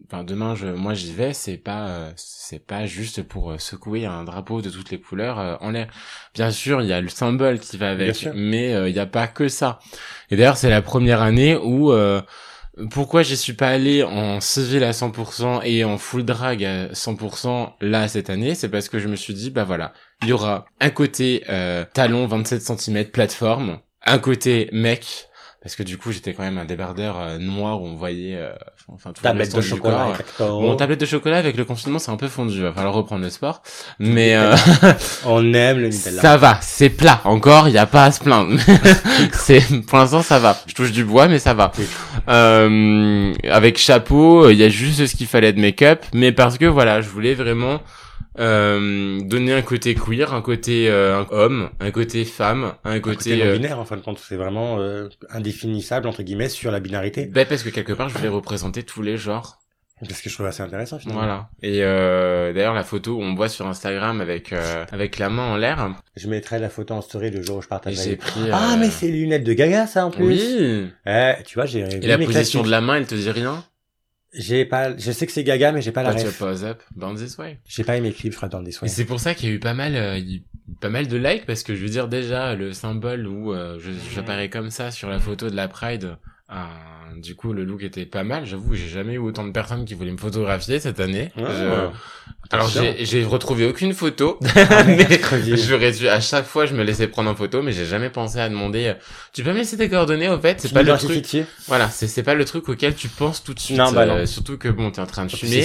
enfin 0.05 0.23
demain, 0.23 0.55
je, 0.55 0.67
moi 0.67 0.93
j'y 0.93 1.11
vais, 1.13 1.33
c'est 1.33 1.57
pas, 1.57 1.87
euh, 1.87 2.11
c'est 2.15 2.65
pas 2.65 2.85
juste 2.85 3.23
pour 3.23 3.51
euh, 3.51 3.57
secouer 3.57 4.05
un 4.05 4.23
drapeau 4.23 4.61
de 4.61 4.69
toutes 4.69 4.91
les 4.91 4.99
couleurs 4.99 5.39
euh, 5.39 5.55
en 5.61 5.71
l'air. 5.71 5.87
Bien 6.33 6.51
sûr, 6.51 6.81
il 6.81 6.87
y 6.87 6.93
a 6.93 7.01
le 7.01 7.09
symbole 7.09 7.59
qui 7.59 7.77
va 7.77 7.91
avec, 7.91 8.27
mais 8.35 8.73
euh, 8.73 8.89
il 8.89 8.93
n'y 8.93 8.99
a 8.99 9.05
pas 9.05 9.27
que 9.27 9.47
ça. 9.47 9.79
Et 10.29 10.35
d'ailleurs, 10.35 10.57
c'est 10.57 10.69
la 10.69 10.81
première 10.81 11.21
année 11.21 11.55
où 11.55 11.91
euh, 11.91 12.21
pourquoi 12.89 13.21
j'y 13.21 13.37
suis 13.37 13.53
pas 13.53 13.69
allé 13.69 14.03
en 14.03 14.39
civil 14.41 14.83
à 14.83 14.93
100% 14.93 15.61
et 15.63 15.83
en 15.83 15.97
full 15.97 16.23
drag 16.25 16.63
à 16.65 16.87
100% 16.93 17.73
là 17.81 18.07
cette 18.07 18.29
année, 18.29 18.55
c'est 18.55 18.69
parce 18.69 18.89
que 18.89 18.99
je 18.99 19.07
me 19.07 19.15
suis 19.15 19.33
dit 19.33 19.51
bah 19.51 19.63
voilà, 19.63 19.93
il 20.23 20.29
y 20.29 20.33
aura 20.33 20.65
un 20.79 20.89
côté 20.89 21.43
euh, 21.49 21.85
talon 21.93 22.25
27 22.27 22.61
cm 22.61 23.05
plateforme, 23.05 23.79
un 24.05 24.19
côté 24.19 24.69
mec 24.71 25.27
parce 25.63 25.77
que 25.77 25.83
du 25.83 25.97
coup 25.97 26.11
j'étais 26.11 26.33
quand 26.33 26.43
même 26.43 26.57
un 26.57 26.65
débardeur 26.65 27.17
euh, 27.17 27.37
noir 27.37 27.81
où 27.81 27.85
on 27.87 27.95
voyait 27.95 28.35
euh, 28.35 28.51
enfin 28.89 29.11
tout 29.11 29.21
le 29.23 29.29
Tablette 29.29 29.55
de 29.55 29.61
chocolat, 29.61 30.11
corps. 30.37 30.61
Bon, 30.61 30.75
tablette 30.75 30.99
de 30.99 31.05
chocolat 31.05 31.37
avec 31.37 31.55
le 31.55 31.63
confinement, 31.63 31.99
c'est 31.99 32.11
un 32.11 32.17
peu 32.17 32.27
fondu. 32.27 32.61
Va 32.61 32.73
falloir 32.73 32.93
reprendre 32.93 33.23
le 33.23 33.29
sport. 33.29 33.63
Mais 33.97 34.35
euh, 34.35 34.53
On 35.25 35.53
aime 35.53 35.79
le 35.79 35.87
Nutella. 35.87 36.21
ça 36.21 36.35
va, 36.35 36.59
c'est 36.61 36.89
plat. 36.89 37.21
Encore, 37.23 37.69
il 37.69 37.73
y 37.73 37.77
a 37.77 37.85
pas 37.85 38.03
à 38.03 38.11
se 38.11 38.19
plaindre. 38.19 38.59
c'est 39.31 39.61
pour 39.87 39.99
l'instant 39.99 40.21
ça 40.21 40.37
va. 40.37 40.57
Je 40.67 40.73
touche 40.73 40.91
du 40.91 41.05
bois, 41.05 41.29
mais 41.29 41.39
ça 41.39 41.53
va. 41.53 41.71
Euh, 42.27 43.33
avec 43.49 43.77
chapeau, 43.77 44.49
il 44.49 44.57
y 44.57 44.63
a 44.65 44.69
juste 44.69 45.05
ce 45.05 45.15
qu'il 45.15 45.27
fallait 45.27 45.53
de 45.53 45.61
make-up, 45.61 46.03
mais 46.13 46.33
parce 46.33 46.57
que 46.57 46.65
voilà, 46.65 46.99
je 46.99 47.07
voulais 47.07 47.35
vraiment 47.35 47.79
euh, 48.39 49.19
donner 49.21 49.53
un 49.53 49.61
côté 49.61 49.95
queer, 49.95 50.33
un 50.33 50.41
côté 50.41 50.89
euh, 50.89 51.23
homme, 51.31 51.69
un 51.79 51.91
côté 51.91 52.25
femme, 52.25 52.73
un 52.83 52.93
Un 52.93 52.99
côté 52.99 53.37
non 53.37 53.45
euh, 53.45 53.53
binaire, 53.53 53.79
en 53.79 53.85
fin 53.85 53.95
de 53.97 54.01
compte. 54.01 54.19
C'est 54.19 54.35
vraiment 54.37 54.79
euh, 54.79 55.09
indéfinissable, 55.29 56.07
entre 56.07 56.23
guillemets, 56.23 56.49
sur 56.49 56.71
la 56.71 56.79
binarité. 56.79 57.25
ben, 57.25 57.45
parce 57.47 57.63
que 57.63 57.69
quelque 57.69 57.93
part, 57.93 58.09
je 58.09 58.17
voulais 58.17 58.29
représenter 58.29 58.83
tous 58.83 59.01
les 59.01 59.17
genres. 59.17 59.59
Parce 60.05 60.21
que 60.21 60.29
je 60.29 60.33
trouve 60.33 60.47
assez 60.47 60.61
intéressant, 60.61 60.99
finalement. 60.99 61.21
Voilà. 61.21 61.49
Et 61.61 61.79
euh, 61.81 62.51
d'ailleurs, 62.51 62.73
la 62.73 62.83
photo 62.83 63.17
on 63.21 63.35
voit 63.35 63.47
sur 63.47 63.67
Instagram 63.67 64.19
avec 64.19 64.51
euh, 64.51 64.83
avec 64.91 65.17
la 65.17 65.29
main 65.29 65.43
en 65.53 65.55
l'air, 65.55 65.95
Je 66.17 66.27
mettrai 66.27 66.59
la 66.59 66.67
photo 66.69 66.95
en 66.95 67.01
story 67.01 67.29
le 67.29 67.41
jour 67.41 67.57
où 67.57 67.61
je 67.61 67.67
et 67.67 67.69
partagerai. 67.69 68.03
j'ai 68.03 68.15
pris. 68.17 68.41
Ah, 68.51 68.75
mais 68.77 68.89
c'est 68.89 69.05
les 69.07 69.19
lunettes 69.19 69.45
de 69.45 69.53
Gaga, 69.53 69.87
ça, 69.87 70.05
en 70.05 70.11
plus. 70.11 70.25
Oui. 70.25 70.87
Eh, 71.05 71.33
tu 71.45 71.55
vois, 71.55 71.65
j'ai 71.67 71.79
Et 71.81 71.99
vu 71.99 72.07
la 72.07 72.17
position 72.17 72.63
de 72.63 72.69
la 72.69 72.81
main, 72.81 72.95
elle 72.95 73.07
te 73.07 73.15
dit 73.15 73.29
rien? 73.31 73.63
J'ai 74.33 74.65
pas, 74.65 74.97
je 74.97 75.11
sais 75.11 75.25
que 75.25 75.31
c'est 75.31 75.43
Gaga, 75.43 75.71
mais 75.71 75.81
j'ai 75.81 75.91
pas 75.91 76.03
la 76.03 76.15
tu 76.15 76.25
ref. 76.25 76.39
pose 76.39 76.63
up, 76.63 76.81
bound 76.95 77.17
this 77.17 77.37
way. 77.37 77.59
J'ai 77.67 77.83
pas 77.83 77.97
aimé 77.97 78.09
le 78.09 78.15
clip, 78.15 78.33
je 78.33 78.37
des 78.63 78.69
Et 78.69 78.71
soins. 78.71 78.87
c'est 78.87 79.05
pour 79.05 79.19
ça 79.19 79.35
qu'il 79.35 79.49
y 79.49 79.51
a 79.51 79.55
eu 79.55 79.59
pas 79.59 79.73
mal, 79.73 79.95
euh, 79.95 80.19
pas 80.81 80.89
mal 80.89 81.07
de 81.07 81.17
likes 81.17 81.45
parce 81.45 81.61
que 81.63 81.75
je 81.75 81.83
veux 81.83 81.89
dire 81.89 82.07
déjà 82.07 82.55
le 82.55 82.73
symbole 82.73 83.27
où 83.27 83.53
euh, 83.53 83.79
j'apparais 84.13 84.49
comme 84.49 84.71
ça 84.71 84.91
sur 84.91 85.09
la 85.09 85.19
photo 85.19 85.49
de 85.49 85.55
la 85.55 85.67
Pride. 85.67 86.17
euh, 86.51 86.55
du 87.17 87.35
coup, 87.35 87.53
le 87.53 87.63
look 87.63 87.83
était 87.83 88.05
pas 88.05 88.23
mal. 88.23 88.45
J'avoue, 88.45 88.75
j'ai 88.75 88.87
jamais 88.87 89.13
eu 89.13 89.17
autant 89.19 89.45
de 89.45 89.51
personnes 89.51 89.85
qui 89.85 89.93
voulaient 89.93 90.11
me 90.11 90.17
photographier 90.17 90.79
cette 90.79 90.99
année. 90.99 91.31
Ouais, 91.37 91.43
Je- 91.49 91.63
ouais. 91.65 91.89
Alors 92.51 92.69
j'ai 92.69 93.23
retrouvé 93.25 93.65
aucune 93.67 93.93
photo, 93.93 94.37
Ah, 94.55 94.83
mais 94.83 95.57
j'aurais 95.57 95.91
dû 95.91 96.07
à 96.07 96.19
chaque 96.19 96.45
fois 96.45 96.65
je 96.65 96.73
me 96.75 96.83
laissais 96.83 97.07
prendre 97.07 97.29
en 97.29 97.35
photo, 97.35 97.61
mais 97.63 97.71
j'ai 97.71 97.85
jamais 97.85 98.09
pensé 98.09 98.39
à 98.39 98.47
demander. 98.49 98.87
euh, 98.87 98.93
Tu 99.33 99.43
peux 99.43 99.51
me 99.51 99.57
laisser 99.57 99.75
tes 99.77 99.89
coordonnées 99.89 100.29
au 100.29 100.39
fait? 100.39 100.59
C'est 100.59 100.71
pas 100.73 100.83
le 100.83 100.95
truc. 100.97 101.25
Voilà, 101.67 101.89
c'est 101.89 102.21
pas 102.23 102.33
le 102.35 102.45
truc 102.45 102.69
auquel 102.69 102.95
tu 102.95 103.07
penses 103.07 103.43
tout 103.43 103.53
de 103.53 103.59
suite. 103.59 103.77
Non, 103.77 103.91
bah 103.91 104.05
non. 104.05 104.15
euh, 104.17 104.25
surtout 104.25 104.57
que 104.57 104.67
bon, 104.67 104.91
t'es 104.91 105.01
en 105.01 105.05
train 105.07 105.25
de 105.25 105.31
fumer. 105.31 105.61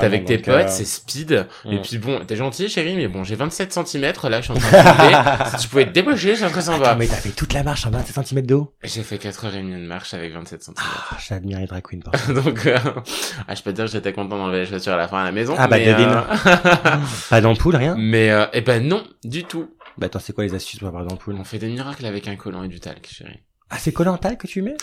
T'es 0.00 0.06
avec 0.06 0.24
tes 0.24 0.38
potes, 0.38 0.54
euh, 0.54 0.68
c'est 0.68 0.84
speed. 0.86 1.46
Et 1.70 1.78
puis 1.78 1.98
bon, 1.98 2.20
t'es 2.26 2.36
gentil 2.36 2.68
chérie, 2.68 2.96
mais 2.96 3.08
bon, 3.08 3.22
j'ai 3.24 3.34
27 3.34 3.72
cm 3.72 4.12
là, 4.28 4.40
je 4.40 4.44
suis 4.44 4.52
en 4.52 4.56
train 4.56 4.82
de 4.82 4.88
fumer. 4.88 5.50
si 5.58 5.62
tu 5.64 5.68
pouvais 5.68 5.86
te 5.86 5.90
débaucher, 5.90 6.34
très 6.34 6.62
sympa. 6.62 6.88
Attends, 6.90 6.98
mais 6.98 7.06
t'as 7.06 7.16
fait 7.16 7.30
toute 7.30 7.52
la 7.52 7.62
marche 7.64 7.86
en 7.86 7.90
27 7.90 8.26
cm 8.26 8.46
de 8.46 8.54
haut? 8.54 8.72
J'ai 8.82 9.02
fait 9.02 9.16
4h30 9.16 9.82
de 9.82 9.86
marche 9.86 10.14
avec 10.14 10.32
27 10.32 10.62
cm. 10.62 10.74
Ah, 10.78 10.89
j'admire 11.28 11.58
les 11.60 11.66
drag 11.66 11.82
queens. 11.82 12.00
Donc, 12.34 12.66
euh, 12.66 12.78
ah, 13.48 13.54
je 13.54 13.62
peux 13.62 13.70
te 13.70 13.76
dire 13.76 13.84
que 13.86 13.90
j'étais 13.90 14.12
content 14.12 14.36
d'enlever 14.38 14.60
les 14.60 14.66
chaussures 14.66 14.92
à 14.92 14.96
la 14.96 15.08
fin 15.08 15.18
à 15.20 15.24
la 15.24 15.32
maison. 15.32 15.54
Ah, 15.58 15.66
bah, 15.68 15.78
mais, 15.78 15.86
devine. 15.86 16.08
euh, 16.08 16.96
Pas 17.30 17.40
d'ampoule, 17.40 17.76
rien? 17.76 17.94
mais 17.98 18.30
euh, 18.30 18.46
eh 18.52 18.60
ben 18.60 18.86
non, 18.86 19.04
du 19.24 19.44
tout. 19.44 19.74
Bah, 19.98 20.06
attends, 20.06 20.18
c'est 20.20 20.32
quoi 20.32 20.44
les 20.44 20.54
astuces 20.54 20.78
pour 20.78 20.88
avoir 20.88 21.04
d'ampoule? 21.04 21.36
On 21.38 21.44
fait 21.44 21.58
des 21.58 21.68
miracles 21.68 22.06
avec 22.06 22.28
un 22.28 22.36
collant 22.36 22.62
et 22.62 22.68
du 22.68 22.80
talc, 22.80 23.06
chérie. 23.10 23.40
Ah, 23.70 23.76
c'est 23.78 23.92
collant 23.92 24.16
talc 24.16 24.40
que 24.40 24.46
tu 24.46 24.62
mets? 24.62 24.76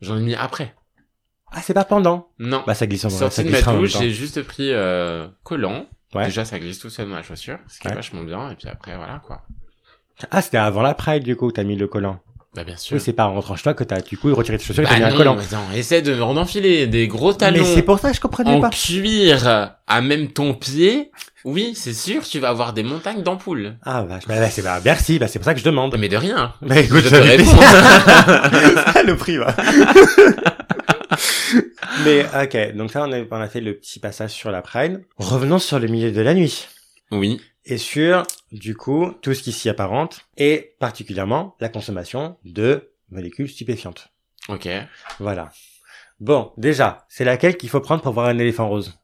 J'en 0.00 0.16
ai 0.18 0.22
mis 0.22 0.34
après. 0.34 0.74
Ah, 1.52 1.60
c'est 1.62 1.74
pas 1.74 1.84
pendant? 1.84 2.28
Non. 2.38 2.62
Bah, 2.66 2.74
ça 2.74 2.86
glisse 2.86 3.04
en 3.04 3.08
vrai, 3.08 3.18
Sorti 3.18 3.36
ça 3.36 3.42
de 3.42 3.50
ma 3.50 3.60
douche, 3.60 3.98
j'ai 3.98 4.10
juste 4.10 4.42
pris 4.42 4.70
euh, 4.72 5.28
collant. 5.42 5.86
Ouais. 6.14 6.24
Déjà, 6.26 6.44
ça 6.44 6.58
glisse 6.58 6.78
tout 6.78 6.90
seul 6.90 7.08
dans 7.08 7.16
la 7.16 7.22
chaussure, 7.22 7.58
ce 7.68 7.78
qui 7.78 7.86
Ouais. 7.86 7.92
est 7.92 7.96
vachement 7.96 8.22
bien. 8.22 8.50
Et 8.50 8.54
puis 8.54 8.68
après, 8.68 8.96
voilà 8.96 9.20
quoi. 9.24 9.42
Ah, 10.30 10.40
c'était 10.42 10.58
avant 10.58 10.82
la 10.82 10.94
Pride, 10.94 11.24
du 11.24 11.36
coup, 11.36 11.50
t'as 11.52 11.64
mis 11.64 11.74
le 11.76 11.86
collant. 11.88 12.20
Bah 12.54 12.64
bien 12.64 12.76
sûr. 12.76 12.96
Oui, 12.96 13.00
c'est 13.02 13.14
pas 13.14 13.24
en 13.26 13.32
rentrant 13.34 13.56
chez 13.56 13.62
toi 13.62 13.72
que 13.74 13.82
t'as, 13.84 14.00
du 14.02 14.18
coup, 14.18 14.34
retiré 14.34 14.58
tes 14.58 14.64
chaussures 14.64 14.82
et 14.82 14.86
t'as 14.86 14.92
Bah 14.92 14.98
mis 14.98 15.04
un 15.06 15.10
non, 15.10 15.16
collant. 15.16 15.38
attends, 15.38 15.72
essaie 15.74 16.02
de 16.02 16.14
me 16.14 16.22
enfiler 16.22 16.86
des 16.86 17.08
gros 17.08 17.32
talons 17.32 17.56
Mais 17.58 17.64
c'est 17.64 17.80
pour 17.82 17.98
ça 17.98 18.10
que 18.10 18.16
je 18.16 18.20
comprenais 18.20 18.50
en 18.50 18.60
pas. 18.60 18.68
cuir 18.68 19.70
à 19.86 20.00
même 20.02 20.28
ton 20.28 20.52
pied. 20.52 21.10
Oui, 21.44 21.72
c'est 21.74 21.94
sûr, 21.94 22.22
tu 22.22 22.38
vas 22.40 22.50
avoir 22.50 22.72
des 22.74 22.82
montagnes 22.82 23.22
d'ampoules. 23.22 23.74
Ah, 23.84 24.02
vache. 24.04 24.24
Bah, 24.28 24.34
bah, 24.38 24.50
c'est, 24.50 24.62
bah, 24.62 24.80
merci, 24.84 25.18
bah, 25.18 25.26
c'est 25.28 25.38
pour 25.38 25.46
ça 25.46 25.54
que 25.54 25.60
je 25.60 25.64
demande. 25.64 25.96
Mais 25.98 26.08
de 26.08 26.16
rien. 26.16 26.52
Bah, 26.62 26.78
écoute, 26.78 26.98
Je 27.02 27.08
te 27.08 27.14
fait 27.14 27.36
réponds. 27.36 27.50
le 29.06 29.16
prix, 29.16 29.38
va. 29.38 29.54
Mais, 32.04 32.24
ok. 32.42 32.76
Donc 32.76 32.90
ça, 32.90 33.04
on 33.06 33.12
a, 33.12 33.18
on 33.30 33.40
a 33.40 33.48
fait 33.48 33.60
le 33.60 33.74
petit 33.74 33.98
passage 33.98 34.30
sur 34.30 34.50
la 34.50 34.62
Pride. 34.62 35.02
Revenons 35.18 35.58
sur 35.58 35.78
le 35.78 35.88
milieu 35.88 36.10
de 36.12 36.20
la 36.20 36.34
nuit. 36.34 36.66
Oui. 37.10 37.40
Et 37.64 37.78
sur, 37.78 38.24
du 38.50 38.74
coup, 38.76 39.12
tout 39.22 39.34
ce 39.34 39.42
qui 39.42 39.52
s'y 39.52 39.68
apparente. 39.68 40.26
Et 40.36 40.74
particulièrement, 40.80 41.56
la 41.60 41.68
consommation 41.68 42.36
de 42.44 42.90
molécules 43.10 43.48
stupéfiantes. 43.48 44.08
Ok. 44.48 44.68
Voilà. 45.20 45.52
Bon, 46.18 46.52
déjà, 46.56 47.04
c'est 47.08 47.24
laquelle 47.24 47.56
qu'il 47.56 47.68
faut 47.68 47.80
prendre 47.80 48.02
pour 48.02 48.12
voir 48.12 48.26
un 48.28 48.38
éléphant 48.38 48.68
rose? 48.68 48.98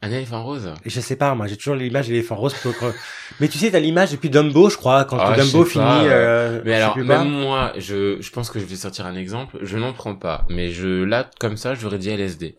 Un 0.00 0.12
éléphant 0.12 0.44
rose? 0.44 0.72
Et 0.84 0.90
je 0.90 1.00
sais 1.00 1.16
pas, 1.16 1.34
moi, 1.34 1.48
j'ai 1.48 1.56
toujours 1.56 1.74
l'image 1.74 2.06
de 2.06 2.12
l'éléphant 2.12 2.36
rose. 2.36 2.54
pour- 2.62 2.72
Mais 3.40 3.48
tu 3.48 3.58
sais, 3.58 3.72
t'as 3.72 3.80
l'image 3.80 4.12
depuis 4.12 4.30
Dumbo, 4.30 4.70
je 4.70 4.76
crois, 4.76 5.04
quand 5.04 5.18
Ah, 5.18 5.34
Dumbo 5.36 5.64
finit... 5.64 5.84
pas, 5.84 6.04
euh, 6.04 6.62
Mais 6.64 6.74
alors, 6.74 6.96
même 6.98 7.28
moi, 7.28 7.72
je, 7.78 8.20
je 8.20 8.30
pense 8.30 8.48
que 8.50 8.60
je 8.60 8.64
vais 8.64 8.76
sortir 8.76 9.06
un 9.06 9.16
exemple. 9.16 9.58
Je 9.62 9.76
n'en 9.76 9.92
prends 9.92 10.14
pas. 10.14 10.46
Mais 10.48 10.70
je, 10.70 11.02
là, 11.02 11.28
comme 11.40 11.56
ça, 11.56 11.74
j'aurais 11.74 11.98
dit 11.98 12.10
LSD. 12.10 12.56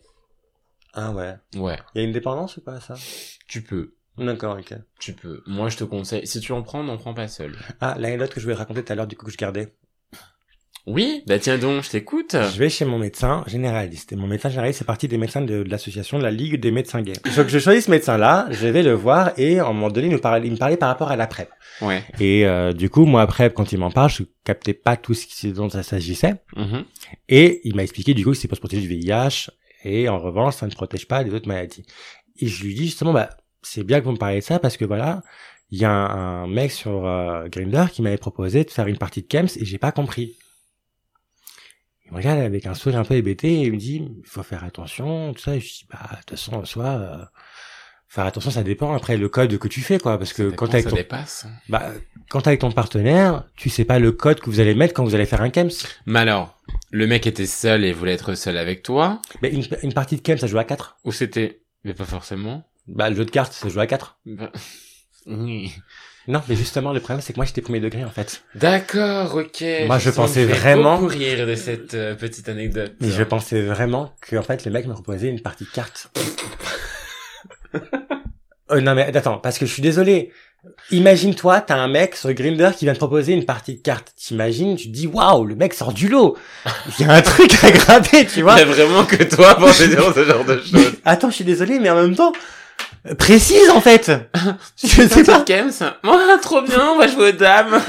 Ah 0.92 1.12
ouais. 1.12 1.34
Ouais. 1.56 1.78
Il 1.94 2.02
y 2.02 2.04
a 2.04 2.06
une 2.06 2.12
dépendance 2.12 2.58
ou 2.58 2.60
pas, 2.62 2.78
ça? 2.80 2.94
Tu 3.48 3.62
peux. 3.62 3.94
D'accord, 4.20 4.58
ok. 4.58 4.74
Tu 4.98 5.14
peux. 5.14 5.42
Moi, 5.46 5.68
je 5.68 5.78
te 5.78 5.84
conseille. 5.84 6.26
Si 6.26 6.40
tu 6.40 6.52
en 6.52 6.62
prends, 6.62 6.84
n'en 6.84 6.98
prends 6.98 7.14
pas 7.14 7.28
seul. 7.28 7.56
Ah, 7.80 7.96
l'anecdote 7.98 8.30
que 8.30 8.40
je 8.40 8.44
voulais 8.44 8.54
te 8.54 8.60
raconter 8.60 8.84
tout 8.84 8.92
à 8.92 8.96
l'heure, 8.96 9.06
du 9.06 9.16
coup, 9.16 9.26
que 9.26 9.32
je 9.32 9.38
gardais. 9.38 9.74
Oui? 10.86 11.22
Bah 11.26 11.38
tiens 11.38 11.58
donc, 11.58 11.84
je 11.84 11.90
t'écoute. 11.90 12.32
Je 12.32 12.58
vais 12.58 12.70
chez 12.70 12.84
mon 12.84 12.98
médecin 12.98 13.44
généraliste. 13.46 14.12
Et 14.12 14.16
mon 14.16 14.26
médecin 14.26 14.48
généraliste, 14.48 14.78
c'est 14.78 14.86
parti 14.86 15.08
des 15.08 15.18
médecins 15.18 15.42
de, 15.42 15.62
de 15.62 15.70
l'association 15.70 16.18
de 16.18 16.22
la 16.22 16.30
Ligue 16.30 16.58
des 16.58 16.70
médecins 16.70 17.02
gays. 17.02 17.12
Donc, 17.36 17.48
je 17.48 17.58
choisis 17.58 17.84
ce 17.84 17.90
médecin-là, 17.90 18.48
je 18.50 18.66
vais 18.66 18.82
le 18.82 18.92
voir, 18.92 19.32
et 19.36 19.58
à 19.58 19.66
un 19.66 19.72
moment 19.72 19.90
donné, 19.90 20.06
il, 20.08 20.12
nous 20.12 20.18
parlait, 20.18 20.46
il 20.46 20.52
me 20.52 20.56
parlait 20.56 20.76
par 20.76 20.88
rapport 20.88 21.10
à 21.10 21.16
la 21.16 21.26
PrEP. 21.26 21.50
Ouais. 21.82 22.02
Et 22.18 22.46
euh, 22.46 22.72
du 22.72 22.88
coup, 22.88 23.04
moi, 23.04 23.26
PrEP, 23.26 23.54
quand 23.54 23.72
il 23.72 23.78
m'en 23.78 23.90
parle, 23.90 24.10
je 24.10 24.22
captais 24.44 24.74
pas 24.74 24.96
tout 24.96 25.14
ce 25.14 25.48
dont 25.48 25.68
ça 25.68 25.82
s'agissait. 25.82 26.36
Mhm. 26.56 26.84
Et 27.28 27.60
il 27.64 27.76
m'a 27.76 27.82
expliqué, 27.82 28.14
du 28.14 28.24
coup, 28.24 28.30
que 28.30 28.36
c'est 28.36 28.48
pour 28.48 28.56
se 28.56 28.60
protéger 28.60 28.86
du 28.86 28.88
VIH, 28.88 29.50
et 29.84 30.08
en 30.08 30.18
revanche, 30.18 30.56
ça 30.56 30.66
ne 30.66 30.72
protège 30.72 31.06
pas 31.06 31.24
des 31.24 31.32
autres 31.34 31.48
maladies. 31.48 31.84
Et 32.38 32.46
je 32.46 32.64
lui 32.64 32.74
dis 32.74 32.86
justement, 32.86 33.12
bah, 33.12 33.30
c'est 33.62 33.84
bien 33.84 34.00
que 34.00 34.04
vous 34.04 34.12
me 34.12 34.16
parlez 34.18 34.40
de 34.40 34.44
ça, 34.44 34.58
parce 34.58 34.76
que 34.76 34.84
voilà, 34.84 35.22
il 35.70 35.78
y 35.78 35.84
a 35.84 35.90
un, 35.90 36.42
un 36.44 36.46
mec 36.46 36.72
sur 36.72 37.06
euh, 37.06 37.46
Grindr 37.48 37.90
qui 37.90 38.02
m'avait 38.02 38.16
proposé 38.18 38.64
de 38.64 38.70
faire 38.70 38.86
une 38.86 38.98
partie 38.98 39.22
de 39.22 39.26
Kems, 39.26 39.48
et 39.56 39.64
j'ai 39.64 39.78
pas 39.78 39.92
compris. 39.92 40.36
Il 42.06 42.12
me 42.12 42.16
regarde 42.16 42.40
avec 42.40 42.66
un 42.66 42.74
sourire 42.74 42.98
un 42.98 43.04
peu 43.04 43.14
hébété, 43.14 43.48
et 43.48 43.62
il 43.66 43.72
me 43.72 43.76
dit, 43.78 43.96
il 44.18 44.26
faut 44.26 44.42
faire 44.42 44.64
attention, 44.64 45.32
tout 45.34 45.40
ça, 45.42 45.54
et 45.56 45.60
je 45.60 45.66
dis, 45.68 45.86
bah, 45.90 45.98
de 46.12 46.16
toute 46.18 46.30
façon, 46.30 46.54
en 46.54 46.64
soi, 46.64 46.86
euh, 46.86 47.24
faire 48.08 48.26
attention, 48.26 48.50
ça 48.50 48.64
dépend 48.64 48.92
après 48.94 49.16
le 49.16 49.28
code 49.28 49.56
que 49.58 49.68
tu 49.68 49.80
fais, 49.80 49.98
quoi, 50.00 50.18
parce 50.18 50.32
que 50.32 50.50
Ça 50.50 50.56
quand 50.56 50.66
ça 50.72 50.82
ton 50.82 50.96
dépasse. 50.96 51.46
bah, 51.68 51.92
quand 52.28 52.40
t'es 52.40 52.48
avec 52.48 52.60
ton 52.60 52.72
partenaire, 52.72 53.44
tu 53.56 53.70
sais 53.70 53.84
pas 53.84 54.00
le 54.00 54.10
code 54.10 54.40
que 54.40 54.50
vous 54.50 54.58
allez 54.60 54.74
mettre 54.74 54.94
quand 54.94 55.04
vous 55.04 55.14
allez 55.14 55.26
faire 55.26 55.42
un 55.42 55.50
KEMS. 55.50 55.70
Mais 56.06 56.18
alors, 56.18 56.60
le 56.90 57.06
mec 57.06 57.26
était 57.28 57.46
seul 57.46 57.84
et 57.84 57.92
voulait 57.92 58.14
être 58.14 58.34
seul 58.34 58.56
avec 58.56 58.82
toi, 58.82 59.22
Mais 59.42 59.50
une, 59.50 59.64
une 59.84 59.92
partie 59.94 60.16
de 60.16 60.22
KEMS, 60.22 60.38
ça 60.38 60.46
joue 60.48 60.58
à 60.58 60.64
4. 60.64 60.98
ou 61.04 61.12
c'était, 61.12 61.62
mais 61.84 61.94
pas 61.94 62.04
forcément. 62.04 62.64
Bah, 62.86 63.08
le 63.10 63.16
jeu 63.16 63.24
de 63.24 63.30
cartes, 63.30 63.52
ça 63.52 63.68
joue 63.68 63.80
à 63.80 63.86
4. 63.86 64.18
Bah, 64.26 64.50
Oui. 65.26 65.72
Non, 66.28 66.42
mais 66.48 66.54
justement, 66.56 66.92
le 66.92 67.00
problème, 67.00 67.20
c'est 67.20 67.32
que 67.32 67.38
moi, 67.38 67.44
j'étais 67.46 67.60
premier 67.62 67.80
degré, 67.80 68.04
en 68.04 68.10
fait. 68.10 68.42
D'accord, 68.54 69.34
ok. 69.34 69.64
Moi, 69.86 69.98
je 69.98 70.10
pensais 70.10 70.44
vraiment- 70.44 70.96
beaucoup 70.98 71.06
rire 71.12 71.46
de 71.46 71.54
cette 71.54 71.94
euh, 71.94 72.14
petite 72.14 72.48
anecdote. 72.48 72.92
Mais 73.00 73.10
je 73.10 73.22
pensais 73.22 73.62
vraiment 73.62 74.14
que, 74.20 74.36
en 74.36 74.42
fait, 74.42 74.64
le 74.64 74.70
mec 74.70 74.86
me 74.86 74.92
proposait 74.92 75.28
une 75.28 75.40
partie 75.40 75.64
de 75.64 75.70
cartes. 75.70 76.10
Euh, 78.72 78.80
non, 78.80 78.94
mais 78.94 79.16
attends, 79.16 79.38
parce 79.38 79.58
que 79.58 79.66
je 79.66 79.72
suis 79.72 79.82
désolé. 79.82 80.30
Imagine-toi, 80.92 81.60
t'as 81.62 81.74
un 81.76 81.88
mec 81.88 82.14
sur 82.14 82.32
Grindr 82.32 82.72
qui 82.76 82.84
vient 82.84 82.92
te 82.94 82.98
proposer 82.98 83.32
une 83.32 83.44
partie 83.44 83.74
de 83.74 83.80
cartes. 83.80 84.12
T'imagines, 84.16 84.76
tu 84.76 84.86
te 84.86 84.92
dis, 84.92 85.08
waouh, 85.08 85.44
le 85.44 85.56
mec 85.56 85.74
sort 85.74 85.92
du 85.92 86.08
lot. 86.08 86.36
Il 87.00 87.04
y 87.04 87.08
a 87.10 87.14
un 87.14 87.20
truc 87.22 87.52
à 87.64 87.70
gratter, 87.72 88.26
tu 88.26 88.38
Il 88.38 88.42
vois. 88.44 88.56
y 88.58 88.62
a 88.62 88.64
vraiment 88.66 89.04
que 89.04 89.24
toi 89.24 89.56
pour 89.56 89.68
te 89.76 89.82
dire 89.82 90.14
ce 90.14 90.24
genre 90.24 90.44
de 90.44 90.60
choses. 90.60 90.92
Attends, 91.04 91.30
je 91.30 91.34
suis 91.34 91.44
désolé, 91.44 91.80
mais 91.80 91.90
en 91.90 91.96
même 91.96 92.14
temps, 92.14 92.30
précise, 93.18 93.70
en 93.70 93.80
fait. 93.80 94.10
je 94.82 95.08
sais 95.08 95.24
pas. 95.24 95.40
Kems 95.40 95.72
Moi, 96.02 96.20
trop 96.42 96.62
bien, 96.62 96.90
on 96.94 96.98
va 96.98 97.06
jouer 97.06 97.30
aux 97.30 97.32
dames. 97.32 97.80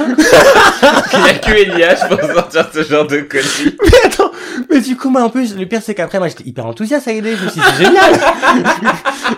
Il 1.14 1.26
y 1.26 1.30
a 1.30 1.34
que 1.34 1.52
Elias 1.52 2.06
pour 2.08 2.22
sortir 2.22 2.70
ce 2.74 2.84
genre 2.84 3.08
de 3.08 3.22
conneries. 3.22 3.76
Mais 3.84 3.98
attends, 4.06 4.32
mais 4.70 4.80
du 4.80 4.96
coup, 4.96 5.10
moi, 5.10 5.24
en 5.24 5.30
plus, 5.30 5.56
le 5.56 5.66
pire, 5.66 5.82
c'est 5.84 5.96
qu'après, 5.96 6.20
moi, 6.20 6.28
j'étais 6.28 6.48
hyper 6.48 6.66
enthousiaste 6.66 7.08
à 7.08 7.12
l'idée. 7.12 7.36
Je 7.36 7.44
me 7.44 7.50
suis 7.50 7.60
dit, 7.60 7.68
c'est 7.78 7.86
génial. 7.86 8.14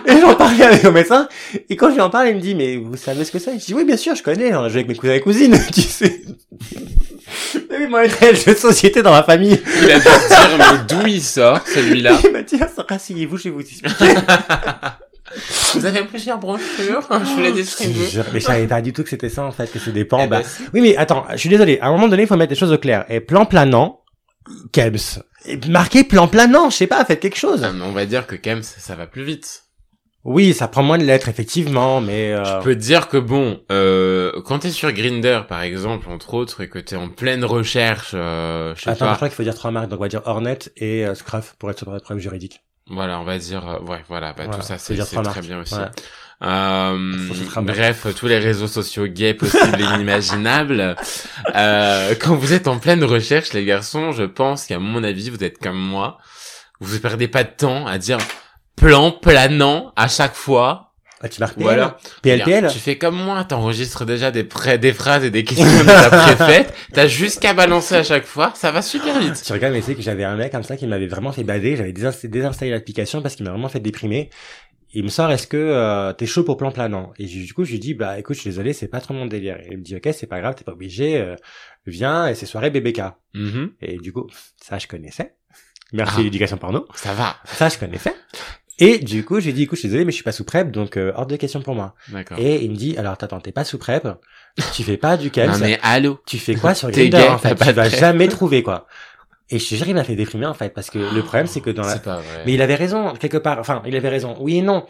et 0.06 0.20
j'en 0.20 0.34
parlais 0.34 0.64
avec 0.64 0.84
mon 0.84 0.92
médecin. 0.92 1.28
Et 1.68 1.76
quand 1.76 1.88
je 1.88 1.94
lui 1.94 2.00
en 2.00 2.10
parle, 2.10 2.28
il 2.28 2.36
me 2.36 2.40
dit, 2.40 2.54
mais 2.54 2.76
vous 2.76 2.96
savez 2.96 3.24
ce 3.24 3.32
que 3.32 3.38
c'est? 3.38 3.58
Je 3.58 3.64
dis, 3.64 3.74
oui, 3.74 3.84
bien 3.84 3.96
sûr, 3.96 4.14
je 4.14 4.22
connais. 4.22 4.54
On 4.54 4.62
a 4.62 4.68
joué 4.68 4.80
avec 4.80 4.88
mes 4.88 4.94
cousins 4.94 5.14
et 5.14 5.20
cousines, 5.20 5.58
tu 5.72 5.82
sais. 5.82 6.22
Mais 7.70 7.78
oui, 7.78 7.86
moi, 7.88 8.02
un 8.02 8.34
jeu 8.34 8.52
de 8.52 8.58
société 8.58 9.02
dans 9.02 9.10
ma 9.10 9.24
famille. 9.24 9.60
Il 9.82 9.90
a 9.90 9.98
dû 9.98 10.04
dire, 10.04 10.58
mais 10.58 10.64
d'où 10.88 11.06
il 11.06 11.22
sort, 11.22 11.60
celui-là? 11.66 12.18
Il 12.22 12.30
m'a 12.30 12.42
dit, 12.42 12.56
ah, 12.60 12.82
rasseyez-vous, 12.88 13.36
je 13.38 13.44
vais 13.44 13.50
vous 13.50 13.60
expliquer. 13.60 14.14
Vous 15.74 15.86
avez 15.86 16.04
plusieurs 16.04 16.38
brochures 16.38 17.06
Je 17.10 17.34
vous 17.34 17.40
les 17.40 17.52
distribue. 17.62 18.00
Mais 18.32 18.40
je 18.40 18.44
savais 18.44 18.66
pas 18.66 18.80
du 18.80 18.92
tout 18.92 19.02
que 19.02 19.08
c'était 19.08 19.28
ça, 19.28 19.44
en 19.44 19.50
fait, 19.50 19.70
que 19.70 19.78
c'est 19.78 19.92
des 19.92 20.04
pans. 20.04 20.26
Bah. 20.26 20.42
Oui, 20.72 20.80
mais 20.80 20.96
attends, 20.96 21.24
je 21.32 21.36
suis 21.36 21.48
désolé. 21.48 21.78
À 21.80 21.88
un 21.88 21.92
moment 21.92 22.08
donné, 22.08 22.22
il 22.22 22.28
faut 22.28 22.36
mettre 22.36 22.50
les 22.50 22.58
choses 22.58 22.72
au 22.72 22.78
clair. 22.78 23.04
Et 23.08 23.20
plan 23.20 23.46
planant, 23.46 24.02
Kems. 24.72 25.22
Marqué 25.68 26.04
plan 26.04 26.28
planant, 26.28 26.70
je 26.70 26.76
sais 26.76 26.86
pas, 26.86 27.04
faites 27.04 27.20
quelque 27.20 27.36
chose. 27.36 27.62
Ah, 27.64 27.72
mais 27.72 27.84
on 27.84 27.92
va 27.92 28.06
dire 28.06 28.26
que 28.26 28.36
Kems, 28.36 28.62
ça 28.62 28.94
va 28.94 29.06
plus 29.06 29.24
vite. 29.24 29.64
Oui, 30.24 30.54
ça 30.54 30.68
prend 30.68 30.82
moins 30.82 30.96
de 30.96 31.04
lettres, 31.04 31.28
effectivement, 31.28 32.00
mais... 32.00 32.32
Euh... 32.32 32.44
Je 32.44 32.64
peux 32.64 32.74
te 32.74 32.80
dire 32.80 33.08
que 33.08 33.18
bon, 33.18 33.60
euh, 33.70 34.32
quand 34.46 34.60
t'es 34.60 34.70
sur 34.70 34.90
Grinder 34.90 35.42
par 35.46 35.60
exemple, 35.60 36.08
entre 36.08 36.32
autres, 36.32 36.62
et 36.62 36.68
que 36.70 36.78
t'es 36.78 36.96
en 36.96 37.10
pleine 37.10 37.44
recherche, 37.44 38.12
euh, 38.14 38.74
je 38.74 38.82
sais 38.82 38.90
Attends, 38.90 39.10
je 39.10 39.16
crois 39.16 39.28
qu'il 39.28 39.36
faut 39.36 39.42
dire 39.42 39.54
trois 39.54 39.70
marques, 39.70 39.90
donc 39.90 40.00
on 40.00 40.02
va 40.02 40.08
dire 40.08 40.22
Hornet 40.24 40.60
et 40.78 41.04
euh, 41.04 41.14
Scruff 41.14 41.56
pour 41.58 41.70
être 41.70 41.78
sur 41.78 41.92
la 41.92 42.00
preuve 42.00 42.18
juridique. 42.20 42.63
Voilà, 42.88 43.18
on 43.20 43.24
va 43.24 43.38
dire, 43.38 43.66
euh, 43.68 43.78
ouais, 43.80 44.04
voilà, 44.08 44.32
bah 44.32 44.44
Voilà, 44.44 44.58
tout 44.58 44.66
ça 44.66 44.78
c'est 44.78 44.96
très 44.96 45.22
marques. 45.22 45.40
bien 45.40 45.60
aussi. 45.60 45.74
Ouais. 45.74 45.86
Euh, 46.42 47.30
bref, 47.62 48.06
tous 48.18 48.26
les 48.26 48.38
réseaux 48.38 48.66
sociaux 48.66 49.06
gays 49.06 49.34
possibles 49.34 49.80
et 49.80 49.84
inimaginables. 49.84 50.96
Euh, 51.56 52.14
quand 52.20 52.34
vous 52.34 52.52
êtes 52.52 52.66
en 52.66 52.78
pleine 52.78 53.04
recherche, 53.04 53.52
les 53.52 53.64
garçons, 53.64 54.10
je 54.12 54.24
pense 54.24 54.66
qu'à 54.66 54.78
mon 54.80 55.04
avis, 55.04 55.30
vous 55.30 55.44
êtes 55.44 55.58
comme 55.58 55.78
moi. 55.78 56.18
Vous 56.80 56.98
perdez 56.98 57.28
pas 57.28 57.44
de 57.44 57.50
temps 57.50 57.86
à 57.86 57.98
dire 57.98 58.18
plan 58.76 59.12
planant 59.12 59.92
à 59.94 60.08
chaque 60.08 60.34
fois. 60.34 60.93
Ah, 61.24 61.28
tu 61.30 61.40
marques 61.40 61.54
PL 61.54 61.64
Voilà. 61.64 61.96
PLPL 62.20 62.68
Tu 62.70 62.78
fais 62.78 62.98
comme 62.98 63.16
moi, 63.16 63.42
t'enregistres 63.44 64.04
déjà 64.04 64.30
des, 64.30 64.44
pré- 64.44 64.76
des 64.76 64.92
phrases 64.92 65.24
et 65.24 65.30
des 65.30 65.42
questions 65.42 65.64
de 65.66 65.84
ta 65.86 66.10
préfète. 66.34 66.74
T'as 66.92 67.06
juste 67.06 67.40
qu'à 67.40 67.54
balancer 67.54 67.94
à 67.94 68.02
chaque 68.02 68.26
fois, 68.26 68.52
ça 68.54 68.70
va 68.70 68.82
super 68.82 69.18
vite. 69.20 69.40
Tu 69.42 69.52
regardes, 69.52 69.72
mais 69.72 69.80
c'est 69.80 69.94
que 69.94 70.02
j'avais 70.02 70.24
un 70.24 70.36
mec 70.36 70.52
comme 70.52 70.62
ça 70.64 70.76
qui 70.76 70.86
m'avait 70.86 71.06
vraiment 71.06 71.32
fait 71.32 71.42
bader, 71.42 71.76
j'avais 71.76 71.92
désinst- 71.92 72.26
désinstallé 72.26 72.70
l'application 72.72 73.22
parce 73.22 73.36
qu'il 73.36 73.44
m'a 73.46 73.52
vraiment 73.52 73.70
fait 73.70 73.80
déprimer. 73.80 74.28
Il 74.96 75.02
me 75.02 75.08
sort, 75.08 75.30
est-ce 75.32 75.46
que 75.46 75.56
euh, 75.56 76.12
t'es 76.12 76.26
chaud 76.26 76.44
pour 76.44 76.56
plan 76.58 76.70
planant? 76.70 77.12
Et 77.18 77.24
du 77.24 77.52
coup, 77.54 77.64
je 77.64 77.72
lui 77.72 77.78
dis, 77.80 77.94
bah 77.94 78.18
écoute, 78.18 78.36
je 78.36 78.42
suis 78.42 78.50
désolé, 78.50 78.72
c'est 78.74 78.86
pas 78.86 79.00
trop 79.00 79.14
mon 79.14 79.24
délire. 79.26 79.56
Et 79.62 79.68
il 79.72 79.78
me 79.78 79.82
dit, 79.82 79.96
ok, 79.96 80.08
c'est 80.12 80.26
pas 80.28 80.40
grave, 80.40 80.54
t'es 80.56 80.62
pas 80.62 80.72
obligé, 80.72 81.16
euh, 81.16 81.34
viens, 81.86 82.26
et 82.28 82.34
c'est 82.34 82.46
soirée 82.46 82.68
BBK. 82.70 83.00
Mhm. 83.32 83.70
Et 83.80 83.96
du 83.96 84.12
coup, 84.12 84.26
ça 84.62 84.78
je 84.78 84.86
connaissais. 84.86 85.34
Merci 85.92 86.16
Ah. 86.18 86.22
l'éducation 86.22 86.58
porno. 86.58 86.86
Ça 86.94 87.12
va. 87.14 87.36
Ça 87.46 87.68
je 87.68 87.78
connaissais. 87.78 88.14
Et 88.78 88.98
du 88.98 89.24
coup, 89.24 89.38
je 89.40 89.46
lui 89.46 89.52
dis, 89.52 89.62
écoute, 89.62 89.76
je 89.76 89.80
suis 89.80 89.88
désolé, 89.88 90.04
mais 90.04 90.10
je 90.10 90.16
suis 90.16 90.24
pas 90.24 90.32
sous 90.32 90.44
prep, 90.44 90.70
donc 90.70 90.96
euh, 90.96 91.12
hors 91.14 91.26
de 91.26 91.36
question 91.36 91.62
pour 91.62 91.74
moi. 91.74 91.94
D'accord. 92.08 92.38
Et 92.40 92.64
il 92.64 92.70
me 92.70 92.76
dit, 92.76 92.96
alors 92.96 93.12
attends, 93.12 93.40
t'es 93.40 93.52
pas 93.52 93.64
sous 93.64 93.78
prep, 93.78 94.08
tu 94.74 94.82
fais 94.82 94.96
pas 94.96 95.16
du 95.16 95.26
Non 95.26 95.32
Kems, 95.32 95.58
mais 95.60 95.78
allô. 95.82 96.20
tu 96.26 96.38
fais 96.38 96.54
quoi 96.54 96.74
sur 96.74 96.90
Grindr 96.90 97.18
gay, 97.18 97.28
en 97.28 97.38
fait? 97.38 97.54
Tu 97.54 97.72
vas 97.72 97.88
jamais 97.88 98.28
trouver 98.28 98.62
quoi. 98.62 98.86
Et 99.50 99.58
je 99.58 99.68
te 99.68 99.74
jure, 99.74 99.86
il 99.88 99.94
m'a 99.94 100.04
fait 100.04 100.16
déprimer 100.16 100.46
en 100.46 100.54
fait, 100.54 100.70
parce 100.70 100.90
que 100.90 100.98
le 100.98 101.22
problème 101.22 101.46
c'est 101.46 101.60
que 101.60 101.70
dans 101.70 101.82
la... 101.82 101.94
C'est 101.94 102.02
pas 102.02 102.16
vrai. 102.16 102.42
Mais 102.46 102.54
il 102.54 102.62
avait 102.62 102.74
raison, 102.74 103.12
quelque 103.14 103.36
part, 103.36 103.58
enfin, 103.58 103.82
il 103.86 103.94
avait 103.94 104.08
raison, 104.08 104.36
oui 104.40 104.58
et 104.58 104.62
non. 104.62 104.86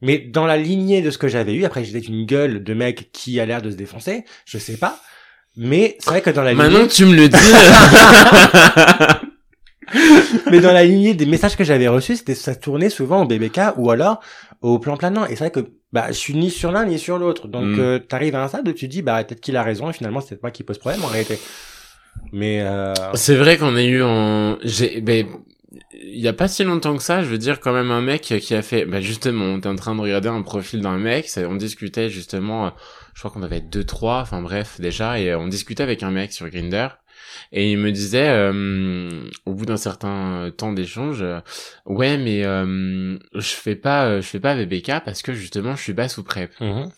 Mais 0.00 0.18
dans 0.18 0.46
la 0.46 0.56
lignée 0.56 1.02
de 1.02 1.10
ce 1.10 1.18
que 1.18 1.28
j'avais 1.28 1.52
eu, 1.54 1.64
après 1.64 1.84
j'étais 1.84 2.06
une 2.06 2.24
gueule 2.24 2.62
de 2.62 2.74
mec 2.74 3.10
qui 3.12 3.40
a 3.40 3.46
l'air 3.46 3.60
de 3.60 3.70
se 3.70 3.76
défoncer, 3.76 4.24
je 4.46 4.58
sais 4.58 4.76
pas. 4.76 4.98
Mais 5.56 5.96
c'est 5.98 6.10
vrai 6.10 6.22
que 6.22 6.30
dans 6.30 6.42
la 6.42 6.54
Maintenant 6.54 6.78
lignée, 6.78 6.88
que 6.88 6.94
tu 6.94 7.04
me 7.04 7.14
le 7.14 7.28
dis. 7.28 7.36
mais 10.50 10.60
dans 10.60 10.72
la 10.72 10.84
lignée 10.84 11.14
des 11.14 11.26
messages 11.26 11.56
que 11.56 11.64
j'avais 11.64 11.88
reçus, 11.88 12.16
c'était 12.16 12.34
ça 12.34 12.54
tournait 12.54 12.90
souvent 12.90 13.22
au 13.22 13.26
BBK 13.26 13.60
ou 13.76 13.90
alors 13.90 14.20
au 14.62 14.78
plan 14.78 14.96
planant. 14.96 15.24
Et 15.26 15.30
c'est 15.30 15.44
vrai 15.44 15.50
que 15.50 15.60
bah 15.92 16.06
je 16.08 16.12
suis 16.14 16.34
ni 16.34 16.50
sur 16.50 16.70
l'un 16.72 16.84
ni 16.86 16.98
sur 16.98 17.18
l'autre. 17.18 17.48
Donc 17.48 17.64
Mm. 17.76 17.80
euh, 17.80 17.98
t'arrives 17.98 18.34
à 18.36 18.44
un 18.44 18.48
stade 18.48 18.68
où 18.68 18.72
tu 18.72 18.86
te 18.86 18.92
dis 18.92 19.02
bah 19.02 19.22
peut-être 19.24 19.40
qu'il 19.40 19.56
a 19.56 19.62
raison 19.62 19.90
et 19.90 19.92
finalement 19.92 20.20
c'est 20.20 20.40
moi 20.42 20.50
qui 20.50 20.62
pose 20.62 20.78
problème 20.78 21.02
en 21.04 21.08
réalité. 21.08 21.38
Mais 22.32 22.60
euh... 22.62 22.92
C'est 23.14 23.36
vrai 23.36 23.56
qu'on 23.56 23.76
a 23.76 23.82
eu 23.82 24.02
en, 24.02 24.58
j'ai, 24.62 25.00
ben, 25.00 25.26
il 26.02 26.18
y 26.20 26.28
a 26.28 26.32
pas 26.32 26.48
si 26.48 26.64
longtemps 26.64 26.96
que 26.96 27.02
ça, 27.02 27.22
je 27.22 27.28
veux 27.28 27.38
dire 27.38 27.60
quand 27.60 27.72
même 27.72 27.90
un 27.90 28.00
mec 28.02 28.22
qui 28.22 28.54
a 28.54 28.62
fait, 28.62 28.84
bah 28.84 29.00
justement, 29.00 29.44
on 29.44 29.58
était 29.58 29.68
en 29.68 29.76
train 29.76 29.94
de 29.94 30.00
regarder 30.00 30.28
un 30.28 30.42
profil 30.42 30.80
d'un 30.80 30.98
mec, 30.98 31.28
ça- 31.28 31.48
on 31.48 31.54
discutait 31.54 32.10
justement, 32.10 32.66
euh, 32.66 32.70
je 33.14 33.20
crois 33.20 33.30
qu'on 33.30 33.40
devait 33.40 33.58
être 33.58 33.70
deux 33.70 33.84
trois, 33.84 34.20
enfin 34.20 34.42
bref 34.42 34.80
déjà, 34.80 35.18
et 35.20 35.34
on 35.34 35.46
discutait 35.48 35.82
avec 35.82 36.02
un 36.02 36.10
mec 36.10 36.32
sur 36.32 36.48
Grinder. 36.48 36.88
Et 37.52 37.72
il 37.72 37.78
me 37.78 37.90
disait, 37.90 38.28
euh, 38.28 39.24
au 39.44 39.54
bout 39.54 39.66
d'un 39.66 39.76
certain 39.76 40.50
temps 40.56 40.72
d'échange, 40.72 41.20
euh, 41.22 41.40
ouais, 41.84 42.16
mais 42.16 42.44
euh, 42.44 43.18
je 43.34 43.40
fais 43.48 43.74
pas, 43.76 44.06
euh, 44.06 44.20
je 44.22 44.26
fais 44.28 44.38
pas 44.40 44.54
VBK 44.54 45.02
parce 45.04 45.22
que 45.22 45.32
justement, 45.32 45.74
je 45.74 45.82
suis 45.82 45.94
pas 45.94 46.08
sous 46.08 46.22
prep. 46.22 46.52
mhm. 46.60 46.90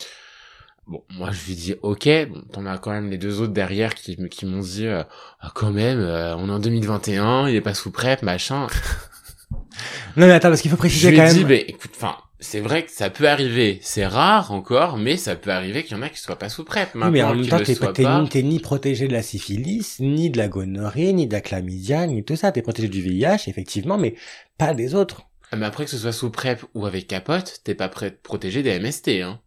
Bon, 0.89 1.05
moi 1.11 1.31
je 1.31 1.47
lui 1.47 1.55
dis 1.55 1.75
ok, 1.83 2.09
bon, 2.29 2.43
t'en 2.53 2.67
as 2.67 2.77
quand 2.77 2.91
même 2.91 3.09
les 3.09 3.17
deux 3.17 3.41
autres 3.41 3.53
derrière 3.53 3.95
qui, 3.95 4.17
m'ont 4.45 4.59
dit 4.59 4.87
euh, 4.89 5.05
ah, 5.41 5.53
quand 5.55 5.71
même, 5.71 6.01
euh, 6.01 6.35
on 6.37 6.49
est 6.49 6.53
en 6.53 6.59
2021, 6.59 7.49
il 7.49 7.55
est 7.55 7.61
pas 7.61 7.73
sous 7.73 7.93
prep, 7.93 8.21
machin. 8.23 8.67
non 10.17 10.27
mais 10.27 10.33
attends 10.33 10.49
parce 10.49 10.61
qu'il 10.61 10.71
faut 10.71 10.77
Je 10.77 10.81
préciser 10.81 11.11
lui 11.11 11.17
quand 11.17 11.25
ai 11.25 11.35
même. 11.35 11.47
dit, 11.47 11.55
écoute, 11.69 11.93
enfin, 11.95 12.17
c'est 12.43 12.61
vrai 12.61 12.85
que 12.85 12.91
ça 12.91 13.09
peut 13.09 13.29
arriver, 13.29 13.79
c'est 13.83 14.05
rare 14.07 14.53
encore, 14.53 14.99
mais 14.99 15.17
ça 15.17 15.37
peut 15.37 15.51
arriver 15.51 15.85
qu'il 15.85 15.97
y 15.97 16.01
en 16.01 16.03
a 16.03 16.09
qui 16.09 16.19
soient 16.19 16.39
pas 16.39 16.49
sous 16.49 16.65
prep. 16.65 16.91
Oui, 16.95 17.01
mais 17.11 17.23
en 17.23 17.35
Maintenant 17.35 17.35
même 17.35 17.47
temps, 17.49 17.93
t'es, 17.93 18.03
pas. 18.03 18.21
ni, 18.21 18.29
t'es 18.29 18.43
ni 18.43 18.59
protégé 18.59 19.09
de 19.09 19.13
la 19.13 19.23
syphilis, 19.23 19.97
ni 20.01 20.29
de 20.29 20.37
la 20.39 20.49
gonorrhée, 20.49 21.13
ni 21.13 21.27
de 21.27 21.33
la 21.33 21.41
chlamydia, 21.41 22.07
ni 22.07 22.25
tout 22.25 22.37
ça. 22.37 22.53
T'es 22.53 22.61
protégé 22.63 22.89
du 22.89 23.01
VIH, 23.01 23.49
effectivement, 23.49 23.97
mais 23.97 24.17
pas 24.59 24.75
des 24.75 24.95
autres. 24.95 25.23
Ah, 25.51 25.57
Mais 25.57 25.67
après 25.67 25.85
que 25.85 25.91
ce 25.91 25.99
soit 25.99 26.13
sous 26.13 26.31
prep 26.31 26.65
ou 26.75 26.85
avec 26.87 27.07
capote, 27.07 27.61
t'es 27.65 27.75
pas 27.75 27.89
prêt 27.89 28.11
protégé 28.11 28.63
des 28.63 28.79
MST, 28.79 29.09
hein. 29.23 29.41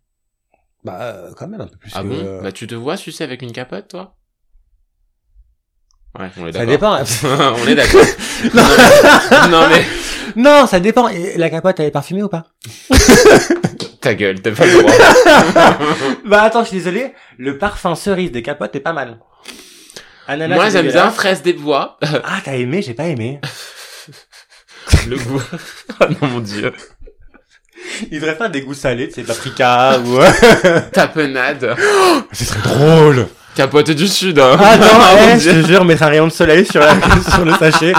Bah, 0.83 0.99
euh, 1.01 1.33
quand 1.35 1.47
même 1.47 1.61
un 1.61 1.67
peu 1.67 1.77
plus 1.77 1.91
Ah 1.95 2.01
que... 2.03 2.07
bon? 2.07 2.41
Bah 2.43 2.51
tu 2.51 2.67
te 2.67 2.75
vois 2.75 2.95
sucer 2.95 3.23
avec 3.23 3.41
une 3.41 3.51
capote, 3.51 3.87
toi? 3.89 4.15
Ouais, 6.17 6.29
on 6.37 6.47
est 6.47 6.53
ça 6.53 6.65
d'accord. 6.65 6.97
dépend. 6.97 7.57
on 7.63 7.67
est 7.67 7.75
d'accord. 7.75 8.05
non, 8.53 9.49
non 9.49 9.67
mais 9.69 9.83
non, 10.35 10.67
ça 10.67 10.79
dépend. 10.79 11.07
Et 11.09 11.37
la 11.37 11.49
capote, 11.49 11.79
elle 11.79 11.87
est 11.87 11.91
parfumée 11.91 12.23
ou 12.23 12.29
pas 12.29 12.43
ta 14.01 14.13
gueule, 14.13 14.39
t'as 14.41 14.51
pas 14.51 14.65
le 14.65 14.71
droit. 14.81 14.91
Bah 16.25 16.43
attends, 16.43 16.63
je 16.63 16.69
suis 16.69 16.77
désolé. 16.77 17.13
Le 17.37 17.57
parfum 17.57 17.95
cerise 17.95 18.31
des 18.31 18.41
capotes 18.43 18.75
est 18.75 18.79
pas 18.79 18.93
mal. 18.93 19.19
Ananas, 20.27 20.55
Moi 20.55 20.65
c'est 20.65 20.71
j'aime 20.71 20.87
bien 20.91 21.09
fraise 21.11 21.41
des 21.41 21.53
bois. 21.53 21.97
Ah, 22.03 22.39
t'as 22.43 22.55
aimé 22.55 22.81
J'ai 22.81 22.93
pas 22.93 23.05
aimé. 23.05 23.39
le 25.07 25.17
goût. 25.17 25.41
oh 26.01 26.05
non 26.21 26.27
mon 26.27 26.39
dieu. 26.39 26.71
Il 28.11 28.19
devrait 28.19 28.35
faire 28.35 28.49
des 28.49 28.61
goûts 28.61 28.73
salés, 28.73 29.09
c'est 29.13 29.23
paprika 29.23 29.99
ou... 29.99 30.19
Tapenade. 30.91 31.75
Ce 32.31 32.45
serait 32.45 32.61
drôle. 32.61 33.27
Capote 33.55 33.91
du 33.91 34.07
sud. 34.07 34.37
Hein. 34.39 34.57
Ah 34.59 34.77
non, 34.77 34.87
Oh, 34.91 35.17
eh, 35.35 35.39
je 35.39 35.49
te 35.51 35.67
jure, 35.67 35.85
mettre 35.85 36.03
un 36.03 36.07
rayon 36.07 36.27
de 36.27 36.31
soleil 36.31 36.65
sur, 36.65 36.81
la, 36.81 36.95
sur 37.33 37.45
le 37.45 37.53
sachet. 37.53 37.93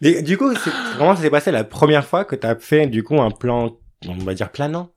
Du 0.00 0.36
coup, 0.38 0.52
comment 0.98 1.16
ça 1.16 1.22
s'est 1.22 1.30
passé 1.30 1.50
la 1.50 1.64
première 1.64 2.06
fois 2.06 2.24
que 2.24 2.36
t'as 2.36 2.56
fait, 2.56 2.86
du 2.86 3.02
coup, 3.02 3.20
un 3.20 3.30
plan, 3.30 3.76
on 4.06 4.14
va 4.18 4.34
dire 4.34 4.50
planant? 4.50 4.90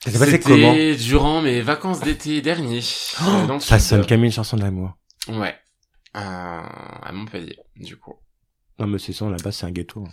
Ça 0.00 0.10
s'est 0.10 0.18
passé 0.18 0.40
comment? 0.40 0.72
C'était 0.72 0.94
durant 0.96 1.42
mes 1.42 1.60
vacances 1.62 2.00
d'été 2.00 2.40
dernier. 2.40 2.80
euh, 3.22 3.46
dans 3.46 3.58
Ça 3.60 3.78
sonne 3.78 4.06
comme 4.06 4.24
une 4.24 4.32
chanson 4.32 4.56
d'amour. 4.56 4.92
Ouais. 5.28 5.54
Euh, 6.16 6.20
à 6.20 7.10
Montpellier, 7.12 7.58
du 7.76 7.96
coup. 7.96 8.14
Non, 8.78 8.86
mais 8.86 8.98
c'est 8.98 9.12
ça, 9.12 9.28
là-bas, 9.28 9.52
c'est 9.52 9.66
un 9.66 9.70
ghetto. 9.70 10.06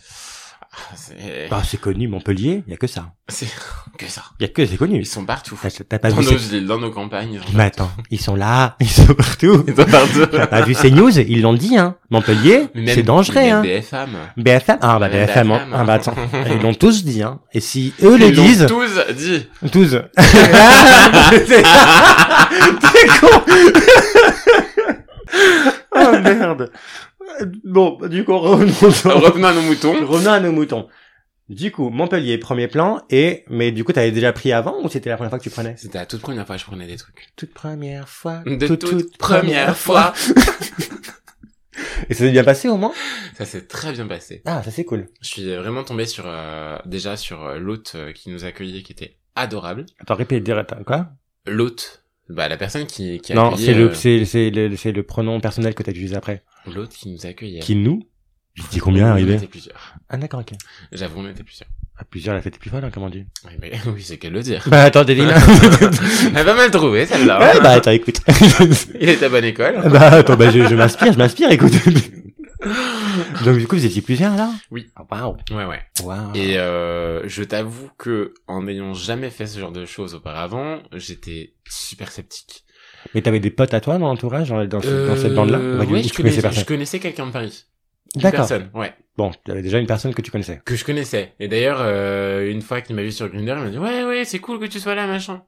C'est 0.95 1.47
Bah, 1.49 1.61
c'est 1.65 1.79
connu, 1.79 2.07
Montpellier, 2.07 2.63
y 2.67 2.73
a 2.73 2.77
que 2.77 2.87
ça. 2.87 3.13
c'est 3.27 3.47
que 3.97 4.07
ça. 4.07 4.23
Y 4.39 4.45
a 4.45 4.47
que, 4.47 4.65
c'est 4.65 4.77
connu. 4.77 4.97
Ils 4.99 5.05
sont 5.05 5.25
partout. 5.25 5.57
T'as 5.87 5.99
pas 5.99 6.09
Dans 6.09 6.17
vu 6.17 6.23
nos 6.25 6.37
ces... 6.37 6.49
villes, 6.49 6.65
dans 6.65 6.79
nos 6.79 6.91
campagnes. 6.91 7.39
Ils 7.49 7.55
Mais 7.57 7.65
attends, 7.65 7.91
ils 8.09 8.19
sont 8.19 8.35
là, 8.35 8.75
ils 8.79 8.89
sont 8.89 9.13
partout. 9.13 9.63
Ils 9.67 9.75
sont 9.75 9.85
partout. 9.85 10.25
T'as 10.31 10.47
pas 10.47 10.61
vu 10.61 10.73
ces 10.73 10.91
news 10.91 11.11
Ils 11.19 11.41
l'ont 11.41 11.53
dit, 11.53 11.77
hein. 11.77 11.95
Montpellier, 12.09 12.67
c'est 12.87 13.03
dangereux, 13.03 13.35
même 13.35 13.55
hein. 13.57 13.61
BFM. 13.61 14.09
BFM 14.37 14.77
Ah, 14.81 14.99
bah, 14.99 15.09
Même 15.09 15.25
BFM, 15.27 15.47
BFM, 15.49 15.51
ah, 15.73 15.83
bah, 15.83 15.93
hein. 15.93 15.95
attends. 15.95 16.15
Ils 16.51 16.61
l'ont 16.61 16.73
tous 16.73 17.03
dit, 17.03 17.21
hein. 17.23 17.39
Et 17.53 17.59
si 17.59 17.93
eux 18.01 18.17
le 18.17 18.27
Ils 18.27 18.35
l'ont 18.35 18.43
disent, 18.43 18.65
tous 18.67 19.13
dit. 19.15 19.47
tous. 19.71 19.91
T'es 21.47 23.07
con 23.19 23.41
Oh 25.95 26.11
merde 26.23 26.71
Bon, 27.63 27.97
du 28.07 28.23
coup, 28.25 28.37
revenons, 28.37 28.71
Revenons 29.19 29.47
à 29.47 29.53
nos 29.53 29.61
moutons. 29.61 30.05
revenons 30.05 30.31
à 30.31 30.39
nos 30.39 30.51
moutons. 30.51 30.87
Du 31.49 31.71
coup, 31.71 31.89
Montpellier, 31.89 32.37
premier 32.37 32.67
plan, 32.67 33.01
et, 33.09 33.43
mais 33.49 33.71
du 33.71 33.83
coup, 33.83 33.91
t'avais 33.91 34.11
déjà 34.11 34.31
pris 34.31 34.53
avant, 34.53 34.81
ou 34.81 34.89
c'était 34.89 35.09
la 35.09 35.17
première 35.17 35.29
fois 35.29 35.39
que 35.39 35.43
tu 35.43 35.49
prenais? 35.49 35.75
C'était 35.77 35.97
la 35.97 36.05
toute 36.05 36.21
première 36.21 36.47
fois 36.47 36.55
que 36.55 36.61
je 36.61 36.65
prenais 36.65 36.87
des 36.87 36.95
trucs. 36.95 37.27
Toute 37.35 37.53
première 37.53 38.07
fois. 38.07 38.43
De 38.45 38.75
toute, 38.75 39.17
première 39.17 39.75
fois. 39.77 40.13
Et 42.09 42.13
ça 42.13 42.25
s'est 42.25 42.31
bien 42.31 42.43
passé 42.43 42.69
au 42.69 42.77
moins? 42.77 42.93
Ça 43.37 43.45
s'est 43.45 43.65
très 43.65 43.91
bien 43.93 44.07
passé. 44.07 44.41
Ah, 44.45 44.61
ça 44.63 44.71
c'est 44.71 44.85
cool. 44.85 45.07
Je 45.21 45.27
suis 45.27 45.55
vraiment 45.55 45.83
tombé 45.83 46.05
sur, 46.05 46.25
euh, 46.27 46.77
déjà 46.85 47.17
sur 47.17 47.43
euh, 47.43 47.57
l'hôte 47.57 47.93
euh, 47.95 48.11
qui 48.11 48.29
nous 48.29 48.45
accueillait, 48.45 48.83
qui 48.83 48.91
était 48.91 49.17
adorable. 49.35 49.85
Attends, 49.99 50.15
répète, 50.15 50.43
quoi? 50.85 51.09
L'hôte. 51.45 52.02
Bah, 52.29 52.47
la 52.47 52.57
personne 52.57 52.85
qui, 52.85 53.19
qui 53.19 53.33
a 53.33 53.35
Non, 53.35 53.49
accueilli, 53.51 53.65
c'est 53.65 53.73
le, 53.73 53.89
euh, 53.89 53.93
c'est, 53.93 54.25
c'est 54.25 54.49
le, 54.49 54.75
c'est 54.77 54.91
le 54.91 55.03
pronom 55.03 55.39
personnel 55.39 55.73
que 55.75 55.83
t'as 55.83 55.91
utilisé 55.91 56.15
après. 56.15 56.43
l'hôte 56.73 56.91
qui 56.91 57.09
nous 57.11 57.25
accueillait. 57.25 57.59
Qui 57.59 57.75
nous? 57.75 58.03
Je 58.55 58.63
dis 58.69 58.79
combien 58.79 59.07
On 59.07 59.11
arrivé? 59.11 59.33
était 59.35 59.47
plusieurs. 59.47 59.95
Ah, 60.09 60.17
d'accord, 60.17 60.41
ok. 60.41 60.51
J'avoue, 60.91 61.21
on 61.21 61.29
était 61.29 61.43
plusieurs. 61.43 61.67
À 61.97 62.05
plusieurs, 62.05 62.33
la 62.35 62.41
fête 62.41 62.55
est 62.55 62.59
plus 62.59 62.69
folle, 62.69 62.83
hein, 62.85 62.89
comment 62.93 63.07
on 63.07 63.09
dit? 63.09 63.25
Oui, 63.45 63.51
mais, 63.61 63.71
oui, 63.87 64.01
c'est 64.03 64.17
qu'elle 64.17 64.33
le 64.33 64.41
dire. 64.41 64.63
Bah, 64.67 64.83
attends, 64.83 65.03
Délina. 65.03 65.35
Elle 66.29 66.37
a 66.37 66.43
pas 66.45 66.55
mal 66.55 66.71
trouvé, 66.71 67.05
celle-là. 67.05 67.39
ouais, 67.39 67.59
bah, 67.61 67.71
attends, 67.71 67.91
écoute. 67.91 68.19
Il 68.99 69.09
est 69.09 69.21
à 69.23 69.29
bonne 69.29 69.45
école. 69.45 69.81
bah, 69.91 70.11
attends, 70.13 70.35
bah, 70.35 70.49
je, 70.51 70.67
je 70.67 70.75
m'inspire, 70.75 71.13
je 71.13 71.17
m'inspire, 71.17 71.51
écoute. 71.51 71.73
Donc, 73.45 73.57
du 73.57 73.67
coup, 73.67 73.75
vous 73.75 73.85
étiez 73.85 74.01
plusieurs, 74.01 74.35
là? 74.35 74.51
Oui. 74.71 74.89
Ah, 74.95 75.03
Waouh. 75.09 75.37
Ouais, 75.51 75.65
ouais. 75.65 75.81
Waouh. 76.03 76.31
Et 76.35 76.57
euh, 76.57 77.27
je 77.27 77.43
t'avoue 77.43 77.89
que 77.97 78.33
en 78.47 78.63
n'ayant 78.63 78.93
jamais 78.93 79.29
fait 79.29 79.45
ce 79.47 79.59
genre 79.59 79.71
de 79.71 79.85
choses 79.85 80.15
auparavant, 80.15 80.81
j'étais 80.93 81.53
super 81.67 82.11
sceptique. 82.11 82.63
Mais 83.13 83.21
t'avais 83.21 83.39
des 83.41 83.51
potes 83.51 83.73
à 83.73 83.81
toi 83.81 83.97
dans 83.97 84.07
l'entourage, 84.07 84.49
dans, 84.49 84.63
dans, 84.65 84.81
ce- 84.81 85.07
dans 85.07 85.17
cette 85.17 85.35
bande-là? 85.35 85.57
Euh, 85.59 85.75
Ou 85.75 85.79
pas 85.79 85.85
du 85.85 85.93
ouais, 85.93 86.01
tout, 86.01 86.07
je 86.09 86.13
connaissais 86.13 86.51
je 86.51 86.63
connaissais 86.65 86.99
quelqu'un 86.99 87.27
de 87.27 87.31
Paris. 87.31 87.65
D'accord. 88.15 88.47
personne, 88.47 88.69
ouais. 88.75 88.93
Bon, 89.17 89.31
t'avais 89.43 89.61
déjà 89.63 89.79
une 89.79 89.87
personne 89.87 90.13
que 90.13 90.21
tu 90.21 90.29
connaissais. 90.31 90.61
Que 90.65 90.75
je 90.75 90.85
connaissais. 90.85 91.33
Et 91.39 91.47
d'ailleurs, 91.47 91.79
euh, 91.81 92.49
une 92.49 92.61
fois 92.61 92.81
qu'il 92.81 92.95
m'a 92.95 93.01
vu 93.03 93.11
sur 93.11 93.27
Grindr, 93.27 93.57
il 93.57 93.63
m'a 93.63 93.69
dit 93.71 93.77
ouais 93.79 94.03
ouais 94.03 94.23
c'est 94.23 94.39
cool 94.39 94.59
que 94.59 94.65
tu 94.65 94.79
sois 94.79 94.95
là 94.95 95.05
machin. 95.07 95.41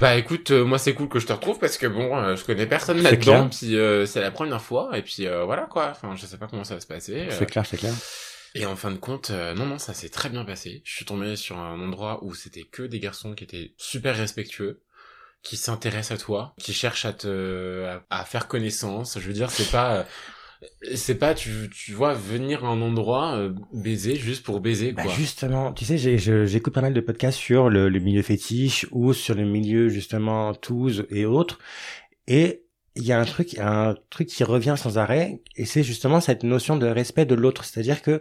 Bah 0.00 0.16
écoute, 0.16 0.50
euh, 0.50 0.64
moi 0.64 0.78
c'est 0.78 0.94
cool 0.94 1.08
que 1.08 1.18
je 1.18 1.26
te 1.26 1.32
retrouve 1.32 1.58
parce 1.58 1.76
que 1.76 1.86
bon, 1.86 2.16
euh, 2.16 2.34
je 2.36 2.44
connais 2.44 2.66
personne 2.66 3.02
là-dedans, 3.02 3.48
puis 3.50 3.76
euh, 3.76 4.06
c'est 4.06 4.20
la 4.20 4.30
première 4.30 4.62
fois 4.62 4.96
et 4.96 5.02
puis 5.02 5.26
euh, 5.26 5.44
voilà 5.44 5.62
quoi. 5.62 5.88
Enfin, 5.90 6.14
je 6.16 6.24
sais 6.26 6.38
pas 6.38 6.46
comment 6.46 6.64
ça 6.64 6.74
va 6.74 6.80
se 6.80 6.86
passer. 6.86 7.28
euh. 7.28 7.30
C'est 7.30 7.46
clair, 7.46 7.66
c'est 7.66 7.76
clair. 7.76 7.92
Et 8.54 8.66
en 8.66 8.74
fin 8.76 8.90
de 8.90 8.96
compte, 8.96 9.30
euh, 9.30 9.54
non 9.54 9.66
non, 9.66 9.78
ça 9.78 9.92
s'est 9.94 10.08
très 10.08 10.28
bien 10.30 10.44
passé. 10.44 10.82
Je 10.84 10.94
suis 10.96 11.04
tombé 11.04 11.36
sur 11.36 11.58
un 11.58 11.78
endroit 11.80 12.18
où 12.24 12.34
c'était 12.34 12.64
que 12.64 12.82
des 12.82 12.98
garçons 12.98 13.34
qui 13.34 13.44
étaient 13.44 13.74
super 13.76 14.16
respectueux, 14.16 14.80
qui 15.42 15.56
s'intéressent 15.56 16.18
à 16.18 16.22
toi, 16.24 16.54
qui 16.58 16.72
cherchent 16.72 17.04
à 17.04 17.12
te 17.12 17.84
à, 17.84 18.02
à 18.10 18.24
faire 18.24 18.48
connaissance. 18.48 19.18
Je 19.20 19.26
veux 19.26 19.34
dire, 19.34 19.50
c'est 19.50 19.70
pas 19.70 19.96
euh, 19.96 20.02
c'est 20.94 21.14
pas 21.14 21.34
tu 21.34 21.70
tu 21.74 21.92
vois 21.92 22.14
venir 22.14 22.64
à 22.64 22.68
un 22.68 22.80
endroit 22.82 23.34
euh, 23.36 23.52
baiser 23.72 24.16
juste 24.16 24.44
pour 24.44 24.60
baiser 24.60 24.92
Bah 24.92 25.04
quoi. 25.04 25.12
justement, 25.14 25.72
tu 25.72 25.84
sais, 25.84 25.98
j'écoute 26.46 26.74
pas 26.74 26.82
mal 26.82 26.94
de 26.94 27.00
podcasts 27.00 27.38
sur 27.38 27.70
le, 27.70 27.88
le 27.88 27.98
milieu 27.98 28.22
fétiche 28.22 28.86
ou 28.90 29.12
sur 29.12 29.34
le 29.34 29.44
milieu 29.44 29.88
justement 29.88 30.52
touze 30.54 31.06
et 31.10 31.24
autres, 31.24 31.58
et 32.26 32.64
il 32.96 33.04
y 33.04 33.12
a 33.12 33.20
un 33.20 33.24
truc, 33.24 33.56
un 33.58 33.94
truc 34.10 34.28
qui 34.28 34.44
revient 34.44 34.74
sans 34.76 34.98
arrêt, 34.98 35.40
et 35.56 35.64
c'est 35.64 35.82
justement 35.82 36.20
cette 36.20 36.42
notion 36.42 36.76
de 36.76 36.86
respect 36.86 37.24
de 37.24 37.34
l'autre, 37.34 37.64
c'est-à-dire 37.64 38.02
que 38.02 38.20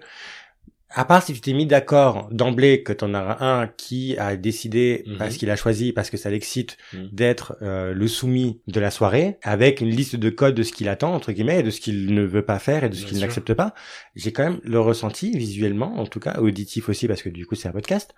à 0.91 1.05
part 1.05 1.21
si 1.21 1.33
tu 1.33 1.41
t'es 1.41 1.53
mis 1.53 1.65
d'accord 1.67 2.27
d'emblée 2.31 2.81
que 2.83 2.93
t'en 2.93 3.13
auras 3.13 3.37
un 3.45 3.67
qui 3.67 4.17
a 4.17 4.35
décidé 4.35 5.03
Mhm. 5.05 5.17
parce 5.17 5.37
qu'il 5.37 5.49
a 5.51 5.55
choisi 5.55 5.93
parce 5.93 6.09
que 6.09 6.17
ça 6.17 6.29
l'excite 6.29 6.77
Mhm. 6.93 7.09
d'être 7.11 7.57
euh, 7.61 7.93
le 7.93 8.07
soumis 8.07 8.61
de 8.67 8.79
la 8.79 8.89
soirée 8.91 9.37
avec 9.43 9.81
une 9.81 9.89
liste 9.89 10.15
de 10.15 10.29
codes 10.29 10.55
de 10.55 10.63
ce 10.63 10.71
qu'il 10.73 10.89
attend 10.89 11.13
entre 11.13 11.31
guillemets 11.31 11.59
et 11.59 11.63
de 11.63 11.69
ce 11.69 11.79
qu'il 11.79 12.13
ne 12.13 12.23
veut 12.23 12.43
pas 12.45 12.57
faire 12.59 12.83
et 12.83 12.89
de 12.89 12.95
ce 12.95 13.05
qu'il 13.05 13.19
n'accepte 13.19 13.53
pas 13.53 13.73
j'ai 14.15 14.31
quand 14.31 14.43
même 14.43 14.59
le 14.63 14.79
ressenti 14.79 15.37
visuellement 15.37 15.99
en 15.99 16.05
tout 16.07 16.19
cas 16.19 16.39
auditif 16.39 16.89
aussi 16.89 17.07
parce 17.07 17.21
que 17.21 17.29
du 17.29 17.45
coup 17.45 17.55
c'est 17.55 17.67
un 17.69 17.73
podcast 17.73 18.13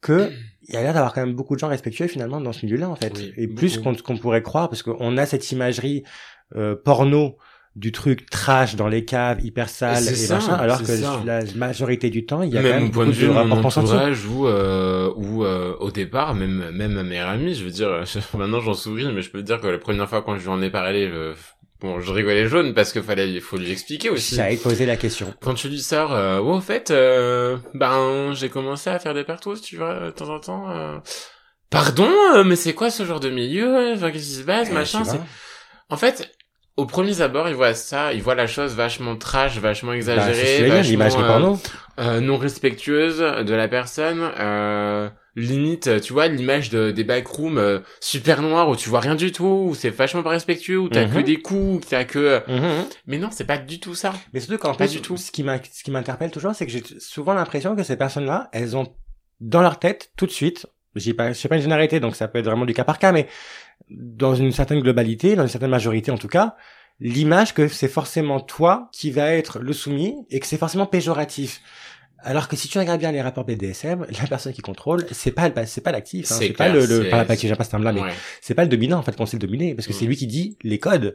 que 0.00 0.30
il 0.62 0.74
y 0.74 0.76
a 0.76 0.82
l'air 0.82 0.94
d'avoir 0.94 1.12
quand 1.12 1.22
même 1.26 1.34
beaucoup 1.34 1.54
de 1.54 1.58
gens 1.60 1.68
respectueux 1.68 2.06
finalement 2.06 2.40
dans 2.40 2.52
ce 2.52 2.64
milieu-là 2.66 2.88
en 2.88 2.96
fait 2.96 3.12
Oui, 3.16 3.32
et 3.36 3.48
plus 3.48 3.78
qu'on 3.78 3.94
pourrait 4.18 4.42
croire 4.42 4.68
parce 4.68 4.82
qu'on 4.82 5.16
a 5.16 5.26
cette 5.26 5.50
imagerie 5.50 6.04
euh, 6.54 6.76
porno 6.76 7.36
du 7.76 7.92
truc 7.92 8.30
trash 8.30 8.74
dans 8.74 8.88
les 8.88 9.04
caves 9.04 9.44
hyper 9.44 9.68
sales 9.68 9.98
et 10.08 10.14
ça, 10.16 10.36
machin 10.36 10.54
alors 10.54 10.78
que 10.82 10.96
ça. 10.96 11.20
la 11.26 11.42
majorité 11.56 12.08
du 12.08 12.24
temps 12.24 12.40
il 12.40 12.48
y 12.52 12.56
a 12.56 12.62
quand 12.62 12.68
même 12.68 12.80
même 12.80 12.88
au 12.88 12.90
point 12.90 13.04
de 13.04 13.10
beaucoup 13.10 13.20
vue 13.20 13.26
de 13.28 13.32
mon 13.32 13.52
entourage 13.62 14.24
où 14.26 14.46
euh, 14.46 15.12
où 15.14 15.44
euh, 15.44 15.74
au 15.78 15.90
départ 15.90 16.34
même 16.34 16.70
même 16.70 16.92
ma 16.94 17.02
meilleure 17.02 17.28
amie 17.28 17.54
je 17.54 17.64
veux 17.64 17.70
dire 17.70 18.04
je- 18.06 18.18
maintenant 18.38 18.60
j'en 18.60 18.72
souris 18.72 19.06
mais 19.12 19.20
je 19.20 19.30
peux 19.30 19.40
te 19.40 19.44
dire 19.46 19.60
que 19.60 19.66
la 19.66 19.76
première 19.78 20.08
fois 20.08 20.22
quand 20.22 20.36
je 20.38 20.42
lui 20.42 20.48
en 20.48 20.62
ai 20.62 20.70
parlé 20.70 21.10
je, 21.10 21.34
bon 21.82 22.00
je 22.00 22.10
rigolais 22.12 22.48
jaune 22.48 22.72
parce 22.72 22.94
que 22.94 23.02
fallait 23.02 23.30
il 23.30 23.42
faut 23.42 23.58
lui 23.58 23.70
expliquer 23.70 24.08
aussi. 24.08 24.36
J'allais 24.36 24.56
te 24.56 24.62
poser 24.62 24.86
la 24.86 24.96
question. 24.96 25.34
Quand 25.42 25.52
tu 25.52 25.68
lui 25.68 25.80
sors 25.80 26.14
euh, 26.14 26.40
ouais, 26.40 26.52
au 26.56 26.60
fait 26.62 26.90
euh, 26.90 27.58
ben 27.74 28.32
j'ai 28.32 28.48
commencé 28.48 28.88
à 28.88 28.98
faire 28.98 29.12
des 29.12 29.24
partos 29.24 29.56
tu 29.60 29.76
vois 29.76 30.06
de 30.06 30.10
temps 30.12 30.30
en 30.30 30.40
temps 30.40 30.70
euh. 30.70 30.96
pardon 31.70 32.08
euh, 32.36 32.42
mais 32.42 32.56
c'est 32.56 32.72
quoi 32.72 32.90
ce 32.90 33.04
genre 33.04 33.20
de 33.20 33.28
milieu? 33.28 33.92
Enfin 33.94 34.10
qu'est-ce 34.10 34.24
qui 34.28 34.34
se 34.36 34.44
passe? 34.44 34.68
Eh, 34.70 34.74
machin 34.74 35.04
c'est 35.04 35.20
en 35.90 35.96
fait 35.98 36.32
au 36.76 36.84
premier 36.86 37.20
abord, 37.22 37.48
il 37.48 37.54
voit 37.54 37.74
ça, 37.74 38.12
il 38.12 38.22
voit 38.22 38.34
la 38.34 38.46
chose 38.46 38.74
vachement 38.74 39.16
trash, 39.16 39.58
vachement 39.58 39.90
Bah, 39.92 39.96
exagérée, 39.96 40.62
l'imagerie 40.64 40.96
vachement, 40.96 41.20
euh, 41.22 41.26
porno 41.26 41.58
euh, 41.98 42.20
non 42.20 42.36
respectueuse 42.36 43.18
de 43.18 43.54
la 43.54 43.68
personne, 43.68 44.30
euh, 44.38 45.08
limite, 45.36 46.00
tu 46.02 46.12
vois, 46.12 46.28
l'image 46.28 46.70
de, 46.70 46.90
des 46.90 47.04
backrooms 47.04 47.58
euh, 47.58 47.80
super 48.00 48.42
noirs 48.42 48.68
où 48.68 48.76
tu 48.76 48.88
vois 48.90 49.00
rien 49.00 49.14
du 49.14 49.32
tout, 49.32 49.66
où 49.68 49.74
c'est 49.74 49.90
vachement 49.90 50.22
pas 50.22 50.30
respectueux, 50.30 50.78
où 50.78 50.88
t'as 50.88 51.06
Mhm. 51.06 51.14
que 51.14 51.18
des 51.20 51.36
coups, 51.40 51.86
où 51.86 51.88
t'as 51.88 52.04
que... 52.04 52.42
Mhm. 52.48 52.84
Mais 53.06 53.18
non, 53.18 53.28
c'est 53.30 53.44
pas 53.46 53.58
du 53.58 53.80
tout 53.80 53.94
ça. 53.94 54.12
Mais 54.34 54.40
surtout 54.40 54.58
qu'en 54.58 54.72
Pas 54.74 54.84
plus, 54.86 54.92
du 54.92 55.00
tout. 55.00 55.16
ce 55.16 55.30
qui 55.30 55.42
m'a- 55.42 55.58
ce 55.62 55.82
qui 55.82 55.90
m'interpelle 55.90 56.30
toujours, 56.30 56.54
c'est 56.54 56.66
que 56.66 56.72
j'ai 56.72 56.82
souvent 56.98 57.34
l'impression 57.34 57.74
que 57.76 57.82
ces 57.82 57.96
personnes-là, 57.96 58.48
elles 58.52 58.76
ont 58.76 58.86
dans 59.40 59.62
leur 59.62 59.78
tête 59.78 60.10
tout 60.16 60.26
de 60.26 60.30
suite, 60.30 60.66
j'ai 60.94 61.12
pas, 61.12 61.28
je 61.32 61.38
sais 61.38 61.48
pas 61.48 61.56
une 61.56 61.62
généralité, 61.62 62.00
donc 62.00 62.16
ça 62.16 62.26
peut 62.28 62.38
être 62.38 62.46
vraiment 62.46 62.64
du 62.64 62.72
cas 62.72 62.84
par 62.84 62.98
cas, 62.98 63.12
mais 63.12 63.26
dans 63.90 64.34
une 64.34 64.52
certaine 64.52 64.80
globalité, 64.80 65.36
dans 65.36 65.42
une 65.42 65.48
certaine 65.48 65.70
majorité 65.70 66.10
en 66.10 66.18
tout 66.18 66.28
cas, 66.28 66.56
l'image 67.00 67.54
que 67.54 67.68
c'est 67.68 67.88
forcément 67.88 68.40
toi 68.40 68.88
qui 68.92 69.10
va 69.10 69.30
être 69.32 69.58
le 69.60 69.72
soumis 69.72 70.14
et 70.30 70.40
que 70.40 70.46
c'est 70.46 70.56
forcément 70.56 70.86
péjoratif. 70.86 71.60
Alors 72.20 72.48
que 72.48 72.56
si 72.56 72.66
tu 72.68 72.78
regardes 72.78 72.98
bien 72.98 73.12
les 73.12 73.20
rapports 73.22 73.44
BDSM, 73.44 74.06
la 74.20 74.26
personne 74.26 74.52
qui 74.52 74.62
contrôle, 74.62 75.04
c'est 75.12 75.30
pas, 75.30 75.48
le- 75.48 75.54
c'est 75.66 75.82
pas 75.82 75.92
l'actif, 75.92 76.32
hein, 76.32 76.36
C'est 76.38 76.48
pas 76.50 76.68
le, 76.68 77.08
pas, 77.10 77.24
pas 77.24 77.36
ce 77.36 77.70
terme-là, 77.70 77.92
mais 77.92 78.00
Ouais, 78.00 78.12
c'est 78.40 78.54
pas 78.54 78.62
le 78.64 78.68
dominant 78.70 78.98
en 78.98 79.02
fait 79.02 79.14
qu'on 79.14 79.26
sait 79.26 79.36
le 79.36 79.42
dominer, 79.46 79.74
parce 79.74 79.86
que 79.86 79.92
Mm. 79.92 79.96
c'est 79.96 80.04
lui 80.06 80.16
qui 80.16 80.26
dit 80.26 80.56
les 80.62 80.78
codes. 80.78 81.14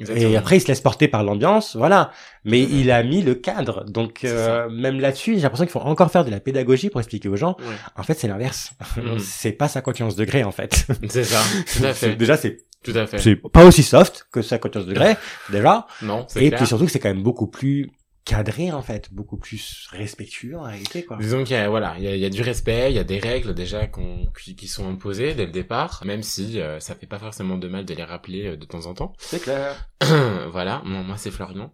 Exactement. 0.00 0.30
Et 0.30 0.36
après, 0.36 0.56
il 0.56 0.60
se 0.60 0.68
laisse 0.68 0.80
porter 0.80 1.08
par 1.08 1.22
l'ambiance, 1.24 1.76
voilà. 1.76 2.10
Mais 2.44 2.62
il 2.62 2.90
a 2.90 3.02
mis 3.02 3.22
le 3.22 3.34
cadre. 3.34 3.84
Donc, 3.84 4.24
euh, 4.24 4.68
même 4.70 5.00
là-dessus, 5.00 5.34
j'ai 5.34 5.40
l'impression 5.42 5.64
qu'il 5.66 5.72
faut 5.72 5.80
encore 5.80 6.10
faire 6.10 6.24
de 6.24 6.30
la 6.30 6.40
pédagogie 6.40 6.90
pour 6.90 7.00
expliquer 7.00 7.28
aux 7.28 7.36
gens. 7.36 7.56
Ouais. 7.60 7.74
En 7.96 8.02
fait, 8.02 8.14
c'est 8.14 8.28
l'inverse. 8.28 8.72
Mhm. 8.96 9.18
c'est 9.18 9.52
pas 9.52 9.68
51 9.68 10.08
degrés, 10.08 10.44
en 10.44 10.52
fait. 10.52 10.86
C'est 11.08 11.24
ça, 11.24 11.40
tout 11.76 11.84
à 11.84 11.92
fait, 11.92 12.16
déjà, 12.16 12.36
c'est, 12.36 12.58
tout 12.82 12.92
à 12.94 13.06
fait. 13.06 13.18
c'est 13.18 13.36
pas 13.36 13.64
aussi 13.64 13.82
soft 13.82 14.26
que 14.32 14.42
51 14.42 14.82
degrés, 14.84 15.16
déjà. 15.50 15.86
Non, 16.02 16.24
c'est 16.28 16.44
Et 16.44 16.48
clair. 16.48 16.58
puis 16.58 16.66
surtout 16.66 16.86
que 16.86 16.90
c'est 16.90 16.98
quand 16.98 17.12
même 17.12 17.22
beaucoup 17.22 17.46
plus 17.46 17.90
cadré, 18.24 18.72
en 18.72 18.82
fait. 18.82 19.12
Beaucoup 19.12 19.36
plus 19.36 19.88
respectueux, 19.92 20.56
en 20.56 20.62
réalité, 20.62 21.04
quoi. 21.04 21.16
Disons 21.18 21.44
qu'il 21.44 21.56
y 21.56 21.58
a, 21.58 21.68
voilà, 21.68 21.94
il 21.98 22.04
y 22.04 22.08
a, 22.08 22.14
il 22.14 22.20
y 22.20 22.24
a 22.24 22.30
du 22.30 22.42
respect, 22.42 22.90
il 22.90 22.96
y 22.96 22.98
a 22.98 23.04
des 23.04 23.18
règles 23.18 23.54
déjà 23.54 23.86
qu'on, 23.86 24.26
qui, 24.38 24.56
qui 24.56 24.68
sont 24.68 24.88
imposées 24.88 25.34
dès 25.34 25.46
le 25.46 25.52
départ, 25.52 26.02
même 26.04 26.22
si 26.22 26.60
euh, 26.60 26.80
ça 26.80 26.94
fait 26.94 27.06
pas 27.06 27.18
forcément 27.18 27.56
de 27.58 27.68
mal 27.68 27.84
de 27.84 27.94
les 27.94 28.04
rappeler 28.04 28.46
euh, 28.48 28.56
de 28.56 28.64
temps 28.64 28.86
en 28.86 28.94
temps. 28.94 29.14
C'est 29.18 29.42
clair. 29.42 29.88
voilà, 30.50 30.82
moi, 30.84 31.02
moi 31.02 31.16
c'est 31.16 31.30
Florian. 31.30 31.72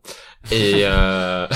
Et 0.50 0.80
euh... 0.84 1.46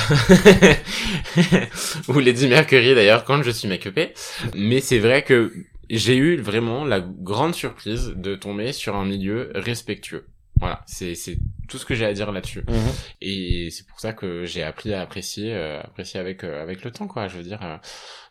ou 2.08 2.18
Lady 2.18 2.48
Mercury 2.48 2.94
d'ailleurs 2.94 3.24
quand 3.24 3.42
je 3.42 3.50
suis 3.50 3.68
make-upé. 3.68 4.14
Mais 4.54 4.80
c'est 4.80 4.98
vrai 4.98 5.22
que 5.22 5.52
j'ai 5.90 6.16
eu 6.16 6.36
vraiment 6.36 6.84
la 6.84 7.00
grande 7.00 7.54
surprise 7.54 8.12
de 8.16 8.36
tomber 8.36 8.72
sur 8.72 8.96
un 8.96 9.04
milieu 9.04 9.50
respectueux. 9.54 10.26
Voilà, 10.60 10.82
c'est 10.86 11.14
c'est 11.14 11.38
tout 11.68 11.78
ce 11.78 11.84
que 11.86 11.94
j'ai 11.94 12.04
à 12.04 12.12
dire 12.12 12.30
là-dessus. 12.32 12.62
Mhm. 12.68 12.76
Et 13.22 13.68
c'est 13.70 13.86
pour 13.86 13.98
ça 13.98 14.12
que 14.12 14.44
j'ai 14.44 14.62
appris 14.62 14.92
à 14.94 15.00
apprécier, 15.00 15.54
euh, 15.54 15.80
apprécier 15.80 16.20
avec 16.20 16.44
euh, 16.44 16.62
avec 16.62 16.84
le 16.84 16.90
temps, 16.90 17.06
quoi. 17.08 17.28
Je 17.28 17.38
veux 17.38 17.42
dire, 17.42 17.60
euh, 17.62 17.76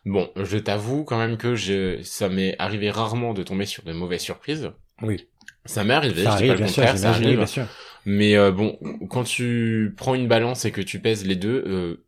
bon, 0.06 0.30
je 0.36 0.56
t'avoue 0.58 1.04
quand 1.04 1.18
même 1.18 1.36
que 1.36 1.54
je, 1.56 2.00
ça 2.02 2.28
m'est 2.28 2.54
arrivé 2.58 2.90
rarement 2.90 3.34
de 3.34 3.42
tomber 3.42 3.66
sur 3.66 3.82
de 3.82 3.92
mauvaises 3.92 4.20
surprises. 4.22 4.70
Oui. 5.02 5.26
Ça 5.66 5.84
m'est 5.84 5.94
arrivé, 5.94 6.22
Ça 6.22 6.30
je 6.38 6.44
dis 6.44 6.46
pas 6.46 6.50
arrive, 6.50 6.50
le 6.52 6.56
bien 6.58 6.66
sûr, 6.68 6.82
contraire, 6.82 6.98
ça 6.98 7.10
arrive. 7.10 7.36
bien 7.36 7.46
sûr. 7.46 7.66
Mais 8.06 8.36
euh, 8.36 8.50
bon, 8.50 8.78
quand 9.10 9.24
tu 9.24 9.92
prends 9.96 10.14
une 10.14 10.26
balance 10.28 10.64
et 10.64 10.70
que 10.70 10.80
tu 10.80 11.00
pèses 11.00 11.26
les 11.26 11.36
deux, 11.36 11.64
euh, 11.66 12.04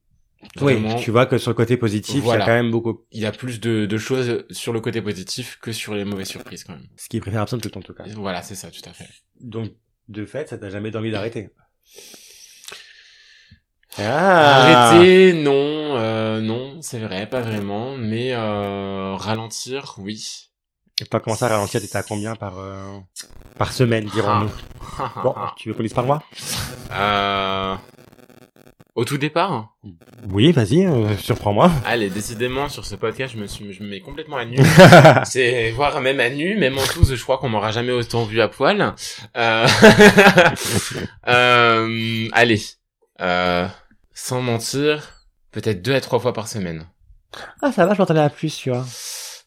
Oui, 0.60 0.74
tu 1.00 1.10
vois 1.10 1.26
que 1.26 1.36
sur 1.38 1.50
le 1.50 1.54
côté 1.54 1.76
positif, 1.76 2.22
il 2.24 2.28
y 2.28 2.32
a 2.32 2.38
quand 2.38 2.46
même 2.46 2.70
beaucoup. 2.70 3.04
Il 3.12 3.20
y 3.20 3.26
a 3.26 3.32
plus 3.32 3.60
de, 3.60 3.86
de 3.86 3.98
choses 3.98 4.44
sur 4.50 4.72
le 4.72 4.80
côté 4.80 5.02
positif 5.02 5.58
que 5.60 5.70
sur 5.72 5.94
les 5.94 6.04
mauvaises 6.04 6.28
surprises 6.28 6.64
quand 6.64 6.72
même. 6.74 6.86
Ce 6.96 7.08
qui 7.08 7.18
est 7.18 7.20
préférable 7.20 7.50
le 7.52 7.70
temps 7.70 7.80
en 7.80 7.82
tout 7.82 7.94
cas. 7.94 8.04
Voilà, 8.16 8.42
c'est 8.42 8.54
ça, 8.54 8.70
tout 8.70 8.88
à 8.88 8.92
fait. 8.92 9.08
Donc, 9.40 9.70
de 10.08 10.24
fait, 10.26 10.48
ça 10.48 10.58
t'a 10.58 10.70
jamais 10.70 10.94
envie 10.96 11.10
d'arrêter 11.10 11.50
ah. 13.98 14.92
Arrêter, 14.94 15.32
non, 15.34 15.96
euh, 15.96 16.40
non, 16.40 16.80
c'est 16.80 16.98
vrai, 16.98 17.26
pas 17.28 17.40
vraiment, 17.40 17.96
mais 17.96 18.32
euh, 18.32 19.14
ralentir, 19.16 19.96
oui. 19.98 20.48
Et 21.00 21.04
toi, 21.04 21.20
comment 21.20 21.36
ça, 21.36 21.48
ralentir, 21.48 21.80
t'étais 21.80 21.96
à 21.96 22.02
combien 22.02 22.34
par 22.36 22.58
euh, 22.58 22.98
par 23.58 23.72
semaine, 23.72 24.06
dirons-nous? 24.06 24.50
Bon, 25.22 25.34
tu 25.56 25.68
veux 25.68 25.74
qu'on 25.74 25.82
dise 25.82 25.94
par 25.94 26.04
mois? 26.04 26.22
Euh... 26.90 27.76
Au 28.94 29.06
tout 29.06 29.16
départ 29.16 29.74
Oui, 30.28 30.52
vas-y, 30.52 30.85
euh, 30.85 31.16
surprends-moi. 31.16 31.70
Allez, 31.86 32.10
décidément, 32.10 32.69
sur 32.69 32.85
ce 32.85 32.94
podcast, 32.94 33.32
je 33.35 33.40
me, 33.40 33.47
suis, 33.47 33.73
je 33.73 33.82
me 33.82 33.89
mets 33.89 34.01
complètement 34.01 34.36
à 34.36 34.44
nu. 34.44 34.59
c'est 35.24 35.70
voir 35.70 35.98
même 36.02 36.20
à 36.20 36.28
nu, 36.28 36.59
même 36.59 36.77
en 36.77 36.85
tous, 36.85 37.14
je 37.14 37.23
crois 37.23 37.39
qu'on 37.39 37.48
m'aura 37.48 37.70
jamais 37.70 37.93
autant 37.93 38.24
vu 38.24 38.43
à 38.43 38.48
poil. 38.48 38.94
Euh... 39.35 39.66
euh... 41.27 42.28
Allez, 42.32 42.60
euh... 43.23 43.66
sans 44.12 44.43
mentir, 44.43 45.24
peut-être 45.52 45.81
deux 45.81 45.94
à 45.94 46.01
trois 46.02 46.19
fois 46.19 46.35
par 46.35 46.47
semaine. 46.47 46.86
Ah, 47.62 47.73
ça 47.73 47.86
va, 47.86 47.94
je 47.94 47.98
m'attendais 47.98 48.20
à 48.20 48.28
plus, 48.28 48.55
tu 48.55 48.69
vois. 48.69 48.85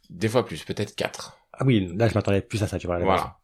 Des 0.10 0.28
fois 0.28 0.44
plus, 0.44 0.64
peut-être 0.64 0.96
quatre. 0.96 1.38
Ah 1.54 1.66
oui, 1.66 1.94
là, 1.96 2.08
je 2.08 2.16
m'attendais 2.16 2.42
plus 2.42 2.64
à 2.64 2.68
ça, 2.68 2.80
tu 2.80 2.88
vois. 2.88 2.98
Voilà. 2.98 3.38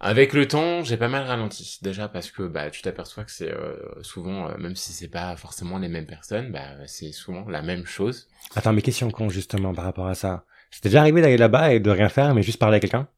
Avec 0.00 0.32
le 0.32 0.46
temps, 0.46 0.82
j'ai 0.82 0.96
pas 0.96 1.08
mal 1.08 1.24
ralenti. 1.24 1.78
Déjà 1.82 2.08
parce 2.08 2.30
que 2.30 2.42
bah 2.42 2.70
tu 2.70 2.82
t'aperçois 2.82 3.24
que 3.24 3.30
c'est 3.30 3.50
euh, 3.50 3.76
souvent, 4.02 4.48
euh, 4.48 4.56
même 4.58 4.76
si 4.76 4.92
c'est 4.92 5.08
pas 5.08 5.36
forcément 5.36 5.78
les 5.78 5.88
mêmes 5.88 6.06
personnes, 6.06 6.52
bah 6.52 6.86
c'est 6.86 7.12
souvent 7.12 7.48
la 7.48 7.62
même 7.62 7.86
chose. 7.86 8.28
Attends, 8.54 8.72
mais 8.72 8.82
question 8.82 9.10
con 9.10 9.28
justement 9.30 9.74
par 9.74 9.84
rapport 9.84 10.06
à 10.06 10.14
ça? 10.14 10.44
C'était 10.70 10.88
déjà 10.88 11.00
arrivé 11.00 11.22
d'aller 11.22 11.36
là-bas 11.36 11.72
et 11.72 11.80
de 11.80 11.90
rien 11.90 12.08
faire, 12.08 12.34
mais 12.34 12.42
juste 12.42 12.58
parler 12.58 12.76
à 12.76 12.80
quelqu'un? 12.80 13.08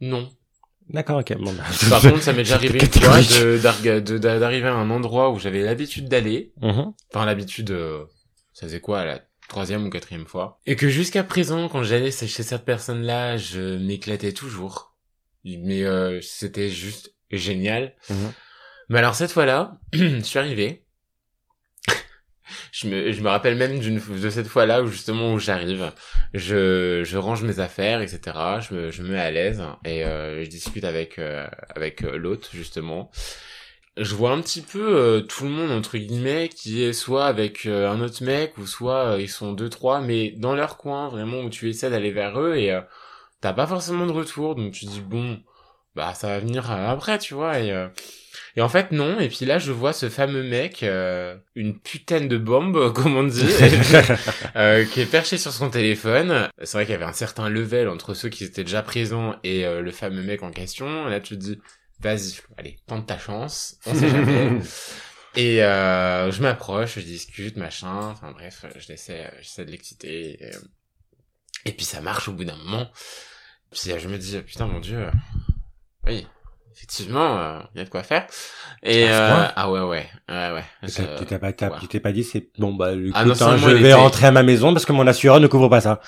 Non. 0.00 0.30
D'accord, 0.90 1.18
ok. 1.20 1.36
Bon, 1.38 1.52
bah, 1.52 1.62
Par 1.88 2.02
contre, 2.02 2.22
ça 2.22 2.32
m'est 2.32 2.38
déjà 2.38 2.56
arrivé 2.56 2.78
une 2.80 2.86
fois 2.86 4.38
d'arriver 4.38 4.68
à 4.68 4.74
un 4.74 4.90
endroit 4.90 5.30
où 5.30 5.38
j'avais 5.38 5.62
l'habitude 5.62 6.08
d'aller. 6.08 6.52
Mm-hmm. 6.60 6.92
Enfin, 7.12 7.26
l'habitude, 7.26 7.70
euh, 7.70 8.04
ça 8.52 8.66
faisait 8.66 8.80
quoi 8.80 9.04
la 9.04 9.20
troisième 9.48 9.86
ou 9.86 9.90
quatrième 9.90 10.26
fois? 10.26 10.58
Et 10.66 10.76
que 10.76 10.88
jusqu'à 10.88 11.24
présent, 11.24 11.68
quand 11.68 11.82
j'allais 11.82 12.10
chez 12.10 12.26
cette 12.26 12.64
personne-là, 12.64 13.36
je 13.36 13.78
m'éclatais 13.78 14.32
toujours 14.32 14.89
mais 15.44 15.84
euh, 15.84 16.20
c'était 16.20 16.70
juste 16.70 17.14
génial. 17.30 17.94
Mhm. 18.08 18.32
Mais 18.90 18.98
alors 18.98 19.14
cette 19.14 19.32
fois-là, 19.32 19.78
je 19.92 20.20
suis 20.20 20.38
arrivé. 20.38 20.84
je 22.72 22.88
me 22.88 23.12
je 23.12 23.20
me 23.22 23.28
rappelle 23.28 23.56
même 23.56 23.78
d'une 23.78 24.00
de 24.00 24.30
cette 24.30 24.48
fois-là 24.48 24.82
où 24.82 24.88
justement 24.88 25.32
où 25.32 25.38
j'arrive, 25.38 25.92
je 26.34 27.02
je 27.04 27.16
range 27.16 27.42
mes 27.42 27.60
affaires 27.60 28.00
etc. 28.00 28.36
Je 28.68 28.74
me 28.74 28.90
je 28.90 29.02
me 29.02 29.10
mets 29.10 29.20
à 29.20 29.30
l'aise 29.30 29.62
et 29.84 30.04
euh, 30.04 30.44
je 30.44 30.50
discute 30.50 30.84
avec 30.84 31.18
euh, 31.18 31.46
avec 31.74 32.02
euh, 32.02 32.16
l'autre 32.16 32.48
justement. 32.52 33.10
Je 33.96 34.14
vois 34.14 34.32
un 34.32 34.40
petit 34.40 34.62
peu 34.62 35.26
tout 35.28 35.44
le 35.44 35.50
monde 35.50 35.70
entre 35.70 35.98
guillemets 35.98 36.48
qui 36.48 36.82
est 36.82 36.92
soit 36.92 37.26
avec 37.26 37.66
un 37.66 38.00
autre 38.00 38.22
mec 38.24 38.56
ou 38.56 38.66
soit 38.66 39.16
ils 39.18 39.28
sont 39.28 39.52
deux 39.52 39.68
trois 39.68 40.00
mais 40.00 40.30
dans 40.30 40.54
leur 40.54 40.78
coin 40.78 41.08
vraiment 41.08 41.40
où 41.40 41.50
tu 41.50 41.68
essaies 41.68 41.90
d'aller 41.90 42.12
vers 42.12 42.40
eux 42.40 42.56
et 42.56 42.80
t'as 43.40 43.52
pas 43.52 43.66
forcément 43.66 44.06
de 44.06 44.12
retour, 44.12 44.54
donc 44.54 44.72
tu 44.72 44.84
dis 44.86 45.00
bon, 45.00 45.42
bah 45.94 46.14
ça 46.14 46.28
va 46.28 46.38
venir 46.38 46.70
euh, 46.70 46.88
après, 46.88 47.18
tu 47.18 47.34
vois. 47.34 47.58
Et, 47.58 47.72
euh, 47.72 47.88
et 48.56 48.60
en 48.60 48.68
fait 48.68 48.92
non. 48.92 49.18
Et 49.20 49.28
puis 49.28 49.44
là, 49.44 49.58
je 49.58 49.72
vois 49.72 49.92
ce 49.92 50.08
fameux 50.08 50.42
mec, 50.42 50.82
euh, 50.82 51.36
une 51.54 51.78
putain 51.78 52.20
de 52.20 52.36
bombe, 52.36 52.92
comme 52.94 53.16
on 53.16 53.24
dit, 53.24 53.46
qui 54.92 55.00
est 55.00 55.10
perché 55.10 55.38
sur 55.38 55.52
son 55.52 55.70
téléphone. 55.70 56.48
C'est 56.62 56.76
vrai 56.76 56.84
qu'il 56.84 56.92
y 56.92 56.96
avait 56.96 57.04
un 57.04 57.12
certain 57.12 57.48
level 57.48 57.88
entre 57.88 58.14
ceux 58.14 58.28
qui 58.28 58.44
étaient 58.44 58.64
déjà 58.64 58.82
présents 58.82 59.36
et 59.42 59.64
le 59.64 59.90
fameux 59.90 60.22
mec 60.22 60.42
en 60.42 60.50
question. 60.50 61.06
là, 61.06 61.20
tu 61.20 61.36
te 61.36 61.42
dis, 61.42 61.58
vas-y, 62.00 62.38
allez, 62.56 62.78
tente 62.86 63.06
ta 63.06 63.18
chance, 63.18 63.78
on 63.86 63.94
sait 63.94 64.08
jamais. 64.08 64.60
Et 65.36 65.58
je 65.58 66.42
m'approche, 66.42 66.96
je 66.96 67.04
discute, 67.04 67.56
machin, 67.56 68.08
enfin 68.08 68.32
bref, 68.32 68.66
j'essaie, 68.78 69.30
j'essaie 69.40 69.64
de 69.64 69.70
l'exciter. 69.70 70.42
Et, 70.42 70.50
et, 71.66 71.72
puis 71.72 71.84
ça 71.84 72.00
marche 72.00 72.26
au 72.26 72.32
bout 72.32 72.44
d'un 72.44 72.56
moment. 72.56 72.90
Puis 73.70 73.92
je 73.98 74.08
me 74.08 74.18
dis, 74.18 74.38
putain, 74.40 74.66
mon 74.66 74.80
dieu, 74.80 75.06
oui, 76.06 76.26
effectivement, 76.74 77.36
il 77.36 77.78
euh, 77.78 77.78
y 77.78 77.80
a 77.80 77.84
de 77.84 77.90
quoi 77.90 78.02
faire. 78.02 78.26
Et 78.82 79.06
euh, 79.08 79.46
ah 79.54 79.70
ouais, 79.70 79.80
ouais, 79.80 80.06
ouais, 80.28 80.52
ouais. 80.52 80.64
Tu 80.88 81.26
t'es 81.26 81.38
pas, 81.38 81.52
pas 81.52 82.12
dit, 82.12 82.24
c'est 82.24 82.48
bon 82.58 82.72
bah, 82.74 82.92
ah 83.14 83.22
écoute, 83.22 83.42
hein, 83.42 83.56
je 83.56 83.68
vais 83.70 83.94
rentrer 83.94 84.26
à 84.26 84.32
ma 84.32 84.42
maison 84.42 84.72
parce 84.72 84.86
que 84.86 84.92
mon 84.92 85.06
assureur 85.06 85.40
ne 85.40 85.46
couvre 85.46 85.68
pas 85.68 85.80
ça. 85.80 86.00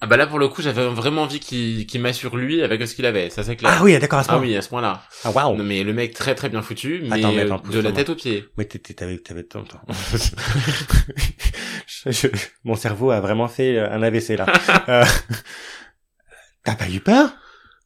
Ah 0.00 0.06
bah 0.06 0.16
là 0.18 0.26
pour 0.26 0.38
le 0.38 0.48
coup 0.48 0.60
j'avais 0.60 0.86
vraiment 0.86 1.22
envie 1.22 1.40
qu'il 1.40 1.86
qu'il 1.86 2.00
m'assure 2.02 2.36
lui 2.36 2.62
avec 2.62 2.86
ce 2.86 2.94
qu'il 2.94 3.06
avait 3.06 3.30
ça 3.30 3.42
c'est 3.42 3.56
clair. 3.56 3.72
Ah 3.74 3.82
oui 3.82 3.98
d'accord 3.98 4.18
à 4.18 4.22
ce 4.22 4.28
point. 4.28 4.36
Ah 4.36 4.40
oui 4.40 4.54
à 4.54 4.60
ce 4.60 4.68
point-là. 4.68 5.02
Ah 5.24 5.30
waouh. 5.30 5.56
mais 5.56 5.82
le 5.82 5.94
mec 5.94 6.12
très 6.12 6.34
très 6.34 6.50
bien 6.50 6.60
foutu 6.60 7.04
mais, 7.08 7.22
de 7.22 7.78
la 7.78 7.92
tête 7.92 8.10
aux 8.10 8.14
pieds. 8.14 8.44
Mais 8.58 8.66
t'avais 8.66 9.16
t'avais 9.16 9.44
temps. 9.44 9.64
Mon 12.64 12.74
cerveau 12.74 13.12
a 13.12 13.20
vraiment 13.20 13.48
fait 13.48 13.78
un 13.78 14.02
AVC 14.02 14.36
là. 14.36 14.44
euh... 14.90 15.04
T'as 16.64 16.74
pas 16.74 16.88
eu 16.88 17.00
peur? 17.00 17.34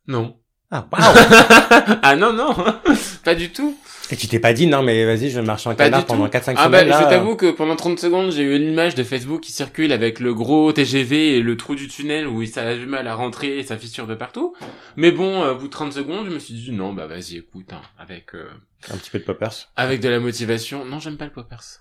Non. 0.07 0.41
Ah, 0.71 0.87
waouh 0.93 1.99
Ah 2.03 2.15
non, 2.17 2.33
non, 2.33 2.55
pas 3.25 3.35
du 3.35 3.51
tout. 3.51 3.77
Et 4.11 4.17
tu 4.17 4.29
t'es 4.29 4.39
pas 4.39 4.53
dit, 4.53 4.67
non, 4.67 4.83
mais 4.83 5.05
vas-y, 5.05 5.31
je 5.31 5.41
marche 5.41 5.67
en 5.67 5.75
canard 5.75 6.07
pendant 6.07 6.29
4-5 6.29 6.31
ah 6.35 6.41
semaines. 6.41 6.57
Ah 6.57 6.69
bah, 6.69 7.05
je 7.05 7.09
t'avoue 7.09 7.37
que 7.37 7.51
pendant 7.51 7.77
30 7.77 7.99
secondes, 7.99 8.31
j'ai 8.31 8.43
eu 8.43 8.57
une 8.57 8.71
image 8.71 8.95
de 8.95 9.03
Facebook 9.03 9.43
qui 9.43 9.53
circule 9.53 9.93
avec 9.93 10.21
le 10.21 10.33
gros 10.33 10.73
TGV 10.73 11.37
et 11.37 11.41
le 11.41 11.57
trou 11.57 11.75
du 11.75 11.89
tunnel 11.89 12.27
où 12.27 12.45
ça 12.47 12.63
a 12.63 12.75
du 12.75 12.87
mal 12.87 13.07
à 13.07 13.15
rentrer 13.15 13.59
et 13.59 13.63
ça 13.63 13.77
fissure 13.77 14.07
de 14.07 14.15
partout. 14.15 14.55
Mais 14.97 15.11
bon, 15.11 15.43
euh, 15.43 15.53
au 15.53 15.57
bout 15.57 15.67
de 15.67 15.73
30 15.73 15.93
secondes, 15.93 16.27
je 16.27 16.31
me 16.31 16.39
suis 16.39 16.55
dit, 16.55 16.73
non, 16.73 16.93
bah 16.93 17.07
vas-y, 17.07 17.37
écoute, 17.37 17.73
hein, 17.73 17.83
avec... 17.99 18.35
Euh, 18.35 18.49
Un 18.91 18.97
petit 18.97 19.11
peu 19.11 19.19
de 19.19 19.25
poppers. 19.25 19.71
Avec 19.77 20.01
de 20.01 20.09
la 20.09 20.21
motivation. 20.21 20.85
Non, 20.85 21.01
j'aime 21.01 21.17
pas 21.17 21.27
le 21.27 21.33
poppers. 21.33 21.81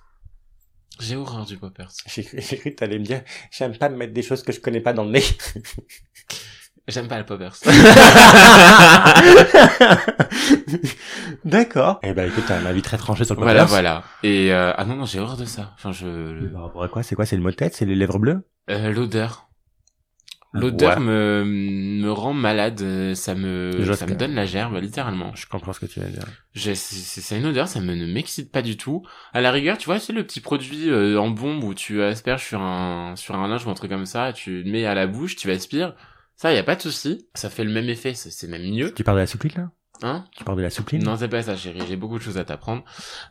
J'ai 1.00 1.16
horreur 1.16 1.46
du 1.46 1.58
poppers. 1.58 1.92
J'ai 2.08 2.24
cru 2.24 2.38
que 2.42 2.70
t'allais 2.70 3.00
me 3.00 3.06
dire, 3.06 3.22
j'aime 3.52 3.78
pas 3.78 3.90
me 3.90 3.98
mettre 3.98 4.14
des 4.14 4.24
choses 4.24 4.44
que 4.44 4.52
je 4.52 4.60
connais 4.60 4.82
pas 4.82 4.94
dans 4.94 5.04
le 5.04 5.12
nez. 5.12 5.24
J'aime 6.88 7.10
pas 7.10 7.18
le 7.18 7.26
poppers. 7.26 7.54
D'accord. 11.46 12.00
Eh 12.04 12.14
ben 12.14 12.30
écoute, 12.30 12.44
t'as 12.48 12.60
un 12.60 12.66
avis 12.66 12.82
très 12.82 12.98
tranché 12.98 13.26
sur 13.26 13.36
le 13.36 13.40
poppers. 13.40 13.54
Voilà, 13.54 13.66
voilà. 13.66 14.04
Et 14.24 14.54
euh, 14.54 14.72
ah 14.76 14.86
non 14.86 14.96
non, 14.96 15.04
j'ai 15.06 15.20
horreur 15.20 15.36
de 15.36 15.44
ça. 15.46 15.74
Enfin 15.76 15.92
je. 15.92 16.48
Par 16.48 16.62
rapport 16.64 16.84
à 16.84 16.88
quoi? 16.88 17.04
C'est 17.04 17.16
quoi? 17.16 17.26
C'est 17.26 17.36
le 17.36 17.42
mot 17.42 17.52
de 17.52 17.56
tête? 17.56 17.74
C'est 17.74 17.86
les 17.86 17.96
lèvres 17.96 18.20
bleues? 18.20 18.48
Euh, 18.70 18.90
L'odeur. 18.92 19.44
L'odeur 20.54 21.02
me 21.02 21.44
me 21.46 22.10
rend 22.10 22.32
malade. 22.34 23.14
Ça 23.16 23.36
me 23.36 23.84
ça 23.94 24.08
me 24.08 24.16
donne 24.16 24.34
la 24.34 24.46
gerbe 24.46 24.78
littéralement. 24.78 25.34
Je 25.36 25.46
comprends 25.46 25.74
ce 25.74 25.82
que 25.82 25.86
tu 25.86 26.00
veux 26.00 26.08
dire. 26.08 26.24
C'est 26.56 27.38
une 27.38 27.48
odeur, 27.48 27.68
ça 27.68 27.82
me 27.82 27.96
ne 27.96 28.06
m'excite 28.12 28.50
pas 28.50 28.62
du 28.62 28.78
tout. 28.78 29.04
À 29.34 29.42
la 29.42 29.52
rigueur, 29.52 29.78
tu 29.78 29.88
vois, 29.88 30.00
c'est 30.00 30.14
le 30.14 30.24
petit 30.24 30.40
produit 30.40 30.90
euh, 30.90 31.20
en 31.20 31.30
bombe 31.30 31.66
où 31.66 31.74
tu 31.74 32.02
asperges 32.02 32.46
sur 32.46 32.62
un 32.62 33.18
sur 33.18 33.36
un 33.36 33.50
linge 33.50 33.66
ou 33.66 33.70
un 33.70 33.74
truc 33.74 33.92
comme 33.92 34.06
ça, 34.06 34.32
tu 34.32 34.64
le 34.64 34.72
mets 34.72 34.86
à 34.86 34.96
la 34.96 35.06
bouche, 35.06 35.36
tu 35.36 35.52
aspires 35.52 35.94
ça, 36.38 36.54
y 36.54 36.58
a 36.58 36.64
pas 36.64 36.76
de 36.76 36.82
souci. 36.82 37.28
Ça 37.34 37.50
fait 37.50 37.64
le 37.64 37.72
même 37.72 37.90
effet, 37.90 38.14
c'est 38.14 38.48
même 38.48 38.62
mieux. 38.62 38.94
Tu 38.94 39.04
parles 39.04 39.18
de 39.18 39.22
la 39.22 39.28
soupline, 39.28 39.54
là 39.56 39.72
Hein 40.04 40.26
Tu 40.38 40.44
parles 40.44 40.60
de 40.60 40.64
la 40.64 40.70
soupline 40.70 41.04
Non, 41.04 41.18
c'est 41.18 41.28
pas 41.28 41.42
ça, 41.42 41.58
chérie. 41.58 41.82
J'ai 41.88 41.96
beaucoup 41.96 42.20
de 42.20 42.24
choses 42.24 42.38
à 42.38 42.46
t'apprendre. 42.46 42.84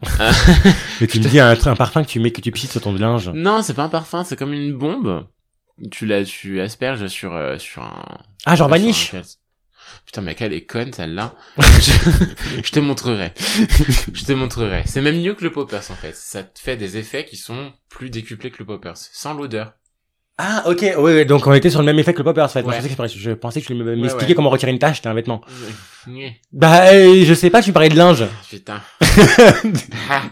Mais 1.00 1.06
tu 1.06 1.20
me 1.20 1.28
dis 1.28 1.38
un, 1.38 1.50
un, 1.50 1.76
parfum 1.76 2.02
que 2.02 2.08
tu 2.08 2.18
mets, 2.18 2.32
que 2.32 2.40
tu 2.40 2.50
pisses 2.50 2.72
sur 2.72 2.80
ton 2.80 2.92
linge. 2.92 3.28
Non, 3.28 3.62
c'est 3.62 3.74
pas 3.74 3.84
un 3.84 3.88
parfum, 3.88 4.24
c'est 4.24 4.34
comme 4.34 4.52
une 4.52 4.76
bombe. 4.76 5.28
Tu 5.92 6.06
la, 6.06 6.24
tu 6.24 6.60
asperges 6.60 7.06
sur, 7.06 7.36
euh, 7.36 7.58
sur 7.58 7.84
un... 7.84 8.18
Ah, 8.44 8.56
genre 8.56 8.68
vaniche 8.68 9.14
Putain, 10.04 10.22
mais 10.22 10.34
quelle 10.34 10.52
est 10.52 10.64
conne, 10.64 10.92
celle-là. 10.92 11.36
je, 11.58 12.70
te 12.72 12.80
montrerai. 12.80 13.32
je 14.12 14.24
te 14.24 14.32
montrerai. 14.32 14.82
C'est 14.86 15.00
même 15.00 15.20
mieux 15.20 15.34
que 15.34 15.44
le 15.44 15.52
poppers, 15.52 15.90
en 15.90 15.94
fait. 15.94 16.16
Ça 16.16 16.42
te 16.42 16.58
fait 16.58 16.76
des 16.76 16.96
effets 16.96 17.24
qui 17.24 17.36
sont 17.36 17.72
plus 17.88 18.10
décuplés 18.10 18.50
que 18.50 18.58
le 18.58 18.66
poppers. 18.66 18.96
Sans 18.96 19.34
l'odeur. 19.34 19.74
Ah, 20.38 20.64
ok, 20.66 20.82
oui, 20.98 21.12
oui, 21.14 21.26
donc 21.26 21.46
on 21.46 21.54
était 21.54 21.70
sur 21.70 21.80
le 21.80 21.86
même 21.86 21.98
effet 21.98 22.12
que 22.12 22.18
le 22.18 22.24
popper, 22.24 22.42
en 22.42 22.48
fait. 22.48 22.62
Je, 22.62 23.32
pensais 23.32 23.62
que 23.62 23.66
tu 23.66 23.74
m'expliquais 23.74 24.34
comment 24.34 24.50
retirer 24.50 24.70
une 24.70 24.78
tâche, 24.78 24.96
c'était 24.96 25.08
un 25.08 25.14
vêtement. 25.14 25.40
Bah, 26.52 26.92
euh, 26.92 27.24
je 27.24 27.32
sais 27.34 27.48
pas, 27.48 27.62
tu 27.62 27.72
parlais 27.72 27.88
de 27.88 27.96
linge. 27.96 28.24
Putain. 28.50 28.82
ah, 30.10 30.22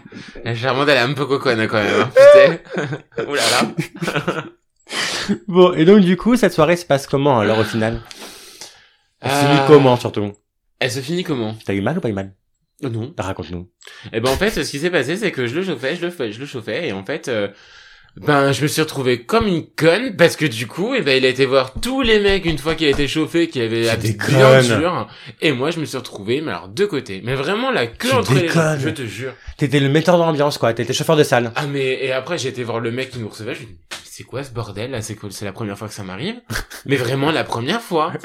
Charmante, 0.53 0.89
elle 0.89 0.97
est 0.97 0.99
un 0.99 1.13
peu 1.13 1.25
coconne, 1.25 1.67
quand 1.67 1.81
même, 1.81 2.01
hein, 2.01 2.11
putain. 2.13 3.23
Ouh 3.27 3.33
là 3.33 3.41
là. 3.49 4.45
bon, 5.47 5.73
et 5.73 5.85
donc, 5.85 6.01
du 6.01 6.17
coup, 6.17 6.35
cette 6.35 6.53
soirée 6.53 6.77
se 6.77 6.85
passe 6.85 7.07
comment, 7.07 7.39
alors, 7.39 7.57
au 7.57 7.63
final? 7.63 8.01
Elle 9.21 9.31
se 9.31 9.37
finit 9.37 9.59
euh, 9.59 9.67
comment, 9.67 9.97
surtout? 9.97 10.33
Elle 10.79 10.91
se 10.91 10.99
finit 10.99 11.23
comment? 11.23 11.55
T'as 11.65 11.73
eu 11.73 11.81
mal 11.81 11.97
ou 11.97 12.01
pas 12.01 12.09
eu 12.09 12.13
mal? 12.13 12.31
Non. 12.83 13.11
Raconte-nous. 13.17 13.71
Eh 14.13 14.19
ben, 14.19 14.29
en 14.29 14.37
fait, 14.37 14.51
ce 14.51 14.69
qui 14.69 14.77
s'est 14.77 14.91
passé, 14.91 15.17
c'est 15.17 15.31
que 15.31 15.47
je 15.47 15.55
le 15.55 15.63
chauffais, 15.63 15.95
je 15.95 16.05
le, 16.05 16.31
je 16.31 16.39
le 16.39 16.45
chauffais, 16.45 16.89
et 16.89 16.93
en 16.93 17.03
fait, 17.03 17.27
euh, 17.27 17.47
ben 18.17 18.51
je 18.51 18.61
me 18.61 18.67
suis 18.67 18.81
retrouvé 18.81 19.23
comme 19.23 19.47
une 19.47 19.65
conne 19.65 20.15
parce 20.15 20.35
que 20.35 20.45
du 20.45 20.67
coup, 20.67 20.93
eh 20.95 21.01
ben 21.01 21.17
il 21.17 21.25
a 21.25 21.29
été 21.29 21.45
voir 21.45 21.73
tous 21.81 22.01
les 22.01 22.19
mecs 22.19 22.45
une 22.45 22.57
fois 22.57 22.75
qu'il 22.75 22.87
a 22.87 22.91
été 22.91 23.07
chauffé, 23.07 23.49
qu'il 23.49 23.61
avait 23.61 23.83
la 23.83 23.97
bien 23.97 24.61
dure, 24.61 25.07
et 25.41 25.51
moi 25.51 25.71
je 25.71 25.79
me 25.79 25.85
suis 25.85 25.97
retrouvé 25.97 26.41
mais 26.41 26.51
alors 26.51 26.69
deux 26.69 26.87
côtés, 26.87 27.21
mais 27.23 27.35
vraiment 27.35 27.71
la 27.71 27.87
queue 27.87 28.13
entre 28.13 28.33
les 28.33 28.47
jambes, 28.47 28.79
je 28.79 28.89
te 28.89 29.01
jure. 29.03 29.33
T'étais 29.57 29.79
le 29.79 29.89
metteur 29.89 30.17
d'ambiance 30.17 30.57
quoi, 30.57 30.73
t'étais 30.73 30.93
chauffeur 30.93 31.17
de 31.17 31.23
salle. 31.23 31.51
Ah 31.55 31.65
mais 31.67 32.05
et 32.05 32.11
après 32.13 32.37
j'ai 32.37 32.49
été 32.49 32.63
voir 32.63 32.79
le 32.79 32.91
mec 32.91 33.11
qui 33.11 33.19
nous 33.19 33.29
recevait, 33.29 33.55
je 33.55 33.61
lui 33.61 33.77
c'est 34.03 34.23
quoi 34.23 34.45
ce 34.45 34.51
bordel 34.51 34.91
là, 34.91 35.01
c'est 35.01 35.17
c'est 35.29 35.43
la 35.43 35.51
première 35.51 35.77
fois 35.77 35.89
que 35.89 35.93
ça 35.93 36.03
m'arrive, 36.03 36.35
mais 36.85 36.95
vraiment 36.95 37.31
la 37.31 37.43
première 37.43 37.81
fois. 37.81 38.13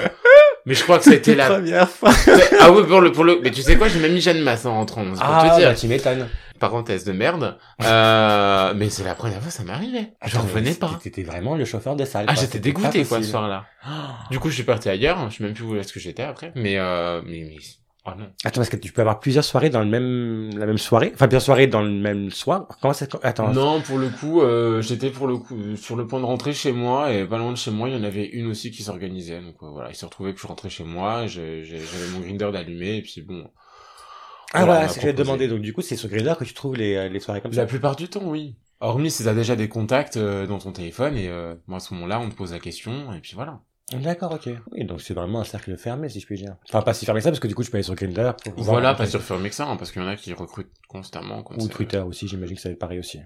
Mais 0.67 0.75
je 0.75 0.83
crois 0.83 0.99
que 0.99 1.05
c'était 1.05 1.35
la 1.35 1.49
première 1.49 1.89
fois. 1.89 2.13
ah 2.61 2.71
oui 2.71 2.83
pour 2.87 3.01
le 3.01 3.11
pour 3.11 3.25
le 3.25 3.41
mais 3.43 3.51
tu 3.51 3.63
sais 3.63 3.77
quoi, 3.77 3.89
j'ai 3.89 3.99
même 3.99 4.13
mis 4.13 4.21
Jeanne 4.21 4.43
Masse 4.43 4.67
en 4.67 4.75
rentrant, 4.75 5.03
ah, 5.19 5.49
te 5.55 5.59
dire. 5.59 5.71
Bah, 5.71 5.75
tu 5.75 5.89
m'étonnes 5.89 6.29
parenthèse 6.61 7.05
de 7.05 7.11
merde. 7.11 7.59
Euh, 7.83 8.73
mais 8.77 8.89
c'est 8.89 9.03
la 9.03 9.17
première 9.17 9.43
fois 9.43 9.51
ça 9.51 9.65
m'arrivait. 9.65 10.13
Je 10.25 10.39
revenais 10.39 10.75
pas. 10.75 10.97
T'étais 11.03 11.25
vraiment 11.25 11.57
le 11.57 11.65
chauffeur 11.65 11.97
de 11.97 12.05
salle. 12.05 12.27
Ah, 12.29 12.35
j'étais 12.37 12.61
dégoûté, 12.61 13.05
quoi, 13.05 13.23
ce 13.23 13.31
soir-là. 13.31 13.67
Du 14.31 14.39
coup, 14.39 14.49
je 14.51 14.55
suis 14.55 14.65
parti 14.65 14.89
ailleurs. 14.89 15.29
Je 15.31 15.39
sais 15.39 15.45
même 15.45 15.55
plus 15.55 15.65
où 15.65 15.77
est-ce 15.77 15.93
que 15.93 15.99
j'étais 15.99 16.23
après. 16.23 16.53
Mais, 16.55 16.79
euh, 16.79 17.23
mais, 17.25 17.45
mais, 17.45 17.57
oh 18.07 18.11
non. 18.17 18.27
Attends, 18.45 18.61
parce 18.61 18.69
que 18.69 18.77
tu 18.77 18.93
peux 18.93 19.01
avoir 19.01 19.19
plusieurs 19.19 19.43
soirées 19.43 19.71
dans 19.71 19.81
le 19.81 19.87
même, 19.87 20.51
la 20.57 20.67
même 20.67 20.79
soirée? 20.79 21.11
Enfin, 21.15 21.27
plusieurs 21.27 21.43
soirées 21.43 21.67
dans 21.67 21.83
le 21.83 21.91
même 21.91 22.31
soir? 22.31 22.69
Comment 22.81 22.95
ça, 22.95 23.07
attends. 23.23 23.53
Non, 23.53 23.81
pour 23.81 23.99
le 23.99 24.11
coup, 24.11 24.43
euh, 24.43 24.83
j'étais 24.83 25.11
pour 25.11 25.27
le 25.27 25.39
coup, 25.39 25.77
sur 25.77 25.97
le 25.97 26.07
point 26.07 26.21
de 26.21 26.27
rentrer 26.27 26.53
chez 26.53 26.73
moi 26.73 27.13
et 27.13 27.25
pas 27.25 27.39
loin 27.39 27.51
de 27.51 27.57
chez 27.57 27.71
moi, 27.71 27.89
il 27.89 27.97
y 27.97 27.99
en 27.99 28.05
avait 28.05 28.27
une 28.27 28.47
aussi 28.49 28.71
qui 28.71 28.83
s'organisait. 28.83 29.41
Donc, 29.41 29.57
euh, 29.63 29.71
voilà, 29.71 29.91
il 29.91 29.97
s'est 29.97 30.07
retrouvé 30.07 30.35
que 30.35 30.41
je 30.41 30.47
rentrais 30.47 30.69
chez 30.71 30.85
moi, 30.85 31.27
j'avais 31.27 32.09
mon 32.13 32.21
grinder 32.21 32.51
d'allumé 32.53 32.97
et 32.97 33.03
puis 33.03 33.23
bon, 33.23 33.51
ah 34.53 34.65
voilà, 34.65 34.89
c'est 34.89 34.95
ce 34.95 35.01
que 35.01 35.07
j'ai 35.07 35.13
demandé. 35.13 35.49
Donc 35.49 35.61
du 35.61 35.73
coup, 35.73 35.83
c'est 35.83 35.97
sur 35.97 36.09
Grindr 36.09 36.37
que 36.37 36.45
tu 36.45 36.55
trouves 36.55 36.77
les, 36.77 36.97
euh, 36.97 37.09
les 37.09 37.21
soirées 37.21 37.41
comme 37.41 37.53
ça 37.53 37.61
La 37.61 37.67
plupart 37.67 37.97
du 37.97 38.09
temps, 38.09 38.25
oui. 38.25 38.57
Hormis 38.81 39.11
si 39.11 39.25
t'as 39.25 39.35
déjà 39.35 39.57
des 39.57 39.69
contacts 39.69 40.17
euh, 40.17 40.47
dans 40.47 40.59
ton 40.59 40.73
téléphone 40.73 41.17
et 41.17 41.29
euh, 41.29 41.55
moi 41.67 41.77
à 41.77 41.81
ce 41.81 41.93
moment-là, 41.95 42.19
on 42.21 42.29
te 42.31 42.35
pose 42.35 42.53
la 42.53 42.59
question 42.59 43.13
et 43.13 43.21
puis 43.21 43.33
voilà. 43.35 43.61
D'accord, 43.93 44.33
ok. 44.33 44.49
Oui, 44.73 44.85
donc 44.85 45.01
c'est 45.01 45.15
vraiment 45.15 45.41
un 45.41 45.45
cercle 45.45 45.77
fermé, 45.77 46.09
si 46.09 46.21
je 46.21 46.27
puis 46.27 46.37
dire. 46.37 46.57
Enfin, 46.69 46.81
pas 46.81 46.95
si 46.95 47.05
fermé 47.05 47.21
que 47.21 47.25
ça, 47.25 47.31
parce 47.31 47.41
que 47.41 47.49
du 47.49 47.57
coup, 47.57 47.65
tu 47.65 47.71
peux 47.71 47.77
aller 47.77 47.83
sur 47.83 47.97
Grindr. 47.97 48.37
Voilà, 48.57 48.95
pas 48.95 49.07
si 49.07 49.19
fermé 49.19 49.49
que 49.49 49.55
ça, 49.55 49.67
hein, 49.67 49.77
parce 49.77 49.91
qu'il 49.91 50.01
y 50.01 50.05
en 50.05 50.09
a 50.09 50.17
qui 50.17 50.33
recrutent 50.33 50.71
constamment. 50.89 51.45
Ou 51.57 51.69
Twitter 51.69 51.99
aussi, 51.99 52.29
j'imagine 52.29 52.55
que 52.55 52.63
ça 52.63 52.69
va 52.69 52.75
être 52.75 52.79
pareil 52.79 53.01
aussi. 53.01 53.21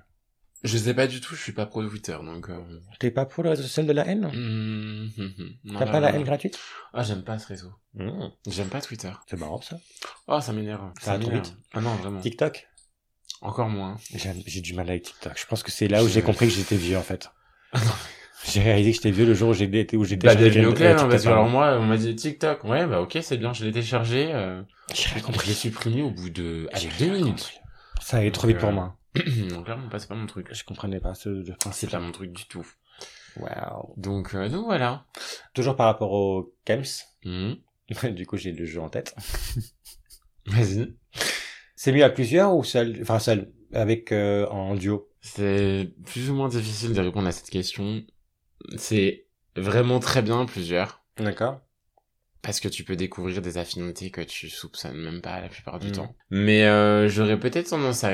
Je 0.64 0.78
sais 0.78 0.94
pas 0.94 1.06
du 1.06 1.20
tout, 1.20 1.34
je 1.34 1.42
suis 1.42 1.52
pas 1.52 1.66
pro 1.66 1.86
Twitter, 1.86 2.16
donc... 2.24 2.48
Euh... 2.48 2.58
T'es 2.98 3.10
pas 3.10 3.26
pour 3.26 3.44
le 3.44 3.50
réseau 3.50 3.62
social 3.62 3.86
de 3.86 3.92
la 3.92 4.06
haine 4.08 4.30
mmh, 4.32 5.10
mmh, 5.22 5.52
mmh. 5.64 5.78
T'as 5.78 5.86
pas 5.86 6.00
la 6.00 6.14
haine 6.14 6.24
gratuite? 6.24 6.58
Ah, 6.94 7.02
j'aime 7.02 7.22
pas 7.22 7.38
ce 7.38 7.48
réseau. 7.48 7.70
Mmh. 7.92 8.28
J'aime 8.48 8.68
pas 8.68 8.80
Twitter. 8.80 9.10
C'est 9.28 9.38
marrant, 9.38 9.60
ça. 9.60 9.78
Oh, 10.26 10.40
ça 10.40 10.54
m'énerve. 10.54 10.90
Ça, 11.02 11.18
ça 11.20 11.30
vite. 11.30 11.54
Ah 11.74 11.82
non, 11.82 11.94
vraiment. 11.96 12.18
TikTok? 12.18 12.66
Encore 13.42 13.68
moins. 13.68 13.98
J'ai 14.14 14.62
du 14.62 14.72
mal 14.72 14.88
avec 14.88 15.02
TikTok. 15.02 15.34
Je 15.36 15.44
pense 15.44 15.62
que 15.62 15.70
c'est 15.70 15.86
là 15.86 16.02
où 16.02 16.08
j'ai 16.08 16.22
compris 16.22 16.46
que 16.46 16.54
j'étais 16.54 16.76
vieux, 16.76 16.96
en 16.96 17.02
fait. 17.02 17.30
j'ai 18.46 18.62
réalisé 18.62 18.92
que 18.92 18.96
j'étais 18.96 19.10
vieux 19.10 19.26
le 19.26 19.34
jour 19.34 19.50
où 19.50 19.52
j'ai 19.52 19.64
été 19.78 19.98
où 19.98 20.04
j'étais 20.04 20.26
bah, 20.26 20.32
au 20.32 20.72
club, 20.72 20.98
hein, 20.98 21.08
parce 21.10 21.24
que 21.24 21.28
alors 21.28 21.46
moi, 21.46 21.76
on 21.78 21.84
m'a 21.84 21.98
dit 21.98 22.16
TikTok. 22.16 22.64
Ouais, 22.64 22.86
bah 22.86 23.02
ok, 23.02 23.18
c'est 23.20 23.36
bien, 23.36 23.52
je 23.52 23.66
l'ai 23.66 23.72
téléchargé. 23.72 24.30
Euh... 24.32 24.62
J'ai 24.94 25.20
compris. 25.20 25.48
J'ai 25.48 25.54
supprimé 25.54 26.00
au 26.00 26.10
bout 26.10 26.30
de, 26.30 26.68
allez, 26.72 26.88
deux 26.98 27.10
minutes. 27.10 27.52
Ça 28.00 28.16
allait 28.16 28.30
trop 28.30 28.46
vite 28.46 28.58
pour 28.58 28.72
moi. 28.72 28.96
donc 29.48 29.64
clairement 29.64 29.88
pas 29.88 29.98
c'est 29.98 30.08
pas 30.08 30.14
mon 30.14 30.26
truc. 30.26 30.48
Je 30.52 30.64
comprenais 30.64 31.00
pas 31.00 31.14
ce 31.14 31.44
C'est 31.72 31.90
pas 31.90 32.00
mon 32.00 32.12
truc 32.12 32.32
du 32.32 32.46
tout. 32.46 32.66
Wow. 33.36 33.94
Donc 33.96 34.34
euh, 34.34 34.48
donc 34.48 34.64
voilà. 34.64 35.06
Toujours 35.54 35.76
par 35.76 35.86
rapport 35.86 36.12
au 36.12 36.54
Kems. 36.64 36.84
Mmh. 37.24 37.54
du 38.10 38.26
coup 38.26 38.36
j'ai 38.36 38.52
le 38.52 38.64
jeu 38.64 38.80
en 38.80 38.88
tête. 38.88 39.14
Vas-y. 40.46 40.94
C'est 41.76 41.92
mieux 41.92 42.04
à 42.04 42.10
plusieurs 42.10 42.54
ou 42.54 42.64
seul 42.64 42.98
Enfin 43.02 43.18
seul 43.18 43.52
avec 43.72 44.12
euh, 44.12 44.46
en 44.48 44.74
duo? 44.74 45.08
C'est 45.20 45.92
plus 46.04 46.30
ou 46.30 46.34
moins 46.34 46.48
difficile 46.48 46.92
de 46.92 47.00
répondre 47.00 47.26
à 47.28 47.32
cette 47.32 47.50
question. 47.50 48.02
C'est 48.76 49.26
vraiment 49.56 50.00
très 50.00 50.22
bien 50.22 50.44
plusieurs. 50.44 51.02
D'accord 51.16 51.63
parce 52.44 52.60
que 52.60 52.68
tu 52.68 52.84
peux 52.84 52.94
découvrir 52.94 53.40
des 53.40 53.56
affinités 53.56 54.10
que 54.10 54.20
tu 54.20 54.50
soupçonnes 54.50 54.98
même 54.98 55.22
pas 55.22 55.40
la 55.40 55.48
plupart 55.48 55.78
du 55.78 55.88
mm. 55.88 55.92
temps. 55.92 56.14
Mais 56.28 56.64
euh, 56.64 57.08
j'aurais 57.08 57.40
peut-être 57.40 57.70
tendance 57.70 58.04
à, 58.04 58.10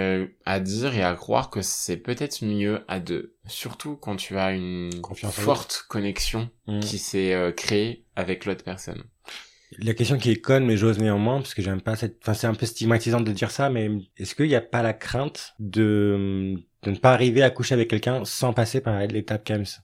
à, 0.46 0.60
dire 0.60 0.94
et 0.94 1.02
à 1.02 1.14
croire 1.14 1.50
que 1.50 1.62
c'est 1.62 1.96
peut-être 1.96 2.44
mieux 2.44 2.84
à 2.86 3.00
deux, 3.00 3.34
surtout 3.46 3.96
quand 3.96 4.14
tu 4.14 4.38
as 4.38 4.52
une 4.52 4.92
forte 5.32 5.84
connexion 5.88 6.48
mm. 6.68 6.78
qui 6.78 6.98
s'est 6.98 7.34
euh, 7.34 7.50
créée 7.50 8.06
avec 8.14 8.46
l'autre 8.46 8.62
personne. 8.62 9.02
La 9.78 9.94
question 9.94 10.16
qui 10.16 10.30
est 10.30 10.40
conne, 10.40 10.64
mais 10.64 10.76
j'ose 10.76 11.00
néanmoins, 11.00 11.38
parce 11.38 11.54
que 11.54 11.62
j'aime 11.62 11.80
pas 11.80 11.96
cette, 11.96 12.18
enfin 12.22 12.34
c'est 12.34 12.46
un 12.46 12.54
peu 12.54 12.66
stigmatisant 12.66 13.20
de 13.20 13.32
dire 13.32 13.50
ça, 13.50 13.68
mais 13.68 13.90
est-ce 14.16 14.36
qu'il 14.36 14.46
n'y 14.46 14.54
a 14.54 14.60
pas 14.60 14.82
la 14.82 14.92
crainte 14.92 15.54
de, 15.58 16.54
de 16.84 16.90
ne 16.90 16.96
pas 16.96 17.12
arriver 17.12 17.42
à 17.42 17.50
coucher 17.50 17.74
avec 17.74 17.90
quelqu'un 17.90 18.24
sans 18.24 18.52
passer 18.52 18.80
par 18.80 19.00
l'étape 19.06 19.44
KEMS 19.44 19.82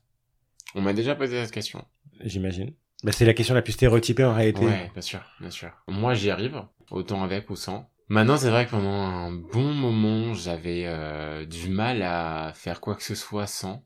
On 0.76 0.82
m'a 0.82 0.92
déjà 0.92 1.16
posé 1.16 1.42
cette 1.42 1.52
question. 1.52 1.84
J'imagine. 2.20 2.72
Bah, 3.04 3.12
c'est 3.12 3.24
la 3.24 3.34
question 3.34 3.54
la 3.54 3.62
plus 3.62 3.72
stéréotypée 3.72 4.24
en 4.24 4.34
réalité. 4.34 4.64
Ouais, 4.64 4.90
bien 4.92 5.02
sûr, 5.02 5.20
bien 5.40 5.50
sûr. 5.50 5.70
Moi, 5.86 6.14
j'y 6.14 6.30
arrive, 6.30 6.62
autant 6.90 7.22
avec 7.22 7.50
ou 7.50 7.56
sans. 7.56 7.90
Maintenant, 8.08 8.36
c'est 8.36 8.50
vrai 8.50 8.66
que 8.66 8.70
pendant 8.70 8.88
un 8.88 9.32
bon 9.32 9.74
moment, 9.74 10.32
j'avais 10.32 10.84
euh, 10.86 11.44
du 11.44 11.68
mal 11.68 12.02
à 12.02 12.52
faire 12.54 12.80
quoi 12.80 12.94
que 12.94 13.02
ce 13.02 13.14
soit 13.14 13.46
sans. 13.46 13.84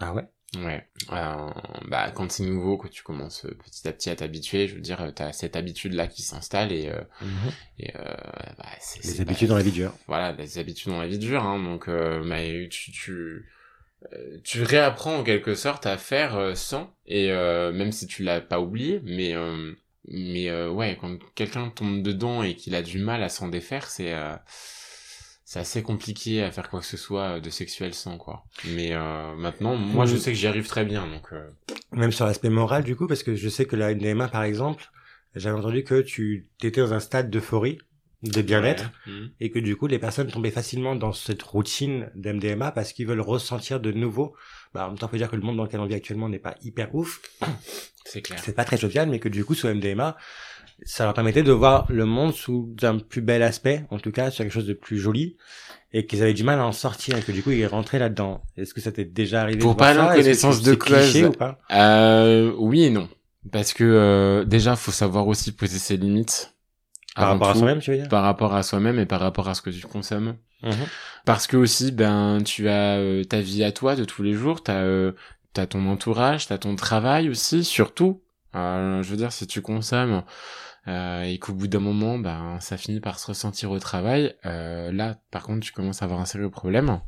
Ah 0.00 0.14
ouais? 0.14 0.24
Ouais. 0.56 0.84
Euh, 1.12 1.50
bah, 1.88 2.10
quand 2.10 2.30
c'est 2.30 2.44
nouveau, 2.44 2.76
que 2.76 2.88
tu 2.88 3.02
commences 3.02 3.44
euh, 3.44 3.56
petit 3.64 3.86
à 3.86 3.92
petit 3.92 4.10
à 4.10 4.16
t'habituer, 4.16 4.66
je 4.66 4.74
veux 4.74 4.80
dire, 4.80 5.12
t'as 5.14 5.32
cette 5.32 5.54
habitude-là 5.54 6.06
qui 6.08 6.22
s'installe 6.22 6.72
et, 6.72 6.88
euh, 6.88 7.00
mhm. 7.20 7.52
et 7.78 7.96
euh, 7.96 8.14
bah, 8.58 8.66
c'est... 8.80 9.04
Les 9.04 9.20
habitudes 9.20 9.48
dans 9.48 9.56
la 9.56 9.62
vie 9.62 9.70
dure. 9.70 9.92
Voilà, 10.08 10.32
les 10.32 10.58
habitudes 10.58 10.90
dans 10.90 11.00
la 11.00 11.08
vie 11.08 11.18
dure, 11.18 11.44
hein. 11.44 11.62
Donc, 11.62 11.88
euh, 11.88 12.28
bah, 12.28 12.38
tu, 12.68 12.90
tu 12.90 13.48
tu 14.44 14.62
réapprends 14.62 15.16
en 15.16 15.22
quelque 15.22 15.54
sorte 15.54 15.86
à 15.86 15.98
faire 15.98 16.36
euh, 16.36 16.54
sans 16.54 16.94
et 17.06 17.30
euh, 17.30 17.72
même 17.72 17.92
si 17.92 18.06
tu 18.06 18.22
l'as 18.22 18.40
pas 18.40 18.60
oublié 18.60 19.00
mais 19.04 19.34
mais 20.08 20.50
ouais 20.68 20.96
quand 21.00 21.18
quelqu'un 21.34 21.70
tombe 21.70 22.02
dedans 22.02 22.42
et 22.42 22.54
qu'il 22.54 22.74
a 22.74 22.82
du 22.82 22.98
mal 22.98 23.22
à 23.22 23.28
s'en 23.28 23.48
défaire 23.48 23.88
c'est 23.88 24.14
c'est 25.44 25.58
assez 25.58 25.82
compliqué 25.82 26.42
à 26.42 26.50
faire 26.50 26.70
quoi 26.70 26.80
que 26.80 26.86
ce 26.86 26.96
soit 26.96 27.40
de 27.40 27.50
sexuel 27.50 27.92
sans 27.92 28.16
quoi. 28.16 28.44
Mais 28.64 28.90
maintenant 29.36 29.76
moi 29.76 30.06
je 30.06 30.16
sais 30.16 30.32
que 30.32 30.38
j'y 30.38 30.46
arrive 30.46 30.66
très 30.66 30.84
bien 30.84 31.06
donc 31.06 31.30
même 31.92 32.12
sur 32.12 32.26
l'aspect 32.26 32.50
moral 32.50 32.84
du 32.84 32.96
coup 32.96 33.06
parce 33.06 33.22
que 33.22 33.34
je 33.34 33.48
sais 33.48 33.66
que 33.66 33.76
la 33.76 33.94
NDMA 33.94 34.28
par 34.28 34.44
exemple 34.44 34.90
j'avais 35.34 35.58
entendu 35.58 35.84
que 35.84 36.00
tu 36.00 36.48
étais 36.62 36.80
dans 36.80 36.94
un 36.94 37.00
stade 37.00 37.30
d'euphorie 37.30 37.78
de 38.22 38.42
bien-être 38.42 38.90
mmh. 39.06 39.26
et 39.40 39.50
que 39.50 39.58
du 39.58 39.76
coup 39.76 39.86
les 39.86 39.98
personnes 39.98 40.26
tombaient 40.26 40.50
facilement 40.50 40.94
dans 40.94 41.12
cette 41.12 41.42
routine 41.42 42.10
d'MDMA 42.14 42.70
parce 42.70 42.92
qu'ils 42.92 43.06
veulent 43.06 43.20
ressentir 43.20 43.80
de 43.80 43.92
nouveau. 43.92 44.34
Bah 44.74 44.84
en 44.84 44.88
même 44.88 44.98
temps 44.98 45.06
on 45.06 45.08
peut 45.08 45.16
dire 45.16 45.30
que 45.30 45.36
le 45.36 45.42
monde 45.42 45.56
dans 45.56 45.64
lequel 45.64 45.80
on 45.80 45.86
vit 45.86 45.94
actuellement 45.94 46.28
n'est 46.28 46.38
pas 46.38 46.54
hyper 46.62 46.94
ouf. 46.94 47.20
C'est 48.04 48.22
clair. 48.22 48.38
C'est 48.42 48.54
pas 48.54 48.64
très 48.64 48.76
jovial 48.76 49.08
mais 49.08 49.20
que 49.20 49.28
du 49.28 49.44
coup 49.44 49.54
sous 49.54 49.68
MDMA 49.68 50.16
ça 50.84 51.04
leur 51.04 51.14
permettait 51.14 51.42
de 51.42 51.52
voir 51.52 51.86
le 51.90 52.04
monde 52.06 52.34
sous 52.34 52.74
un 52.82 52.98
plus 52.98 53.20
bel 53.20 53.42
aspect 53.42 53.84
en 53.90 53.98
tout 53.98 54.12
cas 54.12 54.30
sur 54.30 54.44
quelque 54.44 54.52
chose 54.52 54.66
de 54.66 54.74
plus 54.74 54.98
joli 54.98 55.36
et 55.92 56.06
qu'ils 56.06 56.22
avaient 56.22 56.34
du 56.34 56.44
mal 56.44 56.58
à 56.58 56.66
en 56.66 56.72
sortir 56.72 57.16
et 57.16 57.22
que 57.22 57.32
du 57.32 57.42
coup 57.42 57.50
ils 57.50 57.66
rentraient 57.66 57.98
là-dedans. 57.98 58.42
Est-ce 58.56 58.74
que 58.74 58.80
ça 58.80 58.92
t'est 58.92 59.04
déjà 59.04 59.42
arrivé 59.42 59.58
pour 59.58 59.74
de 59.74 59.78
pas 59.78 59.88
aller 59.88 60.00
en 60.00 60.08
connaissance 60.08 60.62
de 60.62 60.74
cause 60.74 61.16
ou 61.22 61.32
pas? 61.32 61.58
euh, 61.72 62.52
oui 62.58 62.84
et 62.84 62.90
non. 62.90 63.08
Parce 63.50 63.72
que 63.72 63.84
euh, 63.84 64.44
déjà 64.44 64.76
faut 64.76 64.92
savoir 64.92 65.26
aussi 65.26 65.52
poser 65.52 65.78
ses 65.78 65.96
limites 65.96 66.54
par 67.14 67.28
rapport 67.28 67.50
à 67.50 67.54
soi-même, 67.54 67.80
tu 67.80 67.90
veux 67.90 67.96
dire 67.98 68.08
Par 68.08 68.22
rapport 68.22 68.54
à 68.54 68.62
soi-même 68.62 68.98
et 68.98 69.06
par 69.06 69.20
rapport 69.20 69.48
à 69.48 69.54
ce 69.54 69.62
que 69.62 69.70
tu 69.70 69.86
consommes. 69.86 70.36
Mhm. 70.62 70.72
Parce 71.24 71.46
que 71.46 71.56
aussi, 71.56 71.92
ben, 71.92 72.42
tu 72.44 72.68
as 72.68 72.98
euh, 72.98 73.24
ta 73.24 73.40
vie 73.40 73.64
à 73.64 73.72
toi 73.72 73.96
de 73.96 74.04
tous 74.04 74.22
les 74.22 74.34
jours, 74.34 74.62
t'as 74.62 74.82
euh, 74.82 75.12
as 75.56 75.66
ton 75.66 75.88
entourage, 75.88 76.46
t'as 76.46 76.58
ton 76.58 76.76
travail 76.76 77.28
aussi, 77.28 77.64
surtout. 77.64 78.22
Euh, 78.54 79.02
je 79.02 79.10
veux 79.10 79.16
dire, 79.16 79.32
si 79.32 79.46
tu 79.46 79.62
consommes 79.62 80.22
euh, 80.88 81.22
et 81.22 81.38
qu'au 81.38 81.52
bout 81.52 81.68
d'un 81.68 81.80
moment, 81.80 82.18
ben, 82.18 82.58
ça 82.60 82.76
finit 82.76 83.00
par 83.00 83.18
se 83.18 83.28
ressentir 83.28 83.70
au 83.70 83.78
travail, 83.78 84.34
euh, 84.46 84.90
là, 84.92 85.16
par 85.30 85.44
contre, 85.44 85.60
tu 85.60 85.72
commences 85.72 86.02
à 86.02 86.06
avoir 86.06 86.20
un 86.20 86.24
sérieux 86.24 86.50
problème. 86.50 87.00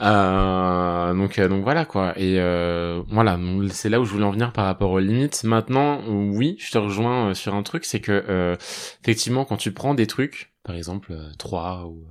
Euh, 0.00 1.12
donc 1.12 1.38
euh, 1.38 1.48
donc 1.48 1.64
voilà 1.64 1.84
quoi. 1.84 2.12
Et 2.16 2.36
euh, 2.38 3.02
voilà. 3.08 3.38
C'est 3.70 3.88
là 3.88 4.00
où 4.00 4.04
je 4.04 4.12
voulais 4.12 4.24
en 4.24 4.30
venir 4.30 4.52
par 4.52 4.64
rapport 4.66 4.90
aux 4.92 4.98
limites. 5.00 5.42
Maintenant 5.44 6.00
oui 6.06 6.56
je 6.60 6.70
te 6.70 6.78
rejoins 6.78 7.30
euh, 7.30 7.34
sur 7.34 7.54
un 7.54 7.62
truc 7.62 7.84
c'est 7.84 8.00
que 8.00 8.24
euh, 8.28 8.54
effectivement 9.02 9.44
quand 9.44 9.56
tu 9.56 9.72
prends 9.72 9.94
des 9.94 10.06
trucs 10.06 10.52
par 10.62 10.76
exemple 10.76 11.16
3 11.38 11.86
ou 11.86 12.04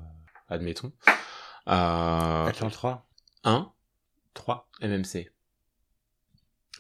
admettons 0.49 0.91
euh, 1.69 2.45
Attends 2.47 2.69
3 2.69 3.07
1 3.45 3.69
3 4.33 4.67
MMC 4.81 5.29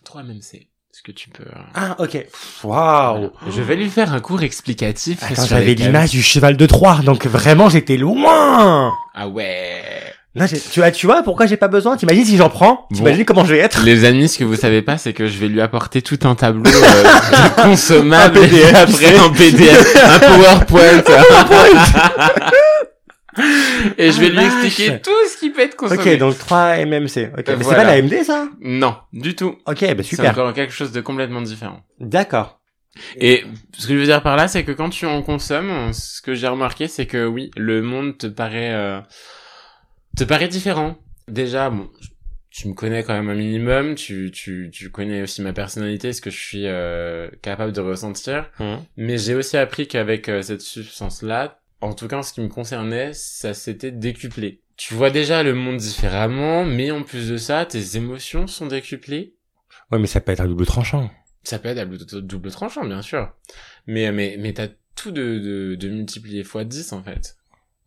3 0.03 0.23
MMC 0.23 0.55
est-ce 0.93 1.03
que 1.03 1.11
tu 1.11 1.29
peux 1.29 1.45
Ah 1.75 1.95
ok. 1.99 2.25
Waouh. 2.63 3.31
je 3.49 3.61
vais 3.61 3.75
lui 3.75 3.89
faire 3.89 4.13
un 4.13 4.19
cours 4.19 4.41
explicatif 4.41 5.21
j'avais 5.45 5.73
l'image 5.75 6.11
du 6.11 6.21
cheval 6.23 6.57
de 6.57 6.65
Troie 6.65 6.99
donc 7.03 7.27
vraiment 7.27 7.69
j'étais 7.69 7.97
loin. 7.97 8.91
Ah 9.13 9.27
ouais 9.29 9.83
Là, 10.37 10.47
tu 10.47 10.79
vois, 10.79 10.91
tu 10.91 11.05
vois 11.07 11.23
pourquoi 11.23 11.45
j'ai 11.47 11.57
pas 11.57 11.67
besoin? 11.67 11.97
T'imagines 11.97 12.23
si 12.25 12.37
j'en 12.37 12.49
prends? 12.49 12.87
T'imagines 12.93 13.25
comment 13.25 13.43
je 13.43 13.53
vais 13.55 13.59
être? 13.59 13.83
Les 13.83 14.05
amis, 14.05 14.29
ce 14.29 14.37
que 14.37 14.43
vous 14.43 14.55
savez 14.55 14.81
pas, 14.83 14.97
c'est 14.97 15.11
que 15.13 15.27
je 15.27 15.37
vais 15.39 15.47
lui 15.47 15.61
apporter 15.61 16.01
tout 16.01 16.19
un 16.23 16.35
tableau 16.35 16.69
euh, 16.69 17.49
consommable 17.63 18.37
un 18.37 18.41
PDF, 18.41 18.75
après 18.75 19.17
un 19.17 19.29
PDF, 19.29 19.95
un 19.95 20.19
PowerPoint. 20.19 21.03
Et 23.97 24.11
je 24.11 24.19
vais 24.19 24.31
Ah, 24.35 24.39
lui 24.41 24.45
expliquer 24.45 24.99
tout 25.01 25.11
ce 25.31 25.37
qui 25.37 25.51
peut 25.51 25.61
être 25.61 25.75
consommé. 25.75 26.01
Ok, 26.13 26.17
donc 26.17 26.37
3 26.37 26.77
MMC. 26.85 27.31
Ok, 27.37 27.45
mais 27.47 27.63
c'est 27.63 27.75
pas 27.75 27.83
la 27.83 28.01
MD 28.01 28.23
ça? 28.23 28.47
Non, 28.61 28.95
du 29.13 29.35
tout. 29.35 29.55
Ok, 29.67 29.81
bah 29.81 29.93
C'est 29.97 30.15
super. 30.15 30.31
encore 30.31 30.53
quelque 30.53 30.73
chose 30.73 30.91
de 30.91 31.01
complètement 31.01 31.41
différent. 31.41 31.81
D'accord. 31.99 32.59
Et 33.19 33.43
ce 33.77 33.85
que 33.85 33.93
je 33.93 33.99
veux 33.99 34.05
dire 34.05 34.23
par 34.23 34.35
là, 34.35 34.47
c'est 34.47 34.63
que 34.63 34.71
quand 34.71 34.89
tu 34.89 35.05
en 35.05 35.21
consommes, 35.21 35.93
ce 35.93 36.19
que 36.23 36.33
j'ai 36.33 36.47
remarqué, 36.47 36.87
c'est 36.87 37.05
que 37.05 37.27
oui, 37.27 37.51
le 37.55 37.83
monde 37.83 38.17
te 38.17 38.25
paraît 38.25 38.71
euh, 38.73 38.99
te 40.17 40.23
paraît 40.23 40.47
différent? 40.47 40.97
Déjà, 41.27 41.69
bon, 41.69 41.89
tu 42.49 42.67
me 42.67 42.73
connais 42.73 43.03
quand 43.03 43.13
même 43.13 43.29
un 43.29 43.35
minimum, 43.35 43.95
tu 43.95 44.31
tu 44.31 44.69
tu 44.73 44.89
connais 44.89 45.21
aussi 45.21 45.41
ma 45.41 45.53
personnalité, 45.53 46.11
ce 46.13 46.21
que 46.21 46.29
je 46.29 46.39
suis 46.39 46.65
euh, 46.65 47.29
capable 47.41 47.71
de 47.71 47.81
ressentir. 47.81 48.49
Mhm. 48.59 48.79
Mais 48.97 49.17
j'ai 49.17 49.35
aussi 49.35 49.57
appris 49.57 49.87
qu'avec 49.87 50.27
euh, 50.29 50.41
cette 50.41 50.61
substance-là, 50.61 51.59
en 51.81 51.93
tout 51.93 52.07
cas 52.07 52.17
en 52.17 52.23
ce 52.23 52.33
qui 52.33 52.41
me 52.41 52.47
concernait, 52.47 53.13
ça 53.13 53.53
s'était 53.53 53.91
décuplé. 53.91 54.61
Tu 54.75 54.93
vois 54.93 55.09
déjà 55.09 55.43
le 55.43 55.53
monde 55.53 55.77
différemment, 55.77 56.65
mais 56.65 56.91
en 56.91 57.03
plus 57.03 57.29
de 57.29 57.37
ça, 57.37 57.65
tes 57.65 57.97
émotions 57.97 58.47
sont 58.47 58.67
décuplées. 58.67 59.35
Ouais, 59.91 59.99
mais 59.99 60.07
ça 60.07 60.19
peut 60.21 60.31
être 60.31 60.41
un 60.41 60.47
double 60.47 60.65
tranchant. 60.65 61.09
Ça 61.43 61.59
peut 61.59 61.69
être 61.69 61.79
à 61.79 61.85
double, 61.85 62.21
double 62.21 62.51
tranchant, 62.51 62.85
bien 62.85 63.01
sûr. 63.01 63.31
Mais, 63.87 64.11
mais, 64.11 64.35
mais 64.39 64.53
t'as 64.53 64.67
tout 64.95 65.11
de, 65.11 65.39
de, 65.39 65.75
de 65.75 65.89
multiplié 65.89 66.41
x 66.41 66.57
10, 66.57 66.93
en 66.93 67.03
fait. 67.03 67.36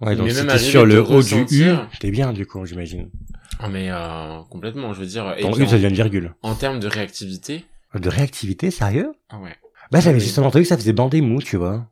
Ouais, 0.01 0.17
donc 0.17 0.31
sur 0.31 0.87
le 0.87 1.03
haut 1.03 1.23
du 1.23 1.43
U, 1.63 1.75
t'es 1.99 2.11
bien 2.11 2.33
du 2.33 2.47
coup, 2.47 2.65
j'imagine. 2.65 3.11
Ah, 3.59 3.69
mais, 3.69 3.91
euh, 3.91 4.41
complètement, 4.49 4.95
je 4.95 5.01
veux 5.01 5.07
dire. 5.07 5.35
Puis 5.37 5.45
U, 5.45 5.53
ça 5.53 5.63
en, 5.63 5.73
devient 5.77 5.89
une 5.89 5.95
virgule. 5.95 6.35
en 6.43 6.55
termes 6.55 6.81
de 6.81 6.89
réactivité, 6.89 7.67
De 7.95 8.09
réactivité, 8.09 8.71
sérieux? 8.71 9.13
Ah 9.29 9.39
ouais. 9.39 9.55
Bah 9.91 9.99
j'avais 10.01 10.21
justement 10.21 10.47
entendu 10.47 10.63
que 10.63 10.69
ça 10.69 10.77
faisait 10.77 10.93
bander 10.93 11.21
mou, 11.21 11.43
tu 11.43 11.57
vois. 11.57 11.87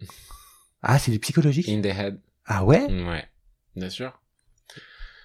Ah, 0.82 0.98
c'est 0.98 1.10
du 1.10 1.18
psychologique? 1.18 1.68
In 1.68 1.82
the 1.82 1.86
head. 1.86 2.18
Ah 2.46 2.64
ouais? 2.64 2.82
Ouais. 2.90 3.24
Bien 3.76 3.90
sûr. 3.90 4.18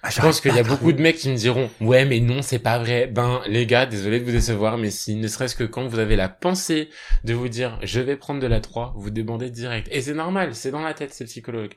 ah, 0.02 0.10
Je 0.10 0.20
pense 0.20 0.42
qu'il 0.42 0.54
y 0.54 0.58
a 0.58 0.62
beaucoup 0.62 0.92
de 0.92 1.00
mecs 1.00 1.16
qui 1.16 1.30
me 1.30 1.34
diront, 1.36 1.70
ouais, 1.80 2.04
mais 2.04 2.20
non, 2.20 2.42
c'est 2.42 2.58
pas 2.58 2.78
vrai. 2.78 3.06
Ben, 3.06 3.40
les 3.46 3.64
gars, 3.66 3.86
désolé 3.86 4.20
de 4.20 4.24
vous 4.26 4.32
décevoir, 4.32 4.76
mais 4.76 4.90
si, 4.90 5.16
ne 5.16 5.26
serait-ce 5.26 5.56
que 5.56 5.64
quand 5.64 5.86
vous 5.88 5.98
avez 5.98 6.14
la 6.14 6.28
pensée 6.28 6.90
de 7.24 7.32
vous 7.32 7.48
dire, 7.48 7.78
je 7.82 8.00
vais 8.00 8.16
prendre 8.16 8.38
de 8.40 8.46
la 8.46 8.60
3, 8.60 8.92
vous 8.98 9.08
débandez 9.10 9.48
direct. 9.50 9.88
Et 9.90 10.02
c'est 10.02 10.12
normal, 10.14 10.54
c'est 10.54 10.70
dans 10.70 10.82
la 10.82 10.92
tête, 10.92 11.14
c'est 11.14 11.24
psychologue. 11.24 11.72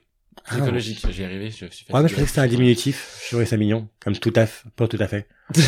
Ah. 0.45 0.55
Psychologique, 0.55 1.05
j'y 1.11 1.23
arrivé, 1.23 1.51
je 1.51 1.55
suis 1.55 1.65
Ouais, 1.65 1.69
mais 1.69 1.75
je 1.77 1.83
fatigué. 1.85 2.01
pensais 2.13 2.21
que 2.23 2.27
c'était 2.29 2.39
un 2.41 2.47
diminutif. 2.47 3.19
Je 3.23 3.27
trouvais 3.29 3.45
ça 3.45 3.57
mignon. 3.57 3.87
Comme 3.99 4.17
tout 4.17 4.33
à 4.35 4.45
fait. 4.45 4.69
Pas 4.75 4.87
tout 4.87 4.97
à 4.99 5.07
fait. 5.07 5.27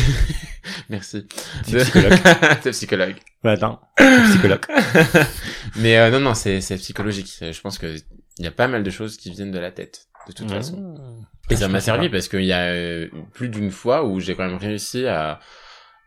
Merci. 0.88 1.26
C'est 1.64 1.78
psychologue. 1.82 2.18
c'est 2.62 2.70
psychologue. 2.72 3.16
Ouais, 3.44 3.52
attends. 3.52 3.80
Psychologue. 4.30 4.64
Mais 5.76 5.98
euh, 5.98 6.10
non, 6.10 6.20
non, 6.20 6.34
c'est 6.34 6.58
psychologique. 6.76 7.32
Je 7.40 7.60
pense 7.60 7.78
que 7.78 7.94
il 8.38 8.44
y 8.44 8.48
a 8.48 8.50
pas 8.50 8.66
mal 8.66 8.82
de 8.82 8.90
choses 8.90 9.16
qui 9.16 9.30
viennent 9.30 9.50
de 9.52 9.58
la 9.58 9.70
tête, 9.70 10.06
de 10.26 10.32
toute 10.32 10.50
façon. 10.50 10.94
Et 11.50 11.56
ça 11.56 11.66
Ah, 11.66 11.68
m'a 11.68 11.78
je 11.80 11.84
servi 11.84 12.08
parce 12.08 12.28
qu'il 12.28 12.44
y 12.44 12.52
a 12.52 12.62
euh, 12.72 13.08
plus 13.34 13.48
d'une 13.50 13.70
fois 13.70 14.04
où 14.04 14.20
j'ai 14.20 14.34
quand 14.34 14.46
même 14.48 14.56
réussi 14.56 15.06
à 15.06 15.38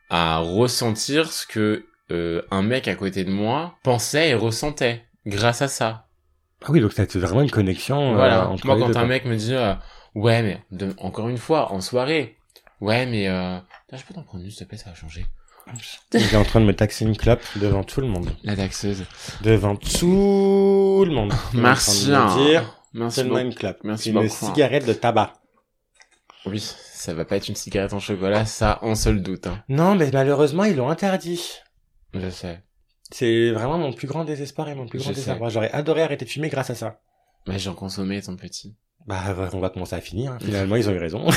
à 0.10 0.38
ressentir 0.40 1.32
ce 1.32 1.46
que 1.48 1.86
euh, 2.12 2.42
un 2.52 2.62
mec 2.62 2.88
à 2.88 2.96
côté 2.96 3.24
de 3.24 3.32
moi 3.32 3.78
pensait 3.84 4.30
et 4.30 4.34
ressentait 4.36 5.04
grâce 5.26 5.62
à 5.62 5.68
ça. 5.68 6.05
Ah 6.64 6.68
oui, 6.70 6.82
donc 6.82 6.94
ça 6.94 7.06
vraiment 7.06 7.42
une 7.42 7.52
connexion. 7.52 8.18
euh, 8.18 8.42
entre 8.46 8.66
Moi, 8.66 8.76
quand 8.80 8.88
deux, 8.88 8.92
un 8.98 9.02
quoi. 9.02 9.06
mec 9.06 9.26
me 9.26 9.36
dit 9.36 9.54
euh, 9.54 9.74
ouais, 10.16 10.42
mais 10.42 10.64
de- 10.72 10.96
encore 11.00 11.30
une 11.30 11.38
fois 11.38 11.72
en 11.72 11.82
soirée, 11.82 12.38
ouais, 12.82 13.06
mais 13.06 13.28
euh, 13.28 13.58
je 13.94 14.04
peux 14.04 14.14
t'en 14.14 14.24
prendre 14.24 14.44
une, 14.44 14.50
s'il 14.50 14.60
te 14.60 14.70
plaît, 14.70 14.78
ça 14.78 14.90
va 14.90 14.96
changer. 14.96 15.26
Il 16.14 16.22
est 16.22 16.36
en 16.36 16.44
train 16.44 16.62
de 16.62 16.66
me 16.66 16.76
taxer 16.76 17.06
une 17.06 17.18
clope 17.18 17.42
devant 17.56 17.84
tout 17.84 18.00
le 18.00 18.08
monde. 18.08 18.30
La 18.44 18.56
taxeuse. 18.56 19.04
Devant 19.42 19.76
tout 19.76 21.04
le 21.08 21.12
monde. 21.12 21.34
Merci. 21.54 22.14
hein. 22.14 22.36
dire, 22.38 22.80
Merci 22.94 23.24
beaucoup. 23.24 23.40
une 23.40 23.54
clope. 23.56 23.78
Merci 23.84 24.10
une 24.10 24.16
beaucoup, 24.16 24.28
hein. 24.46 24.54
cigarette 24.54 24.86
de 24.86 24.94
tabac. 24.94 25.34
Oui, 26.46 26.60
ça 26.60 27.16
va 27.16 27.26
pas 27.26 27.38
être 27.38 27.48
une 27.50 27.56
cigarette 27.56 27.94
en 27.94 28.00
chocolat, 28.00 28.46
ça, 28.46 28.78
on 28.84 28.94
se 28.94 29.10
le 29.10 29.20
doute. 29.20 29.48
Hein. 29.48 29.64
Non, 29.68 29.96
mais 29.96 30.12
malheureusement, 30.14 30.64
ils 30.66 30.76
l'ont 30.76 30.90
interdit. 30.90 31.42
Je 32.14 32.30
sais. 32.30 32.62
C'est 33.12 33.52
vraiment 33.52 33.78
mon 33.78 33.94
plus 33.94 34.08
grand 34.08 34.24
désespoir 34.26 34.68
et 34.70 34.76
mon 34.76 34.88
plus 34.88 35.00
grand 35.00 35.12
désarroi. 35.12 35.50
J'aurais 35.50 35.72
adoré 35.72 36.02
arrêter 36.02 36.26
de 36.26 36.30
fumer 36.30 36.50
grâce 36.50 36.70
à 36.70 36.76
ça. 36.76 37.00
Mais 37.48 37.60
j'en 37.60 37.74
consommais, 37.76 38.22
ton 38.22 38.36
petit. 38.36 38.76
Bah, 39.06 39.22
on 39.54 39.60
va 39.60 39.70
commencer 39.70 39.96
à 39.96 40.02
finir. 40.02 40.32
hein. 40.32 40.38
Finalement, 40.42 40.76
ils 40.78 40.90
ont 40.90 40.94
eu 40.94 40.98
raison. 40.98 41.30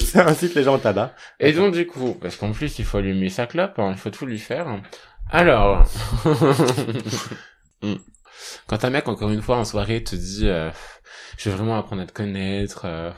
ça 0.00 0.26
incite 0.26 0.54
les 0.54 0.62
gens 0.62 0.74
au 0.76 0.78
tabac. 0.78 1.14
Et 1.40 1.52
donc, 1.52 1.74
du 1.74 1.86
coup, 1.86 2.14
parce 2.20 2.36
qu'en 2.36 2.52
plus, 2.52 2.78
il 2.78 2.84
faut 2.84 2.98
allumer 2.98 3.28
sa 3.28 3.46
clope, 3.46 3.78
hein, 3.78 3.90
il 3.92 3.98
faut 3.98 4.10
tout 4.10 4.26
lui 4.26 4.38
faire. 4.38 4.80
Alors, 5.30 5.84
Hmm. 7.82 7.96
quand 8.68 8.84
un 8.86 8.90
mec, 8.90 9.06
encore 9.06 9.28
une 9.30 9.42
fois, 9.42 9.58
en 9.58 9.64
soirée, 9.66 10.02
te 10.02 10.16
dit, 10.16 10.48
euh, 10.48 10.70
je 11.36 11.50
veux 11.50 11.56
vraiment 11.56 11.76
apprendre 11.76 12.00
à 12.00 12.06
te 12.06 12.12
connaître, 12.12 12.86
euh, 12.86 13.10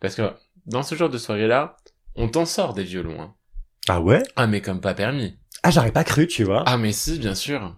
parce 0.00 0.14
que 0.14 0.32
dans 0.64 0.82
ce 0.82 0.94
genre 0.94 1.10
de 1.10 1.18
soirée-là, 1.18 1.76
on 2.16 2.28
t'en 2.28 2.46
sort 2.46 2.72
des 2.72 2.82
violons. 2.84 3.20
Hein. 3.20 3.34
Ah 3.92 4.00
ouais 4.00 4.22
Ah, 4.36 4.46
mais 4.46 4.60
comme 4.60 4.80
pas 4.80 4.94
permis. 4.94 5.36
Ah, 5.64 5.72
j'aurais 5.72 5.90
pas 5.90 6.04
cru, 6.04 6.28
tu 6.28 6.44
vois. 6.44 6.62
Ah 6.64 6.78
mais 6.78 6.92
si, 6.92 7.18
bien 7.18 7.34
sûr. 7.34 7.76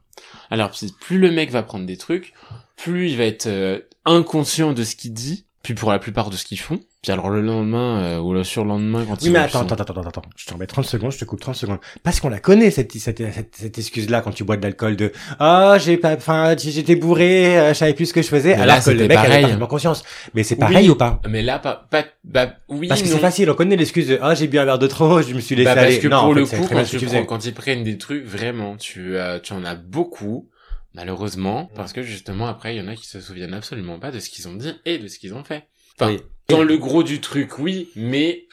Alors 0.50 0.72
plus 1.00 1.18
le 1.18 1.30
mec 1.30 1.50
va 1.50 1.62
prendre 1.62 1.86
des 1.86 1.96
trucs, 1.96 2.34
plus 2.76 3.08
il 3.08 3.16
va 3.16 3.24
être 3.24 3.46
euh, 3.46 3.80
inconscient 4.04 4.74
de 4.74 4.84
ce 4.84 4.94
qu'il 4.94 5.14
dit, 5.14 5.46
puis 5.62 5.72
pour 5.72 5.90
la 5.90 5.98
plupart 5.98 6.28
de 6.28 6.36
ce 6.36 6.44
qu'ils 6.44 6.60
font. 6.60 6.80
Puis 7.02 7.10
alors 7.10 7.30
le 7.30 7.40
lendemain 7.40 7.98
euh, 8.00 8.18
ou 8.20 8.32
le 8.32 8.44
surlendemain 8.44 9.04
quand 9.04 9.20
Oui, 9.22 9.30
mais 9.30 9.40
attends, 9.40 9.62
attends, 9.62 9.74
attends, 9.74 9.92
attends, 10.02 10.08
attends. 10.08 10.22
Je 10.36 10.46
te 10.46 10.52
remets 10.52 10.68
30 10.68 10.84
secondes, 10.84 11.10
je 11.10 11.18
te 11.18 11.24
coupe 11.24 11.40
30 11.40 11.56
secondes. 11.56 11.78
Parce 12.04 12.20
qu'on 12.20 12.28
la 12.28 12.38
connaît, 12.38 12.70
cette, 12.70 12.92
cette, 12.92 13.18
cette, 13.32 13.56
cette 13.56 13.76
excuse-là, 13.76 14.20
quand 14.20 14.30
tu 14.30 14.44
bois 14.44 14.56
de 14.56 14.62
l'alcool 14.62 14.94
de, 14.94 15.10
ah, 15.40 15.78
j'ai 15.80 15.96
pas, 15.96 16.14
enfin, 16.14 16.54
j'étais 16.56 16.94
bourré, 16.94 17.58
euh, 17.58 17.68
je 17.70 17.74
savais 17.78 17.94
plus 17.94 18.06
ce 18.06 18.12
que 18.14 18.22
je 18.22 18.28
faisais, 18.28 18.50
Mais 18.50 18.62
alors 18.62 18.76
là, 18.76 18.80
que 18.82 18.90
le 18.90 19.08
mec 19.08 19.10
avait 19.18 19.26
pareil. 19.26 19.40
parfaitement 19.42 19.66
conscience. 19.66 20.04
Mais 20.34 20.44
c'est 20.44 20.54
pareil 20.54 20.86
Oui. 20.86 20.90
ou 20.90 20.94
pas? 20.94 21.20
Mais 21.28 21.42
là, 21.42 21.58
pas, 21.58 21.88
pas, 21.90 22.04
bah 22.22 22.52
oui, 22.68 22.86
Parce 22.86 23.02
que 23.02 23.08
c'est 23.08 23.18
facile, 23.18 23.50
on 23.50 23.54
connaît 23.56 23.74
l'excuse 23.74 24.06
de, 24.06 24.20
ah, 24.22 24.36
j'ai 24.36 24.46
bu 24.46 24.60
un 24.60 24.64
verre 24.64 24.78
de 24.78 24.86
trop, 24.86 25.20
je 25.22 25.34
me 25.34 25.40
suis 25.40 25.56
laissé 25.56 25.64
Bah, 25.70 25.74
parce 25.74 25.86
aller. 25.88 25.98
que 25.98 26.06
non, 26.06 26.20
pour 26.20 26.28
en 26.28 26.32
le 26.34 26.44
fait, 26.46 26.56
coup, 26.58 26.68
quand, 26.72 26.84
tu 26.84 26.98
prends, 27.00 27.38
ils 27.44 27.52
prennent 27.54 27.82
des 27.82 27.98
trucs, 27.98 28.24
vraiment, 28.24 28.76
tu, 28.76 29.16
euh, 29.16 29.40
tu 29.40 29.54
en 29.54 29.64
as 29.64 29.74
beaucoup, 29.74 30.48
malheureusement, 30.94 31.68
parce 31.74 31.92
que 31.92 32.02
justement, 32.02 32.46
après, 32.46 32.76
il 32.76 32.78
y 32.78 32.80
en 32.80 32.86
a 32.86 32.94
qui 32.94 33.08
se 33.08 33.20
souviennent 33.20 33.54
absolument 33.54 33.98
pas 33.98 34.12
de 34.12 34.20
ce 34.20 34.30
qu'ils 34.30 34.46
ont 34.46 34.54
dit 34.54 34.72
et 34.84 34.98
de 34.98 35.08
ce 35.08 35.18
qu'ils 35.18 35.34
ont 35.34 35.42
fait. 35.42 35.64
Enfin, 35.98 36.12
Oui. 36.12 36.20
Dans 36.48 36.62
le 36.62 36.76
gros 36.78 37.02
du 37.02 37.20
truc, 37.20 37.58
oui, 37.58 37.88
mais 37.96 38.46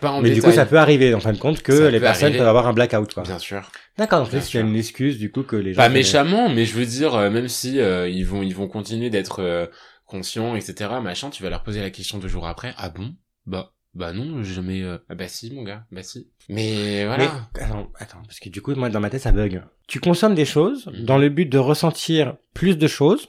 pas 0.00 0.10
en 0.12 0.20
Mais 0.22 0.30
du 0.30 0.40
coup, 0.42 0.52
ça 0.52 0.66
peut 0.66 0.78
arriver, 0.78 1.14
en 1.14 1.20
fin 1.20 1.32
de 1.32 1.38
compte, 1.38 1.62
que 1.62 1.72
Ça 1.72 1.90
les 1.90 1.98
peut 1.98 2.04
personnes 2.04 2.24
arriver. 2.26 2.38
peuvent 2.38 2.48
avoir 2.48 2.66
un 2.68 2.72
blackout, 2.72 3.12
quoi. 3.14 3.22
Bien 3.24 3.38
sûr. 3.38 3.70
D'accord, 3.98 4.22
donc 4.22 4.30
Bien 4.30 4.40
c'est 4.40 4.60
une 4.60 4.76
excuse, 4.76 5.18
du 5.18 5.32
coup, 5.32 5.42
que 5.42 5.56
les 5.56 5.72
gens... 5.74 5.78
Pas 5.82 5.88
méchamment, 5.88 6.48
mais 6.48 6.64
je 6.64 6.74
veux 6.74 6.86
dire, 6.86 7.14
euh, 7.14 7.30
même 7.30 7.48
si 7.48 7.80
euh, 7.80 8.08
ils 8.08 8.24
vont 8.26 8.42
ils 8.42 8.54
vont 8.54 8.68
continuer 8.68 9.10
d'être 9.10 9.40
euh, 9.42 9.66
conscients, 10.06 10.54
etc. 10.56 10.90
Machin, 11.02 11.30
tu 11.30 11.42
vas 11.42 11.50
leur 11.50 11.62
poser 11.64 11.80
la 11.80 11.90
question 11.90 12.18
deux 12.18 12.28
jours 12.28 12.46
après. 12.46 12.72
Ah 12.76 12.88
bon? 12.90 13.14
Bah 13.46 13.72
bah 13.94 14.12
non, 14.12 14.44
j'ai 14.44 14.54
jamais. 14.54 14.82
euh, 14.82 14.98
Ah 15.08 15.16
bah 15.16 15.26
si, 15.26 15.52
mon 15.52 15.64
gars, 15.64 15.84
bah 15.90 16.04
si. 16.04 16.28
Mais 16.48 17.04
voilà. 17.06 17.24
Mais, 17.56 17.62
attends, 17.62 17.90
attends, 17.98 18.22
parce 18.24 18.38
que 18.38 18.48
du 18.48 18.62
coup, 18.62 18.72
moi, 18.76 18.88
dans 18.90 19.00
ma 19.00 19.10
tête, 19.10 19.22
ça 19.22 19.32
bug. 19.32 19.62
Tu 19.88 19.98
consommes 19.98 20.36
des 20.36 20.44
choses 20.44 20.86
Mhm. 20.86 21.04
dans 21.04 21.18
le 21.18 21.28
but 21.28 21.46
de 21.46 21.58
ressentir 21.58 22.36
plus 22.54 22.78
de 22.78 22.86
choses 22.86 23.26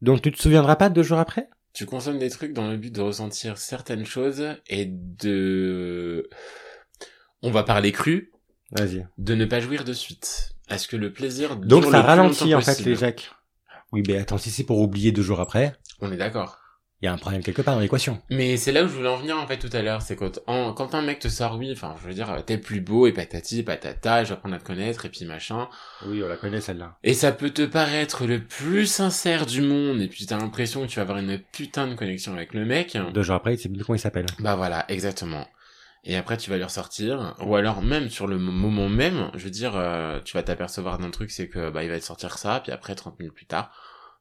dont 0.00 0.16
tu 0.16 0.32
te 0.32 0.40
souviendras 0.40 0.76
pas 0.76 0.88
deux 0.88 1.02
jours 1.02 1.18
après? 1.18 1.48
Tu 1.76 1.84
consommes 1.84 2.18
des 2.18 2.30
trucs 2.30 2.54
dans 2.54 2.70
le 2.70 2.78
but 2.78 2.90
de 2.90 3.02
ressentir 3.02 3.58
certaines 3.58 4.06
choses 4.06 4.46
et 4.66 4.86
de. 4.86 6.26
On 7.42 7.50
va 7.50 7.64
parler 7.64 7.92
cru, 7.92 8.32
Vas-y. 8.70 9.06
de 9.18 9.34
ne 9.34 9.44
pas 9.44 9.60
jouir 9.60 9.84
de 9.84 9.92
suite. 9.92 10.52
Est-ce 10.70 10.88
que 10.88 10.96
le 10.96 11.12
plaisir 11.12 11.54
Donc 11.56 11.84
ça 11.84 12.00
ralentit, 12.00 12.54
en 12.54 12.62
fait, 12.62 12.82
les 12.82 12.96
Jacques. 12.96 13.30
Oui, 13.92 14.02
mais 14.08 14.16
attends, 14.16 14.38
si 14.38 14.50
c'est 14.50 14.64
pour 14.64 14.80
oublier 14.80 15.12
deux 15.12 15.20
jours 15.20 15.38
après, 15.38 15.74
On 16.00 16.10
est 16.10 16.16
d'accord. 16.16 16.60
Il 17.02 17.04
y 17.04 17.08
a 17.08 17.12
un 17.12 17.18
problème 17.18 17.42
quelque 17.42 17.62
part 17.62 17.74
dans 17.74 17.80
l'équation. 17.80 18.22
Mais 18.30 18.56
c'est 18.56 18.72
là 18.72 18.82
où 18.84 18.88
je 18.88 18.94
voulais 18.94 19.08
en 19.08 19.16
venir 19.18 19.36
en 19.38 19.46
fait 19.46 19.58
tout 19.58 19.68
à 19.72 19.82
l'heure, 19.82 20.00
c'est 20.02 20.16
quand, 20.16 20.40
en- 20.46 20.72
quand 20.72 20.94
un 20.94 21.02
mec 21.02 21.18
te 21.18 21.28
sort 21.28 21.56
oui, 21.58 21.70
enfin 21.72 21.94
je 22.00 22.08
veux 22.08 22.14
dire 22.14 22.42
t'es 22.46 22.56
plus 22.58 22.80
beau 22.80 23.06
et 23.06 23.12
patati 23.12 23.62
patata, 23.62 24.24
je 24.24 24.30
vais 24.30 24.34
apprendre 24.34 24.54
à 24.54 24.58
te 24.58 24.64
connaître 24.64 25.04
et 25.04 25.08
puis 25.10 25.24
machin. 25.26 25.68
Oui, 26.06 26.22
on 26.24 26.28
la 26.28 26.36
connaît, 26.36 26.60
celle-là. 26.60 26.96
Et 27.04 27.12
ça 27.14 27.32
peut 27.32 27.50
te 27.50 27.66
paraître 27.66 28.26
le 28.26 28.42
plus 28.42 28.86
sincère 28.86 29.46
du 29.46 29.60
monde 29.60 30.00
et 30.00 30.08
puis 30.08 30.26
t'as 30.26 30.38
l'impression 30.38 30.82
que 30.82 30.86
tu 30.90 30.96
vas 30.96 31.02
avoir 31.02 31.18
une 31.18 31.38
putain 31.38 31.86
de 31.86 31.94
connexion 31.94 32.32
avec 32.34 32.54
le 32.54 32.64
mec. 32.64 32.96
Deux 33.12 33.22
jours 33.22 33.36
après, 33.36 33.54
il 33.54 33.58
sait 33.58 33.68
plus 33.68 33.84
comment 33.84 33.96
il 33.96 34.00
s'appelle. 34.00 34.26
Bah 34.38 34.56
voilà, 34.56 34.84
exactement. 34.88 35.46
Et 36.08 36.16
après 36.16 36.36
tu 36.36 36.50
vas 36.50 36.56
lui 36.56 36.62
ressortir, 36.64 37.34
ou 37.44 37.56
alors 37.56 37.82
même 37.82 38.08
sur 38.10 38.26
le 38.28 38.38
moment 38.38 38.88
même, 38.88 39.30
je 39.34 39.44
veux 39.44 39.50
dire, 39.50 39.72
euh, 39.74 40.20
tu 40.24 40.34
vas 40.36 40.42
t'apercevoir 40.44 40.98
d'un 40.98 41.10
truc, 41.10 41.32
c'est 41.32 41.48
que 41.48 41.68
bah 41.68 41.82
il 41.82 41.90
va 41.90 41.98
te 41.98 42.04
sortir 42.04 42.38
ça, 42.38 42.60
puis 42.62 42.70
après 42.72 42.94
30 42.94 43.18
minutes 43.18 43.34
plus 43.34 43.46
tard, 43.46 43.72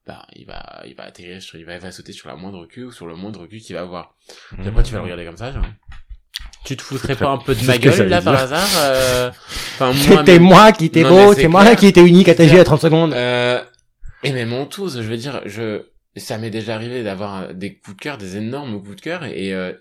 bah 0.05 0.25
il 0.35 0.45
va 0.45 0.83
il 0.87 0.95
va 0.95 1.03
atterrir 1.03 1.41
sur, 1.41 1.57
il 1.57 1.65
va, 1.65 1.75
il 1.75 1.81
va 1.81 1.91
sauter 1.91 2.13
sur 2.13 2.29
la 2.29 2.35
moindre 2.35 2.65
queue 2.67 2.85
ou 2.85 2.91
sur 2.91 3.07
le 3.07 3.15
moindre 3.15 3.47
cul 3.47 3.59
qu'il 3.59 3.75
va 3.75 3.81
avoir. 3.81 4.15
Et 4.63 4.67
après, 4.67 4.83
tu 4.83 4.91
vas 4.91 4.99
le 4.99 5.03
regarder 5.03 5.25
comme 5.25 5.37
ça, 5.37 5.51
genre. 5.51 5.65
Tu 6.63 6.75
te 6.75 6.81
foutrais 6.81 7.15
pas 7.15 7.29
un 7.29 7.37
peu 7.37 7.53
de 7.53 7.63
ma 7.65 7.77
gueule, 7.77 8.07
là, 8.09 8.21
par 8.21 8.35
hasard 8.35 8.67
euh, 8.77 9.29
Enfin, 9.75 9.93
C'était 9.95 10.33
même- 10.33 10.43
moi 10.43 10.71
qui 10.71 10.85
étais 10.85 11.03
beau, 11.03 11.33
c'est 11.33 11.47
moi 11.47 11.75
qui 11.75 11.85
étais 11.85 12.01
unique 12.05 12.27
à 12.27 12.33
ta 12.35 12.47
clair. 12.47 12.61
à 12.61 12.63
30 12.63 12.81
secondes. 12.81 13.13
Euh, 13.13 13.63
et 14.23 14.31
même 14.31 14.51
en 14.53 14.65
tous, 14.65 14.95
je 14.95 15.07
veux 15.07 15.17
dire, 15.17 15.41
je, 15.45 15.83
ça 16.15 16.39
m'est 16.39 16.49
déjà 16.49 16.73
arrivé 16.73 17.03
d'avoir 17.03 17.53
des 17.53 17.75
coups 17.77 17.97
de 17.97 18.01
cœur, 18.01 18.17
des 18.17 18.37
énormes 18.37 18.81
coups 18.81 18.95
de 18.95 19.01
cœur, 19.01 19.23
et 19.25 19.53
euh, 19.53 19.73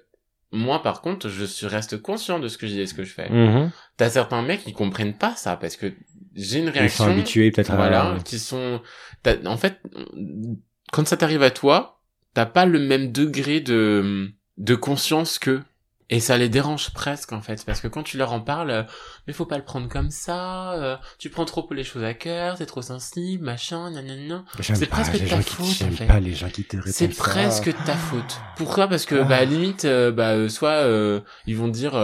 moi, 0.52 0.82
par 0.82 1.00
contre, 1.00 1.30
je 1.30 1.44
suis 1.46 1.66
reste 1.66 2.00
conscient 2.02 2.38
de 2.38 2.48
ce 2.48 2.58
que 2.58 2.66
je 2.66 2.72
dis 2.72 2.80
et 2.80 2.86
ce 2.86 2.94
que 2.94 3.04
je 3.04 3.12
fais. 3.14 3.30
Mhm. 3.30 3.70
T'as 3.96 4.10
certains 4.10 4.42
mecs 4.42 4.62
qui 4.64 4.72
comprennent 4.74 5.16
pas 5.16 5.34
ça, 5.36 5.56
parce 5.56 5.76
que 5.76 5.92
j'ai 6.34 6.58
une 6.58 6.68
réaction. 6.68 7.04
Ils 7.04 7.08
sont 7.08 7.12
habitués 7.12 7.50
peut-être 7.50 7.72
à... 7.72 7.76
Voilà, 7.76 8.16
qui 8.24 8.38
sont... 8.38 8.82
En 9.46 9.56
fait, 9.56 9.80
quand 10.92 11.06
ça 11.06 11.16
t'arrive 11.16 11.42
à 11.42 11.50
toi, 11.50 12.00
t'as 12.34 12.46
pas 12.46 12.66
le 12.66 12.78
même 12.78 13.12
degré 13.12 13.60
de, 13.60 14.30
de 14.58 14.74
conscience 14.74 15.38
que 15.38 15.62
et 16.10 16.20
ça 16.20 16.36
les 16.36 16.50
dérange 16.50 16.90
presque 16.90 17.32
en 17.32 17.40
fait, 17.40 17.64
parce 17.64 17.80
que 17.80 17.88
quand 17.88 18.02
tu 18.02 18.18
leur 18.18 18.32
en 18.32 18.40
parles, 18.40 18.70
euh, 18.70 18.82
mais 19.26 19.32
faut 19.32 19.46
pas 19.46 19.56
le 19.56 19.64
prendre 19.64 19.88
comme 19.88 20.10
ça, 20.10 20.74
euh, 20.74 20.96
tu 21.18 21.30
prends 21.30 21.46
trop 21.46 21.66
les 21.72 21.82
choses 21.82 22.04
à 22.04 22.12
cœur, 22.12 22.58
t'es 22.58 22.66
trop 22.66 22.82
sensible, 22.82 23.42
machin, 23.42 23.90
nanana. 23.90 24.44
C'est 24.60 24.86
presque 24.86 25.26
ta 25.26 25.40
faute 25.40 25.82
en 25.82 25.90
fait. 25.90 26.06
Pas 26.06 26.20
les 26.20 26.34
gens 26.34 26.50
qui 26.50 26.64
te 26.64 26.76
C'est 26.86 27.08
presque 27.08 27.74
ta 27.86 27.94
faute. 27.94 28.38
Pourquoi? 28.56 28.86
Parce 28.86 29.06
que 29.06 29.22
bah 29.22 29.38
à 29.38 29.44
limite, 29.44 29.86
euh, 29.86 30.12
bah 30.12 30.48
soit 30.50 30.86
ils 31.46 31.56
vont 31.56 31.68
dire 31.68 31.94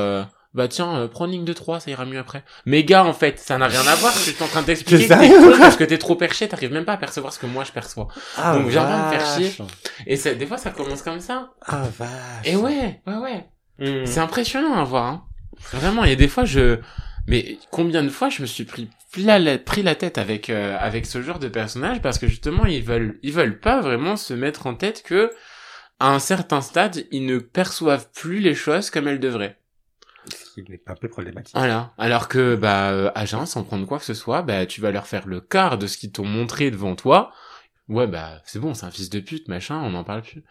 bah 0.52 0.66
tiens, 0.66 1.08
prends 1.12 1.26
une 1.26 1.32
ligne 1.32 1.44
de 1.44 1.52
3, 1.52 1.80
ça 1.80 1.90
ira 1.90 2.04
mieux 2.04 2.18
après. 2.18 2.44
Mais 2.66 2.82
gars, 2.82 3.04
en 3.04 3.12
fait, 3.12 3.38
ça 3.38 3.56
n'a 3.56 3.68
rien 3.68 3.86
à 3.86 3.94
voir, 3.94 4.12
je 4.12 4.30
suis 4.30 4.42
en 4.42 4.48
train 4.48 4.62
d'expliquer 4.62 5.06
parce 5.08 5.76
que 5.76 5.84
t'es 5.84 5.98
trop 5.98 6.16
perché, 6.16 6.48
t'arrives 6.48 6.72
même 6.72 6.84
pas 6.84 6.94
à 6.94 6.96
percevoir 6.96 7.32
ce 7.32 7.38
que 7.38 7.46
moi 7.46 7.64
je 7.64 7.72
perçois. 7.72 8.08
Ah, 8.36 8.54
Donc 8.56 8.68
viens 8.68 8.84
pas 8.84 9.06
me 9.06 9.10
faire 9.18 9.36
chier. 9.36 9.52
Et 10.06 10.16
ça, 10.16 10.34
des 10.34 10.46
fois 10.46 10.58
ça 10.58 10.70
commence 10.70 11.02
comme 11.02 11.20
ça. 11.20 11.52
Ah 11.66 11.84
vache. 11.96 12.10
Et 12.44 12.56
ouais, 12.56 13.00
ouais, 13.06 13.16
ouais. 13.16 13.46
Mm. 13.78 14.06
C'est 14.06 14.20
impressionnant 14.20 14.74
à 14.74 14.84
voir. 14.84 15.06
Hein. 15.06 15.24
Vraiment, 15.72 16.04
il 16.04 16.10
y 16.10 16.12
a 16.12 16.16
des 16.16 16.28
fois, 16.28 16.44
je... 16.44 16.78
Mais 17.26 17.58
combien 17.70 18.02
de 18.02 18.08
fois 18.08 18.28
je 18.28 18.42
me 18.42 18.46
suis 18.46 18.64
pris 18.64 18.88
la, 19.16 19.58
pris 19.58 19.82
la 19.82 19.94
tête 19.94 20.18
avec 20.18 20.50
euh, 20.50 20.76
avec 20.80 21.06
ce 21.06 21.22
genre 21.22 21.38
de 21.38 21.48
personnage 21.48 22.00
parce 22.00 22.18
que 22.18 22.26
justement 22.26 22.64
ils 22.64 22.82
veulent 22.82 23.18
ils 23.22 23.32
veulent 23.32 23.60
pas 23.60 23.80
vraiment 23.80 24.16
se 24.16 24.34
mettre 24.34 24.66
en 24.66 24.74
tête 24.74 25.02
que 25.04 25.30
à 26.00 26.12
un 26.12 26.18
certain 26.18 26.60
stade 26.60 27.04
ils 27.12 27.26
ne 27.26 27.38
perçoivent 27.38 28.10
plus 28.12 28.40
les 28.40 28.54
choses 28.54 28.90
comme 28.90 29.06
elles 29.06 29.20
devraient. 29.20 29.59
Qui 30.64 30.72
n'est 30.72 30.78
pas 30.78 30.92
un 30.92 30.96
peu 30.96 31.08
problématique. 31.08 31.56
Voilà. 31.56 31.92
Alors 31.98 32.28
que 32.28 32.54
bah 32.56 32.90
euh, 32.90 33.10
à 33.14 33.26
sans 33.26 33.64
prendre 33.64 33.86
quoi 33.86 33.98
que 33.98 34.04
ce 34.04 34.14
soit, 34.14 34.42
bah 34.42 34.66
tu 34.66 34.80
vas 34.80 34.90
leur 34.90 35.06
faire 35.06 35.26
le 35.26 35.40
quart 35.40 35.78
de 35.78 35.86
ce 35.86 35.98
qu'ils 35.98 36.12
t'ont 36.12 36.24
montré 36.24 36.70
devant 36.70 36.96
toi. 36.96 37.32
Ouais 37.88 38.06
bah 38.06 38.40
c'est 38.44 38.58
bon, 38.58 38.74
c'est 38.74 38.86
un 38.86 38.90
fils 38.90 39.10
de 39.10 39.20
pute, 39.20 39.48
machin, 39.48 39.76
on 39.76 39.90
n'en 39.90 40.04
parle 40.04 40.22
plus. 40.22 40.44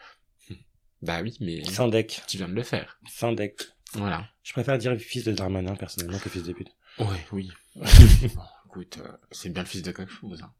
Bah 1.02 1.22
oui, 1.23 1.38
mais. 1.40 1.64
Sans 1.64 1.88
deck. 1.88 2.23
Tu 2.27 2.36
viens 2.36 2.49
de 2.49 2.53
le 2.53 2.61
faire. 2.61 2.99
Sans 3.07 3.31
deck. 3.31 3.57
Voilà. 3.94 4.27
Je 4.44 4.52
préfère 4.52 4.77
dire 4.77 4.98
fils 4.98 5.23
de 5.23 5.31
Darmanin, 5.31 5.76
personnellement, 5.76 6.19
que 6.19 6.30
fils 6.30 6.44
de 6.44 6.52
pute. 6.52 6.69
Ouais, 6.99 7.26
oui. 7.31 7.49
écoute, 8.68 8.99
euh, 9.03 9.11
c'est 9.31 9.49
bien 9.49 9.64
le 9.64 9.68
fils 9.68 9.81
de 9.81 9.91
quelque 9.91 10.11
chose. 10.11 10.41
Hein. 10.44 10.52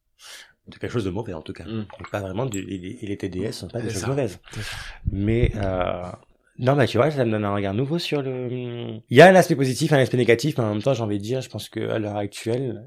De 0.68 0.78
quelque 0.78 0.92
chose 0.92 1.06
de 1.06 1.10
mauvais, 1.10 1.34
en 1.34 1.42
tout 1.42 1.54
cas. 1.54 1.66
Mm. 1.66 1.88
Pas 2.12 2.22
vraiment, 2.22 2.46
du, 2.46 2.60
il, 2.60 3.12
était 3.12 3.30
DS, 3.30 3.52
sont 3.52 3.68
pas 3.68 3.82
des 3.82 3.90
choses 3.90 4.08
mauvaises. 4.08 4.40
Mais, 5.12 5.52
euh, 5.56 6.12
non, 6.60 6.76
bah, 6.76 6.86
tu 6.86 6.98
vois, 6.98 7.10
ça 7.10 7.26
me 7.26 7.32
donne 7.32 7.46
un 7.46 7.54
regard 7.54 7.74
nouveau 7.74 7.98
sur 8.00 8.22
le, 8.22 9.00
il 9.10 9.18
y 9.18 9.22
a 9.22 9.28
un 9.28 9.36
aspect 9.36 9.56
positif, 9.56 9.94
un 9.94 9.98
aspect 9.98 10.18
négatif, 10.18 10.58
mais 10.58 10.64
en 10.66 10.74
même 10.74 10.84
temps, 10.84 10.94
j'ai 10.94 11.02
envie 11.02 11.18
de 11.18 11.24
dire, 11.24 11.42
je 11.42 11.50
pense 11.50 11.70
que 11.70 11.90
à 11.90 11.98
l'heure 11.98 12.18
actuelle, 12.18 12.86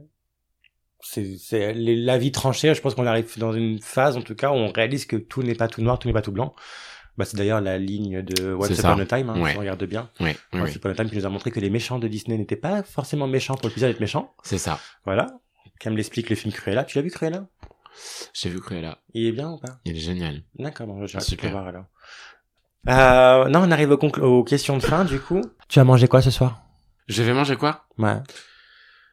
c'est, 1.01 1.36
c'est 1.39 1.74
la 1.74 2.19
vie 2.19 2.31
tranchée, 2.31 2.74
je 2.74 2.81
pense 2.81 2.94
qu'on 2.94 3.07
arrive 3.07 3.39
dans 3.39 3.53
une 3.53 3.81
phase, 3.81 4.16
en 4.16 4.23
tout 4.23 4.35
cas, 4.35 4.51
où 4.51 4.55
on 4.55 4.70
réalise 4.70 5.07
que 5.07 5.16
tout 5.16 5.43
n'est 5.43 5.55
pas 5.55 5.69
tout 5.69 5.82
noir, 5.82 5.99
tout 5.99 6.07
n'est 6.07 6.15
pas 6.15 6.23
tout 6.23 6.32
blanc. 6.32 6.55
Bah, 7.19 7.24
c'est 7.27 7.36
d'ailleurs 7.36 7.61
la 7.61 7.77
ligne 7.78 8.23
de 8.23 8.55
Once 8.55 8.70
Upon 8.70 8.99
a 8.99 9.05
Time, 9.05 9.31
hein, 9.31 9.35
on 9.36 9.59
regarde 9.59 9.85
bien. 9.85 10.11
Ouais, 10.20 10.36
Once 10.53 10.74
Upon 10.74 10.90
a 10.90 10.94
Time 10.94 11.11
qui 11.11 11.16
nous 11.16 11.27
a 11.27 11.28
montré 11.28 11.51
que 11.51 11.61
les 11.61 11.69
méchants 11.69 11.99
de 11.99 12.09
Disney 12.09 12.39
n'étaient 12.39 12.57
pas 12.57 12.82
forcément 12.82 13.27
méchants 13.27 13.55
pour 13.55 13.66
le 13.66 13.73
plaisir 13.73 13.89
d'être 13.89 14.01
méchants. 14.01 14.35
C'est 14.43 14.59
ça. 14.59 14.78
Voilà. 15.05 15.27
Comme 15.81 15.97
l'explique 15.97 16.31
le 16.31 16.36
film 16.36 16.55
Cruella. 16.55 16.85
Tu 16.85 16.97
l'as 16.97 17.03
vu 17.03 17.11
Cruella? 17.11 17.49
J'ai 18.32 18.49
vu 18.49 18.61
Cruella. 18.61 18.99
Il 19.12 19.27
est 19.27 19.32
bien 19.32 19.51
ou 19.51 19.59
pas? 19.59 19.81
Il 19.85 19.97
est 19.97 20.01
génial. 20.01 20.43
D'accord, 20.59 20.86
bon, 20.86 21.07
je 21.07 21.19
vais 21.19 21.51
voir 21.51 21.66
alors. 21.66 21.85
Euh, 22.89 23.49
non, 23.49 23.61
on 23.61 23.71
arrive 23.71 23.91
aux, 23.93 23.97
aux 23.97 24.45
questions 24.45 24.77
de 24.77 24.83
fin, 24.83 25.05
du 25.05 25.21
coup. 25.21 25.41
Tu 25.69 25.79
as 25.79 25.85
mangé 25.85 26.09
quoi 26.09 26.21
ce 26.23 26.31
soir? 26.31 26.63
Je 27.09 27.23
vais 27.23 27.33
manger 27.33 27.57
quoi? 27.57 27.85
Ouais. 27.99 28.17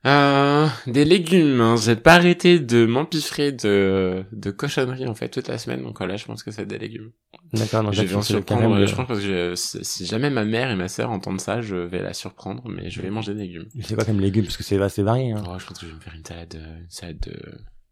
Euh, 0.05 0.67
des 0.87 1.03
légumes. 1.03 1.59
Hein. 1.59 1.75
J'ai 1.75 1.97
pas 1.97 2.13
arrêté 2.13 2.59
de 2.59 2.85
m'empiffrer 2.85 3.51
de 3.51 4.23
de 4.31 4.49
cochonneries 4.49 5.07
en 5.07 5.13
fait 5.13 5.27
toute 5.27 5.49
la 5.49 5.57
semaine. 5.57 5.83
Donc 5.83 5.99
là, 5.99 6.15
je 6.15 6.23
pense 6.25 6.41
que 6.41 6.51
c'est 6.51 6.65
des 6.65 6.77
légumes. 6.77 7.11
D'accord. 7.51 7.83
Donc 7.83 7.93
je 7.93 8.03
vais 8.03 8.15
en 8.15 8.21
surprendre. 8.21 8.85
Je 8.85 8.95
pense 8.95 9.07
parce 9.07 9.19
que 9.19 9.53
si 9.55 10.05
jamais 10.05 10.29
ma 10.29 10.45
mère 10.45 10.71
et 10.71 10.75
ma 10.75 10.87
sœur 10.87 11.11
entendent 11.11 11.41
ça, 11.41 11.61
je 11.61 11.75
vais 11.75 12.01
la 12.01 12.13
surprendre. 12.13 12.63
Mais 12.69 12.89
je 12.89 13.01
vais 13.01 13.09
manger 13.09 13.33
des 13.33 13.41
légumes. 13.41 13.67
C'est 13.81 13.95
quoi 13.95 14.05
comme 14.05 14.21
légumes? 14.21 14.45
Parce 14.45 14.55
que 14.55 14.63
c'est 14.63 14.81
assez 14.81 15.03
varié. 15.03 15.33
Hein. 15.33 15.43
Oh, 15.45 15.59
je 15.59 15.65
pense 15.65 15.77
que 15.77 15.85
je 15.85 15.91
vais 15.91 15.97
me 15.97 16.01
faire 16.01 16.15
une 16.15 16.25
salade, 16.25 16.55
une 16.55 16.89
salade 16.89 17.19
de 17.19 17.37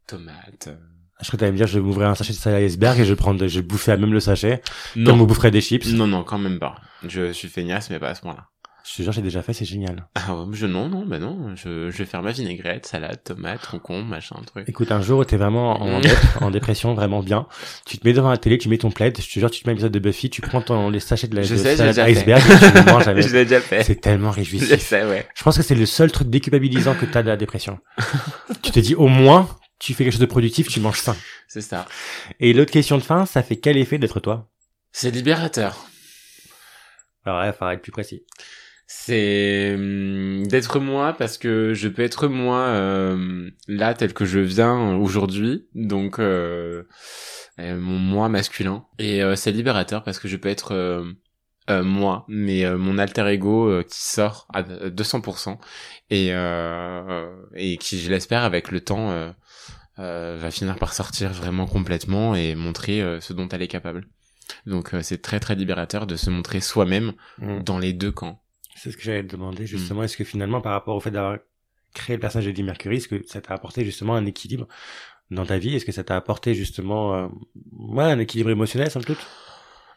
tomates. 0.07 0.69
Je 1.21 1.27
crois 1.27 1.31
que 1.31 1.37
t'allais 1.37 1.51
me 1.51 1.57
dire, 1.57 1.67
je 1.67 1.79
vais 1.79 1.85
m'ouvrir 1.85 2.09
un 2.09 2.15
sachet 2.15 2.33
de 2.33 2.37
salade 2.37 2.61
iceberg 2.63 2.99
et 2.99 3.05
je 3.05 3.09
vais 3.09 3.15
prendre, 3.15 3.45
je 3.47 3.59
vais 3.59 3.65
bouffer 3.65 3.91
à 3.91 3.97
même 3.97 4.13
le 4.13 4.19
sachet. 4.19 4.61
Non. 4.95 5.11
Comme 5.11 5.21
on 5.21 5.25
boufferait 5.25 5.51
des 5.51 5.61
chips. 5.61 5.87
Non, 5.93 6.05
non, 6.07 6.23
quand 6.23 6.37
même 6.37 6.59
pas. 6.59 6.75
Je 7.07 7.31
suis 7.31 7.47
feignasse, 7.47 7.89
mais 7.89 7.99
pas 7.99 8.09
à 8.09 8.15
ce 8.15 8.21
point-là. 8.21 8.45
Je 8.89 8.95
te 8.95 9.01
jure, 9.01 9.11
j'ai 9.11 9.21
déjà 9.21 9.41
fait, 9.41 9.51
c'est 9.51 9.65
génial. 9.65 10.07
Ah 10.15 10.33
ouais, 10.33 10.45
je, 10.53 10.65
non, 10.65 10.87
non, 10.87 11.05
bah 11.05 11.19
non, 11.19 11.53
je, 11.55 11.91
je 11.91 11.97
vais 11.97 12.05
faire 12.05 12.21
ma 12.21 12.31
vinaigrette, 12.31 12.85
salade, 12.85 13.21
tomate, 13.21 13.67
concombre, 13.67 14.05
machin, 14.05 14.37
truc. 14.45 14.63
Écoute, 14.69 14.93
un 14.93 15.01
jour 15.01 15.19
où 15.19 15.25
t'es 15.25 15.35
vraiment 15.35 15.81
en, 15.81 16.01
en 16.39 16.51
dépression, 16.51 16.93
vraiment 16.93 17.21
bien, 17.21 17.47
tu 17.85 17.97
te 17.97 18.07
mets 18.07 18.13
devant 18.13 18.29
la 18.29 18.37
télé, 18.37 18.57
tu 18.57 18.69
mets 18.69 18.77
ton 18.77 18.89
plaid, 18.89 19.19
je 19.19 19.27
te 19.27 19.39
jure, 19.39 19.51
tu 19.51 19.61
te 19.61 19.67
mets 19.67 19.73
l'épisode 19.73 19.91
de 19.91 19.99
Buffy, 19.99 20.29
tu 20.29 20.39
prends 20.39 20.61
ton, 20.61 20.89
les 20.89 21.01
sachets 21.01 21.27
de 21.27 21.35
la 21.35 21.41
je 21.41 21.55
de 21.55 21.59
sais, 21.59 21.75
salade 21.75 21.99
iceberg 21.99 22.41
et 22.41 22.59
tu 22.59 22.77
le 22.77 22.91
manges 22.93 23.07
avec. 23.09 23.23
je 23.27 23.33
l'ai 23.33 23.43
déjà 23.43 23.59
fait. 23.59 23.83
C'est 23.83 23.99
tellement 23.99 24.31
réjouissant. 24.31 24.67
Je 24.69 24.79
sais, 24.79 25.03
ouais. 25.05 25.27
Je 25.35 25.43
pense 25.43 25.57
que 25.57 25.63
c'est 25.63 25.75
le 25.75 25.85
seul 25.85 26.09
truc 26.09 26.29
déculpabilisant 26.29 26.95
que 26.95 27.05
t'as 27.05 27.23
de 27.23 27.27
la 27.27 27.35
dépression. 27.35 27.79
tu 28.61 28.71
te 28.71 28.79
dis, 28.79 28.95
au 28.95 29.09
moins, 29.09 29.49
tu 29.79 29.93
fais 29.93 30.03
quelque 30.03 30.13
chose 30.13 30.21
de 30.21 30.25
productif, 30.25 30.67
tu 30.67 30.79
manges 30.79 30.99
sain. 30.99 31.15
C'est 31.47 31.61
ça. 31.61 31.87
Et 32.39 32.53
l'autre 32.53 32.71
question 32.71 32.97
de 32.97 33.03
fin, 33.03 33.25
ça 33.25 33.43
fait 33.43 33.57
quel 33.57 33.77
effet 33.77 33.97
d'être 33.97 34.19
toi? 34.19 34.49
C'est 34.91 35.11
libérateur. 35.11 35.87
Alors 37.25 37.39
là, 37.39 37.47
il 37.47 37.53
faut 37.53 37.67
être 37.69 37.81
plus 37.81 37.91
précis 37.91 38.23
c'est 38.87 39.73
hum, 39.75 40.47
d'être 40.47 40.79
moi 40.79 41.13
parce 41.13 41.37
que 41.37 41.73
je 41.73 41.89
peux 41.89 42.01
être 42.01 42.27
moi 42.27 42.59
euh, 42.59 43.49
là 43.67 43.93
tel 43.93 44.13
que 44.13 44.25
je 44.25 44.39
viens 44.39 44.95
aujourd'hui 44.95 45.67
donc 45.75 46.19
euh, 46.19 46.83
euh, 47.59 47.77
mon 47.77 47.99
moi 47.99 48.29
masculin 48.29 48.85
et 48.97 49.21
c'est 49.35 49.51
libérateur 49.51 50.03
parce 50.03 50.19
que 50.19 50.29
je 50.29 50.37
peux 50.37 50.49
être 50.49 51.03
moi 51.69 52.23
mais 52.29 52.69
mon 52.77 52.97
alter 52.97 53.27
ego 53.27 53.83
qui 53.83 54.01
sort 54.01 54.47
à 54.53 54.63
200% 54.63 55.57
et 56.09 56.29
et 57.55 57.77
qui 57.77 57.99
je 57.99 58.09
l'espère 58.09 58.43
avec 58.43 58.71
le 58.71 58.79
temps 58.79 59.33
va 59.97 60.51
finir 60.51 60.77
par 60.77 60.93
sortir 60.93 61.33
vraiment 61.33 61.65
complètement 61.65 62.35
et 62.35 62.55
montrer 62.55 63.01
ce 63.19 63.33
dont 63.33 63.49
elle 63.49 63.61
est 63.61 63.67
capable 63.67 64.07
donc 64.65 64.91
c'est 65.01 65.21
très 65.21 65.39
très 65.39 65.55
libérateur 65.55 66.07
de 66.07 66.15
se 66.15 66.29
montrer 66.29 66.61
soi-même 66.61 67.13
mmh. 67.39 67.63
dans 67.63 67.79
les 67.79 67.93
deux 67.93 68.11
camps 68.11 68.41
c'est 68.77 68.91
ce 68.91 68.97
que 68.97 69.03
j'allais 69.03 69.23
te 69.23 69.31
demander 69.31 69.65
justement. 69.65 70.01
Mm. 70.01 70.03
Est-ce 70.05 70.17
que 70.17 70.23
finalement, 70.23 70.61
par 70.61 70.73
rapport 70.73 70.95
au 70.95 70.99
fait 70.99 71.11
d'avoir 71.11 71.37
créé 71.93 72.15
le 72.15 72.19
personnage 72.19 72.45
de 72.45 72.51
Eddie 72.51 72.63
Mercury, 72.63 72.97
est-ce 72.97 73.07
que 73.07 73.25
ça 73.25 73.41
t'a 73.41 73.53
apporté 73.53 73.83
justement 73.83 74.15
un 74.15 74.25
équilibre 74.25 74.67
dans 75.31 75.45
ta 75.45 75.57
vie? 75.57 75.75
Est-ce 75.75 75.85
que 75.85 75.91
ça 75.91 76.03
t'a 76.03 76.15
apporté 76.15 76.53
justement 76.53 77.15
euh, 77.15 77.27
ouais, 77.71 78.03
un 78.03 78.19
équilibre 78.19 78.51
émotionnel, 78.51 78.91
sans 78.91 78.99
doute? 78.99 79.25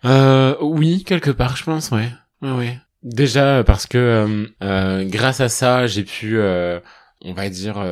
Euh, 0.06 0.56
Oui, 0.60 1.05
quelque 1.05 1.31
part, 1.31 1.56
je 1.56 1.64
pense, 1.64 1.90
ouais. 1.90 2.09
Ouais, 2.40 2.52
ouais. 2.52 2.78
Déjà 3.02 3.64
parce 3.64 3.86
que 3.86 3.98
euh, 3.98 4.47
euh 4.62 5.05
grâce 5.05 5.40
à 5.40 5.51
ça, 5.51 5.86
j'ai 5.86 6.05
pu, 6.05 6.39
euh, 6.39 6.81
on 7.20 7.35
va 7.35 7.51
dire, 7.51 7.85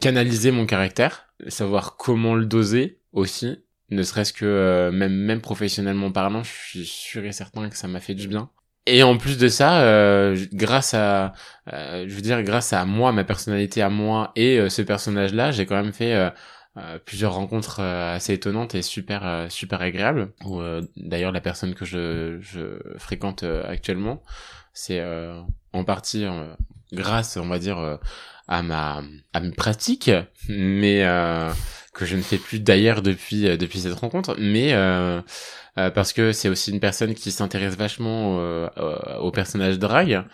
canaliser 0.00 0.50
mon 0.50 0.66
caractère, 0.66 1.25
savoir 1.48 1.96
comment 1.96 2.34
le 2.34 2.46
doser 2.46 3.00
aussi. 3.12 3.62
Ne 3.90 4.02
serait-ce 4.02 4.32
que 4.32 4.90
même 4.92 5.14
même 5.14 5.40
professionnellement 5.40 6.10
parlant, 6.10 6.42
je 6.42 6.50
suis 6.50 6.86
sûr 6.86 7.24
et 7.24 7.32
certain 7.32 7.68
que 7.68 7.76
ça 7.76 7.88
m'a 7.88 8.00
fait 8.00 8.14
du 8.14 8.26
bien. 8.26 8.50
Et 8.86 9.02
en 9.02 9.16
plus 9.16 9.36
de 9.36 9.48
ça, 9.48 9.82
euh, 9.82 10.36
grâce 10.52 10.94
à, 10.94 11.32
euh, 11.72 12.04
je 12.08 12.14
veux 12.14 12.20
dire, 12.20 12.42
grâce 12.44 12.72
à 12.72 12.84
moi, 12.84 13.10
ma 13.10 13.24
personnalité 13.24 13.82
à 13.82 13.90
moi 13.90 14.30
et 14.36 14.58
euh, 14.60 14.68
ce 14.68 14.80
personnage-là, 14.80 15.50
j'ai 15.50 15.66
quand 15.66 15.76
même 15.76 15.92
fait 15.92 16.32
plusieurs 17.06 17.32
rencontres 17.32 17.80
assez 17.80 18.34
étonnantes 18.34 18.74
et 18.74 18.82
super 18.82 19.46
super 19.48 19.80
agréables. 19.80 20.32
Ou 20.44 20.60
d'ailleurs 20.96 21.32
la 21.32 21.40
personne 21.40 21.74
que 21.74 21.86
je, 21.86 22.36
je 22.40 22.78
fréquente 22.98 23.44
actuellement, 23.44 24.22
c'est 24.74 25.02
en 25.72 25.84
partie 25.84 26.26
grâce, 26.92 27.38
on 27.38 27.48
va 27.48 27.58
dire, 27.58 27.98
à 28.48 28.62
ma 28.62 29.02
à 29.32 29.40
mes 29.40 29.50
pratiques, 29.50 30.10
mais 30.48 31.04
que 31.92 32.04
je 32.04 32.16
ne 32.16 32.22
fais 32.22 32.38
plus 32.38 32.60
d'ailleurs 32.60 33.02
depuis 33.02 33.56
depuis 33.58 33.80
cette 33.80 33.94
rencontre, 33.94 34.36
mais 34.38 34.74
euh, 35.78 35.90
parce 35.90 36.12
que 36.12 36.32
c'est 36.32 36.48
aussi 36.48 36.70
une 36.70 36.80
personne 36.80 37.14
qui 37.14 37.30
s'intéresse 37.30 37.76
vachement 37.76 38.38
euh, 38.40 38.68
au 39.20 39.30
personnage 39.30 39.78
drag 39.78 40.24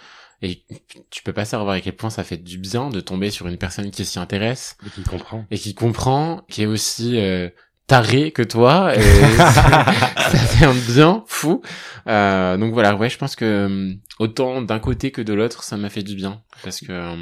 et 0.41 0.65
tu 1.11 1.23
peux 1.23 1.33
pas 1.33 1.45
savoir 1.45 1.71
à 1.71 1.81
quel 1.81 1.95
point 1.95 2.11
ça 2.11 2.25
fait 2.25 2.37
du 2.37 2.59
bien 2.59 2.91
de 2.91 3.01
tomber 3.01 3.31
sur 3.31 3.49
une 3.49 3.59
personne 3.59 3.91
qui 3.91 4.05
s'y 4.05 4.19
intéresse 4.19 4.77
et 4.87 4.91
qui 4.91 5.03
comprend. 5.03 5.45
et 5.51 5.59
qui 5.59 5.75
comprend 5.75 6.43
qui 6.49 6.63
est 6.63 6.67
aussi 6.67 7.19
euh, 7.19 7.49
taré 7.89 8.31
que 8.31 8.43
toi 8.43 8.95
et 8.97 9.01
ça 9.37 10.39
fait 10.39 10.65
un 10.65 10.75
bien 10.75 11.25
fou. 11.27 11.61
Euh, 12.07 12.57
donc 12.57 12.73
voilà 12.73 12.95
ouais 12.95 13.09
je 13.11 13.19
pense 13.19 13.35
que 13.35 13.97
autant 14.21 14.63
d'un 14.63 14.79
côté 14.79 15.11
que 15.11 15.23
de 15.23 15.33
l'autre 15.33 15.65
ça 15.65 15.77
m'a 15.77 15.91
fait 15.91 16.03
du 16.05 16.15
bien 16.15 16.43
parce 16.63 16.81
que 16.81 17.17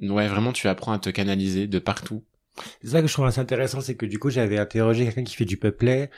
ouais 0.00 0.28
vraiment 0.28 0.52
tu 0.52 0.68
apprends 0.68 0.92
à 0.92 0.98
te 0.98 1.10
canaliser 1.10 1.66
de 1.66 1.78
partout. 1.78 2.24
C'est 2.82 2.90
ça 2.90 3.00
que 3.00 3.08
je 3.08 3.12
trouve 3.12 3.26
assez 3.26 3.40
intéressant 3.40 3.80
c'est 3.80 3.94
que 3.94 4.06
du 4.06 4.18
coup 4.18 4.30
j'avais 4.30 4.58
interrogé 4.58 5.04
quelqu'un 5.04 5.24
qui 5.24 5.36
fait 5.36 5.44
du 5.44 5.56
peuplet. 5.56 6.10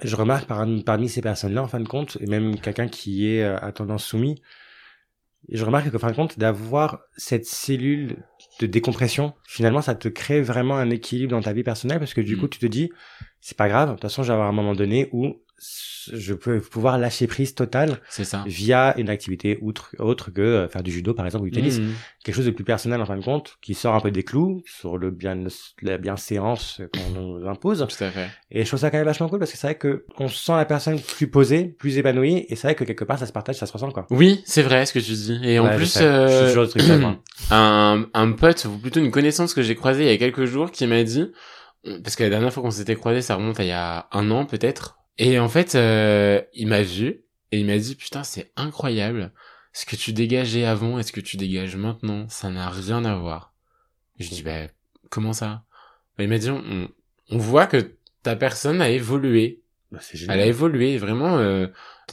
Je 0.00 0.14
remarque 0.14 0.46
parmi 0.46 1.08
ces 1.08 1.20
personnes-là, 1.20 1.60
en 1.60 1.66
fin 1.66 1.80
de 1.80 1.88
compte, 1.88 2.18
et 2.20 2.26
même 2.26 2.60
quelqu'un 2.60 2.86
qui 2.86 3.28
est 3.28 3.42
euh, 3.42 3.58
à 3.58 3.72
tendance 3.72 4.04
soumis, 4.04 4.40
je 5.50 5.64
remarque 5.64 5.90
qu'en 5.90 5.98
fin 5.98 6.10
de 6.10 6.16
compte, 6.16 6.38
d'avoir 6.38 7.00
cette 7.16 7.46
cellule 7.46 8.16
de 8.60 8.66
décompression, 8.66 9.34
finalement, 9.46 9.80
ça 9.80 9.94
te 9.94 10.08
crée 10.08 10.40
vraiment 10.42 10.76
un 10.76 10.90
équilibre 10.90 11.30
dans 11.30 11.40
ta 11.40 11.52
vie 11.52 11.62
personnelle 11.62 11.98
parce 11.98 12.14
que 12.14 12.20
du 12.20 12.36
mm. 12.36 12.40
coup, 12.40 12.48
tu 12.48 12.58
te 12.58 12.66
dis, 12.66 12.90
c'est 13.40 13.56
pas 13.56 13.68
grave, 13.68 13.88
de 13.88 13.94
toute 13.94 14.02
façon, 14.02 14.22
j'avais 14.22 14.42
un 14.42 14.52
moment 14.52 14.74
donné 14.74 15.08
où 15.12 15.36
je 15.60 16.34
peux 16.34 16.60
pouvoir 16.60 16.98
lâcher 16.98 17.26
prise 17.26 17.54
totale 17.54 17.98
ça. 18.08 18.44
via 18.46 18.94
une 18.98 19.10
activité 19.10 19.58
outre 19.60 19.90
autre 19.98 20.30
que 20.30 20.40
euh, 20.40 20.68
faire 20.68 20.82
du 20.82 20.92
judo 20.92 21.14
par 21.14 21.26
exemple 21.26 21.44
ou 21.44 21.48
du 21.48 21.54
tennis. 21.54 21.78
Mmh. 21.78 21.90
quelque 22.24 22.34
chose 22.34 22.46
de 22.46 22.50
plus 22.50 22.64
personnel 22.64 23.00
en 23.00 23.06
fin 23.06 23.16
de 23.16 23.24
compte 23.24 23.58
qui 23.60 23.74
sort 23.74 23.94
un 23.94 24.00
peu 24.00 24.10
des 24.10 24.22
clous 24.22 24.62
sur 24.66 24.98
le 24.98 25.10
bien 25.10 25.36
la 25.82 25.98
bienséance 25.98 26.80
qu'on 26.92 27.20
nous 27.20 27.48
impose. 27.48 27.86
Tout 27.88 28.04
à 28.04 28.10
fait. 28.10 28.28
Et 28.50 28.62
je 28.62 28.68
trouve 28.68 28.80
ça 28.80 28.90
quand 28.90 28.98
même 28.98 29.06
vachement 29.06 29.28
cool 29.28 29.38
parce 29.38 29.50
que 29.50 29.58
c'est 29.58 29.66
vrai 29.66 29.76
que 29.76 30.04
on 30.18 30.28
sent 30.28 30.52
la 30.52 30.64
personne 30.64 31.00
plus 31.00 31.28
posée 31.28 31.64
plus 31.78 31.98
épanouie 31.98 32.46
et 32.48 32.56
c'est 32.56 32.68
vrai 32.68 32.74
que 32.74 32.84
quelque 32.84 33.04
part 33.04 33.18
ça 33.18 33.26
se 33.26 33.32
partage 33.32 33.56
ça 33.56 33.66
se 33.66 33.72
ressent 33.72 33.90
quoi. 33.90 34.06
Oui 34.10 34.42
c'est 34.44 34.62
vrai 34.62 34.86
ce 34.86 34.92
que 34.92 35.00
tu 35.00 35.12
dis. 35.12 35.40
Et 35.42 35.58
en 35.58 35.74
plus 35.74 35.98
euh, 36.00 36.66
un 37.50 38.06
un 38.14 38.32
pote 38.32 38.66
ou 38.66 38.78
plutôt 38.78 39.00
une 39.00 39.10
connaissance 39.10 39.54
que 39.54 39.62
j'ai 39.62 39.74
croisée 39.74 40.04
il 40.04 40.10
y 40.10 40.14
a 40.14 40.18
quelques 40.18 40.44
jours 40.44 40.70
qui 40.70 40.86
m'a 40.86 41.02
dit 41.02 41.30
parce 42.02 42.16
que 42.16 42.22
la 42.22 42.30
dernière 42.30 42.52
fois 42.52 42.62
qu'on 42.62 42.70
s'était 42.70 42.96
croisé 42.96 43.22
ça 43.22 43.36
remonte 43.36 43.58
à 43.60 43.64
il 43.64 43.68
y 43.68 43.72
a 43.72 44.08
un 44.12 44.30
an 44.30 44.44
peut-être 44.44 44.97
et 45.18 45.38
en 45.38 45.48
fait, 45.48 45.74
euh, 45.74 46.40
il 46.54 46.68
m'a 46.68 46.82
vu 46.82 47.22
et 47.50 47.60
il 47.60 47.66
m'a 47.66 47.78
dit 47.78 47.94
putain 47.94 48.24
c'est 48.24 48.52
incroyable 48.56 49.32
ce 49.72 49.86
que 49.86 49.96
tu 49.96 50.12
dégageais 50.12 50.64
avant 50.64 50.98
et 50.98 51.02
ce 51.02 51.12
que 51.12 51.20
tu 51.20 51.36
dégages 51.36 51.76
maintenant, 51.76 52.28
ça 52.28 52.50
n'a 52.50 52.68
rien 52.68 53.04
à 53.04 53.16
voir. 53.16 53.54
je 54.18 54.28
dis 54.28 54.42
bah 54.42 54.66
comment 55.10 55.32
ça? 55.32 55.64
Bah, 56.16 56.24
Il 56.24 56.28
m'a 56.28 56.38
dit 56.38 56.50
on, 56.50 56.88
on, 57.30 57.38
voit 57.38 57.66
que 57.66 57.94
ta 58.22 58.36
personne 58.36 58.80
a 58.80 58.90
évolué. 58.90 59.62
Bah, 59.90 60.00
Elle 60.28 60.40
a 60.40 60.46
évolué 60.46 60.98
vraiment. 60.98 61.38
Euh, 61.38 61.68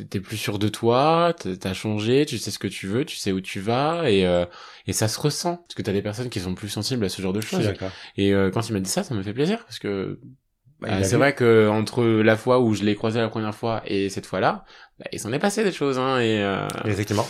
T'es 0.10 0.20
plus 0.20 0.36
sûr 0.36 0.60
de 0.60 0.68
toi, 0.68 1.34
t'as 1.34 1.74
changé, 1.74 2.26
tu 2.26 2.38
sais 2.38 2.52
ce 2.52 2.60
que 2.60 2.68
tu 2.68 2.86
veux, 2.86 3.06
tu 3.06 3.16
sais 3.16 3.32
où 3.32 3.40
tu 3.40 3.62
vas 3.62 4.10
et 4.10 4.28
euh, 4.28 4.46
et 4.88 4.94
ça 4.94 5.08
se 5.08 5.18
ressent 5.18 5.56
parce 5.56 5.74
que 5.74 5.82
t'as 5.82 5.94
des 5.94 6.02
personnes 6.02 6.30
qui 6.30 6.42
sont 6.42 6.54
plus 6.54 6.68
sensibles 6.68 7.06
à 7.06 7.10
ce 7.10 7.22
genre 7.22 7.32
de 7.32 7.40
choses. 7.40 7.74
Et 8.18 8.34
euh, 8.34 8.52
quand 8.52 8.68
il 8.68 8.74
m'a 8.74 8.82
dit 8.82 8.90
ça, 8.90 9.04
ça 9.04 9.16
me 9.16 9.24
fait 9.24 9.34
plaisir 9.34 9.64
parce 9.64 9.80
que 9.80 10.20
bah, 10.82 10.90
euh, 10.92 11.04
c'est 11.04 11.16
vrai 11.16 11.34
que 11.34 11.70
entre 11.70 12.04
la 12.04 12.36
fois 12.36 12.60
où 12.60 12.74
je 12.74 12.84
l'ai 12.84 12.96
croisé 12.96 13.20
la 13.20 13.30
première 13.30 13.56
fois 13.56 13.82
et 13.86 14.10
cette 14.10 14.26
fois-là, 14.26 14.66
bah, 15.00 15.06
il 15.12 15.20
s'en 15.20 15.32
est 15.32 15.40
passé 15.40 15.64
des 15.64 15.72
choses, 15.72 15.98
hein, 15.98 16.20
et 16.20 16.44
euh... 16.44 16.68
effectivement. 16.86 17.26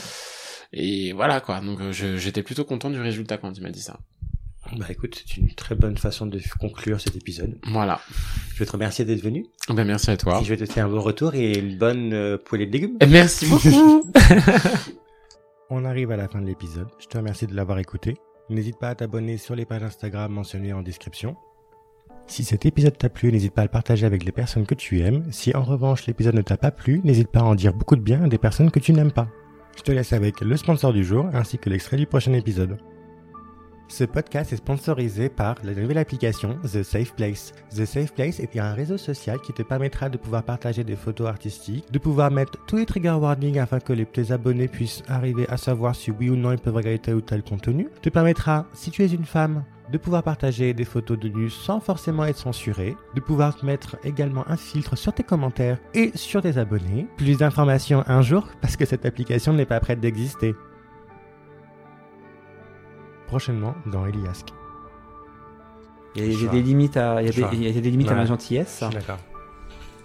Et 0.73 1.13
voilà 1.13 1.39
quoi. 1.39 1.61
Donc 1.61 1.79
euh, 1.79 1.91
j'étais 1.91 2.43
plutôt 2.43 2.65
content 2.65 2.89
du 2.89 2.99
résultat 2.99 3.37
quand 3.37 3.51
il 3.57 3.63
m'a 3.63 3.71
dit 3.71 3.81
ça. 3.81 3.99
Bah 4.77 4.87
écoute, 4.89 5.23
c'est 5.27 5.37
une 5.37 5.53
très 5.53 5.75
bonne 5.75 5.97
façon 5.97 6.25
de 6.25 6.41
conclure 6.59 6.99
cet 6.99 7.15
épisode. 7.15 7.59
Voilà. 7.67 8.01
Je 8.53 8.59
vais 8.59 8.65
te 8.65 8.71
remercier 8.71 9.05
d'être 9.05 9.21
venu. 9.21 9.45
Ben 9.69 9.85
merci 9.85 10.09
à 10.09 10.17
toi. 10.17 10.39
Et 10.41 10.43
je 10.43 10.53
vais 10.53 10.57
te 10.57 10.71
faire 10.71 10.87
un 10.87 10.89
bon 10.89 11.01
retour 11.01 11.35
et 11.35 11.59
une 11.59 11.77
bonne 11.77 12.13
euh, 12.13 12.37
poêlée 12.37 12.65
de 12.65 12.71
légumes. 12.71 12.97
Merci 13.07 13.45
beaucoup. 13.49 14.11
On 15.69 15.85
arrive 15.85 16.11
à 16.11 16.17
la 16.17 16.27
fin 16.27 16.41
de 16.41 16.47
l'épisode. 16.47 16.87
Je 16.99 17.05
te 17.05 17.17
remercie 17.17 17.47
de 17.47 17.55
l'avoir 17.55 17.77
écouté. 17.77 18.15
N'hésite 18.49 18.79
pas 18.79 18.89
à 18.89 18.95
t'abonner 18.95 19.37
sur 19.37 19.55
les 19.55 19.65
pages 19.65 19.83
Instagram 19.83 20.31
mentionnées 20.31 20.73
en 20.73 20.81
description. 20.81 21.35
Si 22.27 22.43
cet 22.43 22.65
épisode 22.65 22.97
t'a 22.97 23.09
plu, 23.09 23.31
n'hésite 23.31 23.53
pas 23.53 23.61
à 23.61 23.65
le 23.65 23.69
partager 23.69 24.05
avec 24.05 24.23
les 24.23 24.31
personnes 24.31 24.65
que 24.65 24.73
tu 24.73 25.01
aimes. 25.01 25.23
Si 25.31 25.55
en 25.55 25.63
revanche 25.63 26.07
l'épisode 26.07 26.35
ne 26.35 26.41
t'a 26.41 26.57
pas 26.57 26.71
plu, 26.71 27.01
n'hésite 27.03 27.29
pas 27.29 27.41
à 27.41 27.43
en 27.43 27.55
dire 27.55 27.73
beaucoup 27.73 27.95
de 27.95 28.01
bien 28.01 28.23
à 28.23 28.27
des 28.27 28.39
personnes 28.39 28.71
que 28.71 28.79
tu 28.79 28.93
n'aimes 28.93 29.11
pas. 29.11 29.27
Je 29.77 29.83
te 29.83 29.91
laisse 29.91 30.13
avec 30.13 30.41
le 30.41 30.57
sponsor 30.57 30.91
du 30.91 31.03
jour 31.03 31.27
ainsi 31.33 31.59
que 31.59 31.69
l'extrait 31.69 31.97
du 31.97 32.07
prochain 32.07 32.33
épisode. 32.33 32.77
Ce 33.87 34.03
podcast 34.03 34.51
est 34.51 34.57
sponsorisé 34.57 35.29
par 35.29 35.57
la 35.63 35.75
nouvelle 35.75 35.99
application 35.99 36.57
The 36.63 36.81
Safe 36.81 37.13
Place. 37.13 37.53
The 37.69 37.85
Safe 37.85 38.11
Place 38.13 38.39
est 38.39 38.57
un 38.57 38.73
réseau 38.73 38.97
social 38.97 39.39
qui 39.39 39.53
te 39.53 39.61
permettra 39.61 40.09
de 40.09 40.17
pouvoir 40.17 40.41
partager 40.41 40.83
des 40.83 40.95
photos 40.95 41.27
artistiques, 41.27 41.91
de 41.91 41.99
pouvoir 41.99 42.31
mettre 42.31 42.57
tous 42.65 42.77
les 42.77 42.87
trigger 42.87 43.11
warnings 43.11 43.59
afin 43.59 43.79
que 43.79 43.93
les, 43.93 44.07
tes 44.07 44.31
abonnés 44.31 44.67
puissent 44.67 45.03
arriver 45.07 45.45
à 45.49 45.57
savoir 45.57 45.95
si 45.95 46.09
oui 46.09 46.31
ou 46.31 46.35
non 46.35 46.51
ils 46.51 46.57
peuvent 46.57 46.75
regarder 46.75 46.97
tel 46.97 47.15
ou 47.15 47.21
tel 47.21 47.43
contenu, 47.43 47.87
te 48.01 48.09
permettra, 48.09 48.65
si 48.73 48.89
tu 48.89 49.03
es 49.03 49.13
une 49.13 49.25
femme, 49.25 49.63
de 49.91 49.97
pouvoir 49.97 50.23
partager 50.23 50.73
des 50.73 50.85
photos 50.85 51.19
de 51.19 51.29
nu 51.29 51.49
sans 51.49 51.79
forcément 51.79 52.25
être 52.25 52.37
censuré, 52.37 52.95
de 53.13 53.21
pouvoir 53.21 53.57
mettre 53.63 53.97
également 54.03 54.43
un 54.47 54.57
filtre 54.57 54.95
sur 54.95 55.13
tes 55.13 55.23
commentaires 55.23 55.77
et 55.93 56.11
sur 56.15 56.41
tes 56.41 56.57
abonnés. 56.57 57.07
Plus 57.17 57.37
d'informations 57.37 58.03
un 58.07 58.21
jour 58.21 58.47
parce 58.61 58.75
que 58.75 58.85
cette 58.85 59.05
application 59.05 59.53
n'est 59.53 59.65
pas 59.65 59.79
prête 59.79 59.99
d'exister. 59.99 60.55
Prochainement 63.27 63.75
dans 63.85 64.05
Eliasque. 64.05 64.49
Il 66.15 66.41
y 66.41 66.47
a, 66.47 66.49
des 66.49 66.61
limites 66.61 66.95
à, 66.95 67.21
il 67.21 67.25
y 67.27 67.29
a 67.67 67.81
des, 67.81 67.91
limites 67.91 68.09
à 68.09 68.15
ma 68.15 68.25
gentillesse. 68.25 68.83
D'accord. 68.93 69.17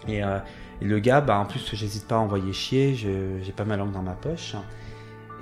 Et, 0.09 0.25
euh, 0.25 0.39
et, 0.81 0.85
le 0.85 0.99
gars, 0.99 1.21
bah, 1.21 1.39
en 1.39 1.45
plus, 1.45 1.71
j'hésite 1.73 2.09
pas 2.09 2.17
à 2.17 2.19
envoyer 2.19 2.53
chier, 2.53 2.95
j'ai 2.97 3.53
pas 3.53 3.65
ma 3.65 3.77
langue 3.77 3.93
dans 3.93 4.03
ma 4.03 4.15
poche. 4.15 4.57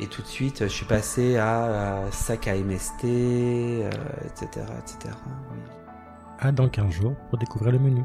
Et 0.01 0.07
tout 0.07 0.23
de 0.23 0.27
suite, 0.27 0.61
je 0.61 0.69
suis 0.69 0.87
passé 0.87 1.37
à, 1.37 2.05
sac 2.13 2.47
à 2.47 2.55
MST, 2.55 3.05
etc. 3.05 4.67
etc. 4.79 5.15
Dans 6.53 6.69
15 6.69 6.91
jours 6.91 7.15
pour 7.31 7.39
découvrir 7.39 7.73
le 7.73 7.81
menu. 7.81 8.05